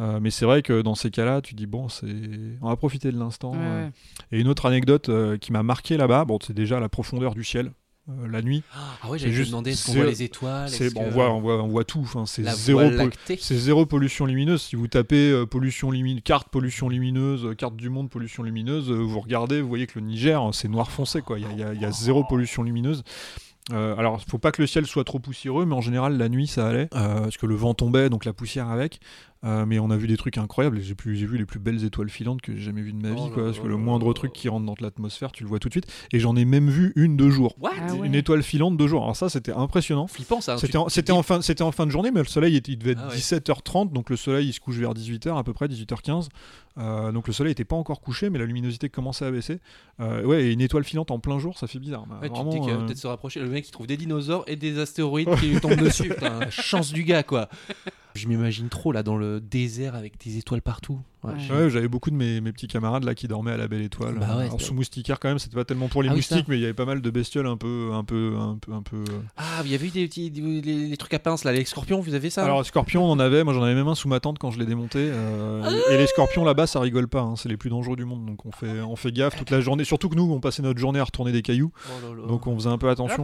Euh, 0.00 0.18
mais 0.20 0.30
c'est 0.30 0.44
vrai 0.44 0.62
que 0.62 0.80
dans 0.80 0.94
ces 0.94 1.10
cas-là, 1.10 1.40
tu 1.42 1.54
dis 1.54 1.66
bon, 1.66 1.88
c'est, 1.88 2.06
on 2.62 2.68
va 2.68 2.76
profiter 2.76 3.12
de 3.12 3.18
l'instant. 3.18 3.52
Ouais, 3.52 3.58
euh, 3.60 3.86
ouais. 3.86 3.92
et 4.32 4.40
une 4.40 4.48
autre 4.48 4.66
anecdote 4.66 5.08
euh, 5.08 5.36
qui 5.36 5.52
m'a 5.52 5.62
marqué 5.62 5.96
là-bas, 5.96 6.24
bon, 6.24 6.38
c'est 6.44 6.54
déjà 6.54 6.80
la 6.80 6.88
profondeur 6.88 7.34
du 7.34 7.44
ciel, 7.44 7.72
euh, 8.08 8.26
la 8.28 8.42
nuit. 8.42 8.62
Ah 9.02 9.10
ouais, 9.10 9.18
te 9.18 9.28
juste- 9.28 9.50
demander 9.50 9.72
est-ce 9.72 9.86
qu'on 9.86 9.92
voit 9.94 10.06
les 10.06 10.22
étoiles 10.22 10.68
C'est, 10.68 10.86
est-ce 10.86 10.94
bon, 10.94 11.02
que- 11.02 11.06
on, 11.08 11.10
voit, 11.10 11.30
on, 11.32 11.40
voit, 11.40 11.62
on 11.62 11.68
voit 11.68 11.84
tout, 11.84 12.00
enfin, 12.00 12.24
c'est, 12.26 12.42
zéro 12.48 12.80
zéro 13.56 13.86
pollution 13.86 14.26
lumineuse. 14.26 14.62
Si 14.62 14.76
vous 14.76 14.88
tapez 14.88 15.30
euh, 15.30 15.46
pollution 15.46 15.90
lumineuse, 15.90 16.22
carte 16.24 16.48
pollution 16.48 16.88
lumineuse, 16.88 17.44
euh, 17.44 17.54
carte 17.54 17.76
du 17.76 17.90
monde 17.90 18.10
pollution 18.10 18.42
lumineuse, 18.42 18.90
vous 18.90 19.20
regardez, 19.20 19.60
vous 19.60 19.68
voyez 19.68 19.86
que 19.86 19.98
le 19.98 20.06
Niger, 20.06 20.42
euh, 20.42 20.52
c'est 20.52 20.68
noir 20.68 20.90
foncé. 20.90 21.20
quoi. 21.22 21.38
Il 21.38 21.46
y 21.56 21.80
y 21.80 21.84
a 21.84 21.90
zéro 21.92 22.24
pollution 22.24 22.62
lumineuse. 22.62 23.02
Euh, 23.72 23.94
alors, 23.96 24.20
il 24.24 24.30
faut 24.30 24.38
pas 24.38 24.50
que 24.52 24.62
le 24.62 24.66
ciel 24.66 24.86
soit 24.86 25.04
trop 25.04 25.18
poussiéreux, 25.18 25.66
mais 25.66 25.74
en 25.74 25.80
général, 25.80 26.16
la 26.16 26.28
nuit, 26.28 26.46
ça 26.46 26.66
allait, 26.68 26.88
euh, 26.94 27.20
parce 27.22 27.36
que 27.36 27.46
le 27.46 27.54
vent 27.54 27.74
tombait, 27.74 28.08
donc 28.08 28.24
la 28.24 28.32
poussière 28.32 28.68
avec. 28.68 29.00
Euh, 29.44 29.64
mais 29.66 29.78
on 29.78 29.88
a 29.90 29.96
vu 29.96 30.08
des 30.08 30.16
trucs 30.16 30.36
incroyables. 30.36 30.78
et 30.78 30.82
J'ai 30.82 30.94
vu 31.26 31.38
les 31.38 31.44
plus 31.44 31.60
belles 31.60 31.84
étoiles 31.84 32.08
filantes 32.08 32.40
que 32.42 32.56
j'ai 32.56 32.60
jamais 32.62 32.80
vues 32.82 32.92
de 32.92 33.00
ma 33.00 33.12
Oh 33.16 33.26
vie, 33.26 33.30
quoi, 33.30 33.44
parce 33.44 33.60
que 33.60 33.68
le 33.68 33.76
moindre 33.76 34.12
truc 34.12 34.32
qui 34.32 34.48
rentre 34.48 34.66
dans 34.66 34.74
l'atmosphère, 34.80 35.30
tu 35.30 35.44
le 35.44 35.48
vois 35.48 35.60
tout 35.60 35.68
de 35.68 35.74
suite. 35.74 35.86
Et 36.12 36.18
j'en 36.18 36.34
ai 36.34 36.44
même 36.44 36.68
vu 36.68 36.92
une 36.96 37.16
de 37.16 37.30
jour. 37.30 37.54
What? 37.60 37.70
Ah 37.88 37.94
ouais. 37.94 38.06
Une 38.08 38.16
étoile 38.16 38.42
filante 38.42 38.76
de 38.76 38.86
jour. 38.88 39.02
Alors 39.04 39.14
ça, 39.14 39.28
c'était 39.28 39.52
impressionnant. 39.52 40.08
Flippant 40.08 40.40
ça. 40.40 40.54
hein, 40.54 40.58
C'était 40.58 40.72
tu- 40.72 40.76
en, 40.78 40.86
tu 40.86 40.90
c'était 40.94 41.12
dis- 41.12 41.18
en 41.18 41.22
fin, 41.22 41.40
c'était 41.40 41.62
en 41.62 41.70
fin 41.70 41.86
de 41.86 41.92
journée, 41.92 42.10
mais 42.10 42.18
le 42.20 42.26
soleil 42.26 42.56
était, 42.56 42.72
il 42.72 42.78
devait 42.78 42.92
être 42.92 43.00
Ah 43.04 43.08
ouais. 43.10 43.14
17h30, 43.16 43.92
donc 43.92 44.10
le 44.10 44.16
soleil 44.16 44.48
il 44.48 44.52
se 44.52 44.58
couche 44.58 44.74
vers 44.76 44.92
18h 44.92 45.36
à 45.38 45.44
peu 45.44 45.52
près, 45.52 45.68
18h15. 45.68 46.30
Euh, 46.78 47.10
donc 47.12 47.26
le 47.26 47.32
soleil 47.32 47.52
n'était 47.52 47.64
pas 47.64 47.76
encore 47.76 48.00
couché, 48.00 48.30
mais 48.30 48.38
la 48.38 48.44
luminosité 48.44 48.88
commençait 48.88 49.24
à 49.24 49.30
baisser. 49.30 49.60
Euh, 50.00 50.24
ouais, 50.24 50.44
et 50.46 50.52
une 50.52 50.60
étoile 50.60 50.84
filante 50.84 51.10
en 51.12 51.18
plein 51.20 51.38
jour, 51.38 51.58
ça 51.58 51.66
fait 51.68 51.78
bizarre. 51.80 52.06
Bah, 52.06 52.18
Ouais, 52.22 52.28
tu 52.28 52.32
te 52.32 52.34
vraiment, 52.36 52.50
dis 52.50 52.60
qu'il 52.60 52.70
va 52.70 52.76
euh, 52.80 52.86
peut-être 52.86 52.98
se 52.98 53.06
rapprocher. 53.06 53.40
Le 53.40 53.48
qui 53.62 53.70
trouvent 53.70 53.86
des 53.86 53.96
dinosaures 53.96 54.44
et 54.46 54.56
des 54.56 54.78
astéroïdes 54.78 55.28
qui 55.40 55.46
lui 55.48 55.60
tombent 55.60 55.74
dessus. 55.76 56.08
Putain, 56.10 56.50
chance 56.50 56.92
du 56.92 57.04
gars, 57.04 57.22
quoi. 57.22 57.48
Je 58.18 58.26
m'imagine 58.28 58.68
trop 58.68 58.90
là 58.92 59.02
dans 59.02 59.16
le 59.16 59.40
désert 59.40 59.94
avec 59.94 60.18
des 60.24 60.38
étoiles 60.38 60.62
partout. 60.62 60.98
Ouais, 61.24 61.32
Ouais. 61.32 61.38
je- 61.40 61.52
Ouais, 61.52 61.70
j'avais 61.70 61.88
beaucoup 61.88 62.10
de 62.10 62.14
mes, 62.16 62.40
mes 62.40 62.52
petits 62.52 62.68
camarades 62.68 63.02
là 63.02 63.14
qui 63.14 63.26
dormaient 63.26 63.50
à 63.52 63.56
la 63.56 63.66
belle 63.66 63.82
étoile. 63.82 64.16
Bah 64.20 64.36
ouais, 64.36 64.44
Alors, 64.44 64.60
sous 64.60 64.72
moustiquaire 64.74 65.18
quand 65.18 65.28
même, 65.28 65.38
c'était 65.40 65.56
pas 65.56 65.64
tellement 65.64 65.88
pour 65.88 66.02
les 66.04 66.08
Ah 66.08 66.14
moustiques, 66.14 66.46
mais 66.48 66.56
il 66.56 66.60
y 66.60 66.64
avait 66.64 66.74
pas 66.74 66.84
mal 66.84 67.00
de 67.02 67.10
bestioles 67.10 67.46
un 67.48 67.56
peu, 67.56 67.90
un 67.92 68.04
peu, 68.04 68.36
un 68.38 68.56
peu, 68.60 68.72
un 68.72 68.82
peu. 68.82 68.98
euh. 68.98 69.18
Ah, 69.36 69.62
il 69.64 69.70
y 69.70 69.74
avait 69.74 69.88
eu 69.88 69.90
des 69.90 70.06
petits, 70.06 70.30
des- 70.30 70.60
les, 70.60 70.86
les 70.88 70.96
trucs 70.96 71.12
à 71.14 71.18
pince 71.18 71.42
là, 71.44 71.52
les 71.52 71.64
scorpions, 71.64 72.00
vous 72.00 72.14
avez 72.14 72.30
ça 72.30 72.44
Alors 72.44 72.64
scorpions, 72.64 73.04
on 73.04 73.10
en 73.10 73.18
avait. 73.18 73.42
Moi, 73.42 73.52
j'en 73.52 73.62
avais 73.64 73.74
même 73.74 73.88
un 73.88 73.94
sous 73.96 74.08
ma 74.08 74.20
tente 74.20 74.38
quand 74.38 74.50
je 74.52 74.58
l'ai 74.60 74.66
démonté. 74.66 74.98
euh, 75.00 75.68
et 75.90 75.96
les 75.96 76.06
scorpions 76.06 76.44
là-bas, 76.44 76.66
ça 76.68 76.78
rigole 76.80 77.08
pas. 77.08 77.20
hein, 77.20 77.34
c'est 77.36 77.48
les 77.48 77.56
plus 77.56 77.70
dangereux 77.70 77.96
du 77.96 78.04
monde, 78.04 78.24
donc 78.26 78.46
on 78.46 78.52
fait, 78.52 78.80
on 78.80 78.94
fait 78.96 79.10
gaffe 79.12 79.36
toute 79.36 79.50
la 79.50 79.60
journée. 79.60 79.82
Surtout 79.84 80.08
que 80.08 80.14
nous, 80.14 80.30
on 80.32 80.38
passait 80.40 80.62
notre 80.62 80.78
journée 80.78 81.00
à 81.00 81.04
retourner 81.04 81.32
des 81.32 81.42
cailloux, 81.42 81.72
Oh 81.88 82.14
là 82.14 82.22
là. 82.22 82.28
donc 82.28 82.46
on 82.46 82.54
faisait 82.56 82.68
un 82.70 82.78
peu 82.78 82.88
attention. 82.88 83.16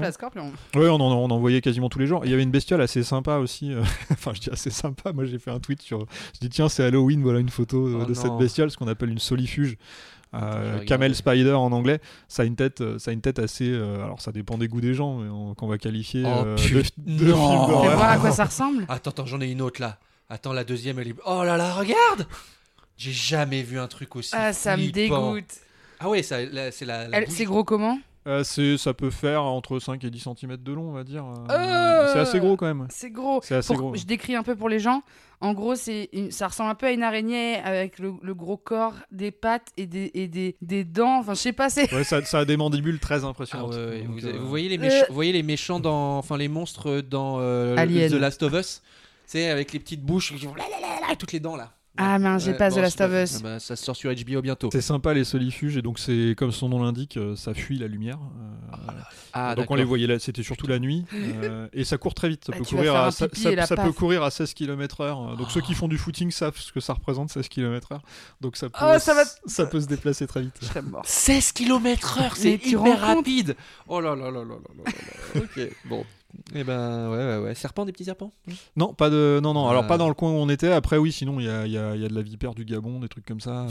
Ouais, 0.74 0.88
on 0.88 0.94
en, 0.96 1.12
on 1.12 1.30
en 1.30 1.38
voyait 1.38 1.60
quasiment 1.60 1.88
tous 1.88 2.00
les 2.00 2.06
jours. 2.08 2.22
Il 2.24 2.30
y 2.30 2.34
avait 2.34 2.42
une 2.42 2.50
bestiole 2.50 2.80
assez 2.80 3.02
sympa 3.04 3.36
aussi. 3.36 3.72
euh, 3.72 3.82
enfin, 4.10 4.32
je 4.34 4.40
dis 4.40 4.50
assez 4.50 4.70
sympa. 4.70 4.83
Moi, 5.14 5.24
j'ai 5.24 5.38
fait 5.38 5.50
un 5.50 5.60
tweet 5.60 5.82
sur. 5.82 6.06
Je 6.34 6.40
dis 6.40 6.48
tiens, 6.50 6.68
c'est 6.68 6.84
Halloween. 6.84 7.22
Voilà 7.22 7.38
une 7.40 7.48
photo 7.48 7.86
euh, 7.86 7.98
Oh 8.02 8.04
de 8.04 8.14
non. 8.14 8.20
cette 8.20 8.36
bestiole, 8.38 8.70
ce 8.70 8.76
qu'on 8.76 8.88
appelle 8.88 9.10
une 9.10 9.18
solifuge. 9.18 9.76
Euh, 10.34 10.80
camel 10.84 11.14
spider 11.14 11.52
en 11.52 11.70
anglais, 11.70 12.00
ça 12.26 12.42
a 12.42 12.44
une 12.44 12.56
tête, 12.56 12.80
euh, 12.80 12.98
ça 12.98 13.12
a 13.12 13.14
une 13.14 13.20
tête 13.20 13.38
assez. 13.38 13.70
euh, 13.70 14.02
alors 14.02 14.20
ça 14.20 14.32
dépend 14.32 14.58
des 14.58 14.66
goûts 14.66 14.80
des 14.80 14.92
gens, 14.92 15.18
mais 15.18 15.30
on- 15.30 15.54
qu'on 15.54 15.68
va 15.68 15.78
qualifier 15.78 16.24
Oh, 16.26 16.42
euh, 16.44 16.56
de, 16.56 17.24
de 17.24 17.30
non. 17.30 17.36
film 17.36 17.94
voir 17.96 18.02
à 18.10 18.16
quoi 18.18 18.32
ça 18.32 18.44
ressemble. 18.46 18.84
Attends, 18.88 19.10
attends, 19.10 19.26
j'en 19.26 19.40
ai 19.40 19.48
une 19.48 19.62
autre 19.62 19.80
là. 19.80 19.98
Attends, 20.28 20.52
la 20.52 20.64
deuxième, 20.64 20.98
elle 20.98 21.08
est. 21.08 21.14
Oh 21.24 21.44
là 21.44 21.56
là, 21.56 21.72
regarde 21.74 22.26
J'ai 22.96 23.12
jamais 23.12 23.62
vu 23.62 23.78
un 23.78 23.86
truc 23.86 24.16
aussi. 24.16 24.30
Ah, 24.34 24.52
ça 24.52 24.76
me 24.76 24.90
dégoûte. 24.90 25.44
Ah 26.00 26.08
ouais, 26.08 26.24
ça, 26.24 26.44
là, 26.44 26.72
c'est 26.72 26.84
la. 26.84 27.06
la 27.06 27.18
Elle-. 27.18 27.30
C'est 27.30 27.44
gros 27.44 27.62
comment? 27.62 28.00
Euh, 28.26 28.42
c'est, 28.42 28.78
ça 28.78 28.94
peut 28.94 29.10
faire 29.10 29.42
entre 29.42 29.78
5 29.78 30.02
et 30.02 30.10
10 30.10 30.18
cm 30.38 30.56
de 30.56 30.72
long, 30.72 30.88
on 30.88 30.92
va 30.92 31.04
dire. 31.04 31.24
euh, 31.26 31.52
Euh. 31.52 32.10
C'est 32.12 32.20
assez 32.20 32.38
gros 32.40 32.56
quand 32.56 32.64
même. 32.66 32.86
C'est 32.90 33.10
gros. 33.10 33.40
C'est 33.42 33.54
assez 33.56 33.74
Pour- 33.74 33.82
gros. 33.88 33.94
Je 33.96 34.04
décris 34.06 34.34
un 34.34 34.42
peu 34.42 34.56
pour 34.56 34.68
les 34.70 34.78
gens. 34.78 35.02
En 35.42 35.52
gros, 35.52 35.74
c'est 35.74 36.08
ça 36.30 36.48
ressemble 36.48 36.70
un 36.70 36.74
peu 36.74 36.86
à 36.86 36.92
une 36.92 37.02
araignée 37.02 37.56
avec 37.56 37.98
le, 37.98 38.14
le 38.22 38.34
gros 38.34 38.56
corps, 38.56 38.94
des 39.10 39.30
pattes 39.30 39.68
et 39.76 39.86
des, 39.86 40.10
et 40.14 40.26
des, 40.26 40.56
des 40.62 40.84
dents. 40.84 41.18
Enfin, 41.18 41.34
je 41.34 41.40
sais 41.40 41.52
pas, 41.52 41.68
c'est. 41.68 41.92
Ouais, 41.92 42.04
ça, 42.04 42.24
ça 42.24 42.38
a 42.38 42.44
des 42.46 42.56
mandibules 42.56 42.98
très 42.98 43.24
Ah 43.24 43.28
impressionnantes. 43.28 43.74
ouais, 43.74 43.84
ouais, 43.86 44.00
Donc, 44.04 44.18
vous, 44.20 44.26
euh, 44.26 44.38
vous 44.38 44.48
voyez 44.48 44.70
les 44.70 44.78
Euh. 44.78 44.80
méchants, 44.80 45.04
vous 45.08 45.14
voyez 45.14 45.32
les 45.32 45.42
méchants 45.42 45.80
dans, 45.80 46.16
enfin 46.16 46.38
les 46.38 46.48
monstres 46.48 47.02
dans 47.02 47.40
euh, 47.40 47.76
Alien. 47.76 48.10
The 48.10 48.14
Last 48.14 48.42
of 48.42 48.54
Us, 48.54 48.82
c'est 49.26 49.50
avec 49.50 49.72
les 49.74 49.78
petites 49.80 50.02
bouches 50.02 50.32
qui 50.34 50.46
font 50.46 50.54
toutes 51.18 51.32
les 51.32 51.40
dents 51.40 51.56
là. 51.56 51.72
Ah 51.96 52.18
mince, 52.18 52.44
j'ai 52.44 52.54
pas 52.54 52.70
The 52.70 52.76
Last 52.78 53.00
of 53.00 53.12
Us. 53.12 53.36
Ah 53.36 53.42
bah, 53.42 53.60
ça 53.60 53.76
sort 53.76 53.94
sur 53.94 54.12
HBO 54.12 54.42
bientôt. 54.42 54.68
C'est 54.72 54.80
sympa 54.80 55.14
les 55.14 55.22
solifuges 55.22 55.76
et 55.76 55.82
donc 55.82 56.00
c'est 56.00 56.34
comme 56.36 56.50
son 56.50 56.68
nom 56.68 56.82
l'indique, 56.82 57.16
euh, 57.16 57.36
ça 57.36 57.54
fuit 57.54 57.78
la 57.78 57.86
lumière. 57.86 58.18
Euh, 58.18 58.72
ah, 58.72 58.94
ah, 59.32 59.54
donc 59.54 59.70
on 59.70 59.76
les 59.76 59.84
voyait 59.84 60.08
là, 60.08 60.18
c'était 60.18 60.42
surtout 60.42 60.66
la 60.66 60.80
nuit 60.80 61.04
euh, 61.14 61.68
et 61.72 61.84
ça 61.84 61.96
court 61.96 62.14
très 62.14 62.28
vite. 62.28 62.44
Ça, 62.44 62.52
bah, 62.52 62.58
peut, 62.58 62.64
courir 62.64 62.96
à, 62.96 63.10
ça, 63.12 63.28
peut 63.28 63.92
courir 63.92 64.24
à 64.24 64.30
16 64.30 64.54
km/h. 64.54 65.36
Donc 65.36 65.52
ceux 65.52 65.60
qui 65.60 65.72
oh. 65.72 65.76
font 65.76 65.88
du 65.88 65.96
footing 65.98 66.32
savent 66.32 66.58
ce 66.58 66.72
que 66.72 66.80
ça 66.80 66.94
représente 66.94 67.30
16 67.30 67.48
km/h. 67.48 68.00
Donc 68.40 68.56
ça 68.56 68.68
peut, 68.68 68.78
oh, 68.82 68.98
ça, 68.98 69.66
peut 69.66 69.80
se 69.80 69.86
déplacer 69.86 70.26
très 70.26 70.42
vite. 70.42 70.58
Je 70.62 70.80
mort. 70.80 71.02
16 71.04 71.52
km/h, 71.52 72.32
c'est 72.34 72.54
hyper 72.54 73.00
rapide. 73.00 73.56
Oh 73.86 74.00
là 74.00 74.16
là 74.16 74.32
là 74.32 74.42
là 74.42 74.56
là 74.56 74.84
là. 74.84 75.40
ok, 75.40 75.70
bon. 75.84 76.04
Eh 76.54 76.64
ben 76.64 77.10
ouais 77.10 77.16
ouais 77.16 77.38
ouais. 77.38 77.54
Serpent, 77.54 77.84
des 77.84 77.92
petits 77.92 78.04
serpents. 78.04 78.32
Non, 78.76 78.94
pas 78.94 79.10
de 79.10 79.40
non 79.42 79.54
non. 79.54 79.68
Alors 79.68 79.84
Ah. 79.84 79.88
pas 79.88 79.98
dans 79.98 80.08
le 80.08 80.14
coin 80.14 80.30
où 80.30 80.34
on 80.34 80.48
était. 80.48 80.72
Après 80.72 80.96
oui, 80.96 81.12
sinon 81.12 81.40
il 81.40 81.46
y 81.46 81.48
a, 81.48 81.66
il 81.66 81.72
y 81.72 81.78
a- 81.78 81.94
il 81.96 82.02
y 82.02 82.04
a 82.04 82.08
de 82.08 82.14
la 82.14 82.22
vipère 82.22 82.54
du 82.54 82.64
Gabon, 82.64 83.00
des 83.00 83.08
trucs 83.08 83.26
comme 83.26 83.40
ça. 83.40 83.62
euh, 83.62 83.68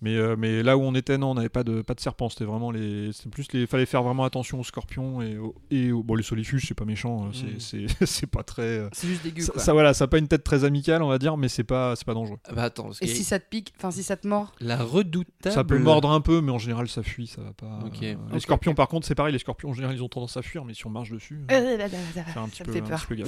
mais 0.00 0.16
euh, 0.16 0.36
mais 0.38 0.62
là 0.62 0.76
où 0.76 0.82
on 0.82 0.94
était, 0.94 1.18
non, 1.18 1.30
on 1.30 1.34
n'avait 1.34 1.48
pas 1.48 1.64
de 1.64 1.82
pas 1.82 1.94
de 1.94 2.00
serpents. 2.00 2.28
C'était 2.28 2.44
vraiment 2.44 2.70
les, 2.70 3.12
c'était 3.12 3.30
plus 3.30 3.46
les, 3.52 3.66
fallait 3.66 3.86
faire 3.86 4.02
vraiment 4.02 4.24
attention 4.24 4.60
aux 4.60 4.64
scorpions 4.64 5.22
et 5.22 5.36
aux, 5.38 5.54
et 5.70 5.92
aux- 5.92 6.02
bon 6.02 6.14
les 6.14 6.22
solifuges, 6.22 6.66
c'est 6.68 6.74
pas 6.74 6.84
méchant. 6.84 7.24
euh, 7.26 7.28
Mm. 7.28 7.58
C'est 7.60 7.86
c'est 7.96 8.06
c'est 8.06 8.26
pas 8.26 8.42
très. 8.42 8.62
euh, 8.62 8.88
C'est 8.92 9.06
juste 9.08 9.22
dégueu. 9.22 9.42
ça, 9.42 9.52
quoi. 9.52 9.62
ça, 9.62 9.72
voilà, 9.72 9.94
ça 9.94 10.04
a 10.04 10.08
pas 10.08 10.18
une 10.18 10.28
tête 10.28 10.44
très 10.44 10.64
amicale, 10.64 11.02
on 11.02 11.08
va 11.08 11.18
dire, 11.18 11.36
mais 11.36 11.48
c'est 11.48 11.64
pas 11.64 11.96
c'est 11.96 12.04
pas 12.06 12.14
dangereux. 12.14 12.38
Ah 12.48 12.52
Bah 12.54 12.62
attends, 12.64 12.90
Et 13.00 13.06
si 13.06 13.24
ça 13.24 13.38
te 13.38 13.48
pique, 13.48 13.72
enfin 13.78 13.90
si 13.90 14.02
ça 14.02 14.16
te 14.16 14.26
mord 14.26 14.52
la 14.60 14.82
redoutable. 14.82 15.54
Ça 15.54 15.64
peut 15.64 15.78
mordre 15.78 16.10
un 16.10 16.20
peu, 16.20 16.40
mais 16.40 16.52
en 16.52 16.58
général 16.58 16.88
ça 16.88 17.02
fuit, 17.02 17.26
ça 17.26 17.42
va 17.42 17.52
pas. 17.52 17.78
Euh, 18.02 18.14
les 18.32 18.40
scorpions, 18.40 18.74
par 18.74 18.88
contre, 18.88 19.06
c'est 19.06 19.14
pareil. 19.14 19.32
Les 19.32 19.38
scorpions, 19.38 19.70
en 19.70 19.72
général, 19.74 19.94
ils 19.96 20.02
ont 20.02 20.08
tendance 20.08 20.36
à 20.36 20.42
fuir, 20.42 20.64
mais 20.64 20.74
si 20.74 20.86
on 20.86 20.90
marche 20.90 21.10
dessus, 21.10 21.44
là, 21.60 21.76
là, 21.76 21.88
là, 21.88 21.88
faire 21.88 22.38
un 22.38 22.46
Ça 22.46 22.50
petit 22.50 22.62
me 22.62 22.66
peu, 22.80 22.80
peu. 23.16 23.24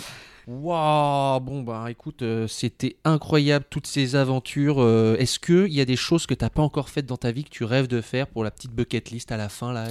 Waouh, 0.46 1.40
bon 1.40 1.62
bah 1.62 1.86
écoute, 1.90 2.20
euh, 2.22 2.46
c'était 2.46 2.96
incroyable 3.04 3.64
toutes 3.70 3.86
ces 3.86 4.14
aventures. 4.14 4.82
Euh, 4.82 5.16
Est-ce 5.18 5.38
que 5.38 5.66
il 5.66 5.72
y 5.72 5.80
a 5.80 5.84
des 5.86 5.96
choses 5.96 6.26
que 6.26 6.34
t'as 6.34 6.50
pas 6.50 6.62
encore 6.62 6.90
faites 6.90 7.06
dans 7.06 7.16
ta 7.16 7.32
vie 7.32 7.44
que 7.44 7.50
tu 7.50 7.64
rêves 7.64 7.86
de 7.86 8.00
faire 8.00 8.26
pour 8.26 8.44
la 8.44 8.50
petite 8.50 8.72
bucket 8.72 9.10
list 9.10 9.32
à 9.32 9.36
la 9.38 9.48
fin 9.48 9.72
là 9.72 9.86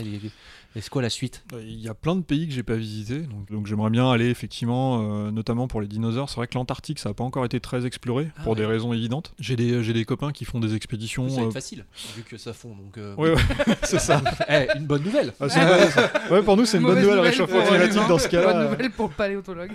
les- 0.75 0.79
Est-ce 0.79 0.89
quoi 0.89 1.01
la 1.01 1.09
suite? 1.09 1.43
Euh, 1.53 1.61
Il 1.65 1.79
y 1.79 1.87
a 1.87 1.93
plein 1.93 2.15
de 2.15 2.21
pays 2.21 2.47
que 2.47 2.53
j'ai 2.53 2.63
pas 2.63 2.75
visités, 2.75 3.19
donc, 3.21 3.49
donc 3.51 3.67
j'aimerais 3.67 3.89
bien 3.89 4.09
aller 4.09 4.29
effectivement, 4.29 5.25
euh, 5.27 5.31
notamment 5.31 5.67
pour 5.67 5.81
les 5.81 5.87
dinosaures. 5.87 6.29
C'est 6.29 6.35
vrai 6.37 6.47
que 6.47 6.55
l'Antarctique, 6.55 6.99
ça 6.99 7.09
a 7.09 7.13
pas 7.13 7.23
encore 7.23 7.45
été 7.45 7.59
très 7.59 7.85
exploré 7.85 8.29
Ah 8.37 8.43
pour 8.43 8.53
ouais. 8.53 8.57
des 8.59 8.65
raisons 8.65 8.93
évidentes. 8.93 9.33
J'ai 9.39 9.55
des, 9.55 9.83
j'ai 9.83 9.93
des 9.93 10.05
copains 10.05 10.31
qui 10.31 10.45
font 10.45 10.59
des 10.59 10.75
expéditions. 10.75 11.29
Ça 11.29 11.35
va 11.37 11.41
euh, 11.43 11.45
être 11.47 11.53
facile 11.53 11.85
vu 12.15 12.23
que 12.23 12.37
ça 12.37 12.53
fond 12.53 12.75
donc. 12.75 12.97
euh, 12.97 13.15
ouais, 13.15 13.33
c'est 13.83 13.99
ça. 13.99 14.21
Eh, 14.49 14.67
une 14.77 14.85
bonne 14.85 15.03
nouvelle. 15.03 15.33
Ah, 15.39 15.49
c'est 15.49 16.31
ouais, 16.31 16.41
pour 16.43 16.57
nous, 16.57 16.65
c'est 16.65 16.77
une 16.77 16.83
bonne 16.83 16.95
nouvelle, 16.99 17.15
nouvelle 17.17 17.29
réchauffement 17.31 17.63
climatique 17.63 18.07
dans 18.07 18.19
ce 18.19 18.27
cas-là. 18.27 18.53
Bonne 18.53 18.71
nouvelle 18.71 18.91
pour 18.91 19.07
le 19.07 19.13
paléontologue. 19.13 19.71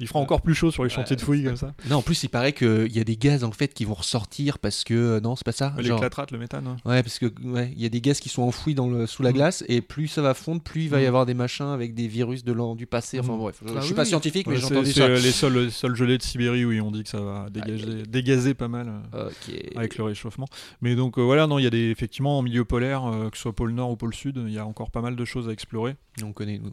Il 0.00 0.06
fera 0.08 0.20
encore 0.20 0.42
plus 0.42 0.54
chaud 0.54 0.70
sur 0.70 0.84
les 0.84 0.90
chantiers 0.90 1.16
de 1.16 1.20
fouilles 1.20 1.44
comme 1.44 1.56
ça. 1.56 1.72
Non, 1.88 1.96
en 1.96 2.02
plus 2.02 2.22
il 2.22 2.28
paraît 2.28 2.52
qu'il 2.52 2.92
y 2.94 3.00
a 3.00 3.04
des 3.04 3.16
gaz 3.16 3.44
en 3.44 3.52
fait 3.52 3.72
qui 3.74 3.84
vont 3.84 3.94
ressortir 3.94 4.58
parce 4.58 4.84
que 4.84 5.20
non 5.20 5.36
c'est 5.36 5.44
pas 5.44 5.52
ça. 5.52 5.74
Les 5.78 5.84
genre- 5.84 5.98
clatrates, 6.00 6.30
le 6.30 6.38
méthane. 6.38 6.66
hein. 6.66 6.76
Ouais, 6.84 7.02
parce 7.02 7.18
que 7.18 7.26
ouais, 7.44 7.72
il 7.76 7.82
y 7.82 7.86
a 7.86 7.88
des 7.88 8.00
gaz 8.00 8.20
qui 8.20 8.28
sont 8.28 8.42
enfouis 8.42 8.74
dans 8.74 8.88
le, 8.88 9.06
sous 9.06 9.22
la 9.22 9.30
Mm. 9.30 9.34
glace 9.34 9.64
et 9.68 9.80
plus 9.80 10.08
ça 10.08 10.22
va 10.22 10.33
fondre, 10.34 10.60
plus 10.62 10.82
il 10.84 10.88
va 10.90 11.00
y 11.00 11.04
Mm. 11.04 11.08
avoir 11.08 11.26
des 11.26 11.34
machins 11.34 11.66
avec 11.66 11.94
des 11.94 12.06
virus 12.08 12.44
de 12.44 12.52
l'an 12.52 12.74
du 12.74 12.86
passé. 12.86 13.18
Enfin 13.20 13.34
Mm. 13.34 13.38
bref, 13.38 13.60
je, 13.64 13.72
je 13.74 13.80
suis 13.80 13.90
oui. 13.90 13.94
pas 13.96 14.04
scientifique, 14.04 14.46
mais 14.46 14.54
Ouais, 14.54 14.60
j'ai 14.60 14.66
entendu 14.66 14.92
ça. 14.92 15.08
les 15.08 15.30
sols, 15.32 15.56
les 15.58 15.70
sols 15.70 15.94
gelés 15.96 16.18
de 16.18 16.22
Sibérie 16.22 16.64
où 16.64 16.72
ils 16.72 16.80
ont 16.82 16.90
dit 16.90 17.02
que 17.02 17.08
ça 17.08 17.20
va 17.20 17.48
dégager, 17.50 18.02
dégazer 18.08 18.54
pas 18.54 18.68
mal. 18.68 18.92
euh, 19.14 19.30
avec 19.76 19.96
le 19.96 20.04
réchauffement. 20.04 20.46
Mais 20.82 20.94
donc 20.96 21.18
euh, 21.18 21.22
voilà, 21.22 21.46
non, 21.46 21.58
il 21.58 21.62
y 21.64 21.66
a 21.66 21.70
des 21.70 21.90
effectivement 21.90 22.38
en 22.38 22.42
milieu 22.42 22.64
polaire, 22.64 23.04
euh, 23.06 23.30
que 23.30 23.36
ce 23.36 23.42
soit 23.44 23.52
pôle 23.54 23.72
Nord 23.72 23.90
ou 23.90 23.96
pôle 23.96 24.14
Sud, 24.14 24.42
il 24.46 24.52
y 24.52 24.58
a 24.58 24.66
encore 24.66 24.90
pas 24.90 25.00
mal 25.00 25.16
de 25.16 25.24
choses 25.24 25.48
à 25.48 25.52
explorer. 25.52 25.96
On 26.22 26.32
connaît 26.32 26.58
nous. 26.58 26.72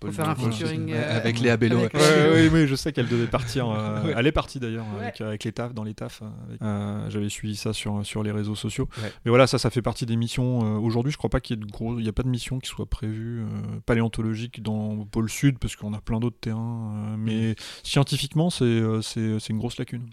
Paul 0.00 0.12
faire 0.12 0.28
un 0.28 0.34
featuring, 0.34 0.90
euh, 0.92 1.16
avec 1.16 1.38
Léa 1.40 1.56
Bello. 1.56 1.78
avec 1.78 1.94
ouais. 1.94 2.00
Léa 2.00 2.30
Ouais, 2.32 2.48
oui, 2.48 2.50
oui, 2.52 2.66
je 2.66 2.74
sais 2.74 2.92
qu'elle 2.92 3.08
devait 3.08 3.26
partir. 3.26 3.68
euh, 3.70 4.02
Ouais. 4.04 4.14
Elle 4.16 4.26
est 4.26 4.32
partie 4.32 4.58
d'ailleurs 4.60 4.84
Ouais. 4.96 5.02
avec, 5.04 5.20
avec 5.20 5.44
les 5.44 5.52
tafs, 5.52 5.72
dans 5.74 5.84
les 5.84 5.94
tafs. 5.94 6.22
euh, 6.22 6.56
euh, 6.62 7.10
J'avais 7.10 7.28
suivi 7.28 7.56
ça 7.56 7.72
sur, 7.72 8.04
sur 8.04 8.22
les 8.22 8.30
réseaux 8.32 8.54
sociaux. 8.54 8.88
Ouais. 9.02 9.12
Mais 9.24 9.30
voilà, 9.30 9.46
ça, 9.46 9.58
ça 9.58 9.70
fait 9.70 9.82
partie 9.82 10.06
des 10.06 10.16
missions. 10.16 10.64
euh, 10.76 10.78
Aujourd'hui, 10.78 11.12
je 11.12 11.16
crois 11.18 11.30
pas 11.30 11.40
qu'il 11.40 11.56
y 11.58 11.62
ait 11.62 11.64
de 11.64 11.70
gros, 11.70 11.98
il 11.98 12.04
y 12.04 12.08
a 12.08 12.12
pas 12.12 12.22
de 12.24 12.28
mission 12.28 12.58
qui 12.58 12.68
soit 12.68 12.86
prévue 12.86 13.40
euh, 13.42 13.46
paléontologique 13.86 14.62
dans 14.62 14.94
le 14.94 15.04
pôle 15.04 15.28
Sud 15.30 15.58
parce 15.58 15.76
qu'on 15.76 15.92
a 15.94 16.00
plein 16.00 16.20
d'autres 16.20 16.38
terrains. 16.40 16.92
euh, 17.12 17.16
mais 17.18 17.54
scientifiquement, 17.82 18.50
c'est 18.50 18.64
euh, 18.64 19.00
c'est 19.02 19.38
c'est 19.38 19.52
une 19.52 19.58
grosse 19.58 19.78
lacune. 19.78 20.10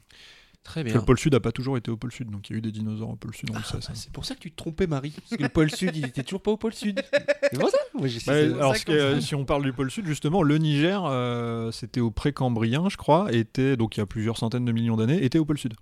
Très 0.66 0.82
Parce 0.82 0.86
bien. 0.86 0.94
que 0.96 0.98
le 0.98 1.06
pôle 1.06 1.20
Sud 1.20 1.34
n'a 1.34 1.40
pas 1.40 1.52
toujours 1.52 1.78
été 1.78 1.92
au 1.92 1.96
pôle 1.96 2.12
Sud, 2.12 2.32
donc 2.32 2.50
il 2.50 2.54
y 2.54 2.56
a 2.56 2.58
eu 2.58 2.62
des 2.62 2.72
dinosaures 2.72 3.12
au 3.12 3.16
pôle 3.16 3.36
Sud, 3.36 3.52
on 3.52 3.54
le 3.54 3.64
sait. 3.64 3.76
Ah, 3.78 3.82
ça. 3.82 3.92
c'est 3.94 4.12
pour 4.12 4.26
ça 4.26 4.34
que 4.34 4.40
tu 4.40 4.50
te 4.50 4.56
trompais, 4.56 4.88
Marie. 4.88 5.12
Parce 5.12 5.38
que 5.38 5.44
le 5.44 5.50
pôle 5.50 5.70
Sud, 5.70 5.96
il 5.96 6.08
était 6.08 6.24
toujours 6.24 6.42
pas 6.42 6.50
au 6.50 6.58
pôle 6.58 6.74
Sud. 6.74 7.00
C'est 7.52 7.60
pour 7.60 7.70
ça 7.70 7.78
Moi, 7.94 8.08
Bah, 8.26 8.34
alors, 8.34 8.76
ça 8.76 9.22
si 9.22 9.36
on 9.36 9.46
parle 9.46 9.64
du 9.64 9.72
pôle 9.72 9.92
sud, 9.92 10.08
justement, 10.08 10.42
le 10.42 10.58
Niger, 10.58 11.06
euh, 11.06 11.72
c'était 11.72 12.02
au 12.02 12.10
précambrien, 12.10 12.90
je 12.90 12.98
crois, 12.98 13.32
était 13.32 13.78
donc 13.78 13.96
il 13.96 14.00
y 14.00 14.04
a 14.04 14.08
plusieurs 14.08 14.38
centaines 14.38 14.66
de 14.66 14.72
millions 14.72 14.98
d'années, 14.98 15.24
était 15.24 15.38
au 15.38 15.46
pôle 15.46 15.60
sud. 15.60 15.76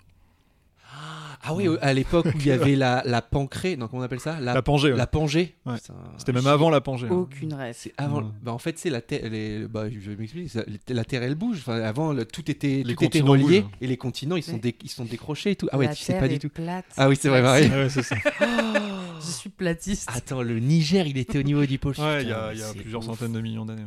Ah 1.45 1.53
oui, 1.53 1.67
à 1.81 1.93
l'époque 1.93 2.25
où 2.27 2.37
il 2.39 2.45
y 2.47 2.51
avait 2.51 2.75
la, 2.75 3.03
la 3.05 3.21
pancrée, 3.21 3.75
non, 3.75 3.87
comment 3.87 4.01
on 4.01 4.05
appelle 4.05 4.19
ça? 4.19 4.39
La, 4.39 4.61
Pangée, 4.61 4.91
ouais. 4.91 4.97
La 4.97 5.07
Pangée. 5.07 5.55
Ouais. 5.65 5.75
C'était 6.17 6.31
même 6.31 6.47
avant 6.47 6.69
la 6.69 6.79
Pangée. 6.81 7.07
hein. 7.07 7.13
Aucune 7.13 7.53
rêve. 7.53 7.75
C'est 7.77 7.93
avant. 7.97 8.21
Ouais. 8.21 8.27
Bah 8.41 8.53
en 8.53 8.57
fait, 8.57 8.79
c'est 8.79 8.89
la 8.89 9.01
Terre. 9.01 9.33
est- 9.33 9.67
Bah, 9.67 9.85
je 9.89 10.09
vais 10.09 10.15
m'expliquer. 10.15 10.47
ça- 10.47 10.63
La 10.89 11.03
Terre, 11.05 11.23
elle 11.23 11.35
bouge. 11.35 11.57
Enfin, 11.59 11.81
avant, 11.81 12.13
le- 12.13 12.25
tout 12.25 12.49
était, 12.49 12.83
Les 12.85 12.95
tout 12.95 13.03
était 13.03 13.19
continents 13.19 13.31
relié 13.45 13.61
bougent. 13.61 13.71
et 13.81 13.87
les 13.87 13.97
continents, 13.97 14.35
ils 14.37 14.43
sont, 14.43 14.53
Ouais. 14.53 14.59
dé- 14.59 14.75
ils 14.83 14.89
sont 14.89 15.05
décrochés 15.05 15.51
et 15.51 15.55
tout. 15.55 15.67
Ah 15.71 15.77
ouais, 15.77 15.87
La 15.87 15.95
tu 15.95 16.03
sais 16.03 16.17
pas 16.17 16.27
du 16.27 16.35
est 16.35 16.39
tout. 16.39 16.49
plate. 16.49 16.85
Ah 16.97 17.09
oui, 17.09 17.17
c'est 17.19 17.29
vrai, 17.29 17.41
Marie. 17.41 17.67
Ouais, 17.67 17.89
c'est 17.89 18.03
ça. 18.03 18.15
Je 19.19 19.31
suis 19.31 19.49
platiste. 19.49 20.09
Attends, 20.13 20.41
le 20.41 20.59
Niger, 20.59 21.07
il 21.07 21.17
était 21.17 21.39
au 21.39 21.43
niveau 21.43 21.65
du 21.65 21.77
pôle. 21.79 21.95
Ouais, 21.97 22.23
il 22.23 22.29
y 22.29 22.31
a, 22.33 22.53
y 22.53 22.75
plusieurs 22.77 23.01
ouf. 23.01 23.05
centaines 23.07 23.31
de 23.33 23.41
millions 23.41 23.65
d'années. 23.65 23.83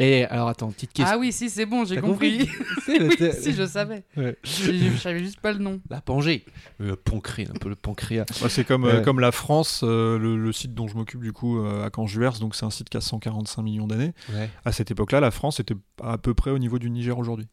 Et 0.00 0.24
alors, 0.26 0.48
attends, 0.48 0.70
petite 0.70 0.92
question. 0.92 1.12
Ah 1.16 1.18
oui, 1.18 1.32
si, 1.32 1.50
c'est 1.50 1.66
bon, 1.66 1.84
j'ai 1.84 2.00
compris. 2.00 2.48
Oui, 2.88 3.16
si, 3.38 3.52
je 3.52 3.66
savais. 3.66 4.04
Ouais. 4.16 4.36
Je 4.44 4.72
je 4.72 4.96
savais 4.96 5.18
juste 5.18 5.40
pas 5.40 5.52
le 5.52 5.58
nom. 5.58 5.80
La 5.90 6.00
Pangée. 6.00 6.44
Le 6.78 6.96
pancré, 6.96 7.46
un 7.50 7.58
peu 7.58 7.68
le 7.68 7.74
pancréas. 7.74 8.24
Ouais, 8.42 8.48
c'est 8.48 8.64
comme, 8.64 8.84
euh, 8.84 9.02
comme 9.02 9.20
la 9.20 9.32
France, 9.32 9.80
euh, 9.82 10.18
le, 10.18 10.36
le 10.36 10.52
site 10.52 10.72
dont 10.74 10.86
je 10.86 10.94
m'occupe 10.94 11.20
du 11.20 11.32
coup 11.32 11.58
euh, 11.58 11.84
à 11.84 11.90
Canjuers, 11.90 12.38
donc 12.40 12.54
c'est 12.54 12.64
un 12.64 12.70
site 12.70 12.88
qui 12.88 12.96
a 12.96 13.00
145 13.00 13.62
millions 13.62 13.86
d'années. 13.86 14.12
Ouais. 14.32 14.48
À 14.64 14.72
cette 14.72 14.90
époque-là, 14.90 15.20
la 15.20 15.30
France 15.30 15.60
était 15.60 15.74
à 16.02 16.16
peu 16.16 16.32
près 16.34 16.50
au 16.50 16.58
niveau 16.58 16.78
du 16.78 16.88
Niger 16.88 17.18
aujourd'hui. 17.18 17.48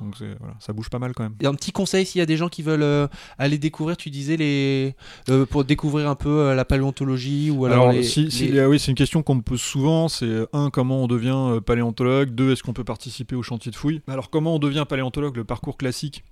Donc 0.00 0.14
voilà, 0.38 0.54
ça 0.60 0.72
bouge 0.72 0.90
pas 0.90 0.98
mal 0.98 1.12
quand 1.14 1.24
même. 1.24 1.34
Et 1.40 1.46
un 1.46 1.54
petit 1.54 1.72
conseil 1.72 2.06
s'il 2.06 2.18
y 2.20 2.22
a 2.22 2.26
des 2.26 2.36
gens 2.36 2.48
qui 2.48 2.62
veulent 2.62 2.82
euh, 2.82 3.08
aller 3.38 3.58
découvrir, 3.58 3.96
tu 3.96 4.10
disais 4.10 4.36
les 4.36 4.94
euh, 5.28 5.46
pour 5.46 5.64
découvrir 5.64 6.08
un 6.08 6.14
peu 6.14 6.28
euh, 6.28 6.54
la 6.54 6.64
paléontologie 6.64 7.50
ou 7.50 7.64
alors, 7.64 7.88
Alors, 7.88 7.92
les, 7.92 8.02
si, 8.02 8.28
oui, 8.66 8.78
c'est 8.78 8.90
une 8.90 8.96
question 8.96 9.22
qu'on 9.22 9.36
me 9.36 9.42
pose 9.42 9.60
souvent. 9.60 10.08
C'est 10.08 10.46
un, 10.52 10.70
comment 10.70 11.02
on 11.02 11.06
devient 11.06 11.60
paléontologue? 11.64 12.30
Deux, 12.30 12.52
est-ce 12.52 12.62
qu'on 12.62 12.72
peut 12.72 12.84
participer 12.84 13.34
au 13.34 13.42
chantier 13.42 13.70
de 13.70 13.76
fouilles? 13.76 14.00
Alors, 14.08 14.30
comment 14.30 14.54
on 14.54 14.58
devient 14.58 14.84
paléontologue? 14.88 15.36
Le 15.36 15.44
parcours 15.44 15.76
classique, 15.76 16.24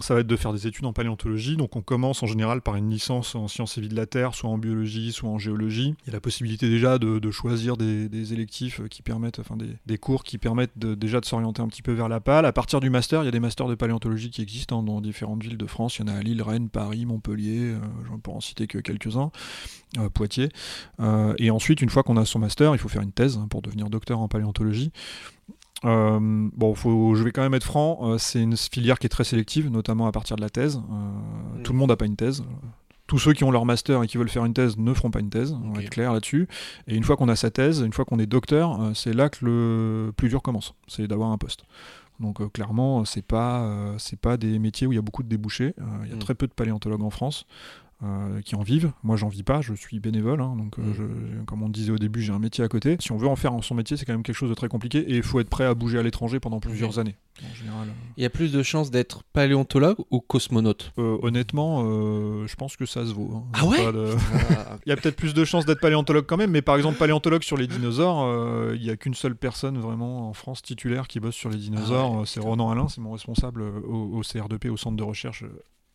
ça 0.00 0.14
va 0.14 0.20
être 0.20 0.26
de 0.26 0.36
faire 0.36 0.52
des 0.52 0.66
études 0.66 0.84
en 0.86 0.92
paléontologie. 0.92 1.56
Donc 1.56 1.76
on 1.76 1.82
commence 1.82 2.22
en 2.22 2.26
général 2.26 2.62
par 2.62 2.76
une 2.76 2.90
licence 2.90 3.34
en 3.34 3.48
sciences 3.48 3.78
et 3.78 3.80
vie 3.80 3.88
de 3.88 3.96
la 3.96 4.06
Terre, 4.06 4.34
soit 4.34 4.50
en 4.50 4.58
biologie, 4.58 5.12
soit 5.12 5.28
en 5.28 5.38
géologie. 5.38 5.94
Il 6.02 6.06
y 6.08 6.10
a 6.10 6.12
la 6.12 6.20
possibilité 6.20 6.68
déjà 6.68 6.98
de, 6.98 7.30
choisir 7.30 7.76
des, 7.76 8.32
électifs 8.32 8.80
qui 8.88 9.02
permettent, 9.02 9.38
enfin 9.38 9.56
des, 9.56 9.98
cours 9.98 10.24
qui 10.24 10.38
permettent 10.38 10.78
déjà 10.78 11.20
de 11.20 11.24
s'orienter 11.24 11.62
un 11.62 11.68
petit 11.68 11.82
peu 11.82 11.92
vers 11.92 12.08
la 12.08 12.20
pale. 12.20 12.46
À 12.46 12.52
partir 12.52 12.80
du 12.80 12.90
master, 12.90 13.22
il 13.22 13.26
y 13.26 13.28
a 13.28 13.32
des 13.32 13.40
masters 13.40 13.68
de 13.68 13.74
paléontologie 13.74 14.30
qui 14.30 14.42
existent 14.42 14.80
hein, 14.80 14.82
dans 14.82 15.00
différentes 15.00 15.42
villes 15.42 15.58
de 15.58 15.66
France. 15.66 15.98
Il 15.98 16.06
y 16.06 16.10
en 16.10 16.14
a 16.14 16.16
à 16.16 16.22
Lille, 16.22 16.42
Rennes, 16.42 16.68
Paris, 16.68 17.04
Montpellier, 17.06 17.60
euh, 17.60 17.80
je 18.06 18.12
ne 18.12 18.18
peux 18.18 18.30
en 18.30 18.40
citer 18.40 18.66
que 18.66 18.78
quelques-uns, 18.78 19.30
euh, 19.98 20.08
Poitiers. 20.08 20.48
Euh, 21.00 21.34
et 21.38 21.50
ensuite, 21.50 21.82
une 21.82 21.90
fois 21.90 22.02
qu'on 22.02 22.16
a 22.16 22.24
son 22.24 22.38
master, 22.38 22.74
il 22.74 22.78
faut 22.78 22.88
faire 22.88 23.02
une 23.02 23.12
thèse 23.12 23.36
hein, 23.36 23.46
pour 23.48 23.62
devenir 23.62 23.90
docteur 23.90 24.20
en 24.20 24.28
paléontologie. 24.28 24.92
Euh, 25.84 26.18
bon, 26.20 26.74
faut, 26.74 27.14
je 27.14 27.22
vais 27.22 27.32
quand 27.32 27.42
même 27.42 27.54
être 27.54 27.64
franc, 27.64 27.98
euh, 28.02 28.18
c'est 28.18 28.40
une 28.40 28.56
filière 28.56 28.98
qui 28.98 29.06
est 29.06 29.10
très 29.10 29.24
sélective, 29.24 29.70
notamment 29.70 30.06
à 30.06 30.12
partir 30.12 30.36
de 30.36 30.42
la 30.42 30.50
thèse. 30.50 30.76
Euh, 30.76 31.58
mm. 31.58 31.62
Tout 31.62 31.72
le 31.72 31.78
monde 31.78 31.90
n'a 31.90 31.96
pas 31.96 32.06
une 32.06 32.16
thèse. 32.16 32.44
Tous 33.06 33.18
ceux 33.18 33.32
qui 33.32 33.44
ont 33.44 33.50
leur 33.50 33.66
master 33.66 34.02
et 34.02 34.06
qui 34.06 34.16
veulent 34.16 34.30
faire 34.30 34.44
une 34.44 34.54
thèse 34.54 34.78
ne 34.78 34.94
feront 34.94 35.10
pas 35.10 35.20
une 35.20 35.28
thèse, 35.28 35.54
on 35.64 35.72
va 35.72 35.82
être 35.82 35.90
clair 35.90 36.12
là-dessus. 36.12 36.48
Et 36.86 36.94
une 36.94 37.04
fois 37.04 37.16
qu'on 37.16 37.28
a 37.28 37.36
sa 37.36 37.50
thèse, 37.50 37.80
une 37.80 37.92
fois 37.92 38.04
qu'on 38.04 38.18
est 38.18 38.26
docteur, 38.26 38.92
c'est 38.94 39.12
là 39.12 39.28
que 39.28 39.44
le 39.44 40.12
plus 40.16 40.28
dur 40.30 40.40
commence, 40.40 40.74
c'est 40.86 41.06
d'avoir 41.06 41.30
un 41.30 41.36
poste. 41.36 41.64
Donc 42.20 42.50
clairement, 42.52 43.04
c'est 43.04 43.26
pas 43.26 43.96
c'est 43.98 44.18
pas 44.18 44.38
des 44.38 44.58
métiers 44.58 44.86
où 44.86 44.92
il 44.92 44.94
y 44.94 44.98
a 44.98 45.02
beaucoup 45.02 45.22
de 45.22 45.28
débouchés. 45.28 45.74
Il 46.04 46.10
y 46.10 46.12
a 46.12 46.16
mm. 46.16 46.20
très 46.20 46.34
peu 46.34 46.46
de 46.46 46.52
paléontologues 46.52 47.02
en 47.02 47.10
France. 47.10 47.44
Euh, 48.04 48.40
qui 48.40 48.56
en 48.56 48.62
vivent. 48.62 48.90
Moi, 49.04 49.16
j'en 49.16 49.28
vis 49.28 49.44
pas, 49.44 49.60
je 49.60 49.74
suis 49.74 50.00
bénévole, 50.00 50.40
hein, 50.40 50.56
donc 50.56 50.76
euh, 50.80 50.82
mm. 50.82 51.44
comme 51.44 51.62
on 51.62 51.68
disait 51.68 51.92
au 51.92 51.98
début, 51.98 52.20
j'ai 52.20 52.32
un 52.32 52.40
métier 52.40 52.64
à 52.64 52.68
côté. 52.68 52.96
Si 52.98 53.12
on 53.12 53.16
veut 53.16 53.28
en 53.28 53.36
faire 53.36 53.52
son 53.62 53.76
métier, 53.76 53.96
c'est 53.96 54.04
quand 54.04 54.12
même 54.12 54.24
quelque 54.24 54.34
chose 54.34 54.50
de 54.50 54.56
très 54.56 54.66
compliqué 54.66 54.98
et 54.98 55.18
il 55.18 55.22
faut 55.22 55.38
être 55.38 55.48
prêt 55.48 55.64
à 55.64 55.74
bouger 55.74 56.00
à 56.00 56.02
l'étranger 56.02 56.40
pendant 56.40 56.58
plusieurs 56.58 56.98
années. 56.98 57.14
En 57.40 57.54
général. 57.54 57.88
Euh. 57.88 57.92
Il 58.16 58.24
y 58.24 58.26
a 58.26 58.30
plus 58.30 58.50
de 58.50 58.60
chances 58.64 58.90
d'être 58.90 59.22
paléontologue 59.32 59.98
ou 60.10 60.20
cosmonaute? 60.20 60.92
Honnêtement, 60.96 61.84
je 62.44 62.54
pense 62.56 62.76
que 62.76 62.86
ça 62.86 63.06
se 63.06 63.12
vaut. 63.12 63.30
Hein. 63.36 63.44
Ah 63.52 63.66
ouais? 63.66 63.78
Ah, 63.80 64.78
Il 64.86 64.88
y 64.88 64.92
a 64.92 64.96
peut-être 64.96 65.16
plus 65.16 65.32
de 65.32 65.44
chances 65.44 65.64
d'être 65.64 65.80
paléontologue 65.80 66.26
quand 66.26 66.36
même, 66.36 66.50
mais 66.50 66.62
par 66.62 66.74
exemple, 66.74 66.98
paléontologue 66.98 67.44
sur 67.44 67.56
les 67.56 67.68
dinosaures, 67.68 68.74
il 68.74 68.82
n'y 68.82 68.90
a 68.90 68.96
qu'une 68.96 69.14
seule 69.14 69.36
personne 69.36 69.78
vraiment 69.78 70.28
en 70.28 70.32
France 70.32 70.60
titulaire 70.60 71.06
qui 71.06 71.20
bosse 71.20 71.36
sur 71.36 71.50
les 71.50 71.58
dinosaures. 71.58 72.22
Ah 72.22 72.26
c'est 72.26 72.40
Ronan 72.40 72.68
Alain, 72.70 72.88
c'est 72.88 73.00
mon 73.00 73.12
responsable 73.12 73.62
au, 73.62 74.18
au 74.18 74.22
CR2P, 74.22 74.70
au 74.70 74.76
centre 74.76 74.96
de 74.96 75.04
recherche 75.04 75.44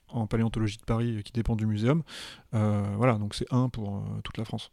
en 0.09 0.27
paléontologie 0.27 0.77
de 0.77 0.83
Paris 0.83 1.21
qui 1.23 1.31
dépend 1.31 1.55
du 1.55 1.65
muséum. 1.65 2.03
Euh, 2.53 2.83
voilà, 2.95 3.15
donc 3.15 3.35
c'est 3.35 3.51
un 3.51 3.69
pour 3.69 3.97
euh, 3.97 4.01
toute 4.23 4.37
la 4.37 4.45
France. 4.45 4.71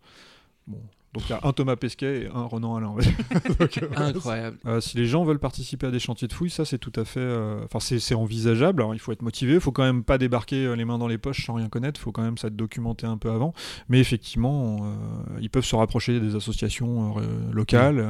Donc 1.14 1.22
il 1.28 1.30
y 1.30 1.32
a 1.32 1.40
un 1.44 1.52
Thomas 1.52 1.76
Pesquet 1.76 2.22
et 2.22 2.28
un 2.34 2.44
Renan 2.44 2.76
Alain. 2.76 2.94
Euh, 3.60 3.88
Incroyable. 3.96 4.58
Euh, 4.66 4.80
si 4.80 4.96
les 4.96 5.06
gens 5.06 5.24
veulent 5.24 5.38
participer 5.38 5.86
à 5.86 5.90
des 5.90 5.98
chantiers 5.98 6.28
de 6.28 6.32
fouilles, 6.32 6.50
ça 6.50 6.64
c'est 6.64 6.78
tout 6.78 6.92
à 6.96 7.04
fait. 7.04 7.20
Euh, 7.20 7.64
enfin, 7.64 7.78
c'est 7.80 8.14
envisageable. 8.14 8.82
Alors 8.82 8.94
il 8.94 8.98
faut 8.98 9.12
être 9.12 9.22
motivé. 9.22 9.54
Il 9.54 9.60
faut 9.60 9.72
quand 9.72 9.84
même 9.84 10.02
pas 10.02 10.18
débarquer 10.18 10.74
les 10.74 10.84
mains 10.84 10.98
dans 10.98 11.06
les 11.06 11.18
poches 11.18 11.46
sans 11.46 11.54
rien 11.54 11.68
connaître. 11.68 12.00
Il 12.00 12.02
faut 12.02 12.12
quand 12.12 12.22
même 12.22 12.36
s'être 12.36 12.56
documenté 12.56 13.06
un 13.06 13.16
peu 13.16 13.30
avant. 13.30 13.52
Mais 13.88 14.00
effectivement, 14.00 14.92
ils 15.40 15.50
peuvent 15.50 15.64
se 15.64 15.76
rapprocher 15.76 16.20
des 16.20 16.34
associations 16.36 17.16
locales. 17.52 18.04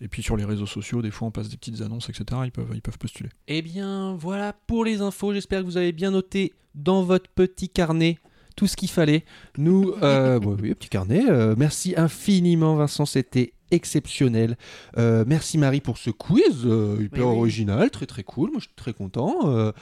et 0.00 0.08
puis 0.08 0.22
sur 0.22 0.36
les 0.36 0.44
réseaux 0.44 0.66
sociaux, 0.66 1.02
des 1.02 1.10
fois 1.10 1.28
on 1.28 1.30
passe 1.30 1.48
des 1.48 1.56
petites 1.56 1.80
annonces, 1.80 2.08
etc. 2.08 2.40
Ils 2.44 2.52
peuvent, 2.52 2.70
ils 2.74 2.82
peuvent 2.82 2.98
postuler. 2.98 3.30
Eh 3.48 3.62
bien 3.62 4.14
voilà 4.18 4.52
pour 4.66 4.84
les 4.84 5.00
infos. 5.00 5.32
J'espère 5.32 5.60
que 5.60 5.66
vous 5.66 5.76
avez 5.76 5.92
bien 5.92 6.10
noté 6.10 6.52
dans 6.74 7.02
votre 7.02 7.30
petit 7.30 7.68
carnet 7.68 8.18
tout 8.56 8.66
ce 8.66 8.76
qu'il 8.76 8.90
fallait. 8.90 9.24
Nous, 9.58 9.94
euh, 10.02 10.40
oui, 10.62 10.74
petit 10.74 10.88
carnet. 10.88 11.24
Euh, 11.28 11.54
merci 11.56 11.94
infiniment, 11.96 12.74
Vincent. 12.74 13.06
C'était 13.06 13.52
exceptionnel. 13.70 14.56
Euh, 14.96 15.24
merci 15.26 15.58
Marie 15.58 15.80
pour 15.80 15.98
ce 15.98 16.10
quiz 16.10 16.64
euh, 16.64 16.98
hyper 17.00 17.26
original, 17.26 17.90
très 17.90 18.06
très 18.06 18.22
cool. 18.22 18.50
Moi 18.50 18.60
je 18.60 18.66
suis 18.66 18.74
très 18.76 18.92
content. 18.92 19.40
Euh, 19.44 19.72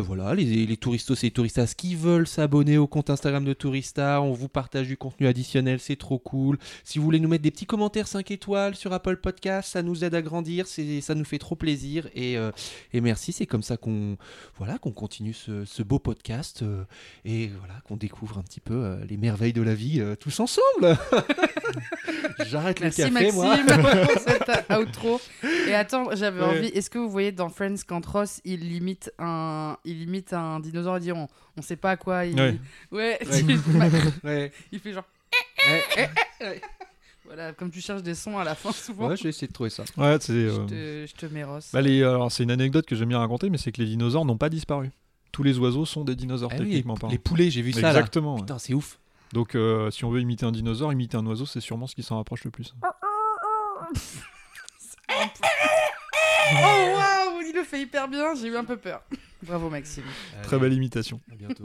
voilà, 0.00 0.34
les, 0.34 0.66
les 0.66 0.76
touristos 0.76 1.22
et 1.22 1.26
les 1.26 1.30
touristas 1.30 1.74
qui 1.76 1.94
veulent 1.94 2.26
s'abonner 2.26 2.78
au 2.78 2.86
compte 2.86 3.10
Instagram 3.10 3.44
de 3.44 3.52
Tourista, 3.52 4.20
on 4.20 4.32
vous 4.32 4.48
partage 4.48 4.86
du 4.86 4.96
contenu 4.96 5.26
additionnel, 5.26 5.80
c'est 5.80 5.96
trop 5.96 6.18
cool. 6.18 6.58
Si 6.84 6.98
vous 6.98 7.04
voulez 7.04 7.20
nous 7.20 7.28
mettre 7.28 7.42
des 7.42 7.50
petits 7.50 7.66
commentaires 7.66 8.08
5 8.08 8.30
étoiles 8.30 8.74
sur 8.74 8.92
Apple 8.92 9.16
Podcast, 9.16 9.72
ça 9.72 9.82
nous 9.82 10.04
aide 10.04 10.14
à 10.14 10.22
grandir, 10.22 10.66
ça 10.66 11.14
nous 11.14 11.24
fait 11.24 11.38
trop 11.38 11.56
plaisir 11.56 12.08
et, 12.14 12.36
et 12.92 13.00
merci. 13.00 13.32
C'est 13.32 13.46
comme 13.46 13.62
ça 13.62 13.76
qu'on 13.76 14.16
voilà 14.56 14.78
qu'on 14.78 14.92
continue 14.92 15.34
ce, 15.34 15.64
ce, 15.64 15.82
beau 15.82 15.98
podcast 15.98 16.64
et 17.24 17.48
voilà 17.58 17.74
qu'on 17.84 17.96
découvre 17.96 18.38
un 18.38 18.42
petit 18.42 18.60
peu 18.60 18.96
les 19.08 19.16
merveilles 19.16 19.52
de 19.52 19.62
la 19.62 19.74
vie 19.74 20.02
tous 20.20 20.40
ensemble. 20.40 20.96
J'arrête 22.46 22.80
le 22.80 22.90
café. 22.90 23.23
Maxime 23.32 24.78
outro. 24.80 25.20
Et 25.68 25.74
attends, 25.74 26.14
j'avais 26.14 26.42
envie. 26.42 26.68
Est-ce 26.68 26.90
que 26.90 26.98
vous 26.98 27.10
voyez 27.10 27.32
dans 27.32 27.48
Friends 27.48 27.76
quand 27.86 28.04
Ross 28.04 28.40
il 28.44 28.60
limite 28.60 29.12
un, 29.18 29.76
il 29.84 30.00
limite 30.00 30.32
un 30.32 30.60
dinosaure 30.60 30.96
et 30.98 31.00
dit 31.00 31.12
on, 31.12 31.28
on 31.56 31.62
sait 31.62 31.76
pas 31.76 31.92
à 31.92 31.96
quoi 31.96 32.26
il. 32.26 32.38
Ouais. 32.38 32.58
Ouais. 32.90 33.18
il 34.72 34.78
fait 34.80 34.92
genre. 34.92 35.04
Voilà, 37.24 37.52
comme 37.52 37.70
tu 37.70 37.80
cherches 37.80 38.02
des 38.02 38.14
sons 38.14 38.38
à 38.38 38.44
la 38.44 38.54
fin 38.54 38.70
souvent. 38.70 39.08
Ouais, 39.08 39.16
je 39.16 39.22
vais 39.22 39.30
essayer 39.30 39.48
de 39.48 39.52
trouver 39.52 39.70
ça. 39.70 39.84
Ouais, 39.96 40.18
c'est. 40.20 40.32
Euh, 40.32 41.06
je, 41.06 41.14
te, 41.14 41.26
mets 41.26 41.44
Ross. 41.44 41.70
Bah, 41.72 41.78
alors, 41.80 42.30
c'est 42.30 42.42
une 42.42 42.50
anecdote 42.50 42.84
que 42.84 42.94
j'aime 42.94 43.08
bien 43.08 43.18
raconter, 43.18 43.48
mais 43.48 43.56
c'est 43.56 43.72
que 43.72 43.80
les 43.80 43.88
dinosaures 43.88 44.26
n'ont 44.26 44.36
pas 44.36 44.50
disparu. 44.50 44.90
Tous 45.32 45.42
les 45.42 45.58
oiseaux 45.58 45.86
sont 45.86 46.04
des 46.04 46.14
dinosaures, 46.14 46.50
ah 46.52 46.58
techniquement 46.58 46.96
Les 47.10 47.18
poulets, 47.18 47.50
j'ai 47.50 47.62
vu 47.62 47.72
ça. 47.72 47.88
Exactement. 47.88 48.36
Putain, 48.36 48.58
c'est 48.58 48.74
ouf. 48.74 48.98
Donc, 49.32 49.54
euh, 49.54 49.90
si 49.90 50.04
on 50.04 50.10
veut 50.10 50.20
imiter 50.20 50.46
un 50.46 50.52
dinosaure, 50.52 50.92
imiter 50.92 51.16
un 51.16 51.26
oiseau, 51.26 51.46
c'est 51.46 51.60
sûrement 51.60 51.86
ce 51.86 51.94
qui 51.94 52.02
s'en 52.02 52.18
rapproche 52.18 52.44
le 52.44 52.50
plus. 52.50 52.74
Oh 55.10 56.90
waouh, 56.94 57.40
il 57.46 57.52
le 57.54 57.64
fait 57.64 57.80
hyper 57.82 58.08
bien, 58.08 58.34
j'ai 58.34 58.48
eu 58.48 58.56
un 58.56 58.64
peu 58.64 58.76
peur. 58.76 59.02
Bravo 59.42 59.68
Maxime. 59.70 60.04
Très 60.42 60.58
belle 60.58 60.72
imitation. 60.72 61.20
À 61.30 61.34
bientôt. 61.34 61.64